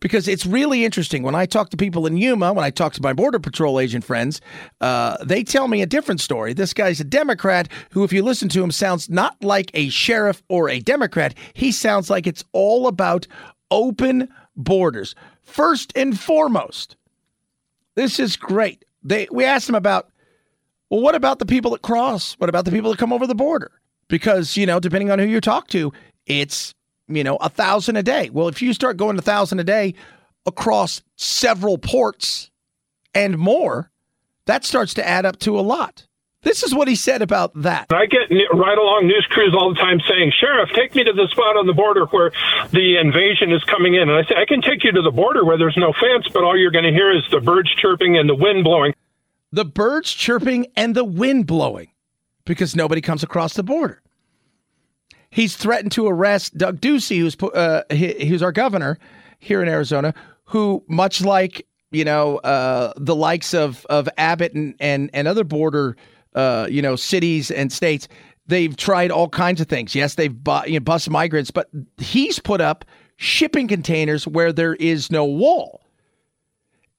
because 0.00 0.28
it's 0.28 0.44
really 0.44 0.84
interesting. 0.84 1.22
When 1.22 1.34
I 1.34 1.46
talk 1.46 1.70
to 1.70 1.76
people 1.76 2.06
in 2.06 2.16
Yuma, 2.16 2.52
when 2.52 2.64
I 2.64 2.70
talk 2.70 2.92
to 2.94 3.02
my 3.02 3.12
Border 3.12 3.38
Patrol 3.38 3.80
agent 3.80 4.04
friends, 4.04 4.40
uh, 4.80 5.16
they 5.24 5.44
tell 5.44 5.68
me 5.68 5.80
a 5.80 5.86
different 5.86 6.20
story. 6.20 6.52
This 6.52 6.74
guy's 6.74 7.00
a 7.00 7.04
Democrat 7.04 7.68
who, 7.90 8.04
if 8.04 8.12
you 8.12 8.22
listen 8.22 8.48
to 8.50 8.62
him, 8.62 8.70
sounds 8.70 9.08
not 9.08 9.42
like 9.42 9.70
a 9.74 9.88
sheriff 9.88 10.42
or 10.48 10.68
a 10.68 10.80
Democrat. 10.80 11.34
He 11.54 11.72
sounds 11.72 12.10
like 12.10 12.26
it's 12.26 12.44
all 12.52 12.88
about 12.88 13.26
open 13.70 14.28
borders. 14.56 15.14
First 15.42 15.92
and 15.96 16.18
foremost, 16.18 16.96
this 17.94 18.18
is 18.18 18.36
great. 18.36 18.84
They 19.02 19.28
we 19.30 19.44
asked 19.44 19.66
them 19.66 19.76
about 19.76 20.12
well, 20.92 21.00
what 21.00 21.14
about 21.14 21.38
the 21.38 21.46
people 21.46 21.70
that 21.70 21.80
cross? 21.80 22.34
What 22.34 22.50
about 22.50 22.66
the 22.66 22.70
people 22.70 22.90
that 22.90 22.98
come 22.98 23.14
over 23.14 23.26
the 23.26 23.34
border? 23.34 23.70
Because, 24.08 24.58
you 24.58 24.66
know, 24.66 24.78
depending 24.78 25.10
on 25.10 25.18
who 25.18 25.24
you 25.24 25.40
talk 25.40 25.68
to, 25.68 25.90
it's, 26.26 26.74
you 27.08 27.24
know, 27.24 27.36
a 27.36 27.48
thousand 27.48 27.96
a 27.96 28.02
day. 28.02 28.28
Well, 28.28 28.46
if 28.48 28.60
you 28.60 28.74
start 28.74 28.98
going 28.98 29.18
a 29.18 29.22
thousand 29.22 29.58
a 29.58 29.64
day 29.64 29.94
across 30.44 31.00
several 31.16 31.78
ports 31.78 32.50
and 33.14 33.38
more, 33.38 33.90
that 34.44 34.66
starts 34.66 34.92
to 34.94 35.08
add 35.08 35.24
up 35.24 35.38
to 35.38 35.58
a 35.58 35.62
lot. 35.62 36.06
This 36.42 36.64
is 36.64 36.74
what 36.74 36.88
he 36.88 36.96
said 36.96 37.22
about 37.22 37.52
that. 37.62 37.86
I 37.92 38.06
get 38.06 38.28
right 38.52 38.76
along 38.76 39.06
news 39.06 39.26
crews 39.30 39.54
all 39.56 39.72
the 39.72 39.78
time 39.78 40.00
saying, 40.08 40.32
Sheriff, 40.40 40.70
take 40.74 40.92
me 40.94 41.04
to 41.04 41.12
the 41.12 41.28
spot 41.30 41.56
on 41.56 41.66
the 41.66 41.72
border 41.72 42.06
where 42.06 42.32
the 42.72 42.98
invasion 42.98 43.52
is 43.52 43.62
coming 43.64 43.94
in. 43.94 44.08
And 44.08 44.12
I 44.12 44.28
say, 44.28 44.34
I 44.34 44.44
can 44.44 44.60
take 44.60 44.82
you 44.82 44.90
to 44.90 45.02
the 45.02 45.12
border 45.12 45.44
where 45.44 45.56
there's 45.56 45.76
no 45.76 45.92
fence, 45.92 46.26
but 46.32 46.42
all 46.42 46.58
you're 46.58 46.72
going 46.72 46.84
to 46.84 46.90
hear 46.90 47.12
is 47.16 47.22
the 47.30 47.40
birds 47.40 47.70
chirping 47.76 48.18
and 48.18 48.28
the 48.28 48.34
wind 48.34 48.64
blowing. 48.64 48.92
The 49.52 49.64
birds 49.64 50.12
chirping 50.12 50.66
and 50.74 50.96
the 50.96 51.04
wind 51.04 51.46
blowing 51.46 51.90
because 52.44 52.74
nobody 52.74 53.00
comes 53.00 53.22
across 53.22 53.54
the 53.54 53.62
border. 53.62 54.02
He's 55.30 55.56
threatened 55.56 55.92
to 55.92 56.08
arrest 56.08 56.58
Doug 56.58 56.80
Ducey, 56.80 57.18
who's 57.18 57.36
uh, 57.40 57.84
he, 57.90 58.26
who's 58.26 58.42
our 58.42 58.52
governor 58.52 58.98
here 59.38 59.62
in 59.62 59.68
Arizona, 59.68 60.12
who 60.46 60.84
much 60.88 61.22
like 61.22 61.66
you 61.90 62.04
know 62.04 62.38
uh, 62.38 62.92
the 62.96 63.14
likes 63.14 63.54
of 63.54 63.86
of 63.86 64.08
Abbott 64.18 64.52
and 64.54 64.74
and, 64.80 65.08
and 65.14 65.26
other 65.28 65.44
border 65.44 65.96
uh, 66.34 66.66
you 66.70 66.82
know 66.82 66.96
cities 66.96 67.50
and 67.50 67.72
states, 67.72 68.08
they've 68.46 68.76
tried 68.76 69.10
all 69.10 69.28
kinds 69.28 69.60
of 69.60 69.68
things. 69.68 69.94
Yes, 69.94 70.14
they've 70.14 70.32
bu- 70.32 70.66
you 70.66 70.74
know, 70.74 70.80
bus 70.80 71.08
migrants, 71.08 71.50
but 71.50 71.68
he's 71.98 72.38
put 72.38 72.60
up 72.60 72.84
shipping 73.16 73.68
containers 73.68 74.26
where 74.26 74.52
there 74.52 74.74
is 74.74 75.10
no 75.10 75.24
wall. 75.24 75.81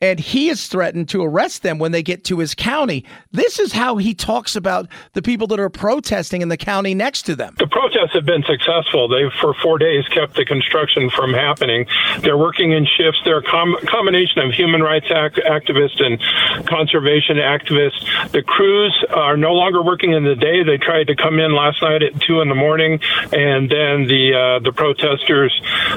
And 0.04 0.20
he 0.20 0.50
is 0.50 0.68
threatened 0.68 1.08
to 1.10 1.24
arrest 1.24 1.64
them 1.64 1.80
when 1.80 1.94
they 1.94 2.04
get 2.04 2.26
to 2.26 2.40
his 2.40 2.54
county. 2.54 3.06
This 3.32 3.58
is 3.58 3.72
how 3.72 3.96
he 3.96 4.14
talks 4.14 4.54
about 4.54 4.90
the 5.14 5.22
people 5.22 5.48
that 5.48 5.62
are 5.62 5.70
protesting 5.70 6.42
in 6.42 6.50
the 6.50 6.58
county 6.58 6.94
next 6.94 7.22
to 7.22 7.38
them. 7.38 7.56
The 7.58 7.68
protests 7.68 8.12
have 8.12 8.26
been 8.26 8.44
successful. 8.44 9.08
They've, 9.08 9.32
for 9.40 9.54
four 9.64 9.78
days, 9.78 10.06
kept 10.10 10.36
the 10.36 10.44
construction 10.44 11.10
from 11.10 11.34
happening. 11.34 11.86
They're 12.20 12.38
working 12.38 12.74
in 12.74 12.86
shifts. 12.86 13.22
They're 13.24 13.38
a 13.38 13.50
com- 13.50 13.78
combination 13.86 14.40
of 14.40 14.52
human 14.52 14.84
rights 14.84 15.06
ac- 15.06 15.42
activists 15.48 16.04
and 16.04 16.20
conservation 16.68 17.38
activists. 17.38 18.04
The 18.34 18.42
crews 18.42 19.06
are 19.10 19.38
no 19.38 19.54
longer 19.54 19.82
working 19.82 20.12
in 20.12 20.26
the 20.26 20.36
day. 20.36 20.64
They 20.64 20.76
tried 20.76 21.08
to 21.08 21.16
come 21.16 21.40
in 21.40 21.56
last 21.56 21.82
night 21.82 22.04
at 22.04 22.20
two 22.20 22.42
in 22.42 22.50
the 22.50 22.56
morning, 22.56 23.00
and 23.32 23.72
then 23.72 24.04
the 24.12 24.34
uh, 24.36 24.60
the 24.60 24.74
protesters. 24.74 25.54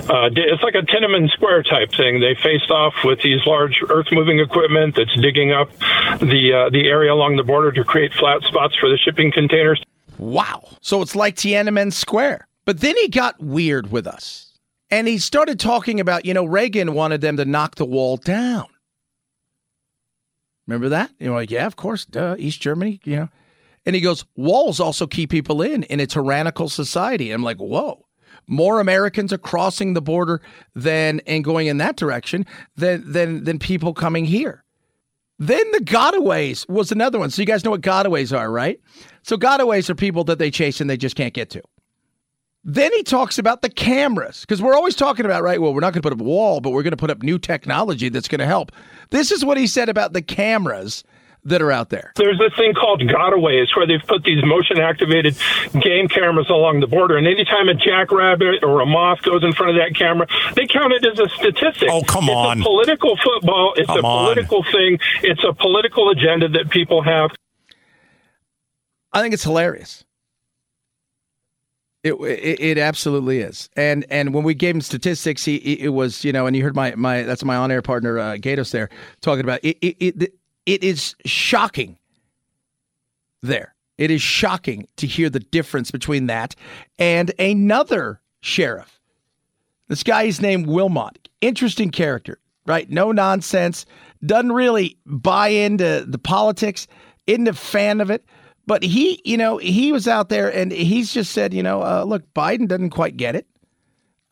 Uh, 0.08 0.28
did, 0.28 0.46
it's 0.46 0.62
like 0.62 0.76
a 0.76 0.82
Tiananmen 0.82 1.28
Square 1.32 1.64
type 1.64 1.90
thing. 1.90 2.20
They 2.20 2.36
faced 2.40 2.70
off 2.70 2.94
with 3.02 3.20
these 3.22 3.44
large 3.46 3.82
earth 3.96 4.06
moving 4.12 4.38
equipment 4.40 4.94
that's 4.96 5.14
digging 5.20 5.52
up 5.52 5.70
the 6.20 6.52
uh, 6.52 6.70
the 6.70 6.88
area 6.88 7.12
along 7.12 7.36
the 7.36 7.42
border 7.42 7.72
to 7.72 7.84
create 7.84 8.12
flat 8.14 8.42
spots 8.42 8.74
for 8.76 8.88
the 8.88 8.98
shipping 8.98 9.32
containers. 9.32 9.82
Wow. 10.18 10.68
So 10.80 11.02
it's 11.02 11.16
like 11.16 11.36
Tiananmen 11.36 11.92
Square. 11.92 12.46
But 12.64 12.80
then 12.80 12.96
he 12.96 13.08
got 13.08 13.40
weird 13.40 13.92
with 13.92 14.06
us. 14.06 14.58
And 14.90 15.08
he 15.08 15.18
started 15.18 15.58
talking 15.58 16.00
about, 16.00 16.24
you 16.24 16.34
know, 16.34 16.44
Reagan 16.44 16.94
wanted 16.94 17.20
them 17.20 17.36
to 17.38 17.44
knock 17.44 17.74
the 17.74 17.84
wall 17.84 18.16
down. 18.16 18.66
Remember 20.66 20.88
that? 20.90 21.10
You 21.18 21.28
know, 21.28 21.34
like, 21.34 21.50
yeah, 21.50 21.66
of 21.66 21.76
course, 21.76 22.04
duh, 22.04 22.36
East 22.38 22.60
Germany, 22.60 23.00
you 23.04 23.16
know. 23.16 23.28
And 23.84 23.94
he 23.94 24.00
goes, 24.00 24.24
walls 24.36 24.80
also 24.80 25.06
keep 25.06 25.30
people 25.30 25.62
in 25.62 25.84
in 25.84 26.00
a 26.00 26.06
tyrannical 26.06 26.68
society. 26.68 27.30
And 27.30 27.40
I'm 27.40 27.44
like, 27.44 27.58
whoa. 27.58 28.05
More 28.46 28.80
Americans 28.80 29.32
are 29.32 29.38
crossing 29.38 29.94
the 29.94 30.02
border 30.02 30.40
than 30.74 31.20
and 31.26 31.42
going 31.42 31.66
in 31.66 31.78
that 31.78 31.96
direction 31.96 32.46
than 32.76 33.10
than 33.12 33.44
than 33.44 33.58
people 33.58 33.92
coming 33.92 34.24
here. 34.24 34.62
Then 35.38 35.70
the 35.72 35.80
gotaways 35.80 36.68
was 36.68 36.90
another 36.90 37.18
one. 37.18 37.30
So 37.30 37.42
you 37.42 37.46
guys 37.46 37.64
know 37.64 37.72
what 37.72 37.82
gotaways 37.82 38.36
are, 38.36 38.50
right? 38.50 38.80
So 39.22 39.36
gotaways 39.36 39.90
are 39.90 39.94
people 39.94 40.24
that 40.24 40.38
they 40.38 40.50
chase 40.50 40.80
and 40.80 40.88
they 40.88 40.96
just 40.96 41.16
can't 41.16 41.34
get 41.34 41.50
to. 41.50 41.62
Then 42.68 42.92
he 42.94 43.02
talks 43.04 43.38
about 43.38 43.62
the 43.62 43.68
cameras 43.68 44.40
because 44.40 44.60
we're 44.60 44.74
always 44.74 44.96
talking 44.96 45.24
about, 45.24 45.42
right? 45.42 45.60
Well, 45.60 45.72
we're 45.72 45.80
not 45.80 45.92
going 45.92 46.02
to 46.02 46.08
put 46.08 46.12
up 46.12 46.20
a 46.20 46.24
wall, 46.24 46.60
but 46.60 46.70
we're 46.70 46.82
going 46.82 46.92
to 46.92 46.96
put 46.96 47.10
up 47.10 47.22
new 47.22 47.38
technology 47.38 48.08
that's 48.08 48.26
going 48.28 48.40
to 48.40 48.46
help. 48.46 48.72
This 49.10 49.30
is 49.30 49.44
what 49.44 49.56
he 49.56 49.68
said 49.68 49.88
about 49.88 50.14
the 50.14 50.22
cameras 50.22 51.04
that 51.46 51.62
are 51.62 51.72
out 51.72 51.90
there. 51.90 52.12
There's 52.16 52.38
this 52.38 52.54
thing 52.56 52.74
called 52.74 53.00
gotaways 53.00 53.74
where 53.76 53.86
they've 53.86 54.06
put 54.06 54.24
these 54.24 54.44
motion 54.44 54.78
activated 54.80 55.36
game 55.80 56.08
cameras 56.08 56.50
along 56.50 56.80
the 56.80 56.86
border. 56.86 57.16
And 57.16 57.26
anytime 57.26 57.68
a 57.68 57.74
jackrabbit 57.74 58.62
or 58.62 58.80
a 58.80 58.86
moth 58.86 59.22
goes 59.22 59.42
in 59.44 59.52
front 59.52 59.70
of 59.70 59.76
that 59.76 59.96
camera, 59.96 60.26
they 60.54 60.66
count 60.66 60.92
it 60.92 61.04
as 61.06 61.18
a 61.18 61.28
statistic. 61.30 61.88
Oh, 61.90 62.02
come 62.02 62.24
it's 62.24 62.32
on. 62.32 62.60
a 62.60 62.64
political 62.64 63.16
football. 63.16 63.74
It's 63.76 63.86
Come 63.86 64.04
a 64.04 64.06
on. 64.06 64.24
political 64.24 64.62
thing. 64.64 64.98
It's 65.22 65.42
a 65.44 65.52
political 65.52 66.10
agenda 66.10 66.48
that 66.48 66.70
people 66.70 67.02
have. 67.02 67.30
I 69.12 69.22
think 69.22 69.32
it's 69.34 69.44
hilarious. 69.44 70.04
It, 72.02 72.12
it, 72.12 72.60
it 72.60 72.78
absolutely 72.78 73.40
is, 73.40 73.68
and 73.76 74.06
and 74.10 74.32
when 74.32 74.44
we 74.44 74.54
gave 74.54 74.76
him 74.76 74.80
statistics, 74.80 75.44
he 75.44 75.56
it 75.56 75.88
was 75.88 76.24
you 76.24 76.32
know, 76.32 76.46
and 76.46 76.54
you 76.54 76.62
heard 76.62 76.76
my 76.76 76.94
my 76.94 77.22
that's 77.24 77.42
my 77.42 77.56
on 77.56 77.72
air 77.72 77.82
partner 77.82 78.16
uh, 78.16 78.36
Gatos 78.36 78.70
there 78.70 78.90
talking 79.22 79.40
about 79.40 79.58
it. 79.64 79.76
It, 79.80 79.96
it 80.22 80.32
it 80.66 80.84
is 80.84 81.14
shocking. 81.24 81.98
There, 83.42 83.74
it 83.96 84.10
is 84.10 84.20
shocking 84.20 84.88
to 84.96 85.06
hear 85.06 85.30
the 85.30 85.40
difference 85.40 85.90
between 85.90 86.26
that 86.26 86.54
and 86.98 87.32
another 87.38 88.20
sheriff. 88.40 89.00
This 89.88 90.02
guy 90.02 90.24
is 90.24 90.40
named 90.40 90.66
Wilmot. 90.66 91.28
Interesting 91.40 91.90
character, 91.90 92.38
right? 92.66 92.90
No 92.90 93.12
nonsense. 93.12 93.86
Doesn't 94.24 94.52
really 94.52 94.98
buy 95.06 95.48
into 95.48 96.04
the 96.06 96.18
politics. 96.18 96.88
Isn't 97.26 97.46
a 97.46 97.52
fan 97.52 98.00
of 98.00 98.10
it. 98.10 98.24
But 98.66 98.82
he, 98.82 99.22
you 99.24 99.36
know, 99.36 99.58
he 99.58 99.92
was 99.92 100.08
out 100.08 100.28
there 100.28 100.52
and 100.52 100.72
he's 100.72 101.12
just 101.14 101.32
said, 101.32 101.54
you 101.54 101.62
know, 101.62 101.82
uh, 101.82 102.04
look, 102.04 102.22
Biden 102.34 102.66
doesn't 102.66 102.90
quite 102.90 103.16
get 103.16 103.36
it. 103.36 103.46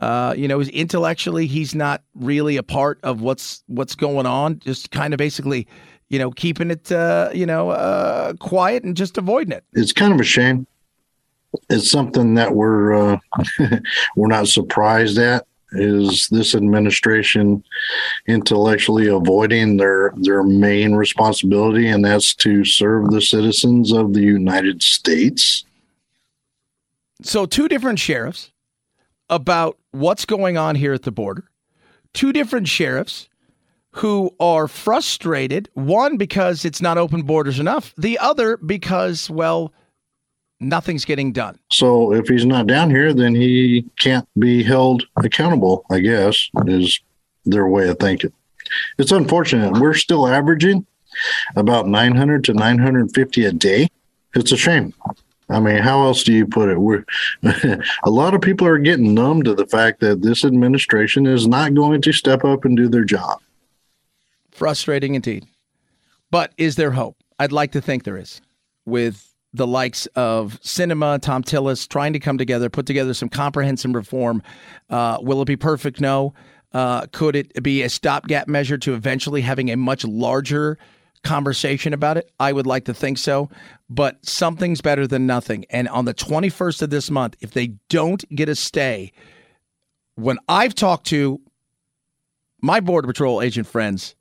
Uh, 0.01 0.35
you 0.37 0.49
know, 0.49 0.61
intellectually, 0.61 1.47
he's 1.47 1.73
not 1.73 2.03
really 2.17 2.57
a 2.57 2.65
part 2.65 2.99
of 3.05 3.21
what's 3.21 3.63
what's 3.69 3.95
going 3.95 4.27
on. 4.27 4.59
Just 4.59 4.91
kind 4.91 5.15
of 5.15 5.19
basically, 5.19 5.69
you 6.09 6.19
know, 6.19 6.31
keeping 6.31 6.71
it, 6.71 6.91
uh, 6.93 7.31
you 7.33 7.47
know, 7.47 7.71
uh, 7.71 8.35
quiet 8.35 8.85
and 8.85 8.97
just 8.97 9.19
avoiding 9.19 9.53
it. 9.53 9.65
It's 9.73 9.93
kind 9.93 10.13
of 10.13 10.21
a 10.21 10.25
shame. 10.25 10.67
It's 11.71 11.91
something 11.91 12.35
that 12.35 12.55
we're 12.55 12.95
uh, 12.95 13.19
we're 14.17 14.29
not 14.29 14.49
surprised 14.49 15.19
at. 15.19 15.47
Is 15.73 16.29
this 16.29 16.55
administration 16.55 17.65
intellectually 18.29 19.09
avoiding 19.09 19.77
their 19.77 20.13
their 20.17 20.43
main 20.43 20.95
responsibility, 20.95 21.89
and 21.89 22.05
that's 22.05 22.35
to 22.37 22.65
serve 22.65 23.11
the 23.11 23.21
citizens 23.21 23.93
of 23.93 24.13
the 24.13 24.23
United 24.23 24.83
States? 24.83 25.65
So, 27.23 27.47
two 27.47 27.69
different 27.69 27.99
sheriffs 27.99 28.53
about 29.31 29.79
what's 29.91 30.25
going 30.25 30.57
on 30.57 30.77
here 30.77 30.93
at 30.93 31.03
the 31.03 31.13
border. 31.13 31.51
Two 32.13 32.33
different 32.33 32.69
sheriffs 32.69 33.29
who 33.95 34.35
are 34.41 34.67
frustrated. 34.67 35.69
One 35.75 36.17
because 36.17 36.65
it's 36.65 36.83
not 36.83 36.99
open 36.99 37.23
borders 37.23 37.61
enough. 37.61 37.95
The 37.97 38.19
other 38.19 38.57
because, 38.57 39.31
well, 39.31 39.73
nothing's 40.59 41.05
getting 41.05 41.33
done. 41.33 41.59
So 41.71 42.13
if 42.13 42.27
he's 42.27 42.45
not 42.45 42.67
down 42.67 42.91
here, 42.91 43.15
then 43.15 43.35
he 43.35 43.89
can't 44.01 44.29
be 44.39 44.65
held 44.65 45.05
accountable, 45.17 45.85
I 45.91 46.01
guess, 46.01 46.51
is 46.67 47.01
their 47.45 47.69
way 47.69 47.89
of 47.89 47.99
thinking. 48.01 48.33
It's 48.99 49.13
unfortunate. 49.13 49.81
We're 49.81 49.95
still 49.95 50.27
averaging 50.27 50.87
about 51.55 51.87
900 51.87 52.43
to 52.45 52.55
950 52.55 53.45
a 53.45 53.53
day. 53.53 53.89
It's 54.35 54.51
a 54.51 54.57
shame. 54.57 54.93
I 55.51 55.61
mean, 55.61 55.77
how 55.77 56.03
else 56.03 56.25
do 56.25 56.33
you 56.33 56.47
put 56.47 56.71
it? 56.71 56.81
We're 56.81 57.05
a 57.43 58.11
lot 58.11 58.35
of 58.35 58.41
people 58.41 58.67
are 58.67 58.79
getting 58.79 59.15
numb 59.15 59.43
to 59.45 59.55
the 59.55 59.67
fact 59.67 60.01
that 60.01 60.23
this 60.23 60.45
administration 60.45 61.27
is 61.27 61.47
not 61.47 61.75
going 61.75 62.03
to 62.03 62.13
step 62.13 62.45
up 62.45 62.65
and 62.65 62.77
do 62.77 62.89
their 62.89 63.05
job. 63.05 63.41
Frustrating 64.55 65.15
indeed. 65.15 65.47
But 66.31 66.53
is 66.57 66.77
there 66.77 66.93
hope? 66.93 67.17
I'd 67.39 67.53
like 67.53 67.73
to 67.73 67.81
think 67.81 68.05
there 68.05 68.17
is 68.17 68.41
with 68.87 69.35
the 69.53 69.67
likes 69.67 70.07
of 70.17 70.61
Sinema, 70.63 71.21
Thom 71.23 71.43
Tillis 71.43 71.89
trying 71.89 72.13
to 72.13 72.19
come 72.19 72.39
together, 72.39 72.69
put 72.69 72.87
together 72.87 73.15
some 73.15 73.29
comprehensive 73.29 73.95
reform. 73.95 74.43
Uh, 74.91 75.19
will 75.21 75.43
it 75.43 75.47
be 75.47 75.57
perfect? 75.57 76.01
No. 76.01 76.35
Uh, 76.73 77.07
could 77.13 77.37
it 77.37 77.63
be 77.63 77.83
a 77.83 77.89
stopgap 77.89 78.49
measure 78.49 78.77
to 78.79 78.95
eventually 78.95 79.41
having 79.41 79.71
a 79.71 79.77
much 79.77 80.05
larger 80.05 80.77
conversation 81.23 81.93
about 81.93 82.17
it? 82.17 82.31
I 82.41 82.53
would 82.53 82.67
like 82.67 82.85
to 82.87 82.95
think 82.95 83.19
so, 83.19 83.49
but 83.89 84.25
something's 84.27 84.81
better 84.81 85.07
than 85.07 85.27
nothing. 85.27 85.67
And 85.71 85.89
on 85.89 86.05
the 86.05 86.15
21st 86.15 86.83
of 86.83 86.91
this 86.91 87.11
month, 87.11 87.37
if 87.41 87.53
they 87.53 87.75
don't 87.89 88.25
get 88.35 88.49
a 88.49 88.57
stay, 88.57 89.13
when 90.17 90.39
I've 90.49 90.75
talked 90.75 91.07
to 91.09 91.41
my 92.61 92.81
Border 92.81 93.07
Patrol 93.07 93.41
agent 93.41 93.69
friends, 93.69 94.17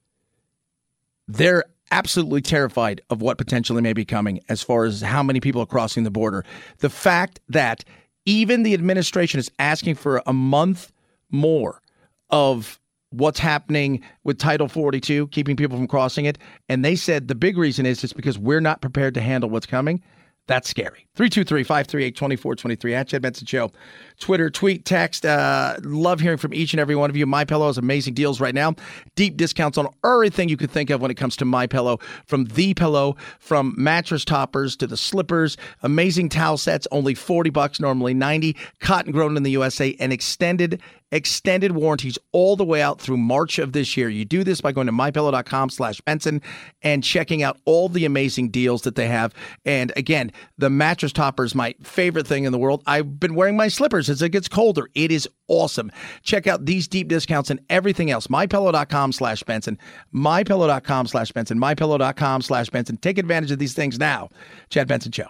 they're 1.33 1.65
absolutely 1.91 2.41
terrified 2.41 3.01
of 3.09 3.21
what 3.21 3.37
potentially 3.37 3.81
may 3.81 3.93
be 3.93 4.05
coming 4.05 4.39
as 4.49 4.61
far 4.61 4.85
as 4.85 5.01
how 5.01 5.21
many 5.21 5.39
people 5.39 5.61
are 5.61 5.67
crossing 5.67 6.03
the 6.03 6.11
border. 6.11 6.43
The 6.79 6.89
fact 6.89 7.39
that 7.49 7.83
even 8.25 8.63
the 8.63 8.73
administration 8.73 9.39
is 9.39 9.51
asking 9.59 9.95
for 9.95 10.21
a 10.25 10.33
month 10.33 10.91
more 11.29 11.81
of 12.29 12.79
what's 13.09 13.39
happening 13.39 14.01
with 14.23 14.39
Title 14.39 14.67
42, 14.67 15.27
keeping 15.27 15.55
people 15.55 15.77
from 15.77 15.87
crossing 15.87 16.25
it. 16.25 16.37
And 16.67 16.83
they 16.83 16.95
said 16.95 17.27
the 17.27 17.35
big 17.35 17.57
reason 17.57 17.85
is 17.85 18.01
just 18.01 18.15
because 18.15 18.39
we're 18.39 18.61
not 18.61 18.81
prepared 18.81 19.13
to 19.15 19.21
handle 19.21 19.49
what's 19.49 19.67
coming. 19.67 20.01
That's 20.45 20.67
scary. 20.67 21.07
323 21.15 21.63
538 21.63 22.15
2423 22.15 22.95
at 22.95 23.07
Chad 23.07 23.21
Benson 23.21 23.47
Show. 23.47 23.71
Twitter, 24.19 24.49
tweet, 24.49 24.83
text. 24.83 25.25
Uh, 25.25 25.77
love 25.83 26.19
hearing 26.19 26.37
from 26.37 26.53
each 26.53 26.73
and 26.73 26.81
every 26.81 26.95
one 26.95 27.09
of 27.09 27.15
you. 27.15 27.25
My 27.25 27.45
Pillow 27.45 27.67
has 27.67 27.77
amazing 27.77 28.13
deals 28.13 28.41
right 28.41 28.53
now. 28.53 28.75
Deep 29.15 29.37
discounts 29.37 29.77
on 29.77 29.87
everything 30.03 30.49
you 30.49 30.57
could 30.57 30.71
think 30.71 30.89
of 30.89 30.99
when 31.01 31.11
it 31.11 31.15
comes 31.15 31.37
to 31.37 31.45
My 31.45 31.65
Pillow. 31.65 31.99
From 32.25 32.45
the 32.45 32.73
pillow, 32.73 33.15
from 33.39 33.73
mattress 33.77 34.25
toppers 34.25 34.75
to 34.77 34.87
the 34.87 34.97
slippers. 34.97 35.55
Amazing 35.81 36.27
towel 36.27 36.57
sets, 36.57 36.87
only 36.91 37.13
40 37.13 37.49
bucks, 37.49 37.79
normally 37.79 38.13
90. 38.13 38.57
Cotton 38.79 39.13
grown 39.13 39.37
in 39.37 39.43
the 39.43 39.51
USA 39.51 39.95
and 39.99 40.11
extended 40.11 40.81
extended 41.13 41.73
warranties 41.73 42.17
all 42.31 42.55
the 42.55 42.65
way 42.65 42.81
out 42.81 42.99
through 42.99 43.17
March 43.17 43.59
of 43.59 43.71
this 43.71 43.95
year. 43.95 44.09
You 44.09 44.25
do 44.25 44.43
this 44.43 44.61
by 44.61 44.71
going 44.71 44.87
to 44.87 44.93
mypillow.com 44.93 45.69
slash 45.69 46.01
Benson 46.01 46.41
and 46.81 47.03
checking 47.03 47.43
out 47.43 47.59
all 47.65 47.87
the 47.87 48.03
amazing 48.03 48.49
deals 48.49 48.81
that 48.81 48.95
they 48.95 49.07
have. 49.07 49.33
And 49.63 49.93
again, 49.95 50.31
the 50.57 50.71
mattress 50.71 51.13
topper 51.13 51.45
is 51.45 51.53
my 51.53 51.75
favorite 51.83 52.25
thing 52.25 52.45
in 52.45 52.51
the 52.51 52.57
world. 52.57 52.81
I've 52.87 53.19
been 53.19 53.35
wearing 53.35 53.55
my 53.55 53.67
slippers 53.67 54.09
as 54.09 54.21
it 54.21 54.29
gets 54.29 54.49
colder. 54.49 54.89
It 54.95 55.11
is 55.11 55.29
awesome. 55.47 55.91
Check 56.23 56.47
out 56.47 56.65
these 56.65 56.87
deep 56.87 57.07
discounts 57.07 57.51
and 57.51 57.59
everything 57.69 58.09
else. 58.09 58.27
Mypillow.com 58.27 59.11
slash 59.11 59.43
Benson. 59.43 59.77
Mypillow.com 60.13 61.07
slash 61.07 61.31
Benson. 61.31 61.59
Mypillow.com 61.59 62.41
slash 62.41 62.69
Benson. 62.71 62.97
Take 62.97 63.19
advantage 63.19 63.51
of 63.51 63.59
these 63.59 63.73
things 63.73 63.99
now. 63.99 64.29
Chad 64.69 64.87
Benson 64.87 65.11
Show. 65.11 65.27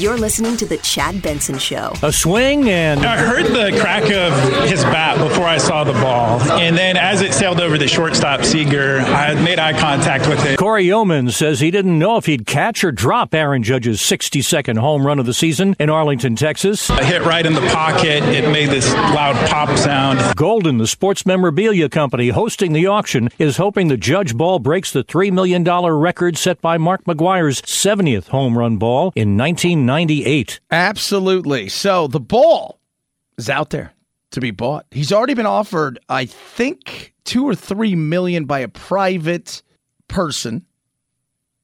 You're 0.00 0.16
listening 0.16 0.56
to 0.56 0.64
The 0.64 0.78
Chad 0.78 1.20
Benson 1.20 1.58
Show. 1.58 1.92
A 2.02 2.10
swing 2.10 2.70
and. 2.70 3.04
I 3.04 3.18
heard 3.18 3.44
the 3.44 3.78
crack 3.78 4.04
of 4.04 4.66
his 4.66 4.82
bat 4.84 5.18
before 5.18 5.44
I 5.44 5.58
saw 5.58 5.84
the 5.84 5.92
ball. 5.92 6.40
And 6.52 6.74
then 6.74 6.96
as 6.96 7.20
it 7.20 7.34
sailed 7.34 7.60
over 7.60 7.76
the 7.76 7.86
shortstop, 7.86 8.42
Seager, 8.42 9.00
I 9.00 9.34
made 9.34 9.58
eye 9.58 9.78
contact 9.78 10.26
with 10.26 10.42
it. 10.46 10.58
Corey 10.58 10.84
Yeoman 10.84 11.30
says 11.30 11.60
he 11.60 11.70
didn't 11.70 11.98
know 11.98 12.16
if 12.16 12.24
he'd 12.24 12.46
catch 12.46 12.82
or 12.82 12.92
drop 12.92 13.34
Aaron 13.34 13.62
Judge's 13.62 14.00
60 14.00 14.40
second 14.40 14.78
home 14.78 15.06
run 15.06 15.18
of 15.18 15.26
the 15.26 15.34
season 15.34 15.76
in 15.78 15.90
Arlington, 15.90 16.34
Texas. 16.34 16.88
I 16.88 17.04
hit 17.04 17.20
right 17.26 17.44
in 17.44 17.52
the 17.52 17.60
pocket. 17.68 18.24
It 18.24 18.50
made 18.50 18.70
this 18.70 18.90
loud 18.94 19.36
pop 19.50 19.76
sound. 19.76 20.18
Goldin, 20.34 20.78
the 20.78 20.86
sports 20.86 21.26
memorabilia 21.26 21.90
company 21.90 22.30
hosting 22.30 22.72
the 22.72 22.86
auction, 22.86 23.28
is 23.38 23.58
hoping 23.58 23.88
the 23.88 23.98
Judge 23.98 24.34
ball 24.34 24.60
breaks 24.60 24.92
the 24.92 25.04
$3 25.04 25.30
million 25.30 25.62
record 25.62 26.38
set 26.38 26.62
by 26.62 26.78
Mark 26.78 27.04
McGwire's 27.04 27.60
70th 27.60 28.28
home 28.28 28.56
run 28.56 28.78
ball 28.78 29.12
in 29.14 29.36
1998. 29.90 30.60
Absolutely. 30.70 31.68
So 31.68 32.06
the 32.06 32.20
ball 32.20 32.80
is 33.36 33.50
out 33.50 33.70
there 33.70 33.92
to 34.30 34.40
be 34.40 34.50
bought. 34.50 34.86
He's 34.90 35.12
already 35.12 35.34
been 35.34 35.46
offered, 35.46 35.98
I 36.08 36.26
think, 36.26 37.14
two 37.24 37.46
or 37.46 37.54
three 37.54 37.94
million 37.94 38.44
by 38.44 38.60
a 38.60 38.68
private 38.68 39.62
person. 40.08 40.66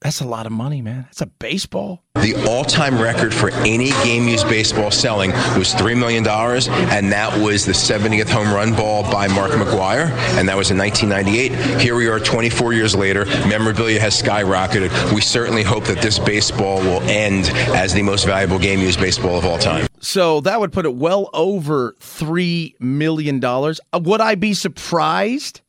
That's 0.02 0.20
a 0.20 0.26
lot 0.26 0.44
of 0.44 0.52
money, 0.52 0.82
man. 0.82 1.04
That's 1.04 1.22
a 1.22 1.26
baseball. 1.26 2.02
The 2.16 2.34
all-time 2.48 3.00
record 3.00 3.32
for 3.32 3.50
any 3.50 3.90
game-used 4.04 4.46
baseball 4.46 4.90
selling 4.90 5.30
was 5.56 5.72
$3 5.74 5.98
million, 5.98 6.26
and 6.26 7.12
that 7.12 7.40
was 7.40 7.64
the 7.64 7.72
70th 7.72 8.28
home 8.28 8.52
run 8.52 8.74
ball 8.74 9.10
by 9.10 9.26
Mark 9.28 9.52
McGwire, 9.52 10.10
and 10.38 10.48
that 10.48 10.56
was 10.56 10.70
in 10.70 10.76
1998. 10.76 11.80
Here 11.80 11.96
we 11.96 12.08
are 12.08 12.20
24 12.20 12.74
years 12.74 12.94
later. 12.94 13.24
Memorabilia 13.48 13.98
has 13.98 14.20
skyrocketed. 14.20 15.14
We 15.14 15.22
certainly 15.22 15.62
hope 15.62 15.84
that 15.84 16.02
this 16.02 16.18
baseball 16.18 16.80
will 16.80 17.00
end 17.02 17.46
as 17.74 17.94
the 17.94 18.02
most 18.02 18.26
valuable 18.26 18.58
game-used 18.58 19.00
baseball 19.00 19.38
of 19.38 19.46
all 19.46 19.58
time. 19.58 19.86
So 20.00 20.40
that 20.42 20.60
would 20.60 20.72
put 20.72 20.84
it 20.84 20.94
well 20.94 21.30
over 21.32 21.96
$3 22.00 22.78
million. 22.80 23.42
Uh, 23.42 23.72
Would 23.94 24.20
I 24.20 24.34
be 24.34 24.52
surprised 24.54 25.62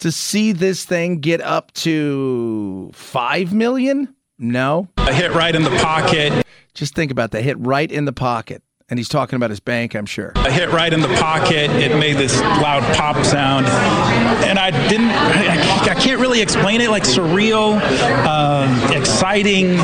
to 0.00 0.12
see 0.12 0.52
this 0.52 0.84
thing 0.84 1.20
get 1.20 1.40
up 1.40 1.72
to 1.74 2.90
5 2.94 3.52
million? 3.52 4.14
No. 4.38 4.88
I 4.98 5.12
hit 5.12 5.32
right 5.32 5.54
in 5.54 5.62
the 5.62 5.70
pocket. 5.70 6.44
Just 6.74 6.94
think 6.94 7.10
about 7.10 7.30
that. 7.32 7.42
Hit 7.42 7.58
right 7.58 7.90
in 7.90 8.04
the 8.04 8.12
pocket. 8.12 8.62
And 8.90 8.98
he's 8.98 9.08
talking 9.08 9.36
about 9.36 9.48
his 9.48 9.60
bank, 9.60 9.96
I'm 9.96 10.04
sure. 10.04 10.32
I 10.36 10.50
hit 10.50 10.68
right 10.68 10.92
in 10.92 11.00
the 11.00 11.08
pocket. 11.16 11.70
It 11.70 11.98
made 11.98 12.18
this 12.18 12.38
loud 12.38 12.82
pop 12.94 13.24
sound, 13.24 13.66
and 13.66 14.58
I 14.58 14.70
didn't. 14.88 15.08
I, 15.08 15.88
I 15.90 15.94
can't 15.94 16.20
really 16.20 16.42
explain 16.42 16.82
it. 16.82 16.90
Like 16.90 17.04
surreal, 17.04 17.80
um, 18.26 18.92
exciting, 18.94 19.76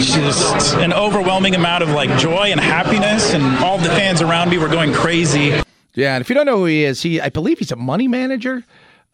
just 0.00 0.76
an 0.76 0.92
overwhelming 0.92 1.56
amount 1.56 1.82
of 1.82 1.90
like 1.90 2.16
joy 2.16 2.52
and 2.52 2.60
happiness, 2.60 3.34
and 3.34 3.42
all 3.64 3.76
the 3.76 3.88
fans 3.88 4.22
around 4.22 4.50
me 4.50 4.58
were 4.58 4.68
going 4.68 4.92
crazy. 4.92 5.60
Yeah, 5.94 6.14
and 6.14 6.20
if 6.20 6.28
you 6.28 6.36
don't 6.36 6.46
know 6.46 6.58
who 6.58 6.66
he 6.66 6.84
is, 6.84 7.02
he 7.02 7.20
I 7.20 7.30
believe 7.30 7.58
he's 7.58 7.72
a 7.72 7.76
money 7.76 8.06
manager. 8.06 8.62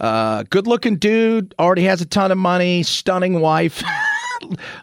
Uh, 0.01 0.45
good 0.51 0.67
looking 0.67 0.97
dude, 0.97 1.55
already 1.59 1.85
has 1.85 2.01
a 2.01 2.07
ton 2.07 2.33
of 2.33 2.39
money, 2.39 2.83
stunning 2.83 3.41
wife. 3.41 3.83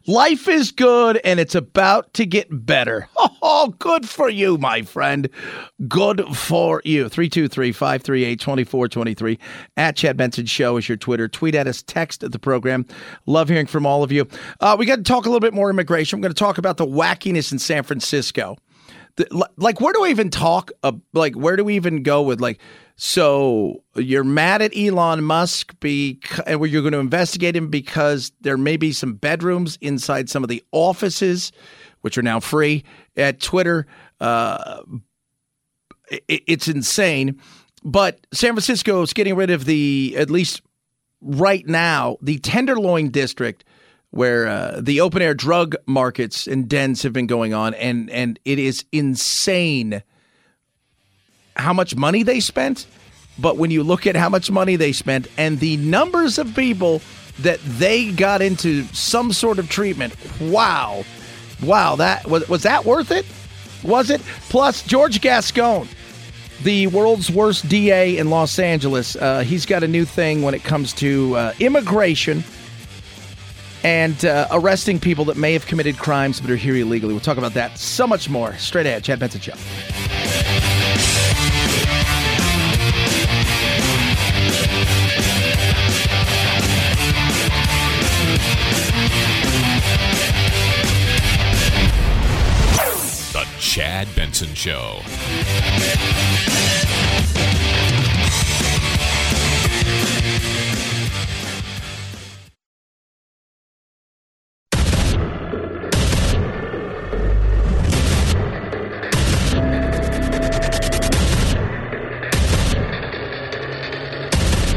Life 0.07 0.47
is 0.47 0.71
good 0.71 1.19
and 1.23 1.39
it's 1.39 1.55
about 1.55 2.13
to 2.15 2.25
get 2.25 2.47
better. 2.51 3.07
Oh, 3.43 3.73
good 3.79 4.07
for 4.07 4.29
you, 4.29 4.59
my 4.59 4.83
friend. 4.83 5.27
Good 5.87 6.23
for 6.35 6.79
you. 6.85 7.09
323 7.09 7.71
538 7.71 8.39
2423. 8.39 9.39
At 9.77 9.95
Chad 9.95 10.15
Benson 10.15 10.45
Show 10.45 10.77
is 10.77 10.87
your 10.87 10.95
Twitter. 10.95 11.27
Tweet 11.27 11.55
at 11.55 11.65
us, 11.65 11.81
text 11.81 12.23
at 12.23 12.31
the 12.33 12.37
program. 12.39 12.85
Love 13.25 13.49
hearing 13.49 13.65
from 13.65 13.87
all 13.87 14.03
of 14.03 14.11
you. 14.11 14.27
Uh, 14.59 14.75
we 14.77 14.85
got 14.85 14.97
to 14.97 15.03
talk 15.03 15.25
a 15.25 15.29
little 15.29 15.39
bit 15.39 15.55
more 15.55 15.71
immigration. 15.71 16.17
I'm 16.17 16.21
going 16.21 16.33
to 16.33 16.37
talk 16.37 16.59
about 16.59 16.77
the 16.77 16.85
wackiness 16.85 17.51
in 17.51 17.57
San 17.57 17.81
Francisco. 17.81 18.57
The, 19.15 19.47
like, 19.57 19.81
where 19.81 19.91
do 19.93 20.05
I 20.05 20.09
even 20.09 20.29
talk? 20.29 20.71
Uh, 20.83 20.93
like, 21.13 21.33
where 21.35 21.55
do 21.55 21.63
we 21.63 21.75
even 21.75 22.03
go 22.03 22.21
with, 22.21 22.39
like, 22.39 22.59
so 23.03 23.81
you're 23.95 24.23
mad 24.23 24.61
at 24.61 24.77
Elon 24.77 25.23
Musk 25.23 25.73
because, 25.79 26.45
and 26.45 26.63
you're 26.67 26.83
going 26.83 26.91
to 26.91 26.99
investigate 26.99 27.55
him 27.55 27.67
because 27.67 28.31
there 28.41 28.57
may 28.57 28.77
be 28.77 28.91
some 28.91 29.15
bedrooms 29.15 29.79
inside 29.81 30.29
some 30.29 30.43
of 30.43 30.49
the 30.49 30.63
offices, 30.71 31.51
which 32.01 32.15
are 32.19 32.21
now 32.21 32.39
free 32.39 32.83
at 33.17 33.39
Twitter. 33.39 33.87
Uh, 34.19 34.83
it, 36.11 36.43
it's 36.45 36.67
insane. 36.67 37.41
But 37.83 38.27
San 38.33 38.51
Francisco 38.51 39.01
is 39.01 39.13
getting 39.13 39.33
rid 39.33 39.49
of 39.49 39.65
the, 39.65 40.13
at 40.15 40.29
least 40.29 40.61
right 41.21 41.67
now, 41.67 42.17
the 42.21 42.37
Tenderloin 42.37 43.09
district 43.09 43.65
where 44.11 44.47
uh, 44.47 44.79
the 44.79 45.01
open 45.01 45.23
air 45.23 45.33
drug 45.33 45.75
markets 45.87 46.45
and 46.45 46.69
dens 46.69 47.01
have 47.01 47.13
been 47.13 47.25
going 47.25 47.55
on, 47.55 47.73
and 47.73 48.11
and 48.11 48.37
it 48.45 48.59
is 48.59 48.85
insane 48.91 50.03
how 51.61 51.73
much 51.73 51.95
money 51.95 52.23
they 52.23 52.39
spent. 52.39 52.87
But 53.39 53.57
when 53.57 53.71
you 53.71 53.83
look 53.83 54.05
at 54.05 54.15
how 54.15 54.29
much 54.29 54.51
money 54.51 54.75
they 54.75 54.91
spent 54.91 55.27
and 55.37 55.59
the 55.59 55.77
numbers 55.77 56.37
of 56.37 56.53
people 56.55 57.01
that 57.39 57.59
they 57.63 58.11
got 58.11 58.41
into 58.41 58.83
some 58.93 59.31
sort 59.31 59.57
of 59.57 59.69
treatment, 59.69 60.15
wow, 60.41 61.03
wow, 61.63 61.95
that 61.95 62.27
was 62.27 62.47
was 62.49 62.63
that 62.63 62.85
worth 62.85 63.11
it? 63.11 63.25
Was 63.83 64.09
it? 64.09 64.21
Plus 64.49 64.83
George 64.83 65.21
Gascon, 65.21 65.87
the 66.63 66.87
world's 66.87 67.31
worst 67.31 67.67
DA 67.67 68.17
in 68.17 68.29
Los 68.29 68.59
Angeles, 68.59 69.15
uh, 69.15 69.39
he's 69.39 69.65
got 69.65 69.81
a 69.83 69.87
new 69.87 70.05
thing 70.05 70.41
when 70.43 70.53
it 70.53 70.63
comes 70.63 70.93
to 70.93 71.35
uh, 71.35 71.53
immigration 71.59 72.43
and 73.83 74.25
uh, 74.25 74.47
arresting 74.51 74.99
people 74.99 75.25
that 75.25 75.37
may 75.37 75.53
have 75.53 75.65
committed 75.65 75.97
crimes 75.97 76.39
but 76.39 76.51
are 76.51 76.55
here 76.55 76.75
illegally. 76.75 77.13
We'll 77.13 77.21
talk 77.21 77.37
about 77.37 77.53
that 77.55 77.79
so 77.79 78.05
much 78.05 78.29
more 78.29 78.55
straight 78.57 78.85
ahead. 78.85 79.03
Chad 79.03 79.19
Benson 79.19 79.41
Show. 79.41 80.60
Chad 93.73 94.05
Benson 94.17 94.53
Show. 94.53 94.99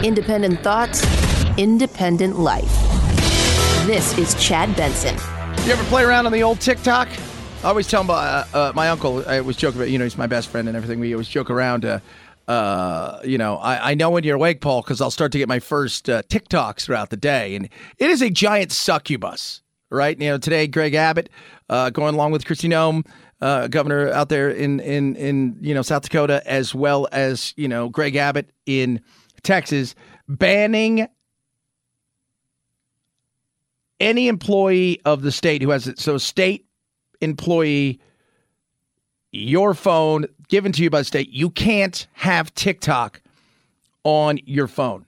Independent 0.04 0.60
thoughts, 0.60 1.02
independent 1.58 2.38
life. 2.38 2.62
This 3.88 4.16
is 4.16 4.36
Chad 4.36 4.76
Benson. 4.76 5.16
You 5.66 5.72
ever 5.72 5.82
play 5.86 6.04
around 6.04 6.26
on 6.26 6.32
the 6.32 6.44
old 6.44 6.60
TikTok? 6.60 7.08
I 7.64 7.68
always 7.68 7.88
tell 7.88 8.04
my, 8.04 8.12
uh, 8.12 8.46
uh, 8.52 8.72
my 8.74 8.90
uncle, 8.90 9.26
I 9.26 9.38
always 9.38 9.56
joke 9.56 9.74
about, 9.74 9.88
you 9.88 9.96
know, 9.96 10.04
he's 10.04 10.18
my 10.18 10.26
best 10.26 10.50
friend 10.50 10.68
and 10.68 10.76
everything. 10.76 11.00
We 11.00 11.14
always 11.14 11.28
joke 11.28 11.48
around, 11.48 11.86
uh, 11.86 12.00
uh, 12.46 13.20
you 13.24 13.38
know, 13.38 13.56
I, 13.56 13.92
I 13.92 13.94
know 13.94 14.10
when 14.10 14.22
you're 14.22 14.34
awake, 14.36 14.60
Paul, 14.60 14.82
because 14.82 15.00
I'll 15.00 15.10
start 15.10 15.32
to 15.32 15.38
get 15.38 15.48
my 15.48 15.60
first 15.60 16.10
uh, 16.10 16.20
TikToks 16.24 16.82
throughout 16.82 17.08
the 17.08 17.16
day. 17.16 17.56
And 17.56 17.70
it 17.96 18.10
is 18.10 18.20
a 18.20 18.28
giant 18.28 18.70
succubus, 18.70 19.62
right? 19.88 20.20
You 20.20 20.28
know, 20.28 20.36
today, 20.36 20.66
Greg 20.66 20.92
Abbott 20.92 21.30
uh, 21.70 21.88
going 21.88 22.14
along 22.14 22.32
with 22.32 22.44
Kristi 22.44 22.68
Noem, 22.68 23.06
uh, 23.40 23.68
governor 23.68 24.10
out 24.10 24.28
there 24.28 24.50
in, 24.50 24.80
in, 24.80 25.16
in, 25.16 25.56
you 25.62 25.72
know, 25.72 25.80
South 25.80 26.02
Dakota, 26.02 26.42
as 26.44 26.74
well 26.74 27.08
as, 27.12 27.54
you 27.56 27.66
know, 27.66 27.88
Greg 27.88 28.14
Abbott 28.14 28.50
in 28.66 29.00
Texas, 29.42 29.94
banning 30.28 31.08
any 34.00 34.28
employee 34.28 35.00
of 35.06 35.22
the 35.22 35.32
state 35.32 35.62
who 35.62 35.70
has 35.70 35.88
it. 35.88 35.98
So, 35.98 36.18
state 36.18 36.66
employee, 37.20 38.00
your 39.32 39.74
phone 39.74 40.26
given 40.48 40.72
to 40.72 40.82
you 40.82 40.90
by 40.90 41.00
the 41.00 41.04
state, 41.04 41.30
you 41.30 41.50
can't 41.50 42.06
have 42.12 42.54
TikTok 42.54 43.20
on 44.04 44.38
your 44.44 44.68
phone. 44.68 45.06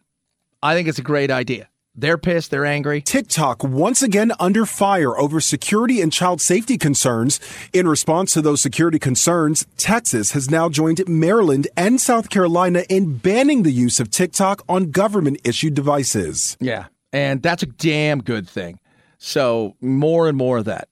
I 0.63 0.75
think 0.75 0.89
it's 0.89 0.99
a 0.99 1.03
great 1.03 1.31
idea. 1.31 1.69
They're 1.99 2.19
pissed. 2.19 2.51
They're 2.51 2.67
angry. 2.67 3.01
TikTok 3.01 3.65
once 3.65 4.03
again 4.03 4.33
under 4.39 4.67
fire 4.67 5.19
over 5.19 5.41
security 5.41 6.03
and 6.03 6.13
child 6.13 6.43
safety 6.43 6.77
concerns. 6.77 7.41
In 7.73 7.89
response 7.89 8.33
to 8.33 8.43
those 8.43 8.61
security 8.61 8.99
concerns, 8.99 9.67
Texas 9.79 10.33
has 10.33 10.51
now 10.51 10.69
joined 10.69 11.03
Maryland 11.09 11.69
and 11.75 11.99
South 11.99 12.29
Carolina 12.29 12.85
in 12.91 13.17
banning 13.17 13.63
the 13.63 13.71
use 13.71 13.99
of 13.99 14.11
TikTok 14.11 14.63
on 14.69 14.91
government 14.91 15.41
issued 15.43 15.75
devices. 15.75 16.59
Yeah. 16.61 16.87
And 17.15 17.43
that's 17.43 17.63
a 17.63 17.67
damn 17.67 18.23
good 18.23 18.47
thing. 18.47 18.79
So, 19.19 19.75
more 19.81 20.29
and 20.29 20.37
more 20.37 20.59
of 20.59 20.67
that. 20.67 20.89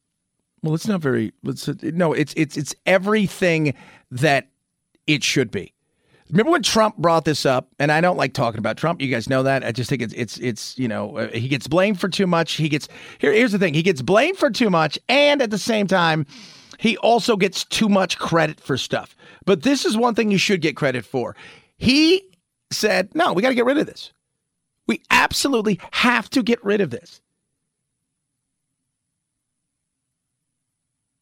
Well, 0.65 0.75
it's 0.75 0.89
not 0.89 1.03
very. 1.03 1.31
It's, 1.45 1.69
no, 1.83 2.15
it's 2.15 2.33
it's 2.39 2.57
it's 2.57 2.75
everything 2.87 3.75
that 4.11 4.49
it 5.07 5.23
should 5.23 5.51
be. 5.51 5.75
Remember 6.31 6.53
when 6.53 6.63
Trump 6.63 6.97
brought 6.97 7.27
this 7.27 7.45
up? 7.45 7.69
And 7.79 7.93
I 7.93 8.01
don't 8.01 8.17
like 8.17 8.33
talking 8.33 8.61
about 8.61 8.79
Trump. 8.79 9.03
You 9.03 9.09
guys 9.09 9.29
know 9.29 9.43
that. 9.43 9.63
I 9.63 9.73
just 9.73 9.91
think 9.91 10.01
it's 10.01 10.15
it's 10.15 10.39
it's 10.39 10.79
you 10.79 10.89
know 10.89 11.19
uh, 11.19 11.29
he 11.29 11.49
gets 11.49 11.69
blamed 11.69 12.01
for 12.01 12.09
too 12.09 12.27
much. 12.27 12.55
He 12.55 12.71
gets 12.71 12.89
here. 13.19 13.31
Here's 13.31 13.53
the 13.53 13.59
thing: 13.59 13.75
he 13.75 13.83
gets 13.83 14.01
blamed 14.01 14.39
for 14.39 14.51
too 14.51 14.71
much, 14.71 14.99
and 15.07 15.43
at 15.43 15.51
the 15.51 15.59
same 15.59 15.87
time, 15.87 16.25
he 16.79 16.97
also 16.97 17.37
gets 17.37 17.65
too 17.65 17.91
much 17.91 18.19
credit 18.19 18.59
for 18.59 18.79
stuff. 18.79 19.15
But 19.45 19.65
this 19.65 19.85
is 19.85 19.99
one 19.99 20.15
thing 20.15 20.31
you 20.31 20.39
should 20.39 20.63
get 20.63 20.77
credit 20.77 21.05
for. 21.05 21.37
He 21.77 22.25
said, 22.73 23.15
"No, 23.15 23.35
we 23.35 23.43
got 23.43 23.51
to 23.51 23.55
get 23.55 23.67
rid 23.67 23.77
of 23.77 23.85
this. 23.85 24.15
We 24.87 25.03
absolutely 25.11 25.79
have 25.91 26.31
to 26.31 26.43
get 26.43 26.65
rid 26.65 26.81
of 26.81 26.89
this." 26.89 27.21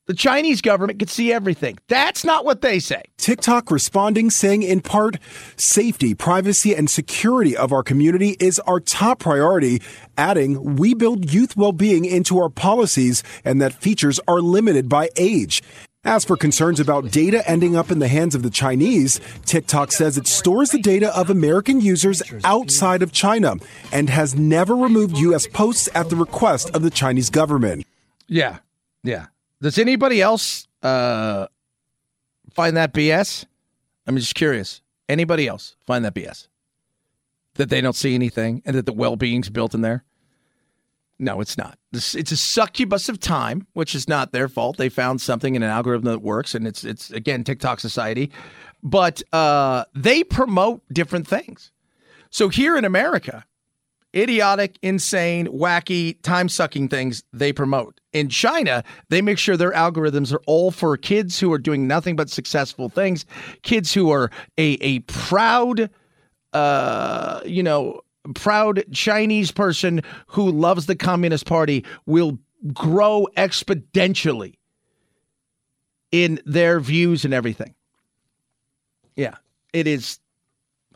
The 0.06 0.14
Chinese 0.14 0.60
government 0.60 0.98
could 0.98 1.10
see 1.10 1.32
everything. 1.32 1.78
That's 1.86 2.24
not 2.24 2.44
what 2.44 2.60
they 2.60 2.80
say. 2.80 3.02
TikTok 3.18 3.70
responding, 3.70 4.30
saying 4.30 4.64
in 4.64 4.80
part, 4.80 5.16
safety, 5.56 6.12
privacy, 6.12 6.74
and 6.74 6.90
security 6.90 7.56
of 7.56 7.72
our 7.72 7.84
community 7.84 8.36
is 8.40 8.58
our 8.60 8.80
top 8.80 9.20
priority, 9.20 9.80
adding, 10.18 10.74
we 10.76 10.92
build 10.92 11.32
youth 11.32 11.56
well 11.56 11.70
being 11.70 12.04
into 12.04 12.38
our 12.40 12.48
policies 12.48 13.22
and 13.44 13.62
that 13.62 13.74
features 13.74 14.18
are 14.26 14.40
limited 14.40 14.88
by 14.88 15.08
age. 15.16 15.62
As 16.04 16.24
for 16.24 16.36
concerns 16.36 16.80
about 16.80 17.12
data 17.12 17.48
ending 17.48 17.76
up 17.76 17.92
in 17.92 18.00
the 18.00 18.08
hands 18.08 18.34
of 18.34 18.42
the 18.42 18.50
Chinese, 18.50 19.20
TikTok 19.46 19.92
says 19.92 20.18
it 20.18 20.26
stores 20.26 20.70
the 20.70 20.82
data 20.82 21.16
of 21.16 21.30
American 21.30 21.80
users 21.80 22.24
outside 22.42 23.02
of 23.02 23.12
China 23.12 23.54
and 23.92 24.10
has 24.10 24.34
never 24.34 24.74
removed 24.74 25.16
U.S. 25.18 25.46
posts 25.46 25.88
at 25.94 26.10
the 26.10 26.16
request 26.16 26.70
of 26.74 26.82
the 26.82 26.90
Chinese 26.90 27.30
government. 27.30 27.86
Yeah, 28.26 28.58
yeah. 29.04 29.26
Does 29.62 29.78
anybody 29.78 30.20
else 30.20 30.66
uh, 30.82 31.46
find 32.52 32.76
that 32.76 32.92
BS? 32.92 33.46
I'm 34.06 34.16
just 34.16 34.34
curious. 34.34 34.82
Anybody 35.08 35.46
else 35.46 35.76
find 35.86 36.04
that 36.04 36.14
BS? 36.14 36.48
That 37.54 37.70
they 37.70 37.80
don't 37.80 37.94
see 37.94 38.14
anything 38.14 38.62
and 38.66 38.76
that 38.76 38.86
the 38.86 38.92
well 38.92 39.14
being's 39.14 39.50
built 39.50 39.72
in 39.72 39.80
there? 39.80 40.04
No, 41.18 41.40
it's 41.40 41.56
not. 41.56 41.78
This, 41.92 42.16
it's 42.16 42.32
a 42.32 42.36
succubus 42.36 43.08
of 43.08 43.20
time, 43.20 43.68
which 43.74 43.94
is 43.94 44.08
not 44.08 44.32
their 44.32 44.48
fault. 44.48 44.78
They 44.78 44.88
found 44.88 45.20
something 45.20 45.54
in 45.54 45.62
an 45.62 45.70
algorithm 45.70 46.06
that 46.06 46.22
works, 46.22 46.56
and 46.56 46.66
it's 46.66 46.82
it's 46.82 47.12
again 47.12 47.44
TikTok 47.44 47.78
society. 47.78 48.32
But 48.82 49.22
uh, 49.32 49.84
they 49.94 50.24
promote 50.24 50.82
different 50.92 51.28
things. 51.28 51.70
So 52.30 52.48
here 52.48 52.76
in 52.76 52.84
America, 52.84 53.44
idiotic, 54.14 54.78
insane, 54.82 55.46
wacky, 55.48 56.20
time 56.22 56.48
sucking 56.48 56.88
things 56.88 57.24
they 57.32 57.52
promote. 57.52 58.00
In 58.12 58.28
China, 58.28 58.84
they 59.08 59.22
make 59.22 59.38
sure 59.38 59.56
their 59.56 59.72
algorithms 59.72 60.32
are 60.32 60.42
all 60.46 60.70
for 60.70 60.96
kids 60.96 61.38
who 61.40 61.52
are 61.52 61.58
doing 61.58 61.86
nothing 61.86 62.16
but 62.16 62.28
successful 62.28 62.88
things, 62.88 63.24
kids 63.62 63.92
who 63.92 64.10
are 64.10 64.30
a, 64.58 64.72
a 64.80 65.00
proud, 65.00 65.90
uh, 66.52 67.40
you 67.44 67.62
know, 67.62 68.00
proud 68.34 68.84
Chinese 68.92 69.50
person 69.50 70.02
who 70.26 70.50
loves 70.50 70.86
the 70.86 70.96
Communist 70.96 71.46
Party 71.46 71.84
will 72.06 72.38
grow 72.72 73.26
exponentially 73.36 74.54
in 76.12 76.40
their 76.44 76.78
views 76.78 77.24
and 77.24 77.32
everything. 77.32 77.74
Yeah. 79.16 79.36
It 79.72 79.86
is. 79.86 80.18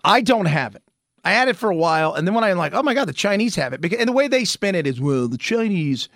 I 0.04 0.20
don't 0.20 0.46
have 0.46 0.74
it. 0.74 0.82
I 1.26 1.32
had 1.32 1.48
it 1.48 1.56
for 1.56 1.68
a 1.68 1.74
while, 1.74 2.14
and 2.14 2.24
then 2.24 2.34
when 2.34 2.44
I'm 2.44 2.56
like, 2.56 2.72
oh 2.72 2.84
my 2.84 2.94
god, 2.94 3.08
the 3.08 3.12
Chinese 3.12 3.56
have 3.56 3.72
it, 3.72 3.80
because 3.80 3.98
and 3.98 4.08
the 4.08 4.12
way 4.12 4.28
they 4.28 4.44
spin 4.44 4.76
it 4.76 4.86
is, 4.86 5.00
well, 5.00 5.26
the 5.26 5.36
Chinese. 5.36 6.08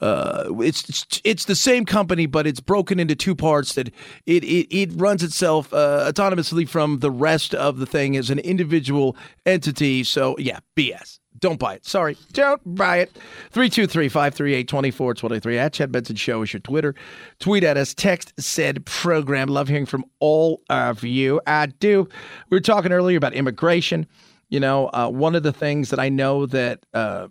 Uh, 0.00 0.44
it's, 0.60 0.88
it's 0.88 1.20
it's 1.24 1.44
the 1.46 1.56
same 1.56 1.84
company, 1.84 2.26
but 2.26 2.46
it's 2.46 2.60
broken 2.60 3.00
into 3.00 3.16
two 3.16 3.34
parts. 3.34 3.74
That 3.74 3.88
it 4.26 4.44
it, 4.44 4.68
it 4.70 4.90
runs 4.94 5.22
itself 5.24 5.72
uh, 5.72 6.12
autonomously 6.12 6.68
from 6.68 6.98
the 6.98 7.10
rest 7.10 7.54
of 7.54 7.78
the 7.78 7.86
thing 7.86 8.14
as 8.14 8.28
an 8.28 8.38
individual 8.40 9.16
entity. 9.46 10.04
So 10.04 10.36
yeah, 10.38 10.60
BS. 10.76 11.18
Don't 11.40 11.58
buy 11.58 11.74
it. 11.74 11.86
Sorry. 11.86 12.16
Don't 12.32 12.60
buy 12.76 12.98
it. 12.98 13.12
323 13.52 14.08
538 14.08 14.68
2423. 14.68 15.58
At 15.58 15.72
Chad 15.72 15.92
Benson 15.92 16.16
Show 16.16 16.42
is 16.42 16.52
your 16.52 16.60
Twitter. 16.60 16.94
Tweet 17.38 17.64
at 17.64 17.76
us. 17.76 17.94
Text 17.94 18.32
said 18.38 18.84
program. 18.86 19.48
Love 19.48 19.68
hearing 19.68 19.86
from 19.86 20.04
all 20.20 20.62
of 20.68 21.04
you. 21.04 21.40
I 21.46 21.66
do. 21.66 22.08
We 22.50 22.56
were 22.56 22.60
talking 22.60 22.92
earlier 22.92 23.16
about 23.16 23.34
immigration. 23.34 24.06
You 24.48 24.60
know, 24.60 24.88
uh, 24.92 25.08
one 25.08 25.34
of 25.34 25.42
the 25.42 25.52
things 25.52 25.90
that 25.90 25.98
I 25.98 26.08
know 26.08 26.46
that 26.46 26.84
uh, 26.94 27.28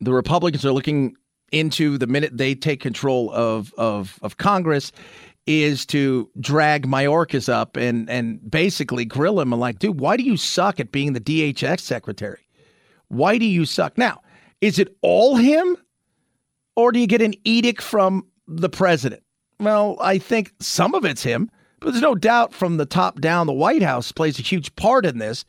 the 0.00 0.12
Republicans 0.12 0.64
are 0.64 0.72
looking 0.72 1.16
into 1.52 1.96
the 1.96 2.06
minute 2.06 2.36
they 2.36 2.54
take 2.54 2.80
control 2.80 3.30
of, 3.32 3.72
of, 3.78 4.18
of 4.22 4.36
Congress 4.36 4.92
is 5.46 5.86
to 5.86 6.28
drag 6.40 6.86
Mayorkas 6.86 7.48
up 7.48 7.76
and 7.76 8.10
and 8.10 8.50
basically 8.50 9.04
grill 9.04 9.40
him 9.40 9.52
and 9.52 9.60
like, 9.60 9.78
dude, 9.78 10.00
why 10.00 10.16
do 10.16 10.24
you 10.24 10.36
suck 10.36 10.80
at 10.80 10.92
being 10.92 11.12
the 11.12 11.20
DHS 11.20 11.80
secretary? 11.80 12.40
Why 13.08 13.38
do 13.38 13.44
you 13.44 13.64
suck? 13.64 13.96
Now, 13.96 14.20
is 14.60 14.78
it 14.78 14.96
all 15.02 15.36
him, 15.36 15.76
or 16.74 16.90
do 16.90 16.98
you 16.98 17.06
get 17.06 17.22
an 17.22 17.34
edict 17.44 17.80
from 17.80 18.26
the 18.48 18.68
president? 18.68 19.22
Well, 19.60 19.96
I 20.00 20.18
think 20.18 20.52
some 20.60 20.94
of 20.94 21.04
it's 21.04 21.22
him, 21.22 21.50
but 21.80 21.90
there's 21.90 22.02
no 22.02 22.14
doubt 22.14 22.54
from 22.54 22.76
the 22.76 22.86
top 22.86 23.20
down, 23.20 23.46
the 23.46 23.52
White 23.52 23.82
House 23.82 24.12
plays 24.12 24.38
a 24.38 24.42
huge 24.42 24.74
part 24.76 25.06
in 25.06 25.18
this. 25.18 25.44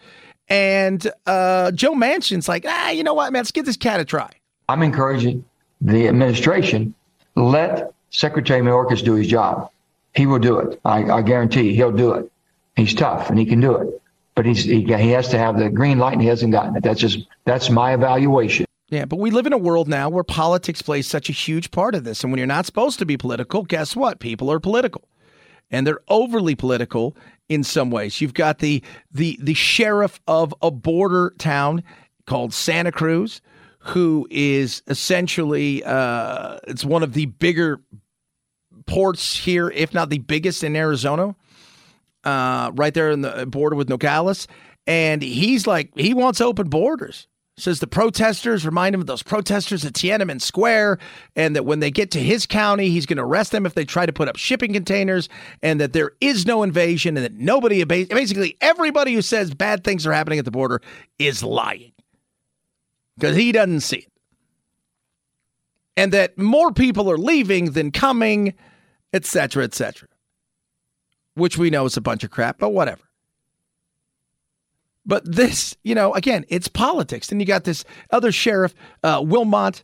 And 0.50 1.10
uh, 1.26 1.72
Joe 1.72 1.94
Manchin's 1.94 2.48
like, 2.48 2.66
ah, 2.68 2.90
you 2.90 3.04
know 3.04 3.14
what, 3.14 3.32
man, 3.34 3.42
let's 3.42 3.52
give 3.52 3.66
this 3.66 3.78
cat 3.78 4.00
a 4.00 4.06
try. 4.06 4.32
I'm 4.70 4.84
encouraging 4.84 5.44
the 5.82 6.08
administration 6.08 6.94
let 7.36 7.94
Secretary 8.10 8.62
Mayorkas 8.62 9.04
do 9.04 9.14
his 9.14 9.28
job. 9.28 9.70
He 10.16 10.26
will 10.26 10.40
do 10.40 10.60
it. 10.60 10.80
I, 10.84 11.04
I 11.04 11.22
guarantee 11.22 11.70
you, 11.70 11.76
he'll 11.76 11.92
do 11.92 12.14
it. 12.14 12.32
He's 12.76 12.94
tough 12.94 13.30
and 13.30 13.38
he 13.40 13.46
can 13.46 13.60
do 13.60 13.76
it, 13.76 14.02
but 14.36 14.46
he's 14.46 14.64
he, 14.64 14.84
he 14.84 15.10
has 15.10 15.30
to 15.30 15.38
have 15.38 15.58
the 15.58 15.70
green 15.70 15.98
light 15.98 16.14
and 16.14 16.22
he 16.22 16.28
hasn't 16.28 16.52
gotten 16.52 16.76
it. 16.76 16.84
That's 16.84 17.00
just 17.00 17.28
that's 17.46 17.70
my 17.70 17.94
evaluation. 17.94 18.66
Yeah, 18.90 19.06
but 19.06 19.18
we 19.18 19.32
live 19.32 19.46
in 19.46 19.54
a 19.54 19.58
world 19.58 19.88
now 19.88 20.10
where 20.10 20.24
politics 20.24 20.82
plays 20.82 21.08
such 21.08 21.30
a 21.30 21.34
huge 21.34 21.72
part 21.72 21.94
of 21.94 22.04
this. 22.04 22.24
And 22.24 22.32
when 22.32 22.38
you're 22.38 22.48
not 22.48 22.66
supposed 22.66 23.00
to 23.00 23.06
be 23.06 23.18
political, 23.18 23.64
guess 23.64 23.96
what? 23.96 24.20
People 24.20 24.52
are 24.52 24.60
political. 24.60 25.04
And 25.70 25.86
they're 25.86 26.02
overly 26.08 26.56
political 26.56 27.16
in 27.50 27.64
some 27.64 27.92
ways. 27.92 28.22
You've 28.22 28.34
got 28.34 28.60
the 28.60 28.82
the 29.12 29.38
the 29.42 29.54
sheriff 29.54 30.20
of 30.28 30.54
a 30.62 30.72
border 30.72 31.34
town 31.38 31.84
called 32.26 32.54
Santa 32.54 32.92
Cruz, 32.92 33.42
who 33.80 34.28
is 34.30 34.82
essentially 34.88 35.84
uh, 35.84 36.60
it's 36.68 36.86
one 36.86 37.04
of 37.04 37.14
the 37.14 37.26
bigger 37.26 37.82
ports 38.86 39.36
here, 39.36 39.70
if 39.70 39.94
not 39.94 40.10
the 40.10 40.20
biggest 40.20 40.64
in 40.64 40.76
Arizona, 40.76 41.36
uh, 42.24 42.72
right 42.76 42.94
there 42.94 43.12
in 43.12 43.22
the 43.22 43.46
border 43.46 43.76
with 43.76 43.90
Nogales. 43.90 44.48
And 44.86 45.22
he's 45.22 45.68
like, 45.68 45.92
he 45.98 46.14
wants 46.14 46.40
open 46.40 46.70
borders. 46.70 47.28
Says 47.60 47.80
the 47.80 47.88
protesters 47.88 48.68
remind 48.68 48.94
him 48.94 49.02
of 49.02 49.08
those 49.08 49.24
protesters 49.24 49.84
at 49.84 49.94
Tiananmen 49.94 50.40
Square, 50.40 51.00
and 51.36 51.56
that 51.56 51.66
when 51.66 51.80
they 51.80 51.90
get 51.90 52.12
to 52.12 52.20
his 52.20 52.46
county, 52.46 52.90
he's 52.90 53.08
going 53.08 53.18
to 53.18 53.24
arrest 53.24 53.52
them 53.52 53.66
if 53.66 53.74
they 53.74 53.84
try 53.84 54.06
to 54.06 54.14
put 54.14 54.28
up 54.28 54.36
shipping 54.36 54.74
containers, 54.74 55.28
and 55.64 55.82
that 55.82 55.94
there 55.94 56.12
is 56.22 56.46
no 56.46 56.62
invasion, 56.62 57.18
and 57.18 57.24
that 57.24 57.34
nobody, 57.34 57.84
basically 57.84 58.56
everybody 58.62 59.14
who 59.16 59.24
says 59.24 59.54
bad 59.56 59.84
things 59.84 60.06
are 60.06 60.14
happening 60.14 60.38
at 60.38 60.46
the 60.46 60.52
border 60.52 60.82
is 61.18 61.42
lying 61.42 61.94
because 63.18 63.36
he 63.36 63.52
doesn't 63.52 63.82
see 63.82 63.98
it. 63.98 64.12
And 65.96 66.12
that 66.14 66.38
more 66.38 66.72
people 66.72 67.10
are 67.10 67.18
leaving 67.18 67.72
than 67.72 67.90
coming, 67.90 68.54
etc., 69.14 69.64
etc. 69.64 70.08
Which 71.34 71.58
we 71.58 71.72
know 71.72 71.86
is 71.86 71.98
a 71.98 72.02
bunch 72.02 72.24
of 72.24 72.30
crap, 72.30 72.60
but 72.60 72.70
whatever. 72.70 73.02
But 75.08 75.24
this, 75.26 75.76
you 75.84 75.96
know, 75.96 76.14
again, 76.14 76.46
it's 76.50 76.68
politics. 76.68 77.28
Then 77.28 77.40
you 77.40 77.46
got 77.46 77.64
this 77.64 77.86
other 78.12 78.32
sheriff, 78.32 78.76
uh, 79.04 79.24
Wilmot, 79.26 79.84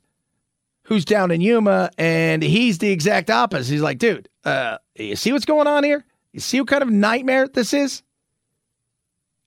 who's 0.83 1.05
down 1.05 1.31
in 1.31 1.39
Yuma, 1.39 1.89
and 1.97 2.43
he's 2.43 2.79
the 2.79 2.91
exact 2.91 3.29
opposite. 3.29 3.71
He's 3.71 3.81
like, 3.81 3.99
dude, 3.99 4.27
uh, 4.43 4.77
you 4.95 5.15
see 5.15 5.31
what's 5.31 5.45
going 5.45 5.65
on 5.65 5.85
here? 5.85 6.03
You 6.33 6.41
see 6.41 6.59
what 6.59 6.67
kind 6.67 6.83
of 6.83 6.89
nightmare 6.89 7.47
this 7.47 7.73
is? 7.73 8.03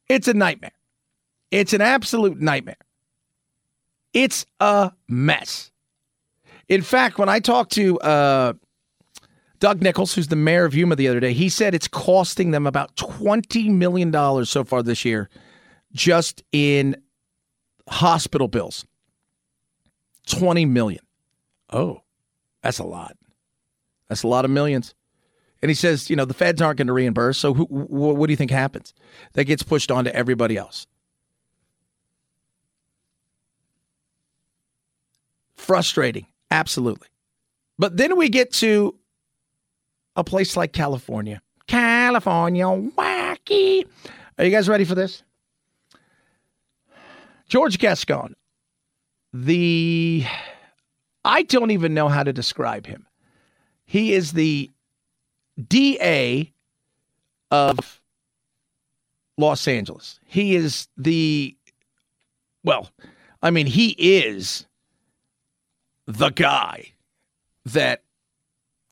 It's 0.08 0.28
a 0.28 0.34
nightmare. 0.34 0.72
It's 1.50 1.74
an 1.74 1.82
absolute 1.82 2.40
nightmare. 2.40 2.76
It's 4.14 4.46
a 4.60 4.92
mess. 5.08 5.70
In 6.68 6.80
fact, 6.80 7.18
when 7.18 7.28
I 7.28 7.38
talked 7.38 7.72
to 7.72 7.98
uh, 8.00 8.52
Doug 9.60 9.82
Nicholls, 9.82 10.14
who's 10.14 10.28
the 10.28 10.36
mayor 10.36 10.64
of 10.64 10.74
Yuma 10.74 10.96
the 10.96 11.08
other 11.08 11.20
day, 11.20 11.34
he 11.34 11.50
said 11.50 11.74
it's 11.74 11.86
costing 11.86 12.52
them 12.52 12.66
about 12.66 12.96
$20 12.96 13.68
million 13.70 14.46
so 14.46 14.64
far 14.64 14.82
this 14.82 15.04
year 15.04 15.28
just 15.96 16.44
in 16.52 16.96
hospital 17.88 18.46
bills. 18.46 18.86
20 20.28 20.64
million. 20.66 21.02
Oh, 21.72 22.02
that's 22.62 22.78
a 22.78 22.84
lot. 22.84 23.16
That's 24.08 24.22
a 24.22 24.28
lot 24.28 24.44
of 24.44 24.50
millions. 24.50 24.94
And 25.62 25.70
he 25.70 25.74
says, 25.74 26.10
you 26.10 26.16
know, 26.16 26.24
the 26.24 26.34
feds 26.34 26.60
aren't 26.60 26.78
going 26.78 26.86
to 26.86 26.92
reimburse. 26.92 27.38
So 27.38 27.54
who, 27.54 27.64
wh- 27.64 27.90
what 28.16 28.26
do 28.26 28.32
you 28.32 28.36
think 28.36 28.50
happens? 28.50 28.92
That 29.32 29.44
gets 29.44 29.62
pushed 29.62 29.90
on 29.90 30.04
to 30.04 30.14
everybody 30.14 30.56
else. 30.56 30.86
Frustrating. 35.56 36.26
Absolutely. 36.50 37.08
But 37.78 37.96
then 37.96 38.16
we 38.16 38.28
get 38.28 38.52
to 38.54 38.94
a 40.14 40.22
place 40.22 40.56
like 40.56 40.72
California. 40.72 41.40
California, 41.66 42.64
wacky. 42.64 43.84
Are 44.38 44.44
you 44.44 44.50
guys 44.50 44.68
ready 44.68 44.84
for 44.84 44.94
this? 44.94 45.22
George 47.48 47.78
Gascon, 47.78 48.34
the 49.32 50.24
I 51.24 51.42
don't 51.42 51.70
even 51.70 51.94
know 51.94 52.08
how 52.08 52.22
to 52.22 52.32
describe 52.32 52.86
him. 52.86 53.06
He 53.84 54.12
is 54.12 54.32
the 54.32 54.70
DA 55.68 56.52
of 57.50 58.00
Los 59.38 59.68
Angeles. 59.68 60.18
He 60.24 60.56
is 60.56 60.88
the 60.96 61.56
well, 62.64 62.90
I 63.42 63.50
mean, 63.50 63.66
he 63.66 63.90
is 63.90 64.66
the 66.06 66.30
guy 66.30 66.92
that 67.64 68.02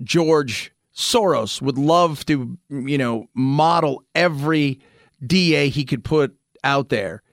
George 0.03 0.73
Soros 0.95 1.61
would 1.61 1.77
love 1.77 2.25
to, 2.27 2.57
you 2.71 2.99
know, 2.99 3.29
model 3.35 4.05
every 4.15 4.79
DA 5.27 5.69
he 5.69 5.85
could 5.85 6.05
put 6.05 6.37
out 6.63 6.89
there. 6.89 7.24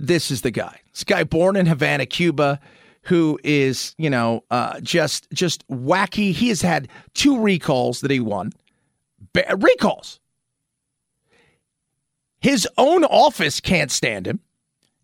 This 0.00 0.30
is 0.30 0.40
the 0.40 0.50
guy. 0.50 0.80
This 0.92 1.04
guy 1.04 1.24
born 1.24 1.56
in 1.56 1.66
Havana, 1.66 2.06
Cuba, 2.06 2.58
who 3.02 3.38
is, 3.44 3.94
you 3.98 4.08
know, 4.08 4.44
uh, 4.50 4.80
just 4.80 5.30
just 5.32 5.66
wacky. 5.68 6.32
He 6.32 6.48
has 6.48 6.62
had 6.62 6.88
two 7.14 7.38
recalls 7.38 8.00
that 8.00 8.10
he 8.10 8.18
won. 8.18 8.52
Ba- 9.34 9.56
recalls. 9.58 10.18
His 12.40 12.66
own 12.78 13.04
office 13.04 13.60
can't 13.60 13.90
stand 13.90 14.26
him. 14.26 14.40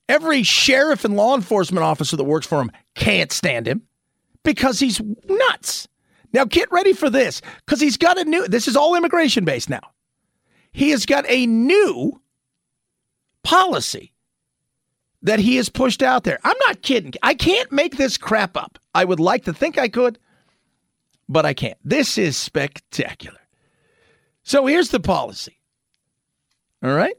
Every 0.09 0.43
sheriff 0.43 1.05
and 1.05 1.15
law 1.15 1.35
enforcement 1.35 1.85
officer 1.85 2.17
that 2.17 2.25
works 2.25 2.47
for 2.47 2.61
him 2.61 2.71
can't 2.95 3.31
stand 3.31 3.69
him 3.69 3.83
because 4.45 4.79
he's 4.79 5.01
nuts. 5.29 5.89
Now 6.33 6.45
get 6.45 6.71
ready 6.73 6.95
for 6.95 7.11
this 7.11 7.43
because 7.65 7.81
he's 7.81 7.99
got 7.99 8.19
a 8.19 8.25
new, 8.25 8.49
this 8.49 8.67
is 8.69 8.77
all 8.77 8.95
immigration 8.95 9.45
based 9.45 9.69
now. 9.69 9.81
He 10.73 10.91
has 10.91 11.05
got 11.05 11.25
a 11.29 11.47
new 11.47 12.21
policy 13.43 14.13
that 15.27 15.41
he 15.41 15.57
has 15.57 15.69
pushed 15.69 16.05
out 16.05 16.23
there. 16.23 16.39
I'm 16.45 16.57
not 16.69 16.83
kidding. 16.83 17.13
I 17.21 17.35
can't 17.35 17.71
make 17.73 17.97
this 17.97 18.17
crap 18.17 18.57
up. 18.57 18.79
I 18.95 19.05
would 19.05 19.19
like 19.19 19.45
to 19.47 19.53
think 19.53 19.77
I 19.77 19.89
could, 19.89 20.21
but 21.29 21.45
I 21.45 21.53
can't. 21.53 21.77
This 21.85 22.17
is 22.17 22.37
spectacular. 22.37 23.41
So 24.45 24.67
here's 24.67 24.91
the 24.91 25.01
policy. 25.01 25.59
All 26.81 26.95
right. 26.95 27.17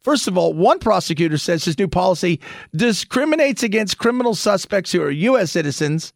First 0.00 0.26
of 0.26 0.38
all, 0.38 0.54
one 0.54 0.78
prosecutor 0.78 1.36
says 1.36 1.66
his 1.66 1.78
new 1.78 1.88
policy 1.88 2.40
discriminates 2.74 3.62
against 3.62 3.98
criminal 3.98 4.34
suspects 4.34 4.90
who 4.90 5.02
are 5.02 5.10
U.S. 5.10 5.52
citizens 5.52 6.14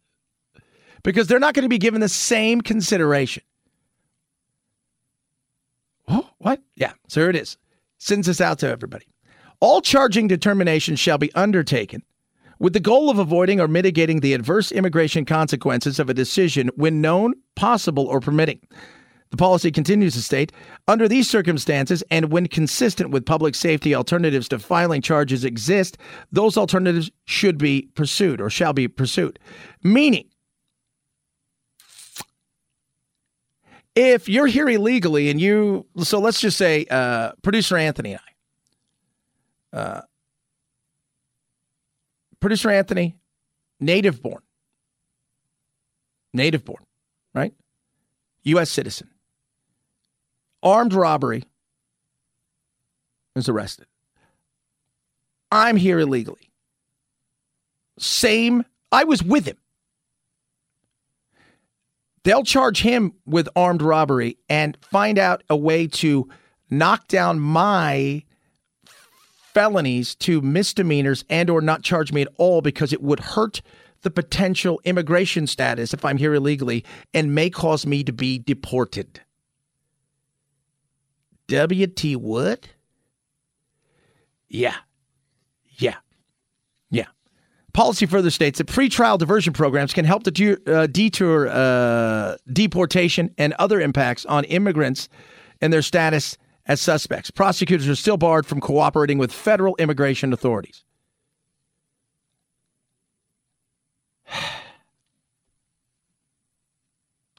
because 1.03 1.27
they're 1.27 1.39
not 1.39 1.53
going 1.53 1.63
to 1.63 1.69
be 1.69 1.77
given 1.77 2.01
the 2.01 2.09
same 2.09 2.59
consideration. 2.59 3.43
Oh, 6.07 6.27
what? 6.39 6.59
Yeah, 6.75 6.93
so 7.07 7.21
here 7.21 7.29
it 7.29 7.35
is. 7.35 7.57
Sends 7.99 8.25
this 8.25 8.41
out 8.41 8.57
to 8.59 8.67
everybody. 8.67 9.05
All 9.61 9.81
charging 9.81 10.27
determinations 10.27 10.99
shall 10.99 11.19
be 11.19 11.33
undertaken 11.33 12.03
with 12.57 12.73
the 12.73 12.79
goal 12.79 13.09
of 13.09 13.19
avoiding 13.19 13.61
or 13.61 13.67
mitigating 13.67 14.19
the 14.19 14.33
adverse 14.33 14.71
immigration 14.71 15.23
consequences 15.23 15.99
of 15.99 16.09
a 16.09 16.13
decision 16.15 16.69
when 16.75 16.99
known, 16.99 17.33
possible, 17.55 18.07
or 18.07 18.19
permitting. 18.19 18.59
The 19.29 19.37
policy 19.37 19.71
continues 19.71 20.13
to 20.15 20.21
state 20.21 20.51
under 20.87 21.07
these 21.07 21.29
circumstances 21.29 22.03
and 22.11 22.31
when 22.31 22.47
consistent 22.47 23.11
with 23.11 23.25
public 23.25 23.55
safety 23.55 23.95
alternatives 23.95 24.49
to 24.49 24.59
filing 24.59 25.01
charges 25.01 25.45
exist, 25.45 25.97
those 26.31 26.57
alternatives 26.57 27.09
should 27.25 27.57
be 27.57 27.89
pursued 27.95 28.41
or 28.41 28.49
shall 28.49 28.73
be 28.73 28.87
pursued. 28.87 29.39
Meaning, 29.83 30.27
if 33.95 34.27
you're 34.27 34.47
here 34.47 34.69
illegally 34.69 35.29
and 35.29 35.39
you, 35.39 35.85
so 35.99 36.19
let's 36.19 36.41
just 36.41 36.57
say 36.57 36.85
uh, 36.89 37.31
producer 37.41 37.77
Anthony 37.77 38.11
and 38.11 38.21
I, 38.25 38.30
uh, 39.73 40.01
producer 42.39 42.69
Anthony, 42.69 43.15
native 43.79 44.21
born, 44.21 44.41
native 46.33 46.65
born, 46.65 46.83
right? 47.33 47.53
U.S. 48.43 48.69
citizen 48.69 49.09
armed 50.63 50.93
robbery, 50.93 51.43
is 53.35 53.49
arrested. 53.49 53.85
I'm 55.51 55.77
here 55.77 55.99
illegally. 55.99 56.51
Same, 57.97 58.65
I 58.91 59.03
was 59.03 59.23
with 59.23 59.45
him. 59.45 59.57
They'll 62.23 62.43
charge 62.43 62.81
him 62.81 63.13
with 63.25 63.49
armed 63.55 63.81
robbery 63.81 64.37
and 64.47 64.77
find 64.81 65.17
out 65.17 65.43
a 65.49 65.55
way 65.55 65.87
to 65.87 66.29
knock 66.69 67.07
down 67.07 67.39
my 67.39 68.23
felonies 69.53 70.15
to 70.15 70.41
misdemeanors 70.41 71.23
and 71.29 71.49
or 71.49 71.61
not 71.61 71.83
charge 71.83 72.11
me 72.11 72.21
at 72.21 72.27
all 72.37 72.61
because 72.61 72.93
it 72.93 73.01
would 73.01 73.19
hurt 73.19 73.61
the 74.01 74.11
potential 74.11 74.81
immigration 74.83 75.47
status 75.47 75.93
if 75.93 76.03
I'm 76.03 76.17
here 76.17 76.33
illegally 76.33 76.83
and 77.13 77.35
may 77.35 77.49
cause 77.49 77.85
me 77.85 78.03
to 78.03 78.11
be 78.11 78.39
deported. 78.39 79.21
W.T. 81.47 82.15
Wood? 82.15 82.69
Yeah. 84.49 84.75
Yeah. 85.77 85.95
Yeah. 86.89 87.05
Policy 87.73 88.05
further 88.05 88.29
states 88.29 88.57
that 88.57 88.67
pretrial 88.67 89.17
diversion 89.17 89.53
programs 89.53 89.93
can 89.93 90.05
help 90.05 90.23
to 90.23 90.57
uh, 90.67 90.87
detour 90.87 91.47
uh, 91.49 92.37
deportation 92.51 93.33
and 93.37 93.53
other 93.53 93.79
impacts 93.79 94.25
on 94.25 94.43
immigrants 94.45 95.09
and 95.61 95.71
their 95.71 95.81
status 95.81 96.37
as 96.71 96.79
suspects. 96.79 97.29
Prosecutors 97.29 97.89
are 97.89 97.95
still 97.95 98.15
barred 98.15 98.45
from 98.45 98.61
cooperating 98.61 99.17
with 99.17 99.33
federal 99.33 99.75
immigration 99.77 100.31
authorities. 100.33 100.83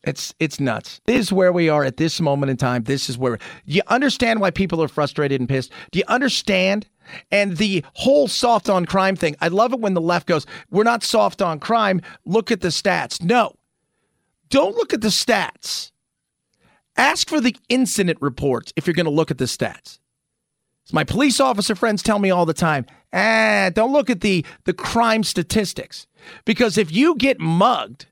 It's 0.05 0.35
it's 0.41 0.59
nuts. 0.59 1.01
This 1.05 1.21
is 1.21 1.33
where 1.33 1.53
we 1.53 1.69
are 1.69 1.85
at 1.85 1.97
this 1.97 2.21
moment 2.21 2.51
in 2.51 2.57
time. 2.57 2.83
This 2.83 3.09
is 3.09 3.17
where 3.17 3.39
you 3.67 3.83
understand 3.87 4.41
why 4.41 4.51
people 4.51 4.83
are 4.83 4.89
frustrated 4.89 5.41
and 5.41 5.49
pissed. 5.49 5.71
Do 5.93 6.01
you 6.01 6.05
understand? 6.09 6.89
And 7.31 7.57
the 7.57 7.85
whole 7.93 8.27
soft 8.27 8.69
on 8.69 8.85
crime 8.85 9.15
thing. 9.15 9.37
I 9.41 9.47
love 9.47 9.73
it 9.73 9.79
when 9.79 9.95
the 9.95 10.01
left 10.01 10.27
goes, 10.27 10.45
"We're 10.73 10.83
not 10.83 11.05
soft 11.05 11.41
on 11.41 11.61
crime. 11.61 12.01
Look 12.25 12.51
at 12.51 12.63
the 12.63 12.71
stats." 12.71 13.23
No. 13.23 13.55
Don't 14.51 14.75
look 14.75 14.93
at 14.93 15.03
the 15.03 15.07
stats. 15.07 15.91
Ask 16.97 17.28
for 17.28 17.40
the 17.40 17.56
incident 17.69 18.19
reports 18.20 18.73
if 18.77 18.86
you're 18.86 18.94
going 18.94 19.06
to 19.06 19.10
look 19.10 19.31
at 19.31 19.39
the 19.39 19.47
stats. 19.47 19.98
As 20.86 20.93
my 20.93 21.05
police 21.05 21.40
officer 21.40 21.74
friends 21.74 22.02
tell 22.02 22.19
me 22.19 22.31
all 22.31 22.44
the 22.44 22.55
time, 22.55 22.86
ah, 23.12 23.70
don't 23.73 23.93
look 23.93 24.10
at 24.10 24.20
the 24.20 24.44
the 24.64 24.73
crime 24.73 25.23
statistics 25.23 26.06
because 26.44 26.77
if 26.77 26.90
you 26.93 27.14
get 27.16 27.39
mugged 27.40 28.06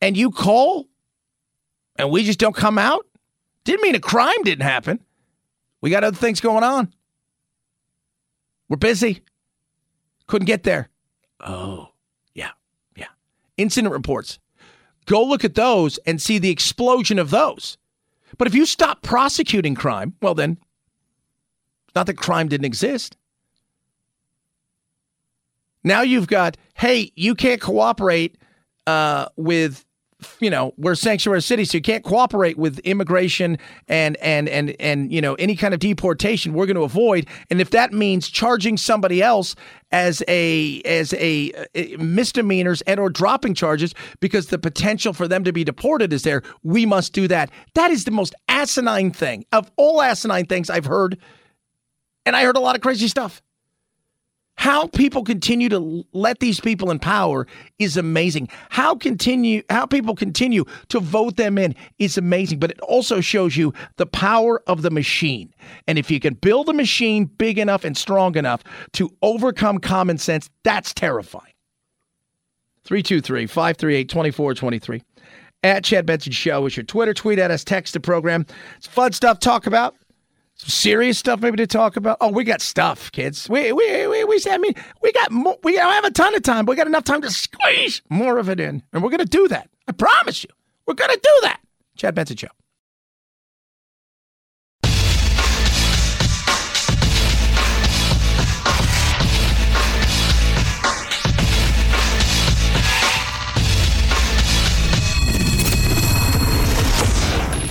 and 0.00 0.16
you 0.16 0.30
call 0.30 0.88
and 1.96 2.10
we 2.10 2.24
just 2.24 2.38
don't 2.38 2.56
come 2.56 2.78
out? 2.78 3.06
Didn't 3.64 3.82
mean 3.82 3.94
a 3.94 4.00
crime 4.00 4.42
didn't 4.42 4.64
happen. 4.64 5.00
We 5.80 5.90
got 5.90 6.04
other 6.04 6.16
things 6.16 6.40
going 6.40 6.64
on. 6.64 6.92
We're 8.68 8.76
busy. 8.76 9.22
Couldn't 10.26 10.46
get 10.46 10.62
there. 10.62 10.88
Oh, 11.40 11.88
yeah, 12.34 12.50
yeah. 12.96 13.08
Incident 13.56 13.92
reports. 13.92 14.38
Go 15.06 15.24
look 15.24 15.44
at 15.44 15.54
those 15.54 15.98
and 16.06 16.22
see 16.22 16.38
the 16.38 16.50
explosion 16.50 17.18
of 17.18 17.30
those. 17.30 17.76
But 18.38 18.48
if 18.48 18.54
you 18.54 18.66
stop 18.66 19.02
prosecuting 19.02 19.74
crime, 19.74 20.14
well, 20.22 20.34
then, 20.34 20.58
not 21.94 22.06
that 22.06 22.16
crime 22.16 22.48
didn't 22.48 22.64
exist. 22.64 23.16
Now 25.84 26.02
you've 26.02 26.28
got, 26.28 26.56
hey, 26.74 27.12
you 27.16 27.34
can't 27.34 27.60
cooperate 27.60 28.38
uh, 28.86 29.26
with 29.36 29.84
you 30.40 30.50
know 30.50 30.74
we're 30.76 30.94
sanctuary 30.94 31.42
city 31.42 31.64
so 31.64 31.78
you 31.78 31.82
can't 31.82 32.04
cooperate 32.04 32.58
with 32.58 32.78
immigration 32.80 33.58
and 33.88 34.16
and 34.18 34.48
and 34.48 34.74
and 34.80 35.12
you 35.12 35.20
know 35.20 35.34
any 35.34 35.56
kind 35.56 35.74
of 35.74 35.80
deportation 35.80 36.52
we're 36.52 36.66
going 36.66 36.76
to 36.76 36.82
avoid. 36.82 37.26
And 37.50 37.60
if 37.60 37.70
that 37.70 37.92
means 37.92 38.28
charging 38.28 38.76
somebody 38.76 39.22
else 39.22 39.54
as 39.90 40.22
a 40.28 40.80
as 40.82 41.12
a, 41.14 41.52
a 41.74 41.96
misdemeanors 41.96 42.80
and 42.82 42.98
or 42.98 43.10
dropping 43.10 43.54
charges 43.54 43.94
because 44.20 44.46
the 44.46 44.58
potential 44.58 45.12
for 45.12 45.28
them 45.28 45.44
to 45.44 45.52
be 45.52 45.64
deported 45.64 46.12
is 46.12 46.22
there 46.22 46.42
we 46.62 46.86
must 46.86 47.12
do 47.12 47.28
that. 47.28 47.50
That 47.74 47.90
is 47.90 48.04
the 48.04 48.10
most 48.10 48.34
asinine 48.48 49.10
thing. 49.10 49.44
Of 49.52 49.70
all 49.76 50.02
asinine 50.02 50.46
things 50.46 50.70
i've 50.70 50.84
heard 50.84 51.18
and 52.26 52.34
i 52.34 52.44
heard 52.44 52.56
a 52.56 52.60
lot 52.60 52.74
of 52.74 52.82
crazy 52.82 53.08
stuff 53.08 53.42
how 54.56 54.86
people 54.88 55.24
continue 55.24 55.68
to 55.68 56.04
let 56.12 56.40
these 56.40 56.60
people 56.60 56.90
in 56.90 56.98
power 56.98 57.46
is 57.78 57.96
amazing. 57.96 58.48
How 58.70 58.94
continue 58.94 59.62
how 59.70 59.86
people 59.86 60.14
continue 60.14 60.64
to 60.88 61.00
vote 61.00 61.36
them 61.36 61.58
in 61.58 61.74
is 61.98 62.18
amazing, 62.18 62.58
but 62.58 62.70
it 62.70 62.80
also 62.80 63.20
shows 63.20 63.56
you 63.56 63.72
the 63.96 64.06
power 64.06 64.62
of 64.66 64.82
the 64.82 64.90
machine. 64.90 65.52
And 65.88 65.98
if 65.98 66.10
you 66.10 66.20
can 66.20 66.34
build 66.34 66.68
a 66.68 66.72
machine 66.72 67.24
big 67.24 67.58
enough 67.58 67.84
and 67.84 67.96
strong 67.96 68.36
enough 68.36 68.62
to 68.92 69.10
overcome 69.22 69.78
common 69.78 70.18
sense, 70.18 70.48
that's 70.64 70.94
terrifying. 70.94 71.52
323 72.84 73.46
538 73.46 74.08
2423. 74.08 75.02
At 75.64 75.84
Chad 75.84 76.06
Benson 76.06 76.32
Show 76.32 76.66
is 76.66 76.76
your 76.76 76.84
Twitter. 76.84 77.14
Tweet 77.14 77.38
at 77.38 77.52
us, 77.52 77.62
text 77.62 77.94
the 77.94 78.00
program. 78.00 78.46
It's 78.76 78.88
fun 78.88 79.12
stuff 79.12 79.38
talk 79.38 79.66
about. 79.66 79.94
Serious 80.64 81.18
stuff 81.18 81.40
maybe 81.40 81.56
to 81.56 81.66
talk 81.66 81.96
about. 81.96 82.18
Oh, 82.20 82.28
we 82.28 82.44
got 82.44 82.60
stuff, 82.60 83.10
kids. 83.12 83.48
We 83.48 83.72
we 83.72 84.06
we, 84.06 84.24
we 84.24 84.40
I 84.48 84.58
mean, 84.58 84.74
we 85.02 85.10
got 85.12 85.30
more, 85.32 85.58
we 85.64 85.74
don't 85.74 85.92
have 85.92 86.04
a 86.04 86.10
ton 86.10 86.34
of 86.34 86.42
time, 86.42 86.64
but 86.64 86.72
we 86.72 86.76
got 86.76 86.86
enough 86.86 87.04
time 87.04 87.20
to 87.22 87.30
squeeze 87.30 88.00
more 88.08 88.38
of 88.38 88.48
it 88.48 88.60
in, 88.60 88.82
and 88.92 89.02
we're 89.02 89.10
gonna 89.10 89.24
do 89.24 89.48
that. 89.48 89.68
I 89.88 89.92
promise 89.92 90.44
you, 90.44 90.50
we're 90.86 90.94
gonna 90.94 91.14
do 91.14 91.38
that. 91.42 91.60
Chad 91.96 92.14
Benson 92.14 92.36
Show. 92.36 92.48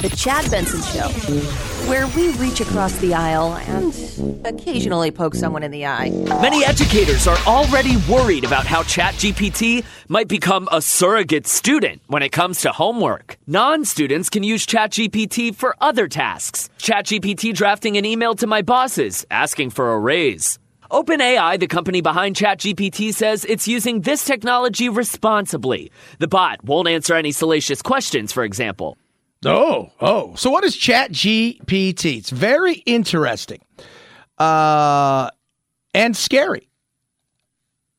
The 0.02 0.10
Chad 0.18 0.50
Benson 0.50 0.82
Show, 0.82 1.10
where 1.88 2.08
we 2.08 2.30
reach 2.38 2.62
across 2.62 2.98
the 3.00 3.14
aisle 3.14 3.56
and 3.68 4.46
occasionally 4.46 5.12
poke 5.12 5.36
someone 5.36 5.64
in 5.64 5.72
the 5.72 5.86
eye. 5.86 6.10
Many 6.42 6.64
educators 6.66 7.28
are 7.28 7.38
already 7.48 7.98
worried 8.10 8.44
about 8.44 8.66
how 8.66 8.84
ChatGPT 8.84 9.84
might 10.08 10.28
become 10.28 10.68
a 10.72 10.82
surrogate 10.82 11.48
student 11.48 12.02
when 12.08 12.24
it 12.24 12.32
comes 12.32 12.62
to 12.62 12.72
homework. 12.72 13.38
Non 13.48 13.86
students 13.86 14.30
can 14.30 14.44
use 14.44 14.66
ChatGPT 14.66 15.56
for 15.56 15.76
other 15.82 16.08
tasks. 16.08 16.70
ChatGPT 16.78 17.54
drafting 17.54 17.98
an 17.98 18.06
email 18.06 18.36
to 18.36 18.48
my 18.48 18.62
bosses 18.62 19.26
asking 19.32 19.72
for 19.72 19.94
a 19.94 20.00
raise. 20.00 20.60
OpenAI, 20.92 21.58
the 21.58 21.68
company 21.68 22.02
behind 22.02 22.36
ChatGPT, 22.36 23.14
says 23.14 23.46
it's 23.46 23.66
using 23.66 24.02
this 24.02 24.26
technology 24.26 24.90
responsibly. 24.90 25.90
The 26.20 26.28
bot 26.28 26.64
won't 26.66 26.90
answer 26.90 27.16
any 27.16 27.32
salacious 27.32 27.82
questions, 27.82 28.34
for 28.34 28.44
example. 28.44 28.98
Oh, 29.46 29.92
oh. 30.00 30.36
So 30.36 30.50
what 30.50 30.64
is 30.64 30.76
Chat 30.76 31.12
GPT? 31.12 32.18
It's 32.18 32.30
very 32.30 32.76
interesting. 32.86 33.62
Uh 34.38 35.30
and 35.94 36.16
scary. 36.16 36.70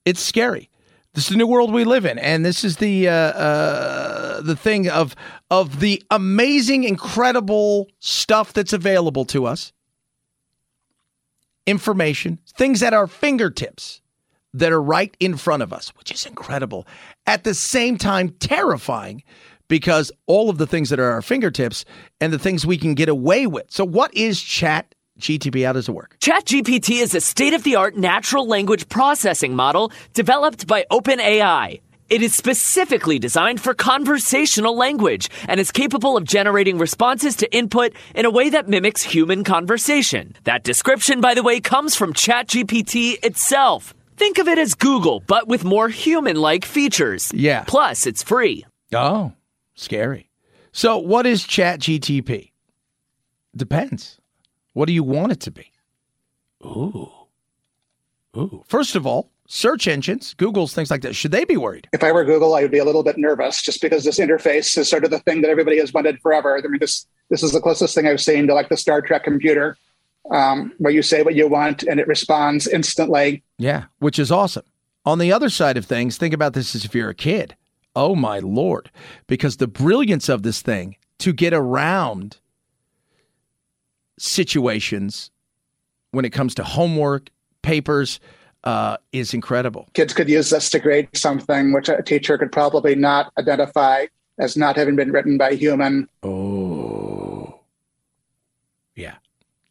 It's 0.05 0.21
scary. 0.21 0.71
This 1.15 1.25
is 1.25 1.31
the 1.31 1.37
new 1.37 1.47
world 1.47 1.73
we 1.73 1.85
live 1.85 2.07
in, 2.07 2.19
and 2.19 2.43
this 2.45 2.65
is 2.65 2.79
the 2.79 3.07
uh, 3.09 3.13
uh, 3.13 4.41
the 4.41 4.57
thing 4.57 4.89
of 4.89 5.15
of 5.51 5.81
the 5.81 6.03
amazing, 6.11 6.85
incredible 6.85 7.89
stuff 7.99 8.55
that's 8.55 8.73
available 8.73 9.27
to 9.27 9.45
us. 9.45 9.75
Information, 11.67 12.39
things 12.57 12.83
at 12.83 12.95
our 12.95 13.07
fingertips 13.07 14.01
that 14.55 14.73
are 14.73 14.83
right 14.83 15.15
in 15.21 15.37
front 15.37 15.63
of 15.63 15.73
us, 15.73 15.91
which 15.97 16.11
is 16.11 16.25
incredible. 16.25 16.87
At 17.27 17.45
the 17.45 17.55
same 17.55 17.99
time, 17.99 18.31
terrifying 18.41 19.23
because 19.73 20.13
all 20.27 20.51
of 20.51 20.59
the 20.59 20.67
things 20.67 20.91
that 20.91 21.01
are 21.01 21.09
at 21.09 21.15
our 21.15 21.23
fingertips 21.23 21.87
and 22.21 22.31
the 22.31 22.39
things 22.39 22.67
we 22.67 22.77
can 22.77 22.93
get 22.93 23.09
away 23.09 23.47
with. 23.47 23.71
So, 23.71 23.87
what 23.87 24.13
is 24.13 24.39
Chat 24.43 24.95
GTP? 25.19 25.65
How 25.65 25.73
does 25.73 25.89
it 25.89 25.93
work? 25.93 26.19
ChatGPT 26.21 27.01
is 27.01 27.15
a 27.15 27.23
state 27.23 27.55
of 27.55 27.63
the 27.63 27.77
art 27.77 27.97
natural 27.97 28.47
language 28.47 28.87
processing 28.91 29.57
model 29.57 29.91
developed 30.13 30.67
by 30.67 30.85
OpenAI. 30.93 31.81
It 32.11 32.21
is 32.21 32.35
specifically 32.35 33.19
designed 33.19 33.63
for 33.63 33.73
conversational 33.73 34.77
language 34.77 35.31
and 35.49 35.59
is 35.59 35.73
capable 35.73 36.19
of 36.19 36.25
generating 36.25 36.77
responses 36.77 37.35
to 37.37 37.51
input 37.57 37.95
in 38.15 38.27
a 38.27 38.31
way 38.31 38.51
that 38.51 38.69
mimics 38.69 39.03
human 39.03 39.43
conversation. 39.43 40.37
That 40.45 40.65
description, 40.65 41.23
by 41.23 41.33
the 41.33 41.43
way, 41.43 41.61
comes 41.61 41.97
from 41.97 42.13
ChatGPT 42.13 43.25
itself. 43.25 43.95
Think 44.19 44.37
of 44.37 44.49
it 44.49 44.59
as 44.59 44.75
Google, 44.75 45.21
but 45.21 45.49
with 45.49 45.65
more 45.65 45.89
human 45.89 46.37
like 46.37 46.67
features. 46.67 47.33
Yeah. 47.33 47.65
Plus, 47.67 48.07
it's 48.07 48.23
free. 48.23 48.67
Oh, 48.95 49.33
scary. 49.75 50.31
So, 50.73 50.99
what 50.99 51.27
is 51.27 51.45
ChatGTP? 51.45 52.53
Depends. 53.55 54.19
What 54.73 54.87
do 54.87 54.93
you 54.93 55.05
want 55.05 55.33
it 55.33 55.41
to 55.41 55.51
be? 55.51 55.71
Ooh. 56.65 57.11
Ooh. 58.37 58.65
First 58.67 58.97
of 58.97 59.07
all, 59.07 59.31
search 59.47 59.87
engines, 59.87 60.33
Google's, 60.35 60.73
things 60.73 60.91
like 60.91 61.03
that, 61.03 61.15
should 61.15 61.33
they 61.33 61.45
be 61.45 61.59
worried? 61.59 61.89
If 61.93 62.03
I 62.03 62.13
were 62.13 62.25
Google, 62.25 62.55
I 62.55 62.63
would 62.63 62.71
be 62.71 62.79
a 62.79 62.85
little 62.85 63.03
bit 63.03 63.19
nervous 63.19 63.61
just 63.61 63.83
because 63.83 64.05
this 64.05 64.19
interface 64.19 64.79
is 64.79 64.89
sort 64.89 65.05
of 65.05 65.11
the 65.11 65.19
thing 65.21 65.43
that 65.43 65.51
everybody 65.51 65.79
has 65.79 65.93
wanted 65.93 66.19
forever. 66.21 66.57
I 66.57 66.67
mean, 66.67 66.81
this 66.81 67.07
this 67.29 67.43
is 67.43 67.53
the 67.53 67.61
closest 67.61 67.95
thing 67.95 68.07
I've 68.07 68.21
seen 68.21 68.47
to 68.47 68.55
like 68.55 68.69
the 68.69 68.77
Star 68.77 69.01
Trek 69.01 69.25
computer, 69.25 69.77
um, 70.31 70.73
where 70.79 70.93
you 70.93 71.03
say 71.03 71.23
what 71.23 71.35
you 71.35 71.49
want 71.49 71.83
and 71.83 72.01
it 72.01 72.07
responds 72.07 72.67
instantly. 72.67 73.43
Yeah, 73.59 73.85
which 73.99 74.19
is 74.19 74.33
awesome. 74.33 74.65
On 75.05 75.19
the 75.19 75.33
other 75.33 75.51
side 75.51 75.77
of 75.77 75.85
things, 75.85 76.17
think 76.17 76.33
about 76.33 76.53
this 76.55 76.75
as 76.75 76.85
if 76.85 76.95
you're 76.95 77.11
a 77.11 77.15
kid. 77.15 77.57
Oh 77.95 78.15
my 78.15 78.39
lord, 78.39 78.91
because 79.27 79.59
the 79.59 79.67
brilliance 79.67 80.29
of 80.29 80.43
this 80.43 80.63
thing 80.63 80.97
to 81.19 81.33
get 81.33 81.53
around 81.53 82.39
situations 84.19 85.31
when 86.13 86.25
it 86.25 86.31
comes 86.31 86.55
to 86.55 86.65
homework, 86.65 87.31
papers, 87.63 88.21
uh, 88.65 88.97
is 89.13 89.35
incredible. 89.35 89.89
Kids 89.95 90.15
could 90.15 90.29
use 90.29 90.51
this 90.51 90.71
to 90.71 90.79
grade 90.79 91.09
something 91.15 91.73
which 91.73 91.89
a 91.89 92.03
teacher 92.03 92.39
could 92.39 92.53
probably 92.53 92.95
not 92.95 93.33
identify 93.39 94.07
as 94.39 94.57
not 94.57 94.77
having 94.77 94.97
been 94.97 95.13
written 95.13 95.37
by 95.37 95.51
a 95.51 95.55
human. 95.55 96.09
Oh, 96.23 97.61
yeah, 98.95 99.17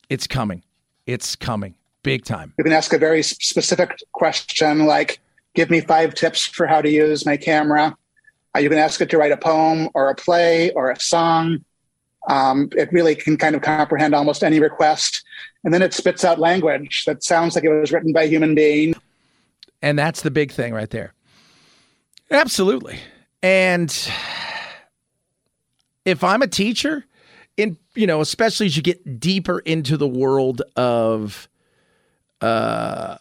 it's 0.09 0.27
coming. 0.27 0.63
It's 1.05 1.35
coming 1.35 1.75
big 2.03 2.25
time. 2.25 2.53
You 2.57 2.63
can 2.63 2.73
ask 2.73 2.93
a 2.93 2.97
very 2.97 3.23
specific 3.23 3.97
question 4.13 4.85
like, 4.85 5.19
give 5.55 5.69
me 5.69 5.81
five 5.81 6.13
tips 6.13 6.45
for 6.45 6.67
how 6.67 6.81
to 6.81 6.89
use 6.89 7.25
my 7.25 7.37
camera. 7.37 7.95
You 8.59 8.69
can 8.69 8.77
ask 8.77 8.99
it 9.01 9.09
to 9.11 9.17
write 9.17 9.31
a 9.31 9.37
poem 9.37 9.89
or 9.93 10.09
a 10.09 10.15
play 10.15 10.71
or 10.71 10.91
a 10.91 10.99
song. 10.99 11.63
Um, 12.29 12.69
it 12.75 12.91
really 12.91 13.15
can 13.15 13.37
kind 13.37 13.55
of 13.55 13.61
comprehend 13.61 14.13
almost 14.13 14.43
any 14.43 14.59
request. 14.59 15.23
And 15.63 15.73
then 15.73 15.81
it 15.81 15.93
spits 15.93 16.23
out 16.23 16.39
language 16.39 17.05
that 17.05 17.23
sounds 17.23 17.55
like 17.55 17.63
it 17.63 17.69
was 17.69 17.91
written 17.91 18.13
by 18.13 18.23
a 18.23 18.27
human 18.27 18.53
being. 18.53 18.93
And 19.81 19.97
that's 19.97 20.21
the 20.21 20.31
big 20.31 20.51
thing 20.51 20.73
right 20.73 20.89
there. 20.89 21.13
Absolutely. 22.29 22.99
And 23.41 23.89
if 26.05 26.23
I'm 26.23 26.41
a 26.41 26.47
teacher, 26.47 27.05
in 27.57 27.77
you 27.95 28.07
know, 28.07 28.21
especially 28.21 28.67
as 28.67 28.77
you 28.77 28.83
get 28.83 29.19
deeper 29.19 29.59
into 29.59 29.97
the 29.97 30.07
world 30.07 30.61
of 30.75 31.49
uh 32.41 33.17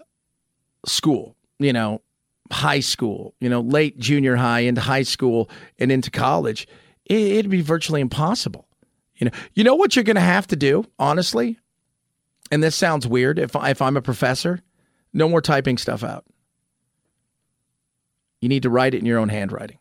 school, 0.87 1.37
you 1.59 1.73
know, 1.73 2.01
high 2.51 2.81
school, 2.81 3.35
you 3.41 3.49
know, 3.49 3.61
late 3.61 3.99
junior 3.99 4.37
high 4.37 4.61
into 4.61 4.81
high 4.81 5.03
school 5.03 5.49
and 5.79 5.93
into 5.93 6.11
college, 6.11 6.67
it, 7.07 7.21
it'd 7.21 7.51
be 7.51 7.63
virtually 7.63 8.01
impossible. 8.01 8.67
You 9.17 9.27
know, 9.27 9.33
you 9.55 9.65
know 9.65 9.75
what 9.75 9.95
you're 9.95 10.05
going 10.05 10.17
to 10.17 10.23
have 10.23 10.47
to 10.49 10.57
do, 10.57 10.85
honestly, 10.99 11.59
and 12.51 12.63
this 12.63 12.75
sounds 12.75 13.07
weird. 13.07 13.39
If 13.39 13.55
if 13.55 13.83
I'm 13.83 13.97
a 13.97 14.03
professor, 14.03 14.61
no 15.13 15.29
more 15.29 15.41
typing 15.41 15.79
stuff 15.79 16.03
out. 16.03 16.25
You 18.41 18.49
need 18.49 18.63
to 18.63 18.71
write 18.71 18.95
it 18.95 18.99
in 18.99 19.07
your 19.07 19.19
own 19.19 19.29
handwriting. 19.29 19.79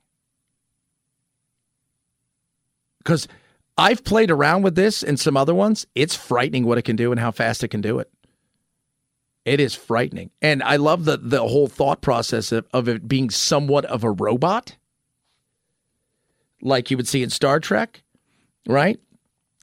Because 2.97 3.27
I've 3.77 4.03
played 4.03 4.29
around 4.29 4.63
with 4.63 4.75
this 4.75 5.03
and 5.03 5.17
some 5.17 5.37
other 5.37 5.55
ones. 5.55 5.87
It's 5.95 6.15
frightening 6.15 6.65
what 6.65 6.77
it 6.77 6.81
can 6.83 6.97
do 6.97 7.11
and 7.11 7.19
how 7.19 7.31
fast 7.31 7.63
it 7.63 7.69
can 7.69 7.79
do 7.79 7.99
it. 7.99 8.11
It 9.45 9.59
is 9.59 9.73
frightening. 9.73 10.31
And 10.41 10.61
I 10.63 10.75
love 10.75 11.05
the, 11.05 11.17
the 11.17 11.41
whole 11.41 11.67
thought 11.67 12.01
process 12.01 12.51
of, 12.51 12.67
of 12.73 12.87
it 12.87 13.07
being 13.07 13.29
somewhat 13.29 13.85
of 13.85 14.03
a 14.03 14.11
robot, 14.11 14.75
like 16.61 16.91
you 16.91 16.97
would 16.97 17.07
see 17.07 17.23
in 17.23 17.29
Star 17.29 17.59
Trek, 17.59 18.03
right? 18.67 18.99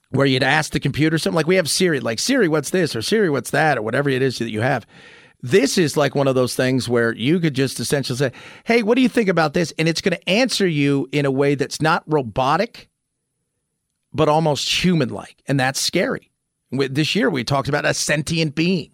Where 0.09 0.25
you'd 0.25 0.43
ask 0.43 0.71
the 0.71 0.79
computer 0.79 1.17
something 1.17 1.35
like 1.35 1.47
we 1.47 1.55
have 1.55 1.69
Siri, 1.69 1.99
like 1.99 2.19
Siri, 2.19 2.47
what's 2.47 2.71
this? 2.71 2.95
Or 2.95 3.01
Siri, 3.01 3.29
what's 3.29 3.51
that? 3.51 3.77
Or 3.77 3.81
whatever 3.81 4.09
it 4.09 4.21
is 4.21 4.39
that 4.39 4.49
you 4.49 4.61
have. 4.61 4.85
This 5.41 5.77
is 5.77 5.95
like 5.95 6.15
one 6.15 6.27
of 6.27 6.35
those 6.35 6.55
things 6.55 6.89
where 6.89 7.13
you 7.13 7.39
could 7.39 7.53
just 7.53 7.79
essentially 7.79 8.17
say, 8.17 8.31
Hey, 8.63 8.81
what 8.83 8.95
do 8.95 9.01
you 9.01 9.09
think 9.09 9.29
about 9.29 9.53
this? 9.53 9.71
And 9.77 9.87
it's 9.87 10.01
going 10.01 10.17
to 10.17 10.29
answer 10.29 10.67
you 10.67 11.07
in 11.11 11.25
a 11.25 11.31
way 11.31 11.55
that's 11.55 11.81
not 11.81 12.03
robotic, 12.07 12.89
but 14.13 14.27
almost 14.27 14.83
human 14.83 15.09
like. 15.09 15.43
And 15.47 15.59
that's 15.59 15.79
scary. 15.79 16.31
This 16.71 17.15
year, 17.15 17.29
we 17.29 17.43
talked 17.43 17.69
about 17.69 17.85
a 17.85 17.93
sentient 17.93 18.55
being, 18.55 18.91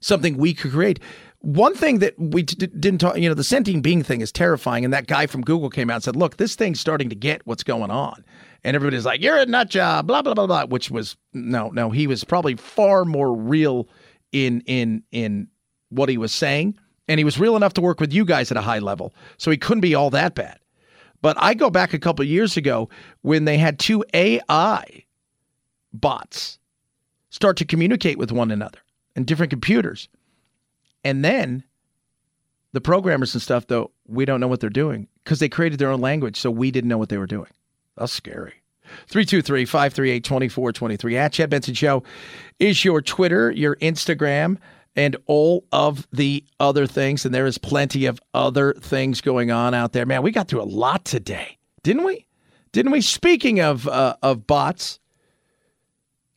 something 0.00 0.36
we 0.36 0.54
could 0.54 0.72
create. 0.72 1.00
One 1.40 1.74
thing 1.74 2.00
that 2.00 2.18
we 2.18 2.42
d- 2.42 2.66
didn't 2.66 2.98
talk, 2.98 3.16
you 3.16 3.28
know, 3.28 3.34
the 3.34 3.44
sentient 3.44 3.82
being 3.82 4.02
thing 4.02 4.20
is 4.20 4.32
terrifying. 4.32 4.84
And 4.84 4.92
that 4.92 5.06
guy 5.06 5.26
from 5.26 5.42
Google 5.42 5.70
came 5.70 5.88
out 5.88 5.96
and 5.96 6.04
said, 6.04 6.16
Look, 6.16 6.36
this 6.36 6.56
thing's 6.56 6.80
starting 6.80 7.08
to 7.10 7.14
get 7.14 7.46
what's 7.46 7.62
going 7.62 7.90
on. 7.90 8.24
And 8.64 8.74
everybody's 8.74 9.04
like, 9.04 9.20
You're 9.20 9.36
a 9.36 9.46
nut 9.46 9.70
job, 9.70 10.06
blah, 10.08 10.22
blah, 10.22 10.34
blah, 10.34 10.46
blah, 10.46 10.66
which 10.66 10.90
was 10.90 11.16
no, 11.32 11.68
no, 11.70 11.90
he 11.90 12.06
was 12.06 12.24
probably 12.24 12.56
far 12.56 13.04
more 13.04 13.32
real 13.32 13.88
in, 14.32 14.62
in, 14.62 15.04
in, 15.12 15.48
what 15.90 16.08
he 16.08 16.18
was 16.18 16.32
saying, 16.32 16.78
and 17.06 17.18
he 17.18 17.24
was 17.24 17.38
real 17.38 17.56
enough 17.56 17.74
to 17.74 17.80
work 17.80 18.00
with 18.00 18.12
you 18.12 18.24
guys 18.24 18.50
at 18.50 18.56
a 18.56 18.62
high 18.62 18.78
level, 18.78 19.14
so 19.36 19.50
he 19.50 19.56
couldn't 19.56 19.80
be 19.80 19.94
all 19.94 20.10
that 20.10 20.34
bad. 20.34 20.58
But 21.20 21.36
I 21.40 21.54
go 21.54 21.70
back 21.70 21.94
a 21.94 21.98
couple 21.98 22.24
years 22.24 22.56
ago 22.56 22.88
when 23.22 23.44
they 23.44 23.58
had 23.58 23.78
two 23.78 24.04
AI 24.14 25.04
bots 25.92 26.58
start 27.30 27.56
to 27.56 27.64
communicate 27.64 28.18
with 28.18 28.30
one 28.30 28.50
another 28.50 28.78
and 29.18 29.26
different 29.26 29.50
computers. 29.50 30.08
And 31.02 31.24
then 31.24 31.64
the 32.72 32.80
programmers 32.80 33.34
and 33.34 33.42
stuff, 33.42 33.66
though, 33.66 33.90
we 34.06 34.24
don't 34.24 34.38
know 34.38 34.46
what 34.46 34.60
they're 34.60 34.70
doing 34.70 35.08
because 35.24 35.40
they 35.40 35.48
created 35.48 35.80
their 35.80 35.90
own 35.90 36.00
language, 36.00 36.36
so 36.36 36.52
we 36.52 36.70
didn't 36.70 36.88
know 36.88 36.98
what 36.98 37.08
they 37.08 37.18
were 37.18 37.26
doing. 37.26 37.50
That's 37.96 38.12
scary. 38.12 38.62
323 39.08 39.64
538 39.64 40.24
2423 40.24 41.16
at 41.16 41.32
Chad 41.32 41.50
Benson 41.50 41.74
Show 41.74 42.04
is 42.60 42.84
your 42.84 43.02
Twitter, 43.02 43.50
your 43.50 43.74
Instagram 43.76 44.56
and 44.94 45.16
all 45.26 45.64
of 45.72 46.06
the 46.12 46.44
other 46.60 46.86
things. 46.86 47.24
And 47.24 47.34
there 47.34 47.44
is 47.44 47.58
plenty 47.58 48.06
of 48.06 48.20
other 48.34 48.72
things 48.74 49.20
going 49.20 49.50
on 49.50 49.74
out 49.74 49.92
there. 49.92 50.06
Man, 50.06 50.22
we 50.22 50.30
got 50.30 50.46
through 50.46 50.62
a 50.62 50.64
lot 50.64 51.04
today, 51.04 51.58
didn't 51.82 52.04
we? 52.04 52.24
Didn't 52.70 52.92
we? 52.92 53.00
Speaking 53.00 53.60
of 53.60 53.88
uh, 53.88 54.14
of 54.22 54.46
bots, 54.46 55.00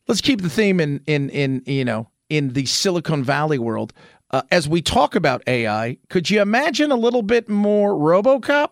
let's 0.08 0.20
keep 0.20 0.42
the 0.42 0.50
theme 0.50 0.80
in 0.80 1.00
in 1.06 1.30
in 1.30 1.62
you 1.64 1.84
know 1.84 2.08
in 2.32 2.54
the 2.54 2.64
Silicon 2.64 3.22
Valley 3.22 3.58
world. 3.58 3.92
Uh, 4.30 4.40
as 4.50 4.66
we 4.66 4.80
talk 4.80 5.14
about 5.14 5.42
AI, 5.46 5.98
could 6.08 6.30
you 6.30 6.40
imagine 6.40 6.90
a 6.90 6.96
little 6.96 7.20
bit 7.20 7.46
more 7.46 7.92
RoboCop? 7.92 8.70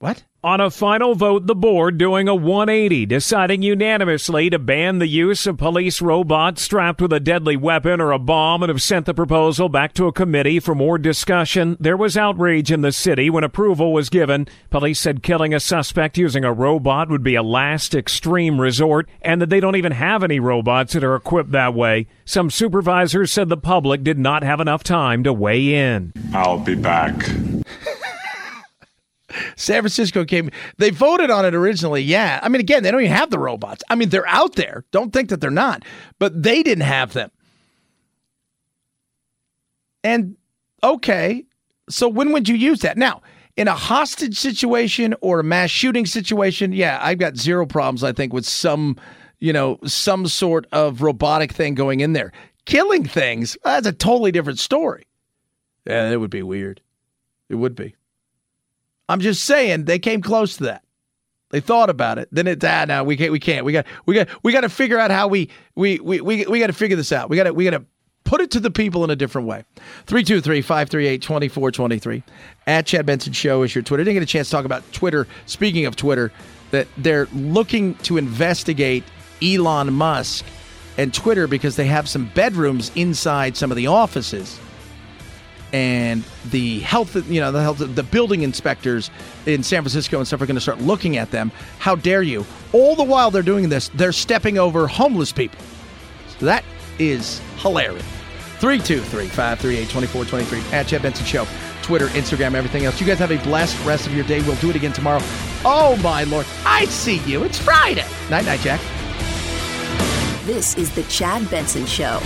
What? 0.00 0.24
On 0.46 0.60
a 0.60 0.70
final 0.70 1.16
vote, 1.16 1.48
the 1.48 1.56
board 1.56 1.98
doing 1.98 2.28
a 2.28 2.34
180, 2.36 3.04
deciding 3.06 3.62
unanimously 3.62 4.48
to 4.50 4.60
ban 4.60 5.00
the 5.00 5.08
use 5.08 5.44
of 5.44 5.56
police 5.56 6.00
robots 6.00 6.62
strapped 6.62 7.02
with 7.02 7.12
a 7.12 7.18
deadly 7.18 7.56
weapon 7.56 8.00
or 8.00 8.12
a 8.12 8.18
bomb 8.20 8.62
and 8.62 8.70
have 8.70 8.80
sent 8.80 9.06
the 9.06 9.12
proposal 9.12 9.68
back 9.68 9.92
to 9.94 10.06
a 10.06 10.12
committee 10.12 10.60
for 10.60 10.72
more 10.72 10.98
discussion. 10.98 11.76
There 11.80 11.96
was 11.96 12.16
outrage 12.16 12.70
in 12.70 12.82
the 12.82 12.92
city 12.92 13.28
when 13.28 13.42
approval 13.42 13.92
was 13.92 14.08
given. 14.08 14.46
Police 14.70 15.00
said 15.00 15.24
killing 15.24 15.52
a 15.52 15.58
suspect 15.58 16.16
using 16.16 16.44
a 16.44 16.52
robot 16.52 17.10
would 17.10 17.24
be 17.24 17.34
a 17.34 17.42
last 17.42 17.92
extreme 17.92 18.60
resort 18.60 19.08
and 19.22 19.42
that 19.42 19.50
they 19.50 19.58
don't 19.58 19.74
even 19.74 19.90
have 19.90 20.22
any 20.22 20.38
robots 20.38 20.92
that 20.92 21.02
are 21.02 21.16
equipped 21.16 21.50
that 21.50 21.74
way. 21.74 22.06
Some 22.24 22.50
supervisors 22.50 23.32
said 23.32 23.48
the 23.48 23.56
public 23.56 24.04
did 24.04 24.16
not 24.20 24.44
have 24.44 24.60
enough 24.60 24.84
time 24.84 25.24
to 25.24 25.32
weigh 25.32 25.74
in. 25.74 26.12
I'll 26.32 26.60
be 26.60 26.76
back. 26.76 27.30
San 29.56 29.82
Francisco 29.82 30.24
came. 30.24 30.50
They 30.78 30.90
voted 30.90 31.30
on 31.30 31.44
it 31.44 31.54
originally. 31.54 32.02
Yeah. 32.02 32.40
I 32.42 32.48
mean, 32.48 32.60
again, 32.60 32.82
they 32.82 32.90
don't 32.90 33.00
even 33.00 33.12
have 33.12 33.30
the 33.30 33.38
robots. 33.38 33.82
I 33.88 33.94
mean, 33.94 34.08
they're 34.08 34.28
out 34.28 34.56
there. 34.56 34.84
Don't 34.90 35.12
think 35.12 35.30
that 35.30 35.40
they're 35.40 35.50
not, 35.50 35.84
but 36.18 36.42
they 36.42 36.62
didn't 36.62 36.84
have 36.84 37.12
them. 37.12 37.30
And 40.04 40.36
okay, 40.84 41.44
so 41.88 42.08
when 42.08 42.32
would 42.32 42.48
you 42.48 42.54
use 42.54 42.80
that? 42.80 42.96
Now, 42.96 43.22
in 43.56 43.68
a 43.68 43.74
hostage 43.74 44.38
situation 44.38 45.14
or 45.20 45.40
a 45.40 45.44
mass 45.44 45.70
shooting 45.70 46.06
situation, 46.06 46.72
yeah, 46.72 46.98
I've 47.02 47.18
got 47.18 47.36
zero 47.36 47.66
problems, 47.66 48.04
I 48.04 48.12
think, 48.12 48.32
with 48.32 48.46
some, 48.46 48.96
you 49.40 49.52
know, 49.52 49.78
some 49.84 50.26
sort 50.26 50.66
of 50.72 51.02
robotic 51.02 51.52
thing 51.52 51.74
going 51.74 52.00
in 52.00 52.12
there. 52.12 52.32
Killing 52.66 53.04
things, 53.04 53.56
that's 53.64 53.86
a 53.86 53.92
totally 53.92 54.30
different 54.32 54.58
story. 54.58 55.06
Yeah, 55.86 56.10
it 56.10 56.20
would 56.20 56.30
be 56.30 56.42
weird. 56.42 56.80
It 57.48 57.54
would 57.54 57.74
be. 57.74 57.94
I'm 59.08 59.20
just 59.20 59.44
saying 59.44 59.84
they 59.84 59.98
came 59.98 60.22
close 60.22 60.56
to 60.58 60.64
that. 60.64 60.82
They 61.50 61.60
thought 61.60 61.90
about 61.90 62.18
it. 62.18 62.28
Then 62.32 62.46
it's 62.48 62.64
ah 62.64 62.84
no, 62.86 63.04
we 63.04 63.16
can't 63.16 63.32
we 63.32 63.38
can't. 63.38 63.64
We 63.64 63.72
got 63.72 63.86
we 64.04 64.14
got 64.14 64.28
we 64.42 64.52
got 64.52 64.62
to 64.62 64.68
figure 64.68 64.98
out 64.98 65.10
how 65.10 65.28
we 65.28 65.48
we 65.74 66.00
we 66.00 66.20
we, 66.20 66.46
we 66.46 66.58
got 66.58 66.66
to 66.66 66.72
figure 66.72 66.96
this 66.96 67.12
out. 67.12 67.30
We 67.30 67.36
got 67.36 67.44
to 67.44 67.54
we 67.54 67.64
got 67.64 67.78
to 67.78 67.84
Put 68.26 68.40
it 68.40 68.50
to 68.50 68.60
the 68.60 68.72
people 68.72 69.04
in 69.04 69.10
a 69.10 69.16
different 69.16 69.46
way. 69.46 69.64
323 70.06 70.60
538 70.60 71.22
2423. 71.22 72.24
At 72.66 72.84
Chad 72.84 73.06
Benson 73.06 73.32
Show 73.32 73.62
is 73.62 73.72
your 73.72 73.82
Twitter. 73.82 74.02
Didn't 74.02 74.16
get 74.16 74.22
a 74.24 74.26
chance 74.26 74.48
to 74.48 74.52
talk 74.52 74.64
about 74.64 74.82
Twitter. 74.92 75.28
Speaking 75.46 75.86
of 75.86 75.94
Twitter, 75.94 76.32
that 76.72 76.88
they're 76.98 77.26
looking 77.26 77.94
to 77.98 78.16
investigate 78.16 79.04
Elon 79.40 79.92
Musk 79.92 80.44
and 80.98 81.14
Twitter 81.14 81.46
because 81.46 81.76
they 81.76 81.86
have 81.86 82.08
some 82.08 82.26
bedrooms 82.34 82.90
inside 82.96 83.56
some 83.56 83.70
of 83.70 83.76
the 83.76 83.86
offices. 83.86 84.58
And 85.72 86.24
the 86.50 86.80
health, 86.80 87.16
you 87.28 87.40
know, 87.40 87.52
the 87.52 87.60
health, 87.60 87.78
the 87.78 88.02
building 88.02 88.42
inspectors 88.42 89.10
in 89.46 89.62
San 89.62 89.82
Francisco 89.82 90.18
and 90.18 90.26
stuff 90.26 90.40
are 90.40 90.46
going 90.46 90.54
to 90.54 90.60
start 90.60 90.80
looking 90.80 91.16
at 91.16 91.30
them. 91.30 91.50
How 91.78 91.96
dare 91.96 92.22
you? 92.22 92.46
All 92.72 92.94
the 92.94 93.04
while 93.04 93.30
they're 93.30 93.42
doing 93.42 93.68
this, 93.68 93.88
they're 93.94 94.12
stepping 94.12 94.58
over 94.58 94.86
homeless 94.86 95.32
people. 95.32 95.58
So 96.38 96.46
that 96.46 96.64
is 96.98 97.40
hilarious. 97.58 98.04
323 98.58 99.28
538 99.28 99.88
2423 99.90 100.76
at 100.76 100.86
Chad 100.86 101.02
Benson 101.02 101.26
Show. 101.26 101.46
Twitter, 101.82 102.06
Instagram, 102.08 102.54
everything 102.54 102.84
else. 102.84 103.00
You 103.00 103.06
guys 103.06 103.18
have 103.20 103.30
a 103.30 103.38
blessed 103.44 103.84
rest 103.84 104.06
of 104.06 104.14
your 104.14 104.24
day. 104.24 104.40
We'll 104.42 104.56
do 104.56 104.70
it 104.70 104.76
again 104.76 104.92
tomorrow. 104.92 105.20
Oh, 105.64 105.98
my 106.02 106.24
Lord. 106.24 106.46
I 106.64 106.86
see 106.86 107.18
you. 107.18 107.44
It's 107.44 107.58
Friday. 107.58 108.04
Night, 108.28 108.44
night, 108.44 108.60
Jack. 108.60 108.80
This 110.46 110.76
is 110.76 110.92
The 110.94 111.04
Chad 111.04 111.48
Benson 111.48 111.86
Show. 111.86 112.20